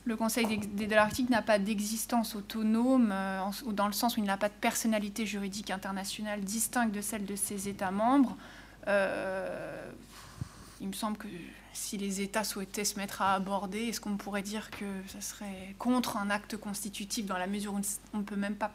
Le 0.05 0.15
Conseil 0.15 0.59
de 0.59 0.95
l'Arctique 0.95 1.31
n'a 1.31 1.41
pas 1.41 1.57
d'existence 1.57 2.35
autonome, 2.35 3.09
euh, 3.11 3.39
dans 3.71 3.87
le 3.87 3.93
sens 3.93 4.17
où 4.17 4.19
il 4.19 4.25
n'a 4.25 4.37
pas 4.37 4.49
de 4.49 4.53
personnalité 4.61 5.25
juridique 5.25 5.71
internationale 5.71 6.41
distincte 6.41 6.93
de 6.93 7.01
celle 7.01 7.25
de 7.25 7.35
ses 7.35 7.67
États 7.67 7.89
membres. 7.89 8.37
Euh, 8.87 9.91
il 10.81 10.87
me 10.87 10.93
semble 10.93 11.17
que 11.17 11.27
si 11.73 11.97
les 11.97 12.21
États 12.21 12.43
souhaitaient 12.43 12.85
se 12.85 12.97
mettre 12.97 13.21
à 13.21 13.33
aborder, 13.33 13.87
est-ce 13.87 14.01
qu'on 14.01 14.17
pourrait 14.17 14.41
dire 14.41 14.69
que 14.71 14.85
ça 15.07 15.21
serait 15.21 15.75
contre 15.77 16.17
un 16.17 16.29
acte 16.29 16.57
constitutif 16.57 17.25
dans 17.25 17.37
la 17.37 17.47
mesure 17.47 17.73
où 17.73 17.81
on 18.13 18.17
ne 18.17 18.23
peut 18.23 18.35
même 18.35 18.55
pas 18.55 18.71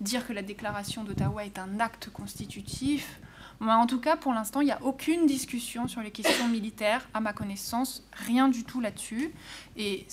dire 0.00 0.26
que 0.26 0.32
la 0.32 0.42
déclaration 0.42 1.04
d'Ottawa 1.04 1.44
est 1.44 1.58
un 1.58 1.80
acte 1.80 2.10
constitutif? 2.10 3.20
En 3.60 3.86
tout 3.86 4.00
cas, 4.00 4.16
pour 4.16 4.32
l'instant, 4.32 4.60
il 4.60 4.66
n'y 4.66 4.72
a 4.72 4.82
aucune 4.82 5.26
discussion 5.26 5.88
sur 5.88 6.00
les 6.00 6.12
questions 6.12 6.48
militaires, 6.48 7.08
à 7.12 7.20
ma 7.20 7.32
connaissance, 7.32 8.04
rien 8.12 8.48
du 8.48 8.64
tout 8.64 8.80
là-dessus. 8.80 9.32
Et 9.76 10.06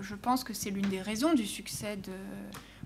je 0.00 0.14
pense 0.14 0.42
que 0.42 0.52
c'est 0.52 0.70
l'une 0.70 0.88
des 0.88 1.00
raisons 1.00 1.32
du 1.34 1.46
succès 1.46 1.96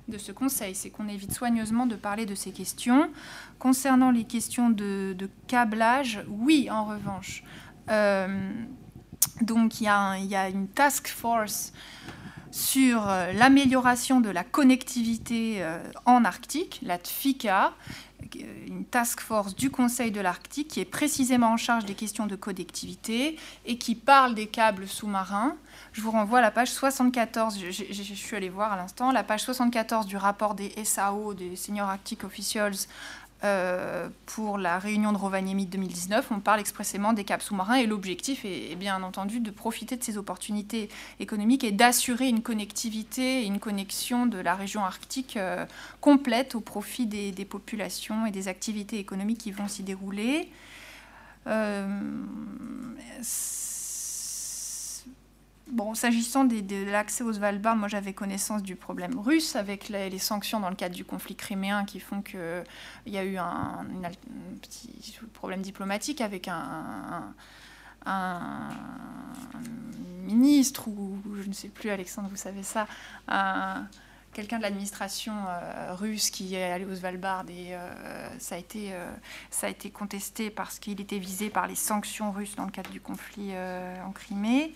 de, 0.09 0.19
ce 0.19 0.31
Conseil, 0.33 0.75
c'est 0.75 0.91
qu'on 0.91 1.09
évite 1.09 1.33
soigneusement 1.33 1.87
de 1.87 1.97
parler 1.97 2.27
de 2.27 2.35
ces 2.35 2.53
questions. 2.53 3.11
Concernant 3.59 4.11
les 4.11 4.25
questions 4.25 4.69
de, 4.69 5.17
câblage, 5.47 6.23
oui, 6.29 6.69
en 6.71 6.85
revanche. 6.85 7.43
Euh, 7.91 8.53
donc 9.41 9.81
il 9.81 9.85
y, 9.85 9.89
a 9.89 10.49
une 10.49 10.69
task 10.69 11.09
force 11.09 11.73
sur 12.51 13.09
euh, 13.09 13.33
l'amélioration 13.33 14.21
de 14.21 14.31
la 14.31 14.45
connectivité 14.45 15.57
euh, 15.59 15.79
en 16.07 16.25
Arctique, 16.25 16.81
la 16.83 16.99
TFICA, 16.99 17.75
une 18.67 18.85
task 18.85 19.21
force 19.21 19.55
du 19.55 19.71
Conseil 19.71 20.11
de 20.11 20.21
l'Arctique 20.21 20.69
qui 20.69 20.81
est 20.81 20.87
précisément 20.87 21.49
en 21.49 21.57
charge 21.57 21.85
des 21.85 21.95
questions 21.95 22.27
de 22.27 22.37
connectivité 22.37 23.37
et 23.67 23.77
qui 23.77 23.95
parle 23.95 24.35
des 24.35 24.47
câbles 24.47 24.89
sous-marins. 24.89 25.57
Je 25.93 26.01
vous 26.01 26.11
renvoie 26.11 26.39
à 26.39 26.43
la 26.43 26.51
page 26.51 26.71
74, 26.71 27.59
je, 27.59 27.71
je 27.71 28.15
suis 28.15 28.37
allée 28.37 28.49
voir 28.49 28.73
à 28.73 28.77
l'instant, 28.77 29.13
la 29.13 29.25
page 29.25 29.43
74 29.43 30.07
du 30.07 30.17
rapport 30.17 30.55
des 30.55 30.73
SAO, 30.85 31.35
des 31.35 31.57
Senior 31.57 31.89
Arctic 31.89 32.25
Officials, 32.25 32.87
euh, 33.45 34.09
pour 34.25 34.57
la 34.57 34.79
réunion 34.79 35.13
de 35.13 35.19
Rovaniemi 35.19 35.67
2019, 35.67 36.29
on 36.31 36.41
parle 36.41 36.61
expressément 36.61 37.13
des 37.13 37.25
câbles 37.25 37.43
sous-marins 37.43 37.75
et 37.75 37.87
l'objectif 37.87 38.47
est, 38.47 38.75
bien 38.75 39.03
entendu 39.03 39.39
de 39.39 39.51
profiter 39.51 39.97
de 39.97 40.03
ces 40.03 40.17
opportunités 40.17 40.89
économiques 41.21 41.63
et 41.63 41.71
d'assurer 41.71 42.29
une 42.29 42.41
connectivité 42.41 43.43
et 43.43 43.45
une 43.45 43.61
connexion 43.61 44.25
de 44.25 44.39
la 44.39 44.55
région 44.55 44.83
arctique 44.83 45.37
euh, 45.37 45.67
complète 46.01 46.55
au 46.55 46.61
profit 46.61 47.07
des, 47.07 47.33
populations 47.45 48.25
et 48.25 48.31
des 48.31 48.49
activités 48.49 48.99
économiques 48.99 49.39
qui 49.39 49.53
vont 49.53 49.69
s'y 49.69 49.83
dérouler. 49.83 50.51
Euh, 51.47 51.87
Bon, 55.69 55.95
s'agissant 55.95 56.45
de 56.45 56.91
l'accès 56.91 57.25
aux 57.25 57.33
Svalbard, 57.33 57.75
moi 57.75 57.89
j'avais 57.89 58.13
connaissance 58.13 58.63
du 58.63 58.77
problème 58.77 59.19
russe 59.19 59.57
avec 59.57 59.89
les, 59.89 60.19
sanctions 60.19 60.61
dans 60.61 60.69
le 60.69 60.77
cadre 60.77 60.95
du 60.95 61.05
conflit 61.05 61.35
criméen 61.35 61.85
qui 61.85 62.01
font 62.01 62.21
qu'il 62.21 62.65
y 63.07 63.17
a 63.17 63.25
eu 63.25 63.39
un, 63.39 63.87
petit 64.61 65.19
problème 65.33 65.63
diplomatique 65.63 66.21
avec 66.21 66.49
un, 66.49 67.35
ministre, 70.25 70.89
ou 70.89 71.19
je 71.43 71.49
ne 71.49 71.55
sais 71.55 71.69
plus, 71.69 71.91
Alexandre, 71.91 72.29
vous 72.29 72.37
savez 72.37 72.63
ça, 72.63 72.87
quelqu'un 74.35 74.59
de 74.59 74.63
l'administration 74.63 75.33
euh, 75.49 75.95
russe 75.95 76.29
qui 76.29 76.55
est 76.55 76.73
allé 76.73 76.85
aux 76.85 76.95
Svalbard 76.95 77.45
et 77.49 77.75
euh, 77.75 78.39
ça, 78.39 78.57
a 78.57 78.59
été, 78.59 78.93
euh, 78.93 79.11
ça 79.51 79.69
a 79.69 79.71
été 79.71 79.91
contesté 79.91 80.51
parce 80.51 80.79
qu'il 80.79 81.01
était 81.01 81.19
visé 81.19 81.49
par 81.49 81.67
les 81.67 81.77
sanctions 81.77 82.33
russes 82.33 82.57
dans 82.57 82.67
le 82.67 82.71
cadre 82.71 82.91
du 82.91 83.01
conflit 83.01 83.53
en 84.05 84.13
Crimée. 84.13 84.75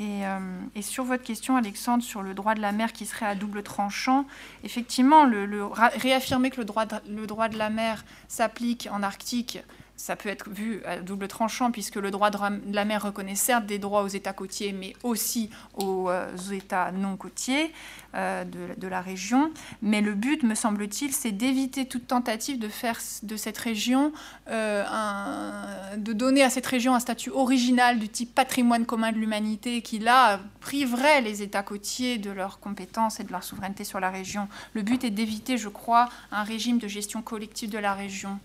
Euh, 0.00 0.60
et, 0.74 0.82
sur 0.82 1.04
votre 1.04 1.22
question, 1.22 1.56
Alexandre, 1.56 2.02
sur 2.02 2.22
le 2.22 2.34
droit 2.34 2.54
de 2.54 2.60
la 2.60 2.72
mer 2.72 2.92
qui 2.92 3.06
serait 3.06 3.26
à 3.26 3.34
double 3.34 3.62
tranchant, 3.62 4.26
effectivement, 4.64 5.24
le, 5.24 5.66
réaffirmer 5.66 6.50
que 6.50 6.58
le 6.58 6.64
droit 6.64 6.86
le 7.08 7.26
droit 7.26 7.48
de 7.48 7.56
la 7.56 7.70
mer 7.70 8.04
s'applique 8.28 8.88
en 8.90 9.02
Arctique 9.02 9.58
ça 9.96 10.16
peut 10.16 10.28
être 10.28 10.50
vu 10.50 10.82
à 10.84 10.98
double 10.98 11.28
tranchant, 11.28 11.70
puisque 11.70 11.96
le 11.96 12.10
droit 12.10 12.30
de 12.30 12.38
la 12.72 12.84
mer 12.84 13.02
reconnaît 13.02 13.36
certes 13.36 13.66
des 13.66 13.78
droits 13.78 14.02
aux 14.02 14.08
États 14.08 14.32
côtiers, 14.32 14.72
mais 14.72 14.94
aussi 15.02 15.50
aux, 15.74 16.10
euh, 16.10 16.34
États 16.52 16.90
non 16.90 17.16
côtiers 17.16 17.72
euh, 18.14 18.44
de, 18.44 18.88
la 18.88 19.00
région. 19.00 19.52
Mais 19.82 20.00
le 20.00 20.14
but, 20.14 20.42
me 20.42 20.54
semble-t-il, 20.54 21.12
c'est 21.12 21.32
d'éviter 21.32 21.86
toute 21.86 22.06
tentative 22.06 22.58
de 22.58 22.68
faire 22.68 22.98
de 23.22 23.36
cette 23.36 23.56
région, 23.56 24.12
euh, 24.50 24.84
de 25.96 26.12
donner 26.12 26.42
à 26.42 26.50
cette 26.50 26.66
région 26.66 26.94
un 26.94 27.00
statut 27.00 27.30
original 27.30 27.98
du 27.98 28.08
type 28.08 28.34
patrimoine 28.34 28.86
commun 28.86 29.12
de 29.12 29.18
l'humanité, 29.18 29.80
qui 29.80 30.00
là 30.00 30.40
priverait 30.60 31.20
les 31.20 31.42
États 31.42 31.62
côtiers 31.62 32.18
de 32.18 32.30
leurs 32.30 32.58
compétences 32.58 33.20
et 33.20 33.24
de 33.24 33.32
leur 33.32 33.44
souveraineté 33.44 33.84
sur 33.84 34.00
la 34.00 34.10
région. 34.10 34.48
Le 34.74 34.82
but 34.82 35.04
est 35.04 35.10
d'éviter, 35.10 35.56
je 35.56 35.68
crois, 35.68 36.08
un 36.32 36.42
régime 36.42 36.78
de 36.78 36.88
gestion 36.88 37.22
collective 37.22 37.70
de 37.70 37.78
la 37.78 37.94
région. 37.94 38.38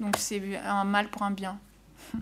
Donc 0.00 0.16
c'est 0.18 0.56
un 0.56 0.84
mal 0.84 1.10
pour 1.10 1.22
un 1.22 1.30
bien. 1.30 1.58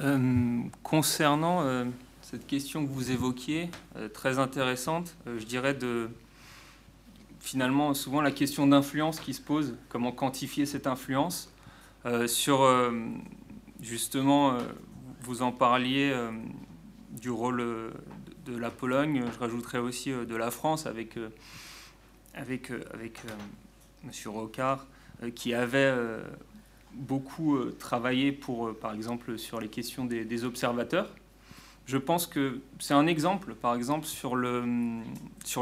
Euh, 0.00 0.62
concernant 0.82 1.62
euh, 1.62 1.84
cette 2.22 2.46
question 2.46 2.86
que 2.86 2.90
vous 2.90 3.10
évoquiez, 3.10 3.70
euh, 3.96 4.08
très 4.08 4.38
intéressante, 4.38 5.14
je 5.26 5.44
dirais 5.44 5.74
de 5.74 6.08
finalement 7.40 7.92
souvent 7.92 8.22
la 8.22 8.30
question 8.30 8.66
d'influence 8.66 9.20
qui 9.20 9.34
se 9.34 9.40
pose, 9.42 9.76
comment 9.88 10.12
quantifier 10.12 10.64
cette 10.64 10.86
influence. 10.86 11.52
sur 12.26 12.64
justement, 13.80 14.56
vous 15.22 15.42
en 15.42 15.50
parliez 15.50 16.16
du 17.10 17.30
rôle 17.30 17.92
de 18.46 18.56
la 18.56 18.70
Pologne, 18.70 19.24
je 19.32 19.38
rajouterais 19.40 19.78
aussi 19.78 20.12
de 20.12 20.36
la 20.36 20.52
France 20.52 20.86
avec 20.86 21.18
avec, 22.34 22.70
euh, 22.70 22.82
avec 22.92 23.18
euh, 23.26 23.30
M. 24.04 24.10
Rocard, 24.32 24.86
euh, 25.22 25.30
qui 25.30 25.54
avait 25.54 25.92
beaucoup 26.94 27.58
travaillé 27.78 28.32
pour, 28.32 28.74
par 28.76 28.92
exemple, 28.92 29.38
sur 29.38 29.60
les 29.60 29.68
questions 29.68 30.04
des, 30.04 30.44
observateurs. 30.44 31.08
Je 31.86 31.96
pense 31.96 32.26
que 32.26 32.60
c'est 32.78 32.94
un 32.94 33.06
exemple, 33.06 33.54
par 33.54 33.74
exemple, 33.74 34.06
sur 34.06 34.34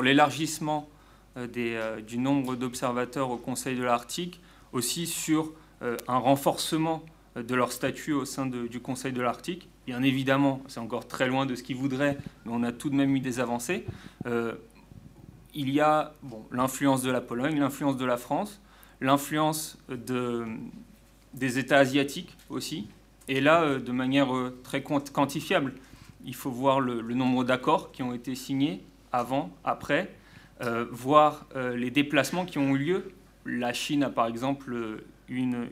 l'élargissement 0.03 0.89
du 1.37 2.19
nombre 2.19 2.57
d'observateurs 2.57 3.31
au 3.31 3.37
Conseil 3.37 3.77
de 3.77 3.85
l'Arctique, 3.85 4.41
aussi 4.73 5.07
sur 5.07 5.53
un 5.81 6.19
renforcement 6.19 7.05
de 7.37 7.55
leur 7.55 7.71
statut 7.71 8.13
au 8.13 8.25
sein 8.25 8.47
du 8.47 8.81
Conseil 8.81 9.13
de 9.13 9.23
l'Arctique. 9.23 9.69
Bien 9.87 10.03
évidemment, 10.03 10.63
c'est 10.67 10.81
encore 10.81 11.07
très 11.07 11.29
loin 11.29 11.47
de 11.47 11.55
ce 11.55 11.63
qu'ils 11.63 11.77
voudraient, 11.77 12.19
mais 12.45 12.53
on 12.53 12.65
a 12.65 12.73
tout 12.73 12.91
de 12.91 12.97
même 12.97 13.15
eu 13.15 13.21
des 13.21 13.39
avancées 13.39 13.85
il 15.55 15.71
y 15.71 15.81
a 15.81 16.13
bon, 16.23 16.45
l'influence 16.53 17.03
de 17.03 17.11
la 17.11 17.21
Pologne, 17.21 17.59
l'influence 17.59 17.97
de 17.97 18.05
la 18.05 18.17
France, 18.17 18.61
l'influence 19.01 19.79
de, 19.89 20.45
des 21.35 21.59
États 21.59 21.79
asiatiques 21.79 22.37
aussi. 22.49 22.89
Et 23.29 23.41
là, 23.41 23.79
de 23.79 23.93
manière 23.93 24.29
très 24.65 24.83
quantifiable, 24.83 25.75
il 26.25 26.35
faut 26.35 26.51
voir 26.51 26.81
le, 26.81 27.01
nombre 27.15 27.45
d'accords 27.45 27.93
qui 27.93 28.03
ont 28.03 28.13
été 28.13 28.35
signés 28.35 28.83
avant, 29.13 29.51
après, 29.63 30.13
voir 30.91 31.47
les 31.77 31.93
déplacements 31.93 32.45
qui 32.45 32.59
ont 32.59 32.75
eu 32.75 32.79
lieu. 32.79 33.13
La 33.47 33.73
Chine 33.73 34.03
a 34.03 34.11
par 34.11 34.27
exemple 34.27 35.01
une, 35.29 35.69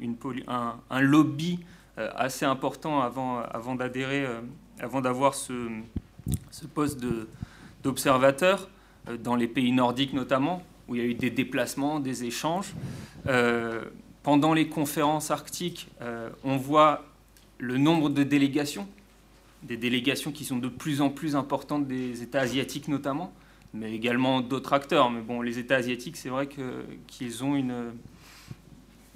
un, 0.46 1.00
lobby 1.00 1.58
assez 1.96 2.44
important 2.44 3.00
avant, 3.00 3.40
avant 3.40 3.74
d'adhérer, 3.74 4.24
avant 4.78 5.00
d'avoir 5.00 5.34
ce, 5.34 5.68
ce 6.52 6.66
poste 6.66 7.04
d'observateur 7.82 8.68
dans 9.16 9.36
les 9.36 9.48
pays 9.48 9.72
nordiques 9.72 10.12
notamment 10.12 10.62
où 10.88 10.94
il 10.94 11.00
y 11.00 11.04
a 11.04 11.06
eu 11.06 11.14
des 11.14 11.30
déplacements, 11.30 12.00
des 12.00 12.24
échanges. 12.24 12.72
Euh, 13.26 13.84
pendant 14.22 14.54
les 14.54 14.68
conférences 14.68 15.30
arctiques, 15.30 15.88
euh, 16.00 16.30
on 16.44 16.56
voit 16.56 17.04
le 17.58 17.76
nombre 17.76 18.08
de 18.08 18.22
délégations, 18.22 18.88
des 19.62 19.76
délégations 19.76 20.32
qui 20.32 20.44
sont 20.44 20.58
de 20.58 20.68
plus 20.68 21.00
en 21.00 21.10
plus 21.10 21.36
importantes 21.36 21.86
des 21.86 22.22
États 22.22 22.40
asiatiques 22.40 22.88
notamment, 22.88 23.32
mais 23.74 23.92
également 23.92 24.40
d'autres 24.40 24.72
acteurs. 24.72 25.10
Mais 25.10 25.20
bon, 25.20 25.42
les 25.42 25.58
États 25.58 25.76
asiatiques, 25.76 26.16
c'est 26.16 26.30
vrai 26.30 26.48
qu'ils 27.06 27.44
ont 27.44 27.62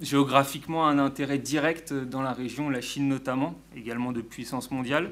géographiquement 0.01 0.87
un 0.87 0.99
intérêt 0.99 1.37
direct 1.37 1.93
dans 1.93 2.21
la 2.21 2.33
région, 2.33 2.69
la 2.69 2.81
Chine 2.81 3.07
notamment, 3.07 3.55
également 3.75 4.11
de 4.11 4.21
puissance 4.21 4.69
mondiale. 4.69 5.11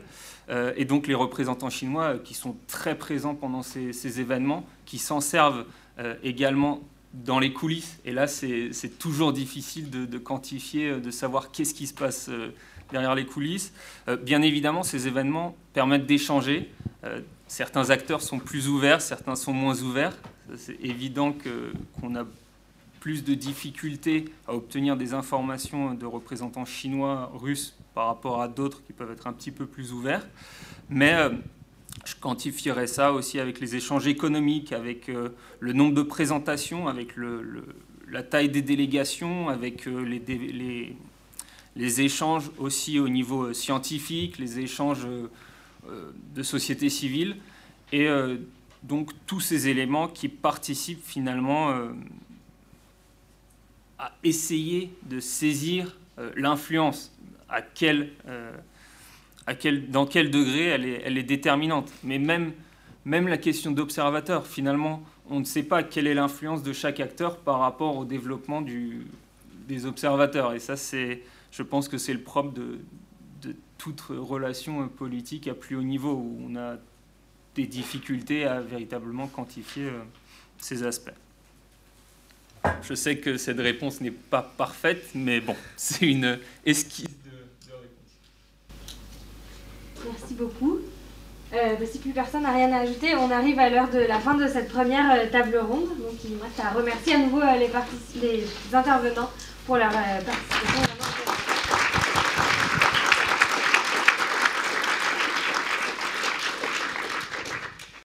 Euh, 0.50 0.74
et 0.76 0.86
donc 0.86 1.08
les 1.08 1.14
représentants 1.14 1.70
chinois 1.70 2.18
qui 2.18 2.34
sont 2.34 2.56
très 2.68 2.98
présents 2.98 3.36
pendant 3.36 3.61
ces 3.61 4.20
événements, 4.20 4.66
qui 4.86 4.98
s'en 4.98 5.22
servent 5.22 5.66
euh, 6.00 6.16
également 6.24 6.82
dans 7.14 7.38
les 7.40 7.52
coulisses. 7.52 8.00
Et 8.06 8.14
là, 8.14 8.26
c'est 8.26 8.98
toujours 8.98 9.34
difficile 9.34 9.90
de, 9.90 10.18
quantifier, 10.18 10.92
euh, 10.92 11.00
de 11.00 11.11
savoir 11.11 11.52
qu'est-ce 11.52 11.74
qui 11.74 11.86
se 11.86 11.94
passe 11.94 12.30
euh, 12.30 12.53
derrière 12.92 13.16
les 13.16 13.26
coulisses. 13.26 13.72
bien 14.22 14.42
évidemment, 14.42 14.84
ces 14.84 15.08
événements 15.08 15.56
permettent 15.72 16.06
d'échanger. 16.06 16.70
certains 17.48 17.90
acteurs 17.90 18.22
sont 18.22 18.38
plus 18.38 18.68
ouverts, 18.68 19.00
certains 19.02 19.38
sont 19.38 19.53
moins 19.53 19.82
ouverts. 19.82 20.18
C'est 20.58 20.78
évident 20.84 21.34
qu'on 21.34 22.16
a 22.18 22.26
plus 23.02 23.26
de 23.26 23.34
difficultés 23.34 24.26
à 24.48 24.56
obtenir 24.56 24.96
des 24.96 25.14
informations 25.14 25.94
de 25.94 26.06
représentants 26.06 26.64
chinois, 26.64 27.30
russes, 27.34 27.76
par 27.94 28.08
rapport 28.08 28.42
à 28.42 28.48
d'autres 28.48 28.82
qui 28.86 28.94
peuvent 28.94 29.12
être 29.12 29.28
un 29.28 29.34
petit 29.34 29.52
peu 29.52 29.66
plus 29.66 29.92
ouverts. 29.92 30.26
Mais 30.90 31.14
je 32.06 32.16
quantifierais 32.16 32.88
ça 32.88 33.14
aussi 33.14 33.40
avec 33.40 33.60
les 33.60 33.76
échanges 33.76 34.08
économiques, 34.08 34.74
avec 34.74 35.10
euh, 35.10 35.30
le 35.60 35.74
nombre 35.74 35.94
de 35.94 36.02
présentations, 36.02 36.88
avec 36.88 37.16
la 38.10 38.24
taille 38.24 38.50
des 38.50 38.62
délégations, 38.62 39.50
avec 39.50 39.88
euh, 39.88 40.04
les, 41.76 42.02
échanges 42.02 42.50
aussi 42.58 43.00
au 43.00 43.10
niveau 43.10 43.44
euh, 43.44 43.54
scientifique, 43.54 44.38
les 44.38 44.60
échanges 44.60 45.08
de 46.36 46.44
société 46.44 46.90
civile, 46.90 47.38
et 47.92 48.08
donc 48.84 49.10
tous 49.26 49.40
ces 49.40 49.68
éléments 49.68 50.08
qui 50.08 50.28
participent 50.28 51.04
finalement 51.04 51.74
à 54.02 54.12
essayer 54.24 54.92
de 55.04 55.20
saisir 55.20 55.96
l'influence, 56.36 57.16
à 57.48 57.62
quel 57.62 58.10
dans 59.90 60.06
quel 60.06 60.32
degré 60.32 60.66
elle 60.66 61.18
est, 61.18 61.24
déterminante. 61.24 61.92
Mais 62.04 62.20
même, 62.20 62.54
même 63.06 63.28
la 63.28 63.38
question 63.38 63.72
d'observateur, 63.72 64.48
finalement, 64.48 65.04
on 65.30 65.40
ne 65.40 65.46
sait 65.46 65.64
pas 65.64 65.84
quelle 65.84 66.08
est 66.08 66.14
l'influence 66.14 66.64
de 66.64 66.74
chaque 66.74 67.00
acteur 67.00 67.38
par 67.38 67.60
rapport 67.60 67.96
au 67.98 68.06
développement 68.06 68.62
des 68.62 69.86
observateurs. 69.86 70.54
Et 70.54 70.60
ça, 70.60 70.76
c'est, 70.76 71.22
je 71.52 71.64
pense 71.64 71.88
que 71.88 71.98
c'est 71.98 72.14
le 72.14 72.22
propre 72.22 72.54
de, 72.54 72.80
de 73.42 73.56
toute 73.78 74.02
relation 74.02 74.88
politique 74.88 75.48
à 75.48 75.54
plus 75.54 75.76
haut 75.76 75.84
niveau, 75.84 76.14
où 76.14 76.48
on 76.50 76.56
a 76.56 76.78
des 77.56 77.68
difficultés 77.68 78.46
à 78.46 78.62
véritablement 78.62 79.28
quantifier 79.28 79.86
euh, 79.86 80.02
ces 80.58 80.84
aspects. 80.84 81.12
Je 82.83 82.93
sais 82.93 83.17
que 83.17 83.38
cette 83.38 83.59
réponse 83.59 84.01
n'est 84.01 84.11
pas 84.11 84.41
parfaite, 84.41 85.09
mais 85.15 85.40
bon, 85.40 85.56
c'est 85.75 86.06
une 86.06 86.40
esquisse 86.65 87.07
Merci 90.06 90.33
beaucoup. 90.33 90.80
Euh, 91.53 91.75
bah, 91.75 91.85
si 91.85 91.99
plus 91.99 92.11
personne 92.11 92.43
n'a 92.43 92.53
rien 92.53 92.72
à 92.72 92.80
ajouter, 92.80 93.14
on 93.15 93.30
arrive 93.30 93.59
à 93.59 93.69
l'heure 93.69 93.90
de 93.90 93.99
la 93.99 94.19
fin 94.19 94.35
de 94.35 94.48
cette 94.48 94.69
première 94.69 95.11
euh, 95.11 95.30
table 95.30 95.57
ronde. 95.57 95.90
Donc 95.99 96.14
il 96.23 96.38
me 96.38 96.41
reste 96.41 96.59
à 96.59 96.69
remercier 96.69 97.15
à 97.15 97.17
nouveau 97.17 97.41
euh, 97.41 97.57
les, 97.57 98.22
les, 98.22 98.45
intervenants 98.75 99.30
pour 99.65 99.75
leur 99.75 99.91
participation. 99.91 101.51